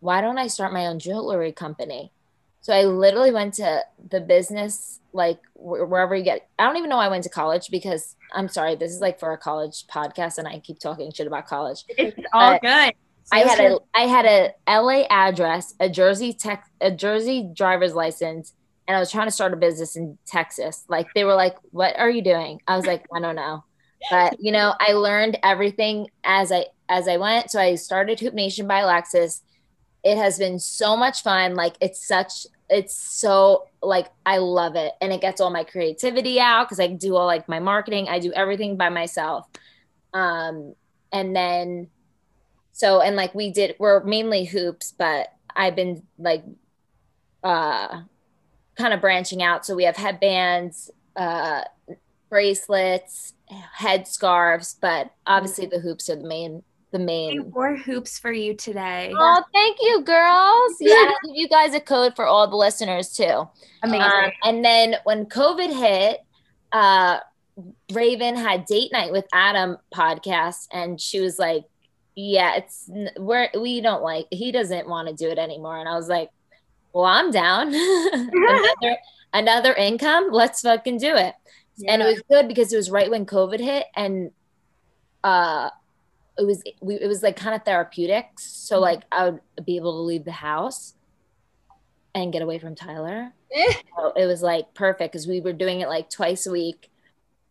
why 0.00 0.20
don't 0.20 0.38
I 0.38 0.46
start 0.46 0.72
my 0.72 0.86
own 0.86 0.98
jewelry 0.98 1.52
company? 1.52 2.12
So 2.60 2.72
I 2.72 2.82
literally 2.84 3.30
went 3.32 3.54
to 3.54 3.82
the 4.10 4.20
business, 4.20 5.00
like 5.12 5.38
wherever 5.54 6.14
you 6.16 6.24
get. 6.24 6.48
I 6.58 6.66
don't 6.66 6.76
even 6.76 6.90
know 6.90 6.98
I 6.98 7.08
went 7.08 7.24
to 7.24 7.30
college 7.30 7.68
because 7.70 8.16
I'm 8.32 8.48
sorry, 8.48 8.74
this 8.74 8.92
is 8.92 9.00
like 9.00 9.20
for 9.20 9.32
a 9.32 9.38
college 9.38 9.86
podcast, 9.86 10.38
and 10.38 10.48
I 10.48 10.58
keep 10.60 10.78
talking 10.80 11.12
shit 11.12 11.26
about 11.26 11.46
college. 11.46 11.84
it's 11.88 12.18
all 12.32 12.54
Uh, 12.54 12.58
good. 12.58 12.94
I 13.32 13.40
had 13.40 13.58
a 13.60 13.78
I 13.94 14.02
had 14.06 14.24
a 14.24 14.54
LA 14.68 15.04
address, 15.10 15.74
a 15.80 15.88
Jersey 15.88 16.32
tech, 16.32 16.64
a 16.80 16.90
Jersey 16.90 17.48
driver's 17.52 17.94
license, 17.94 18.52
and 18.86 18.96
I 18.96 19.00
was 19.00 19.10
trying 19.10 19.26
to 19.26 19.32
start 19.32 19.52
a 19.52 19.56
business 19.56 19.96
in 19.96 20.16
Texas. 20.26 20.84
Like 20.88 21.12
they 21.14 21.24
were 21.24 21.34
like, 21.34 21.56
"What 21.72 21.98
are 21.98 22.10
you 22.10 22.22
doing?" 22.22 22.62
I 22.68 22.76
was 22.76 22.86
like, 22.86 23.04
"I 23.12 23.18
don't 23.20 23.34
know," 23.36 23.64
but 24.10 24.36
you 24.40 24.52
know, 24.52 24.74
I 24.78 24.92
learned 24.92 25.38
everything 25.42 26.08
as 26.24 26.52
I 26.52 26.66
as 26.88 27.08
I 27.08 27.16
went. 27.16 27.50
So 27.50 27.60
I 27.60 27.74
started 27.74 28.20
Hoop 28.20 28.34
Nation 28.34 28.66
by 28.66 28.80
Alexis. 28.80 29.42
It 30.04 30.16
has 30.16 30.38
been 30.38 30.58
so 30.58 30.96
much 30.96 31.22
fun. 31.22 31.54
Like 31.54 31.76
it's 31.80 32.06
such 32.06 32.46
it's 32.68 32.94
so 32.94 33.68
like 33.82 34.08
I 34.24 34.38
love 34.38 34.76
it, 34.76 34.92
and 35.00 35.12
it 35.12 35.20
gets 35.20 35.40
all 35.40 35.50
my 35.50 35.64
creativity 35.64 36.40
out 36.40 36.66
because 36.66 36.80
I 36.80 36.88
do 36.88 37.16
all 37.16 37.26
like 37.26 37.48
my 37.48 37.60
marketing. 37.60 38.08
I 38.08 38.18
do 38.18 38.32
everything 38.32 38.76
by 38.76 38.88
myself, 38.88 39.48
um, 40.12 40.74
and 41.12 41.34
then 41.34 41.88
so 42.76 43.00
and 43.00 43.16
like 43.16 43.34
we 43.34 43.50
did 43.50 43.74
we're 43.78 44.04
mainly 44.04 44.44
hoops 44.44 44.92
but 44.96 45.28
i've 45.56 45.74
been 45.74 46.02
like 46.18 46.44
uh 47.42 48.02
kind 48.76 48.92
of 48.92 49.00
branching 49.00 49.42
out 49.42 49.64
so 49.64 49.74
we 49.74 49.84
have 49.84 49.96
headbands 49.96 50.90
uh 51.16 51.62
bracelets 52.28 53.34
head 53.74 54.06
scarves 54.06 54.76
but 54.80 55.10
obviously 55.26 55.66
the 55.66 55.78
hoops 55.78 56.10
are 56.10 56.16
the 56.16 56.26
main 56.26 56.62
the 56.92 56.98
main 56.98 57.50
wore 57.50 57.76
hoops 57.76 58.18
for 58.18 58.32
you 58.32 58.54
today. 58.54 59.12
oh 59.14 59.42
thank 59.52 59.76
you 59.80 60.00
girls 60.02 60.72
yeah 60.80 60.94
i'll 60.94 61.28
give 61.28 61.36
you 61.36 61.48
guys 61.48 61.74
a 61.74 61.80
code 61.80 62.14
for 62.16 62.24
all 62.26 62.48
the 62.48 62.56
listeners 62.56 63.12
too 63.12 63.48
Amazing. 63.82 64.02
um, 64.02 64.30
and 64.44 64.64
then 64.64 64.96
when 65.04 65.26
COVID 65.26 65.72
hit, 65.72 66.20
uh, 66.72 67.18
Raven 67.92 68.36
had 68.36 68.66
date 68.66 68.92
night 68.92 69.12
with 69.12 69.24
Adam 69.32 69.78
podcast, 69.94 70.68
and 70.72 71.00
she 71.00 71.20
was 71.20 71.38
like, 71.38 71.64
"Yeah, 72.14 72.56
it's 72.56 72.90
we're 73.18 73.48
we 73.58 73.80
don't 73.80 74.02
like 74.02 74.26
he 74.30 74.52
doesn't 74.52 74.88
want 74.88 75.08
to 75.08 75.14
do 75.14 75.30
it 75.30 75.38
anymore." 75.38 75.78
And 75.78 75.88
I 75.88 75.94
was 75.94 76.08
like, 76.08 76.30
"Well, 76.92 77.04
I'm 77.04 77.30
down. 77.30 77.68
another 78.12 78.96
another 79.32 79.74
income. 79.74 80.30
Let's 80.30 80.60
fucking 80.60 80.98
do 80.98 81.14
it." 81.14 81.34
And 81.86 82.02
it 82.02 82.06
was 82.06 82.22
good 82.30 82.48
because 82.48 82.72
it 82.72 82.76
was 82.76 82.90
right 82.90 83.10
when 83.10 83.26
COVID 83.26 83.60
hit, 83.60 83.86
and 83.94 84.30
uh, 85.22 85.70
it 86.38 86.44
was 86.44 86.62
we 86.80 86.94
it 86.96 87.06
was 87.06 87.22
like 87.22 87.36
kind 87.36 87.54
of 87.54 87.64
therapeutic. 87.64 88.28
So 88.38 88.76
mm-hmm. 88.76 88.82
like 88.82 89.02
I 89.12 89.30
would 89.30 89.40
be 89.64 89.76
able 89.76 89.92
to 89.92 90.02
leave 90.02 90.24
the 90.24 90.32
house 90.32 90.94
and 92.14 92.32
get 92.32 92.42
away 92.42 92.58
from 92.58 92.74
Tyler. 92.74 93.32
Eh. 93.52 93.72
So 93.96 94.12
it 94.16 94.26
was 94.26 94.42
like 94.42 94.72
perfect 94.74 95.12
because 95.12 95.26
we 95.26 95.40
were 95.40 95.52
doing 95.52 95.80
it 95.80 95.88
like 95.88 96.10
twice 96.10 96.46
a 96.46 96.50
week. 96.50 96.90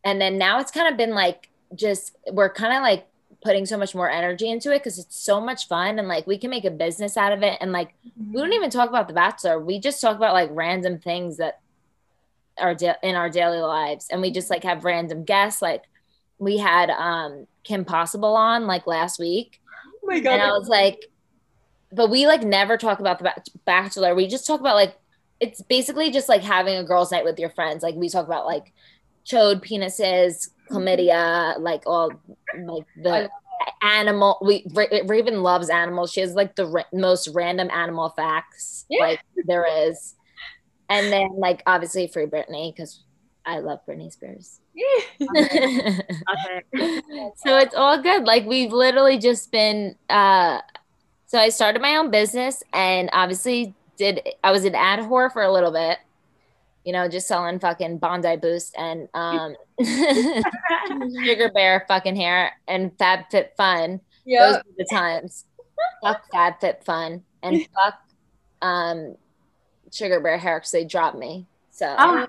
And 0.03 0.19
then 0.19 0.37
now 0.37 0.59
it's 0.59 0.71
kind 0.71 0.87
of 0.87 0.97
been 0.97 1.11
like 1.11 1.49
just 1.73 2.15
we're 2.31 2.49
kind 2.49 2.75
of 2.75 2.81
like 2.81 3.07
putting 3.43 3.65
so 3.65 3.77
much 3.77 3.93
more 3.93 4.09
energy 4.09 4.49
into 4.49 4.71
it 4.71 4.79
because 4.79 4.97
it's 4.97 5.15
so 5.15 5.39
much 5.39 5.67
fun 5.67 5.99
and 5.99 6.07
like 6.07 6.25
we 6.25 6.37
can 6.37 6.49
make 6.49 6.65
a 6.65 6.71
business 6.71 7.15
out 7.15 7.31
of 7.31 7.43
it. 7.43 7.57
And 7.61 7.71
like 7.71 7.93
we 8.03 8.33
don't 8.33 8.45
mm-hmm. 8.45 8.53
even 8.53 8.69
talk 8.69 8.89
about 8.89 9.07
the 9.07 9.13
bachelor. 9.13 9.59
We 9.59 9.79
just 9.79 10.01
talk 10.01 10.15
about 10.15 10.33
like 10.33 10.49
random 10.51 10.99
things 10.99 11.37
that 11.37 11.59
are 12.57 12.75
da- 12.75 12.95
in 13.03 13.15
our 13.15 13.29
daily 13.29 13.59
lives. 13.59 14.07
And 14.09 14.21
we 14.21 14.31
just 14.31 14.49
like 14.49 14.63
have 14.63 14.85
random 14.85 15.23
guests. 15.23 15.61
Like 15.61 15.83
we 16.37 16.57
had 16.57 16.89
um 16.89 17.47
Kim 17.63 17.85
Possible 17.85 18.35
on 18.35 18.67
like 18.67 18.87
last 18.87 19.19
week. 19.19 19.61
Oh 20.03 20.07
my 20.07 20.15
And 20.17 20.27
I 20.27 20.51
was 20.51 20.67
like, 20.67 20.99
but 21.91 22.09
we 22.09 22.27
like 22.27 22.43
never 22.43 22.77
talk 22.77 22.99
about 22.99 23.19
the 23.19 23.33
Bachelor. 23.65 24.15
We 24.15 24.27
just 24.27 24.45
talk 24.45 24.59
about 24.59 24.75
like, 24.75 24.95
it's 25.39 25.61
basically 25.61 26.11
just 26.11 26.29
like 26.29 26.41
having 26.41 26.75
a 26.77 26.83
girls' 26.83 27.11
night 27.11 27.25
with 27.25 27.39
your 27.39 27.49
friends. 27.49 27.83
Like 27.83 27.95
we 27.95 28.09
talk 28.09 28.25
about 28.25 28.45
like 28.45 28.73
chode 29.25 29.65
penises, 29.65 30.49
chlamydia, 30.69 31.59
like 31.59 31.83
all 31.85 32.11
like 32.57 32.85
the 33.01 33.29
animal. 33.81 34.37
We 34.41 34.65
Raven 35.05 35.41
loves 35.41 35.69
animals. 35.69 36.11
She 36.11 36.21
has 36.21 36.33
like 36.35 36.55
the 36.55 36.67
ra- 36.67 36.83
most 36.93 37.29
random 37.33 37.69
animal 37.71 38.09
facts 38.09 38.85
Yeah. 38.89 39.01
like 39.03 39.21
there 39.45 39.65
is. 39.87 40.15
And 40.89 41.11
then 41.11 41.29
like 41.37 41.63
obviously 41.65 42.07
free 42.07 42.25
Britney 42.25 42.73
because 42.75 43.03
I 43.45 43.59
love 43.59 43.79
Britney 43.87 44.11
Spears. 44.11 44.59
so 47.37 47.57
it's 47.57 47.75
all 47.75 48.01
good. 48.01 48.23
Like 48.25 48.45
we've 48.45 48.71
literally 48.71 49.17
just 49.17 49.51
been 49.51 49.95
uh 50.09 50.59
so 51.27 51.39
I 51.39 51.49
started 51.49 51.81
my 51.81 51.95
own 51.95 52.11
business 52.11 52.63
and 52.73 53.09
obviously 53.13 53.73
did 53.97 54.21
I 54.43 54.51
was 54.51 54.65
an 54.65 54.75
ad 54.75 54.99
whore 54.99 55.31
for 55.31 55.43
a 55.43 55.51
little 55.51 55.71
bit. 55.71 55.99
You 56.83 56.93
know, 56.93 57.07
just 57.07 57.27
selling 57.27 57.59
fucking 57.59 57.97
Bondi 57.97 58.35
Boost 58.37 58.75
and 58.77 59.07
um 59.13 59.55
Sugar 59.83 61.51
Bear 61.51 61.85
fucking 61.87 62.15
hair 62.15 62.51
and 62.67 62.91
Fab 62.97 63.25
Fit 63.31 63.53
Fun. 63.57 63.91
Those 63.91 64.01
yeah. 64.25 64.51
were 64.57 64.63
the 64.77 64.87
times. 64.91 65.45
fuck 66.03 66.23
Fab 66.31 66.59
Fit 66.59 66.83
Fun 66.83 67.23
and 67.43 67.67
fuck 67.73 67.99
um 68.61 69.15
Sugar 69.95 70.19
Bear 70.19 70.37
hair 70.37 70.59
because 70.59 70.71
they 70.71 70.83
dropped 70.83 71.17
me. 71.17 71.45
So 71.71 71.95
Oh, 71.97 72.27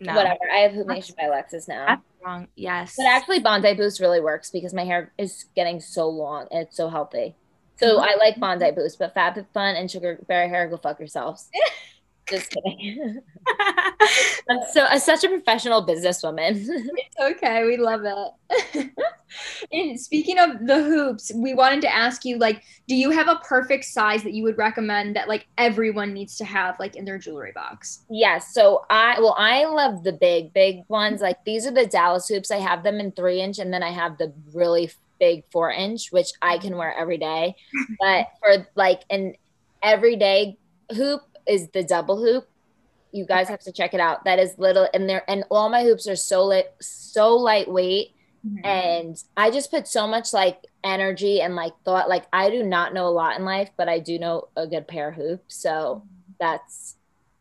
no. 0.00 0.14
whatever. 0.14 0.38
I 0.52 0.58
have 0.58 0.72
Hoop 0.72 0.86
Nation 0.86 1.14
by 1.18 1.26
Alexis 1.26 1.68
now. 1.68 1.86
That's 1.86 2.02
wrong. 2.24 2.48
Yes. 2.54 2.94
But 2.96 3.06
actually, 3.06 3.40
Bondi 3.40 3.74
Boost 3.74 4.00
really 4.00 4.20
works 4.20 4.50
because 4.50 4.72
my 4.72 4.84
hair 4.84 5.12
is 5.18 5.46
getting 5.54 5.80
so 5.80 6.08
long 6.08 6.46
and 6.50 6.62
it's 6.62 6.76
so 6.76 6.88
healthy. 6.88 7.34
So 7.76 7.96
mm-hmm. 7.96 8.02
I 8.02 8.16
like 8.18 8.38
Bondi 8.38 8.70
Boost, 8.70 8.98
but 8.98 9.14
Fab 9.14 9.34
Fun 9.52 9.74
and 9.74 9.90
Sugar 9.90 10.18
Bear 10.26 10.48
Hair, 10.48 10.68
go 10.68 10.76
fuck 10.76 10.98
yourselves. 10.98 11.48
Just 12.30 12.50
kidding. 12.50 13.20
I'm 14.48 14.60
so 14.72 14.84
I'm 14.84 15.00
such 15.00 15.24
a 15.24 15.28
professional 15.28 15.84
businesswoman. 15.84 16.66
Okay, 17.20 17.66
we 17.66 17.76
love 17.76 18.02
it. 18.04 18.90
and 19.72 20.00
speaking 20.00 20.38
of 20.38 20.66
the 20.66 20.82
hoops, 20.82 21.30
we 21.34 21.52
wanted 21.52 21.82
to 21.82 21.94
ask 21.94 22.24
you 22.24 22.38
like, 22.38 22.62
do 22.88 22.94
you 22.94 23.10
have 23.10 23.28
a 23.28 23.36
perfect 23.44 23.84
size 23.84 24.22
that 24.22 24.32
you 24.32 24.42
would 24.42 24.56
recommend 24.56 25.16
that 25.16 25.28
like 25.28 25.46
everyone 25.58 26.14
needs 26.14 26.36
to 26.38 26.46
have 26.46 26.78
like 26.80 26.96
in 26.96 27.04
their 27.04 27.18
jewelry 27.18 27.52
box? 27.52 28.04
yes. 28.08 28.54
So 28.54 28.86
I 28.88 29.20
well, 29.20 29.34
I 29.36 29.66
love 29.66 30.02
the 30.02 30.12
big, 30.12 30.54
big 30.54 30.82
ones. 30.88 31.20
Like 31.20 31.44
these 31.44 31.66
are 31.66 31.72
the 31.72 31.86
Dallas 31.86 32.26
hoops. 32.26 32.50
I 32.50 32.58
have 32.58 32.82
them 32.82 33.00
in 33.00 33.12
three 33.12 33.42
inch, 33.42 33.58
and 33.58 33.72
then 33.72 33.82
I 33.82 33.90
have 33.90 34.16
the 34.16 34.32
really 34.54 34.90
big 35.18 35.44
four 35.50 35.70
inch, 35.70 36.10
which 36.10 36.30
I 36.40 36.58
can 36.58 36.76
wear 36.76 36.94
every 36.96 37.18
day. 37.18 37.54
But 37.98 38.28
for 38.38 38.66
like 38.76 39.02
an 39.10 39.34
everyday 39.82 40.56
hoop 40.92 41.22
is 41.50 41.68
the 41.70 41.82
double 41.82 42.16
hoop. 42.16 42.48
You 43.12 43.26
guys 43.26 43.48
have 43.48 43.60
to 43.62 43.72
check 43.72 43.92
it 43.92 44.00
out. 44.00 44.24
That 44.24 44.38
is 44.38 44.54
little, 44.56 44.88
and 44.94 45.08
there, 45.08 45.28
and 45.28 45.44
all 45.50 45.68
my 45.68 45.82
hoops 45.82 46.06
are 46.08 46.16
so 46.16 46.46
lit 46.46 46.72
so 46.80 47.36
lightweight. 47.36 48.14
and 48.64 49.22
I 49.36 49.50
just 49.50 49.70
put 49.70 49.86
so 49.86 50.06
much 50.06 50.32
like 50.32 50.64
energy 50.82 51.42
and 51.42 51.54
like 51.54 51.74
thought 51.84 52.08
like 52.08 52.24
I 52.32 52.48
do 52.48 52.62
not 52.62 52.94
know 52.94 53.06
a 53.06 53.10
lot 53.10 53.38
in 53.38 53.44
life, 53.44 53.70
but 53.76 53.88
I 53.88 53.98
do 53.98 54.18
know 54.18 54.48
a 54.56 54.66
good 54.66 54.86
pair 54.88 55.08
of 55.10 55.16
hoops. 55.16 55.56
So 55.56 56.04
that's 56.38 56.96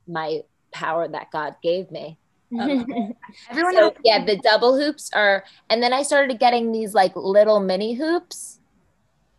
my 0.07 0.41
power 0.73 1.07
that 1.07 1.31
God 1.31 1.55
gave 1.63 1.89
me. 1.91 2.17
Everyone 2.51 3.75
So 3.75 3.93
yeah, 4.03 4.25
the 4.25 4.37
double 4.37 4.75
hoops 4.77 5.11
are 5.13 5.43
and 5.69 5.83
then 5.83 5.93
I 5.93 6.01
started 6.01 6.39
getting 6.39 6.71
these 6.71 6.95
like 6.95 7.15
little 7.15 7.59
mini 7.59 7.93
hoops 7.93 8.58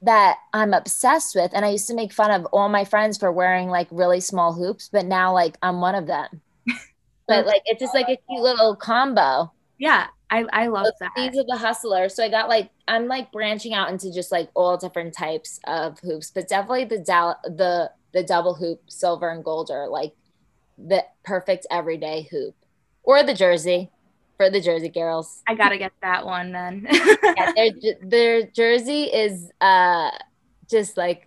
that 0.02 0.38
I'm 0.52 0.72
obsessed 0.74 1.34
with. 1.34 1.52
And 1.54 1.64
I 1.64 1.70
used 1.70 1.88
to 1.88 1.94
make 1.94 2.12
fun 2.12 2.30
of 2.30 2.46
all 2.46 2.68
my 2.68 2.84
friends 2.84 3.18
for 3.18 3.30
wearing 3.32 3.68
like 3.68 3.88
really 3.90 4.20
small 4.20 4.52
hoops, 4.54 4.88
but 4.92 5.06
now 5.06 5.32
like 5.32 5.56
I'm 5.62 5.80
one 5.80 5.94
of 5.94 6.06
them. 6.06 6.40
but 7.28 7.46
like 7.46 7.62
it's 7.66 7.80
just 7.80 7.94
like 7.94 8.08
a 8.08 8.16
cute 8.16 8.42
little 8.42 8.76
combo. 8.76 9.52
yeah, 9.78 10.06
I, 10.30 10.44
I 10.52 10.66
love 10.68 10.86
So 10.86 10.92
that. 11.00 11.12
These 11.16 11.38
are 11.38 11.44
the 11.46 11.56
hustlers. 11.56 12.14
So 12.14 12.24
I 12.24 12.28
got 12.28 12.48
like 12.48 12.70
I'm 12.88 13.06
like 13.08 13.32
branching 13.32 13.74
out 13.74 13.90
into 13.90 14.12
just 14.12 14.32
like 14.32 14.50
all 14.54 14.76
different 14.76 15.14
types 15.14 15.60
of 15.66 15.98
hoops, 16.00 16.30
but 16.30 16.48
definitely 16.48 16.84
the 16.84 16.98
dal- 16.98 17.40
the 17.44 17.90
the 18.12 18.22
double 18.24 18.54
hoop, 18.54 18.82
silver 18.90 19.30
and 19.30 19.44
gold 19.44 19.70
are 19.70 19.88
like 19.88 20.14
the 20.78 21.04
perfect 21.24 21.66
everyday 21.70 22.22
hoop, 22.30 22.54
or 23.02 23.22
the 23.22 23.34
jersey 23.34 23.90
for 24.40 24.48
the 24.48 24.60
Jersey 24.60 24.88
girls. 24.88 25.42
I 25.46 25.54
gotta 25.54 25.76
get 25.76 25.92
that 26.00 26.24
one 26.24 26.52
then. 26.52 26.86
Yeah, 27.36 27.52
their 27.54 27.70
their 28.02 28.42
jersey 28.46 29.04
is 29.04 29.52
uh 29.60 30.10
just 30.68 30.96
like 30.96 31.26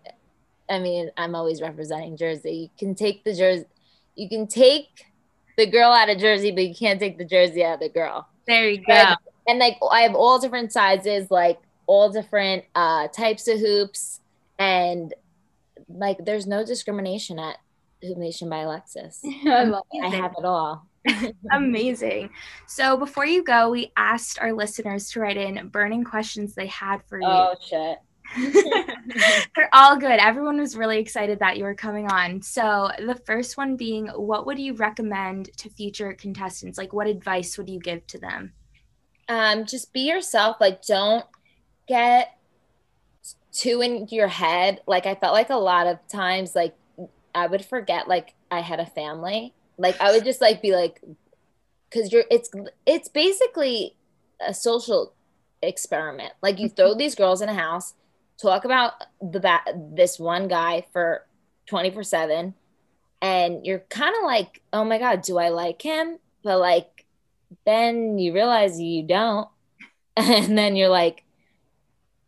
I 0.70 0.80
mean 0.80 1.12
I'm 1.16 1.36
always 1.36 1.62
representing 1.62 2.18
Jersey. 2.18 2.52
You 2.52 2.70
can 2.78 2.96
take 2.96 3.24
the 3.24 3.34
jersey, 3.36 3.66
you 4.16 4.28
can 4.28 4.48
take 4.48 5.06
the 5.58 5.66
girl 5.66 5.92
out 5.92 6.10
of 6.10 6.18
Jersey, 6.18 6.52
but 6.52 6.68
you 6.68 6.76
can't 6.76 7.00
take 7.00 7.18
the 7.18 7.26
jersey 7.26 7.64
out 7.64 7.76
of 7.76 7.80
the 7.82 7.90
girl 7.90 8.28
there 8.48 8.70
you 8.70 8.78
go. 8.78 8.94
and, 8.94 9.18
and 9.48 9.60
like 9.60 9.78
I 9.92 10.02
have 10.02 10.16
all 10.16 10.40
different 10.40 10.72
sizes, 10.72 11.30
like 11.32 11.60
all 11.86 12.12
different 12.12 12.66
uh 12.76 13.08
types 13.10 13.48
of 13.48 13.60
hoops, 13.60 14.20
and 14.60 15.14
like 15.88 16.18
there's 16.26 16.48
no 16.48 16.66
discrimination 16.66 17.40
at 17.40 17.58
Hoop 18.02 18.18
Nation 18.18 18.50
by 18.50 18.60
Alexis. 18.60 19.22
I 19.46 19.64
love 19.64 19.84
I 20.02 20.08
have 20.10 20.34
it 20.38 20.46
all. 20.46 20.88
Amazing. 21.52 22.30
So 22.68 22.98
before 22.98 23.26
you 23.26 23.44
go, 23.44 23.70
we 23.70 23.92
asked 23.98 24.40
our 24.40 24.54
listeners 24.54 25.10
to 25.12 25.20
write 25.20 25.38
in 25.38 25.68
burning 25.70 26.04
questions 26.04 26.56
they 26.56 26.68
had 26.68 27.04
for 27.08 27.20
you. 27.20 27.28
Oh 27.28 27.56
shit. 27.62 27.98
They're 29.56 29.70
all 29.74 29.98
good. 29.98 30.20
Everyone 30.20 30.60
was 30.60 30.76
really 30.76 30.98
excited 30.98 31.40
that 31.40 31.58
you 31.58 31.64
were 31.64 31.76
coming 31.76 32.08
on. 32.08 32.42
So, 32.42 32.90
the 32.98 33.20
first 33.26 33.58
one 33.58 33.76
being, 33.76 34.08
what 34.08 34.46
would 34.46 34.58
you 34.58 34.74
recommend 34.74 35.56
to 35.58 35.70
future 35.70 36.14
contestants? 36.14 36.78
Like, 36.78 36.94
what 36.94 37.08
advice 37.08 37.58
would 37.58 37.70
you 37.70 37.80
give 37.80 38.08
to 38.08 38.18
them? 38.18 38.54
Um, 39.30 39.66
just 39.66 39.94
be 39.94 40.02
yourself. 40.02 40.58
Like, 40.60 40.84
don't 40.84 41.26
get 41.88 42.38
too 43.52 43.82
in 43.82 44.08
your 44.10 44.28
head. 44.28 44.82
Like, 44.88 45.06
I 45.06 45.16
felt 45.16 45.34
like 45.34 45.50
a 45.50 45.56
lot 45.56 45.88
of 45.88 46.00
times, 46.08 46.56
like, 46.56 46.76
I 47.36 47.48
would 47.48 47.64
forget, 47.64 48.08
like, 48.08 48.34
I 48.50 48.62
had 48.62 48.80
a 48.80 48.86
family. 48.86 49.54
Like, 49.78 50.00
I 50.00 50.12
would 50.12 50.24
just 50.24 50.42
like 50.42 50.62
be 50.62 50.74
like, 50.76 51.02
because 51.90 52.12
you're, 52.12 52.26
it's, 52.30 52.50
it's 52.86 53.10
basically 53.10 53.96
a 54.46 54.54
social 54.54 55.14
experiment. 55.62 56.34
Like, 56.42 56.60
you 56.60 56.70
throw 56.70 56.94
these 56.96 57.16
girls 57.16 57.42
in 57.42 57.50
a 57.50 57.54
house, 57.54 57.94
talk 58.42 58.66
about 58.66 58.94
the 59.22 59.40
ba- 59.40 59.64
this 59.76 60.20
one 60.20 60.48
guy 60.48 60.86
for 60.92 61.26
24 61.68 62.04
7 62.04 62.54
and 63.24 63.66
you're 63.66 63.80
kind 63.80 64.14
of 64.18 64.24
like 64.24 64.62
oh 64.74 64.84
my 64.84 65.00
god 65.00 65.22
do 65.22 65.38
i 65.38 65.50
like 65.50 65.82
him? 65.82 66.20
But 66.44 66.60
like 66.60 67.06
then 67.66 68.20
you 68.20 68.34
realize 68.34 68.80
you 68.80 69.04
don't. 69.04 69.48
And 70.16 70.56
then 70.56 70.76
you're 70.76 70.90
like 70.90 71.24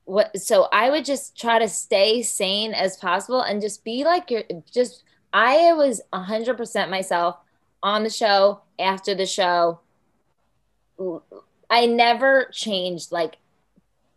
what? 0.06 0.40
So 0.40 0.68
i 0.72 0.90
would 0.90 1.06
just 1.06 1.38
try 1.38 1.60
to 1.60 1.68
stay 1.68 2.24
sane 2.24 2.74
as 2.74 2.98
possible 2.98 3.42
and 3.42 3.62
just 3.62 3.84
be 3.84 4.04
like 4.04 4.32
you're 4.32 4.44
just 4.72 5.04
i 5.36 5.74
was 5.74 6.02
100% 6.14 6.90
myself 6.90 7.38
on 7.84 8.04
the 8.04 8.10
show 8.10 8.62
after 8.80 9.14
the 9.14 9.26
show 9.26 9.80
i 11.70 11.86
never 11.86 12.50
changed 12.52 13.12
like 13.12 13.38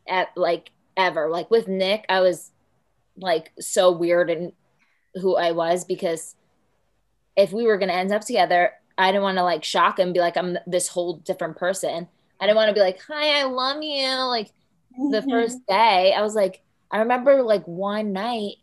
at 0.08 0.28
like 0.36 0.70
ever 0.96 1.28
like 1.28 1.50
with 1.50 1.68
nick 1.68 2.06
i 2.08 2.20
was 2.20 2.50
like 3.18 3.52
so 3.58 3.90
weird 3.90 4.30
in 4.30 4.52
who 5.14 5.36
i 5.36 5.52
was 5.52 5.84
because 5.84 6.34
if 7.36 7.52
we 7.52 7.64
were 7.64 7.76
going 7.78 7.88
to 7.88 7.94
end 7.94 8.12
up 8.12 8.22
together 8.22 8.72
I 8.98 9.12
didn't 9.12 9.22
want 9.22 9.38
to 9.38 9.44
like 9.44 9.62
shock 9.62 10.00
him, 10.00 10.12
be 10.12 10.18
like, 10.18 10.36
I'm 10.36 10.58
this 10.66 10.88
whole 10.88 11.18
different 11.18 11.56
person. 11.56 12.08
I 12.40 12.46
didn't 12.46 12.56
want 12.56 12.68
to 12.68 12.74
be 12.74 12.80
like, 12.80 13.00
hi, 13.00 13.40
I 13.40 13.44
love 13.44 13.82
you. 13.82 14.08
Like 14.24 14.50
the 14.90 15.20
mm-hmm. 15.20 15.30
first 15.30 15.64
day, 15.68 16.12
I 16.12 16.20
was 16.20 16.34
like, 16.34 16.62
I 16.90 16.98
remember 16.98 17.42
like 17.42 17.64
one 17.66 18.12
night, 18.12 18.56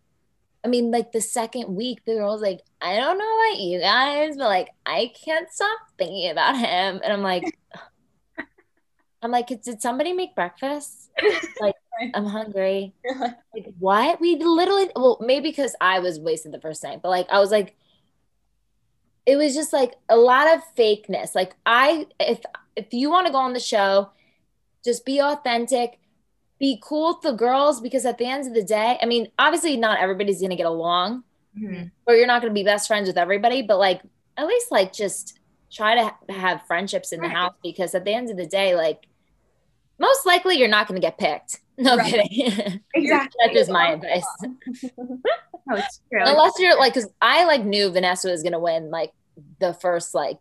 I 0.66 0.68
mean, 0.68 0.90
like 0.90 1.12
the 1.12 1.22
second 1.22 1.76
week, 1.76 2.04
the 2.06 2.16
girl 2.16 2.34
was 2.34 2.42
like, 2.42 2.62
I 2.82 2.96
don't 2.96 3.20
know 3.20 3.36
about 3.36 3.60
you 3.60 3.80
guys, 3.80 4.36
but 4.36 4.48
like, 4.48 4.70
I 4.86 5.14
can't 5.24 5.52
stop 5.52 5.78
thinking 5.98 6.32
about 6.32 6.58
him. 6.58 7.00
And 7.04 7.14
I'm 7.14 7.22
like, 7.22 7.58
I'm 9.22 9.30
like, 9.32 9.48
did 9.48 9.82
somebody 9.82 10.12
make 10.12 10.36
breakfast? 10.36 11.12
Like, 11.62 11.76
I'm 12.16 12.26
hungry. 12.26 12.96
Like, 13.54 13.74
what? 13.78 14.20
We 14.20 14.38
literally, 14.38 14.90
well, 14.96 15.20
maybe 15.22 15.50
because 15.50 15.76
I 15.80 16.00
was 16.00 16.20
wasted 16.20 16.52
the 16.52 16.60
first 16.60 16.84
night, 16.84 17.02
but 17.04 17.10
like, 17.10 17.28
I 17.30 17.40
was 17.40 17.52
like, 17.52 17.76
it 19.26 19.38
was 19.38 19.56
just 19.56 19.74
like 19.74 19.96
a 20.10 20.16
lot 20.16 20.48
of 20.56 20.62
fakeness. 20.78 21.36
Like 21.36 21.56
I 21.66 22.08
if 22.20 22.42
if 22.76 22.94
you 22.94 23.10
want 23.10 23.28
to 23.28 23.34
go 23.34 23.40
on 23.40 23.54
the 23.54 23.60
show, 23.60 24.12
just 24.84 25.06
be 25.06 25.20
authentic, 25.20 26.00
be 26.60 26.80
cool 26.84 27.10
with 27.14 27.22
the 27.22 27.34
girls 27.34 27.82
because 27.82 28.06
at 28.06 28.18
the 28.18 28.26
end 28.26 28.48
of 28.48 28.54
the 28.54 28.64
day, 28.64 28.98
I 29.02 29.06
mean, 29.06 29.28
obviously 29.38 29.76
not 29.78 30.00
everybody's 30.00 30.40
going 30.40 30.52
to 30.52 30.56
get 30.56 30.66
along 30.66 31.24
Mhm. 31.58 31.92
or 32.06 32.16
you're 32.16 32.28
not 32.28 32.42
going 32.42 32.52
to 32.54 32.58
be 32.60 32.64
best 32.64 32.88
friends 32.88 33.08
with 33.08 33.18
everybody, 33.18 33.62
but 33.62 33.78
like 33.78 34.02
at 34.38 34.48
least 34.48 34.72
like 34.72 34.92
just 34.94 35.40
try 35.72 35.96
to 35.96 36.04
ha- 36.04 36.18
have 36.30 36.62
friendships 36.68 37.12
in 37.12 37.22
the 37.22 37.30
house 37.30 37.54
because 37.64 37.94
at 37.96 38.06
the 38.06 38.14
end 38.14 38.30
of 38.30 38.38
the 38.38 38.46
day 38.46 38.76
like 38.76 39.08
most 40.00 40.26
likely 40.26 40.58
you're 40.58 40.68
not 40.68 40.88
going 40.88 41.00
to 41.00 41.06
get 41.06 41.18
picked. 41.18 41.60
No 41.78 41.98
Right. 41.98 42.10
kidding. 42.30 42.80
Exactly. 42.94 43.38
That's 43.44 43.54
just 43.54 43.70
my 43.72 43.92
advice. 43.94 44.26
No, 45.68 45.76
it's 45.78 46.00
true. 46.12 46.22
Unless 46.24 46.54
you're 46.60 46.78
like, 46.78 46.94
because 46.94 47.10
I 47.22 47.46
like 47.46 47.66
knew 47.66 47.90
Vanessa 47.90 48.30
was 48.30 48.44
gonna 48.44 48.60
win 48.60 48.92
like 48.92 49.12
the 49.60 49.74
first 49.74 50.14
like 50.14 50.38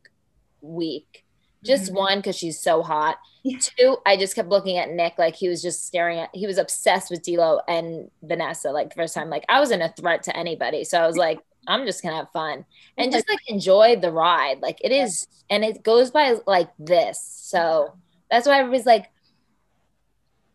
week. 0.60 1.23
Just 1.64 1.90
Mhm. 1.92 1.96
one 1.96 2.18
because 2.18 2.36
she's 2.36 2.60
so 2.60 2.82
hot. 2.82 3.18
Yeah. 3.42 3.58
Two, 3.60 3.96
I 4.06 4.16
just 4.16 4.34
kept 4.34 4.48
looking 4.48 4.78
at 4.78 4.90
Nick 4.90 5.18
like 5.18 5.34
he 5.36 5.48
was 5.48 5.60
just 5.62 5.84
staring 5.86 6.18
at. 6.18 6.30
He 6.32 6.46
was 6.46 6.58
obsessed 6.58 7.10
with 7.10 7.22
D'Lo 7.22 7.60
and 7.68 8.10
Vanessa 8.22 8.70
like 8.70 8.90
the 8.90 8.94
first 8.96 9.14
time. 9.14 9.28
Like 9.30 9.44
I 9.48 9.60
wasn't 9.60 9.82
a 9.82 9.88
threat 10.00 10.22
to 10.24 10.36
anybody, 10.36 10.84
so 10.84 11.00
I 11.00 11.06
was 11.06 11.16
like, 11.16 11.40
I'm 11.66 11.86
just 11.86 12.02
gonna 12.02 12.16
have 12.16 12.30
fun 12.32 12.64
and 12.98 13.10
just 13.10 13.28
like 13.28 13.40
enjoy 13.48 13.96
the 13.96 14.12
ride. 14.12 14.60
Like 14.60 14.78
it 14.84 14.92
is, 14.92 15.26
and 15.50 15.64
it 15.64 15.82
goes 15.82 16.10
by 16.10 16.36
like 16.46 16.70
this. 16.78 17.18
So 17.20 17.94
that's 18.30 18.46
why 18.46 18.58
everybody's 18.58 18.86
like, 18.86 19.10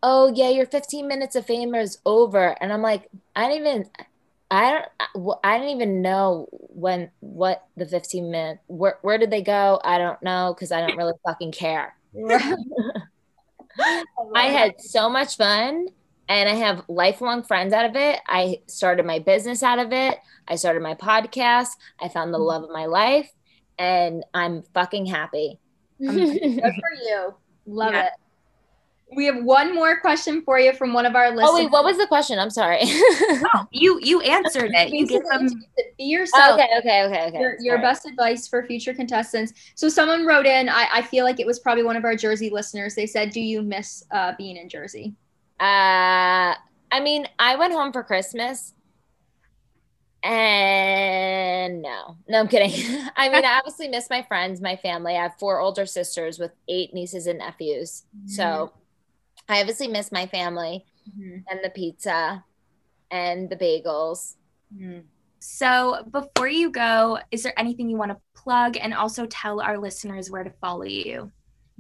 "Oh 0.02 0.32
yeah, 0.34 0.50
your 0.50 0.66
15 0.66 1.08
minutes 1.08 1.36
of 1.36 1.46
fame 1.46 1.74
is 1.76 1.98
over," 2.06 2.56
and 2.62 2.72
I'm 2.72 2.82
like, 2.82 3.10
I 3.36 3.48
didn't 3.50 3.68
even. 3.68 3.90
I 4.52 4.72
don't. 4.72 4.86
I- 5.44 5.58
didn't 5.58 5.76
even 5.76 6.02
know 6.02 6.48
when 6.52 7.12
what 7.20 7.66
the 7.78 7.86
15 7.86 8.32
minute. 8.32 8.60
Where 8.68 8.98
where 9.02 9.18
did 9.18 9.30
they 9.32 9.42
go? 9.42 9.80
I 9.84 9.98
don't 9.98 10.22
know 10.24 10.54
because 10.56 10.72
I 10.72 10.86
don't 10.86 10.98
really 10.98 11.14
fucking 11.26 11.52
care. 11.52 11.96
I 14.36 14.46
had 14.46 14.82
so 14.82 15.10
much 15.10 15.38
fun, 15.38 15.88
and 16.28 16.50
I 16.50 16.56
have 16.56 16.84
lifelong 16.90 17.44
friends 17.44 17.74
out 17.74 17.86
of 17.86 17.96
it. 17.96 18.20
I 18.28 18.62
started 18.68 19.06
my 19.06 19.20
business 19.20 19.64
out 19.64 19.80
of 19.80 19.94
it. 19.94 20.18
I 20.48 20.56
started 20.56 20.82
my 20.82 20.96
podcast. 20.96 21.70
I 22.00 22.10
found 22.10 22.34
the 22.34 22.40
love 22.40 22.64
of 22.64 22.72
my 22.72 22.86
life, 22.88 23.32
and 23.78 24.26
I'm 24.34 24.64
fucking 24.74 25.06
happy. 25.06 25.60
Good 26.00 26.12
for 26.12 26.94
you. 27.04 27.34
Love 27.66 27.94
Yeah. 27.94 28.06
it. 28.08 28.12
We 29.16 29.26
have 29.26 29.44
one 29.44 29.74
more 29.74 30.00
question 30.00 30.44
for 30.44 30.60
you 30.60 30.74
from 30.74 30.94
one 30.94 31.06
of 31.06 31.16
our 31.16 31.30
listeners. 31.30 31.50
oh 31.50 31.56
wait, 31.56 31.72
what 31.72 31.84
was 31.84 31.98
the 31.98 32.06
question? 32.08 32.38
I'm 32.40 32.50
sorry. 32.50 32.84
You 33.72 34.00
you 34.02 34.22
answered 34.22 34.72
it. 34.74 34.90
You 34.90 35.06
give 35.06 35.24
them 35.32 35.48
Be 35.98 36.04
yourself. 36.06 36.60
okay, 36.60 36.70
okay, 36.80 37.04
okay, 37.04 37.28
okay. 37.28 37.40
Your, 37.40 37.56
your 37.60 37.78
best 37.80 38.06
advice 38.06 38.48
for 38.48 38.66
future 38.66 38.94
contestants. 38.94 39.54
So 39.76 39.90
someone 39.90 40.26
wrote 40.26 40.46
in. 40.46 40.70
I, 40.70 40.88
I 40.92 41.02
feel 41.04 41.24
like 41.24 41.40
it 41.40 41.46
was 41.46 41.60
probably 41.60 41.84
one 41.84 41.96
of 41.96 42.04
our 42.04 42.16
Jersey 42.16 42.50
listeners. 42.50 42.96
They 42.96 43.06
said, 43.06 43.32
"Do 43.32 43.42
you 43.42 43.62
miss 43.62 44.04
uh, 44.12 44.34
being 44.38 44.58
in 44.58 44.70
Jersey?" 44.70 45.14
Uh, 45.60 46.56
I 46.92 47.00
mean, 47.02 47.28
I 47.38 47.56
went 47.58 47.74
home 47.74 47.92
for 47.94 48.04
Christmas. 48.04 48.74
And 50.22 51.82
no, 51.82 52.18
no, 52.28 52.40
I'm 52.42 52.48
kidding. 52.48 52.72
I 53.16 53.30
mean, 53.30 53.46
I 53.46 53.58
obviously 53.60 53.88
miss 53.88 54.10
my 54.10 54.22
friends, 54.24 54.60
my 54.62 54.76
family. 54.76 55.16
I 55.16 55.24
have 55.24 55.36
four 55.40 55.60
older 55.60 55.86
sisters 55.86 56.40
with 56.40 56.52
eight 56.68 56.94
nieces 56.94 57.28
and 57.28 57.40
nephews. 57.40 58.04
So 58.26 58.74
I 59.50 59.60
obviously 59.60 59.88
miss 59.88 60.12
my 60.12 60.28
family 60.28 60.86
Mhm. 61.10 61.44
and 61.50 61.60
the 61.64 61.70
pizza 61.72 62.46
and 63.12 63.50
the 63.50 63.56
bagels. 63.56 64.36
So, 65.40 66.04
before 66.12 66.48
you 66.48 66.70
go, 66.70 67.18
is 67.32 67.44
there 67.44 67.58
anything 67.58 67.90
you 67.90 67.98
want 67.98 68.12
to 68.12 68.18
plug 68.36 68.78
and 68.78 68.94
also 68.94 69.26
tell 69.26 69.62
our 69.62 69.78
listeners 69.78 70.30
where 70.30 70.44
to 70.44 70.52
follow 70.62 70.84
you? 70.84 71.32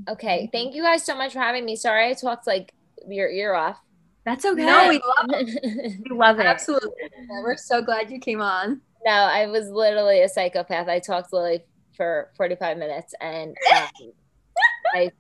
Okay. 0.08 0.50
Thank 0.54 0.74
you 0.74 0.82
guys 0.82 1.04
so 1.04 1.16
much 1.16 1.34
for 1.34 1.40
having 1.40 1.66
me. 1.66 1.76
Sorry 1.76 2.10
I 2.10 2.14
talked 2.14 2.48
like 2.48 2.74
your 3.08 3.30
ear 3.30 3.54
off. 3.54 3.78
That's 4.26 4.46
okay. 4.46 4.66
No, 4.66 4.88
we 4.88 4.96
love 5.00 5.42
it. 5.42 6.00
we 6.10 6.16
love 6.16 6.40
it. 6.40 6.46
Absolutely. 6.46 6.90
We're 7.44 7.58
so 7.58 7.82
glad 7.82 8.10
you 8.10 8.20
came 8.20 8.42
on. 8.42 8.82
No, 9.06 9.12
I 9.12 9.48
was 9.48 9.70
literally 9.70 10.22
a 10.22 10.30
psychopath. 10.30 10.88
I 10.88 11.00
talked 11.00 11.34
literally 11.34 11.64
for 11.96 12.32
45 12.38 12.78
minutes 12.78 13.14
and 13.20 13.56
um, 13.76 14.12
I 14.94 15.12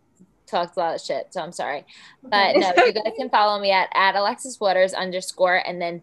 talked 0.49 0.77
a 0.77 0.79
lot 0.79 0.95
of 0.95 1.01
shit. 1.01 1.27
So 1.31 1.41
I'm 1.41 1.51
sorry. 1.51 1.85
But 2.23 2.55
no, 2.57 2.73
you 2.77 2.93
guys 2.93 3.13
can 3.17 3.29
follow 3.31 3.59
me 3.59 3.71
at, 3.71 3.89
at 3.93 4.15
Alexis 4.15 4.59
Waters 4.59 4.93
underscore. 4.93 5.61
And 5.67 5.81
then 5.81 6.01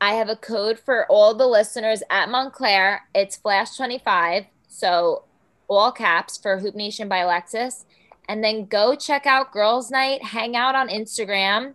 I 0.00 0.12
have 0.14 0.28
a 0.28 0.36
code 0.36 0.78
for 0.78 1.06
all 1.08 1.34
the 1.34 1.46
listeners 1.46 2.02
at 2.10 2.28
Montclair. 2.28 3.02
It's 3.14 3.36
Flash 3.36 3.76
25. 3.76 4.44
So 4.68 5.24
all 5.68 5.92
caps 5.92 6.38
for 6.38 6.58
Hoop 6.58 6.74
Nation 6.74 7.08
by 7.08 7.18
Alexis. 7.18 7.86
And 8.28 8.42
then 8.42 8.66
go 8.66 8.94
check 8.94 9.26
out 9.26 9.52
Girls 9.52 9.90
Night, 9.90 10.22
hang 10.22 10.56
out 10.56 10.74
on 10.74 10.88
Instagram 10.88 11.74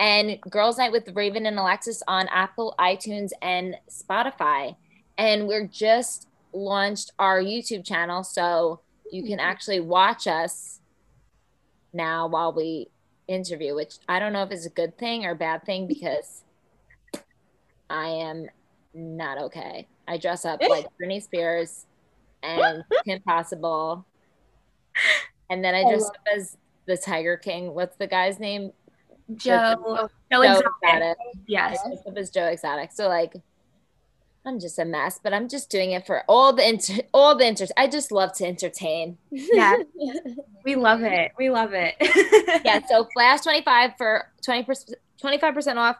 and 0.00 0.40
Girls 0.48 0.78
Night 0.78 0.92
with 0.92 1.14
Raven 1.14 1.44
and 1.44 1.58
Alexis 1.58 2.02
on 2.08 2.26
Apple, 2.28 2.74
iTunes, 2.80 3.30
and 3.42 3.76
Spotify. 3.88 4.74
And 5.18 5.46
we're 5.46 5.66
just 5.66 6.26
launched 6.54 7.12
our 7.18 7.40
YouTube 7.40 7.84
channel. 7.84 8.24
So 8.24 8.80
you 9.12 9.22
can 9.22 9.32
mm-hmm. 9.32 9.40
actually 9.40 9.80
watch 9.80 10.26
us 10.26 10.79
now 11.92 12.26
while 12.26 12.52
we 12.52 12.88
interview, 13.28 13.74
which 13.74 13.94
I 14.08 14.18
don't 14.18 14.32
know 14.32 14.42
if 14.42 14.50
it's 14.50 14.66
a 14.66 14.70
good 14.70 14.98
thing 14.98 15.24
or 15.24 15.30
a 15.30 15.36
bad 15.36 15.64
thing 15.64 15.86
because 15.86 16.44
I 17.88 18.06
am 18.08 18.46
not 18.94 19.38
okay. 19.38 19.86
I 20.08 20.16
dress 20.18 20.44
up 20.44 20.60
like 20.68 20.86
Britney 21.02 21.22
Spears 21.22 21.86
and 22.42 22.84
Kim 23.04 23.20
Possible. 23.22 24.04
And 25.48 25.64
then 25.64 25.74
I 25.74 25.80
I 25.82 25.88
dress 25.90 26.04
up 26.06 26.16
as 26.34 26.56
the 26.86 26.96
Tiger 26.96 27.36
King. 27.36 27.74
What's 27.74 27.96
the 27.96 28.06
guy's 28.06 28.38
name? 28.38 28.72
Joe. 29.36 29.74
Joe 29.84 30.08
Joe 30.32 30.42
Exotic. 30.42 30.66
Exotic. 30.82 31.16
I 31.18 31.32
Yes. 31.46 31.82
dress 31.86 31.98
up 32.06 32.16
as 32.16 32.30
Joe 32.30 32.46
Exotic. 32.46 32.92
So 32.92 33.08
like 33.08 33.34
I'm 34.46 34.58
just 34.58 34.78
a 34.78 34.84
mess, 34.86 35.20
but 35.22 35.34
I'm 35.34 35.48
just 35.48 35.68
doing 35.70 35.90
it 35.92 36.06
for 36.06 36.22
all 36.26 36.52
the 36.54 36.66
inter- 36.66 37.02
all 37.12 37.36
the 37.36 37.46
interest. 37.46 37.72
I 37.76 37.86
just 37.88 38.10
love 38.10 38.32
to 38.34 38.46
entertain. 38.46 39.18
Yeah. 39.30 39.76
We 40.62 40.76
love 40.76 41.00
it. 41.02 41.32
We 41.38 41.48
love 41.48 41.70
it. 41.72 41.94
yeah, 42.66 42.80
so 42.86 43.08
flash 43.14 43.40
25 43.40 43.92
for 43.96 44.26
20 44.44 44.68
25% 45.22 45.76
off 45.76 45.96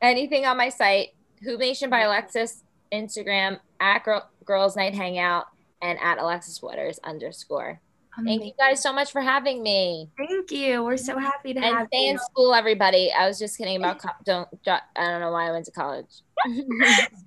anything 0.00 0.46
on 0.46 0.56
my 0.56 0.68
site, 0.68 1.08
Hoop 1.42 1.58
Nation 1.58 1.90
by 1.90 2.02
Alexis, 2.02 2.62
Instagram, 2.92 3.58
at 3.80 4.04
Girl- 4.04 4.28
Girls 4.44 4.76
Night 4.76 4.94
Hangout, 4.94 5.46
and 5.82 5.98
at 6.00 6.18
Alexis 6.18 6.62
Waters 6.62 7.00
underscore. 7.02 7.80
Thank 8.22 8.44
you 8.44 8.52
guys 8.58 8.82
so 8.82 8.92
much 8.92 9.10
for 9.12 9.20
having 9.20 9.62
me. 9.62 10.10
Thank 10.16 10.50
you. 10.50 10.84
We're 10.84 10.96
so 10.96 11.14
mm-hmm. 11.14 11.24
happy 11.24 11.54
to 11.54 11.60
And 11.60 11.76
have 11.76 11.86
stay 11.88 12.04
you. 12.04 12.10
in 12.12 12.18
school, 12.18 12.54
everybody. 12.54 13.12
I 13.12 13.26
was 13.26 13.38
just 13.38 13.58
kidding 13.58 13.76
about 13.76 14.00
don't. 14.24 14.48
I 14.66 14.82
don't 14.96 15.20
know 15.20 15.32
why 15.32 15.48
I 15.48 15.50
went 15.50 15.64
to 15.66 15.72
college. 15.72 16.22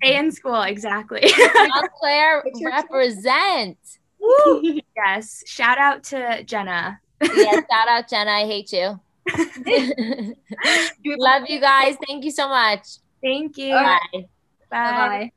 Stay 0.02 0.16
in 0.16 0.32
school. 0.32 0.62
Exactly. 0.62 1.22
Claire 2.00 2.44
represent. 2.64 3.78
Woo. 4.20 4.80
yes. 4.96 5.42
Shout 5.46 5.78
out 5.78 6.04
to 6.04 6.42
Jenna. 6.44 7.00
Yeah, 7.20 7.52
shout 7.52 7.88
out 7.88 8.08
Jenna. 8.08 8.30
I 8.30 8.46
hate 8.46 8.72
you. 8.72 9.00
Love 11.18 11.42
you 11.48 11.60
guys. 11.60 11.96
Thank 12.06 12.24
you 12.24 12.30
so 12.30 12.48
much. 12.48 12.86
Thank 13.22 13.58
you. 13.58 13.72
Bye. 13.72 13.98
Bye. 14.12 14.22
Bye. 14.70 15.32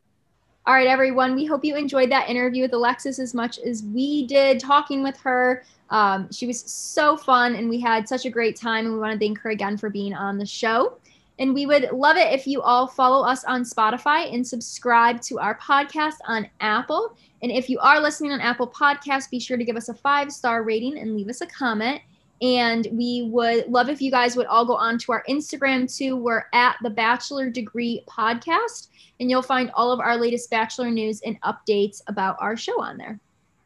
All 0.67 0.75
right, 0.75 0.85
everyone. 0.85 1.33
We 1.33 1.45
hope 1.45 1.65
you 1.65 1.75
enjoyed 1.75 2.11
that 2.11 2.29
interview 2.29 2.61
with 2.61 2.73
Alexis 2.73 3.17
as 3.17 3.33
much 3.33 3.57
as 3.57 3.81
we 3.81 4.27
did 4.27 4.59
talking 4.59 5.01
with 5.01 5.17
her. 5.17 5.63
Um, 5.89 6.31
she 6.31 6.45
was 6.45 6.61
so 6.61 7.17
fun, 7.17 7.55
and 7.55 7.67
we 7.67 7.79
had 7.79 8.07
such 8.07 8.27
a 8.27 8.29
great 8.29 8.55
time. 8.55 8.85
And 8.85 8.93
we 8.93 8.99
want 8.99 9.11
to 9.13 9.19
thank 9.19 9.39
her 9.39 9.49
again 9.49 9.75
for 9.75 9.89
being 9.89 10.13
on 10.13 10.38
the 10.38 10.45
show. 10.45 10.99
And 11.39 11.55
we 11.55 11.65
would 11.65 11.89
love 11.91 12.15
it 12.15 12.31
if 12.31 12.45
you 12.45 12.61
all 12.61 12.85
follow 12.85 13.25
us 13.25 13.43
on 13.45 13.63
Spotify 13.63 14.31
and 14.31 14.45
subscribe 14.45 15.19
to 15.23 15.39
our 15.39 15.57
podcast 15.57 16.17
on 16.27 16.47
Apple. 16.59 17.17
And 17.41 17.51
if 17.51 17.67
you 17.67 17.79
are 17.79 17.99
listening 17.99 18.31
on 18.31 18.39
Apple 18.39 18.67
Podcasts, 18.67 19.31
be 19.31 19.39
sure 19.39 19.57
to 19.57 19.63
give 19.63 19.75
us 19.75 19.89
a 19.89 19.95
five 19.95 20.31
star 20.31 20.61
rating 20.61 20.99
and 20.99 21.15
leave 21.15 21.29
us 21.29 21.41
a 21.41 21.47
comment. 21.47 22.01
And 22.41 22.88
we 22.91 23.30
would 23.31 23.68
love 23.68 23.89
if 23.89 24.01
you 24.01 24.09
guys 24.09 24.35
would 24.35 24.47
all 24.47 24.65
go 24.65 24.76
on 24.76 24.97
to 24.99 25.11
our 25.11 25.23
Instagram 25.30 25.93
too. 25.95 26.18
We're 26.18 26.45
at 26.53 26.77
the 26.81 26.89
Bachelor 26.89 27.49
Degree 27.49 28.03
Podcast 28.09 28.88
and 29.19 29.30
you'll 29.30 29.43
find 29.43 29.69
all 29.76 29.91
of 29.91 29.99
our 29.99 30.18
latest 30.18 30.49
Bachelor 30.49 30.89
news 30.89 31.22
and 31.22 31.39
updates 31.41 32.01
about 32.07 32.38
our 32.39 32.57
show 32.57 32.81
on 32.81 32.97
there. 32.97 33.19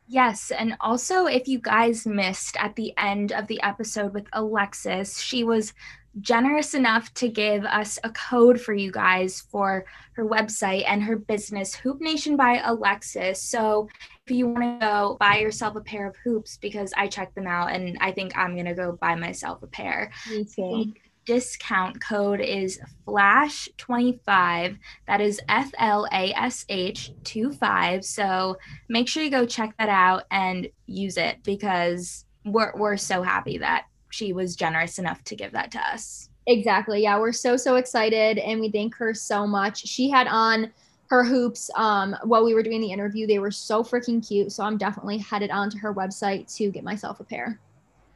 Yes, 0.07 0.51
and 0.51 0.75
also 0.81 1.25
if 1.25 1.47
you 1.47 1.59
guys 1.59 2.05
missed 2.05 2.57
at 2.59 2.75
the 2.75 2.93
end 2.97 3.31
of 3.31 3.47
the 3.47 3.59
episode 3.63 4.13
with 4.13 4.27
Alexis, 4.33 5.19
she 5.19 5.43
was 5.43 5.73
generous 6.21 6.73
enough 6.73 7.13
to 7.15 7.27
give 7.27 7.65
us 7.65 7.97
a 8.03 8.09
code 8.11 8.61
for 8.61 8.73
you 8.73 8.91
guys 8.91 9.41
for 9.51 9.85
her 10.13 10.25
website 10.25 10.83
and 10.87 11.03
her 11.03 11.17
business, 11.17 11.73
Hoop 11.75 12.01
Nation 12.01 12.37
by 12.37 12.61
Alexis. 12.63 13.41
So 13.41 13.89
you 14.27 14.47
want 14.47 14.79
to 14.79 14.85
go 14.85 15.17
buy 15.19 15.37
yourself 15.37 15.75
a 15.75 15.81
pair 15.81 16.07
of 16.07 16.15
hoops, 16.17 16.57
because 16.57 16.93
I 16.97 17.07
checked 17.07 17.35
them 17.35 17.47
out 17.47 17.71
and 17.71 17.97
I 18.01 18.11
think 18.11 18.37
I'm 18.37 18.53
going 18.53 18.65
to 18.65 18.73
go 18.73 18.93
buy 18.93 19.15
myself 19.15 19.61
a 19.63 19.67
pair. 19.67 20.11
Me 20.57 20.93
discount 21.25 21.99
code 21.99 22.39
is 22.39 22.79
FLASH25. 23.07 24.77
That 25.07 25.21
is 25.21 25.41
F 25.49 25.71
L 25.79 26.07
A 26.11 26.31
S 26.33 26.65
H 26.69 27.11
25. 27.23 28.05
So 28.05 28.57
make 28.89 29.07
sure 29.07 29.23
you 29.23 29.31
go 29.31 29.45
check 29.45 29.75
that 29.79 29.89
out 29.89 30.23
and 30.31 30.69
use 30.85 31.17
it 31.17 31.43
because 31.43 32.25
we're, 32.45 32.73
we're 32.75 32.97
so 32.97 33.23
happy 33.23 33.57
that 33.57 33.85
she 34.11 34.33
was 34.33 34.55
generous 34.55 34.99
enough 34.99 35.23
to 35.25 35.35
give 35.35 35.51
that 35.53 35.71
to 35.71 35.79
us. 35.79 36.29
Exactly. 36.47 37.01
Yeah, 37.01 37.19
we're 37.19 37.31
so 37.31 37.57
so 37.57 37.75
excited 37.75 38.37
and 38.37 38.59
we 38.59 38.69
thank 38.69 38.95
her 38.95 39.15
so 39.15 39.47
much. 39.47 39.79
She 39.79 40.09
had 40.11 40.27
on 40.27 40.71
her 41.07 41.23
hoops 41.23 41.69
um 41.75 42.15
while 42.23 42.43
we 42.43 42.53
were 42.53 42.63
doing 42.63 42.81
the 42.81 42.91
interview. 42.91 43.27
They 43.27 43.39
were 43.39 43.51
so 43.51 43.83
freaking 43.83 44.25
cute. 44.25 44.51
So 44.51 44.63
I'm 44.63 44.77
definitely 44.77 45.17
headed 45.17 45.51
onto 45.51 45.77
her 45.77 45.93
website 45.93 46.53
to 46.57 46.71
get 46.71 46.83
myself 46.83 47.19
a 47.19 47.23
pair. 47.23 47.59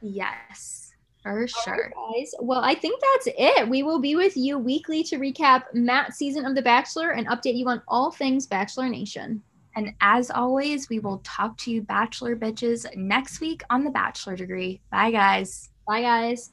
Yes, 0.02 0.92
for 1.22 1.46
sure. 1.46 1.92
All 1.96 2.10
right, 2.10 2.18
guys. 2.18 2.34
Well, 2.40 2.60
I 2.60 2.74
think 2.74 3.00
that's 3.14 3.28
it. 3.38 3.68
We 3.68 3.82
will 3.82 4.00
be 4.00 4.16
with 4.16 4.36
you 4.36 4.58
weekly 4.58 5.02
to 5.04 5.18
recap 5.18 5.64
Matt's 5.74 6.16
season 6.16 6.46
of 6.46 6.54
The 6.54 6.62
Bachelor 6.62 7.10
and 7.10 7.26
update 7.28 7.56
you 7.56 7.68
on 7.68 7.82
all 7.88 8.10
things 8.10 8.46
Bachelor 8.46 8.88
Nation. 8.88 9.42
And 9.76 9.92
as 10.00 10.30
always, 10.30 10.88
we 10.88 10.98
will 10.98 11.20
talk 11.22 11.56
to 11.58 11.70
you, 11.70 11.82
Bachelor 11.82 12.34
bitches, 12.34 12.86
next 12.96 13.40
week 13.40 13.62
on 13.70 13.84
The 13.84 13.90
Bachelor 13.90 14.34
Degree. 14.34 14.80
Bye, 14.90 15.12
guys. 15.12 15.70
Bye 15.90 16.02
guys. 16.02 16.52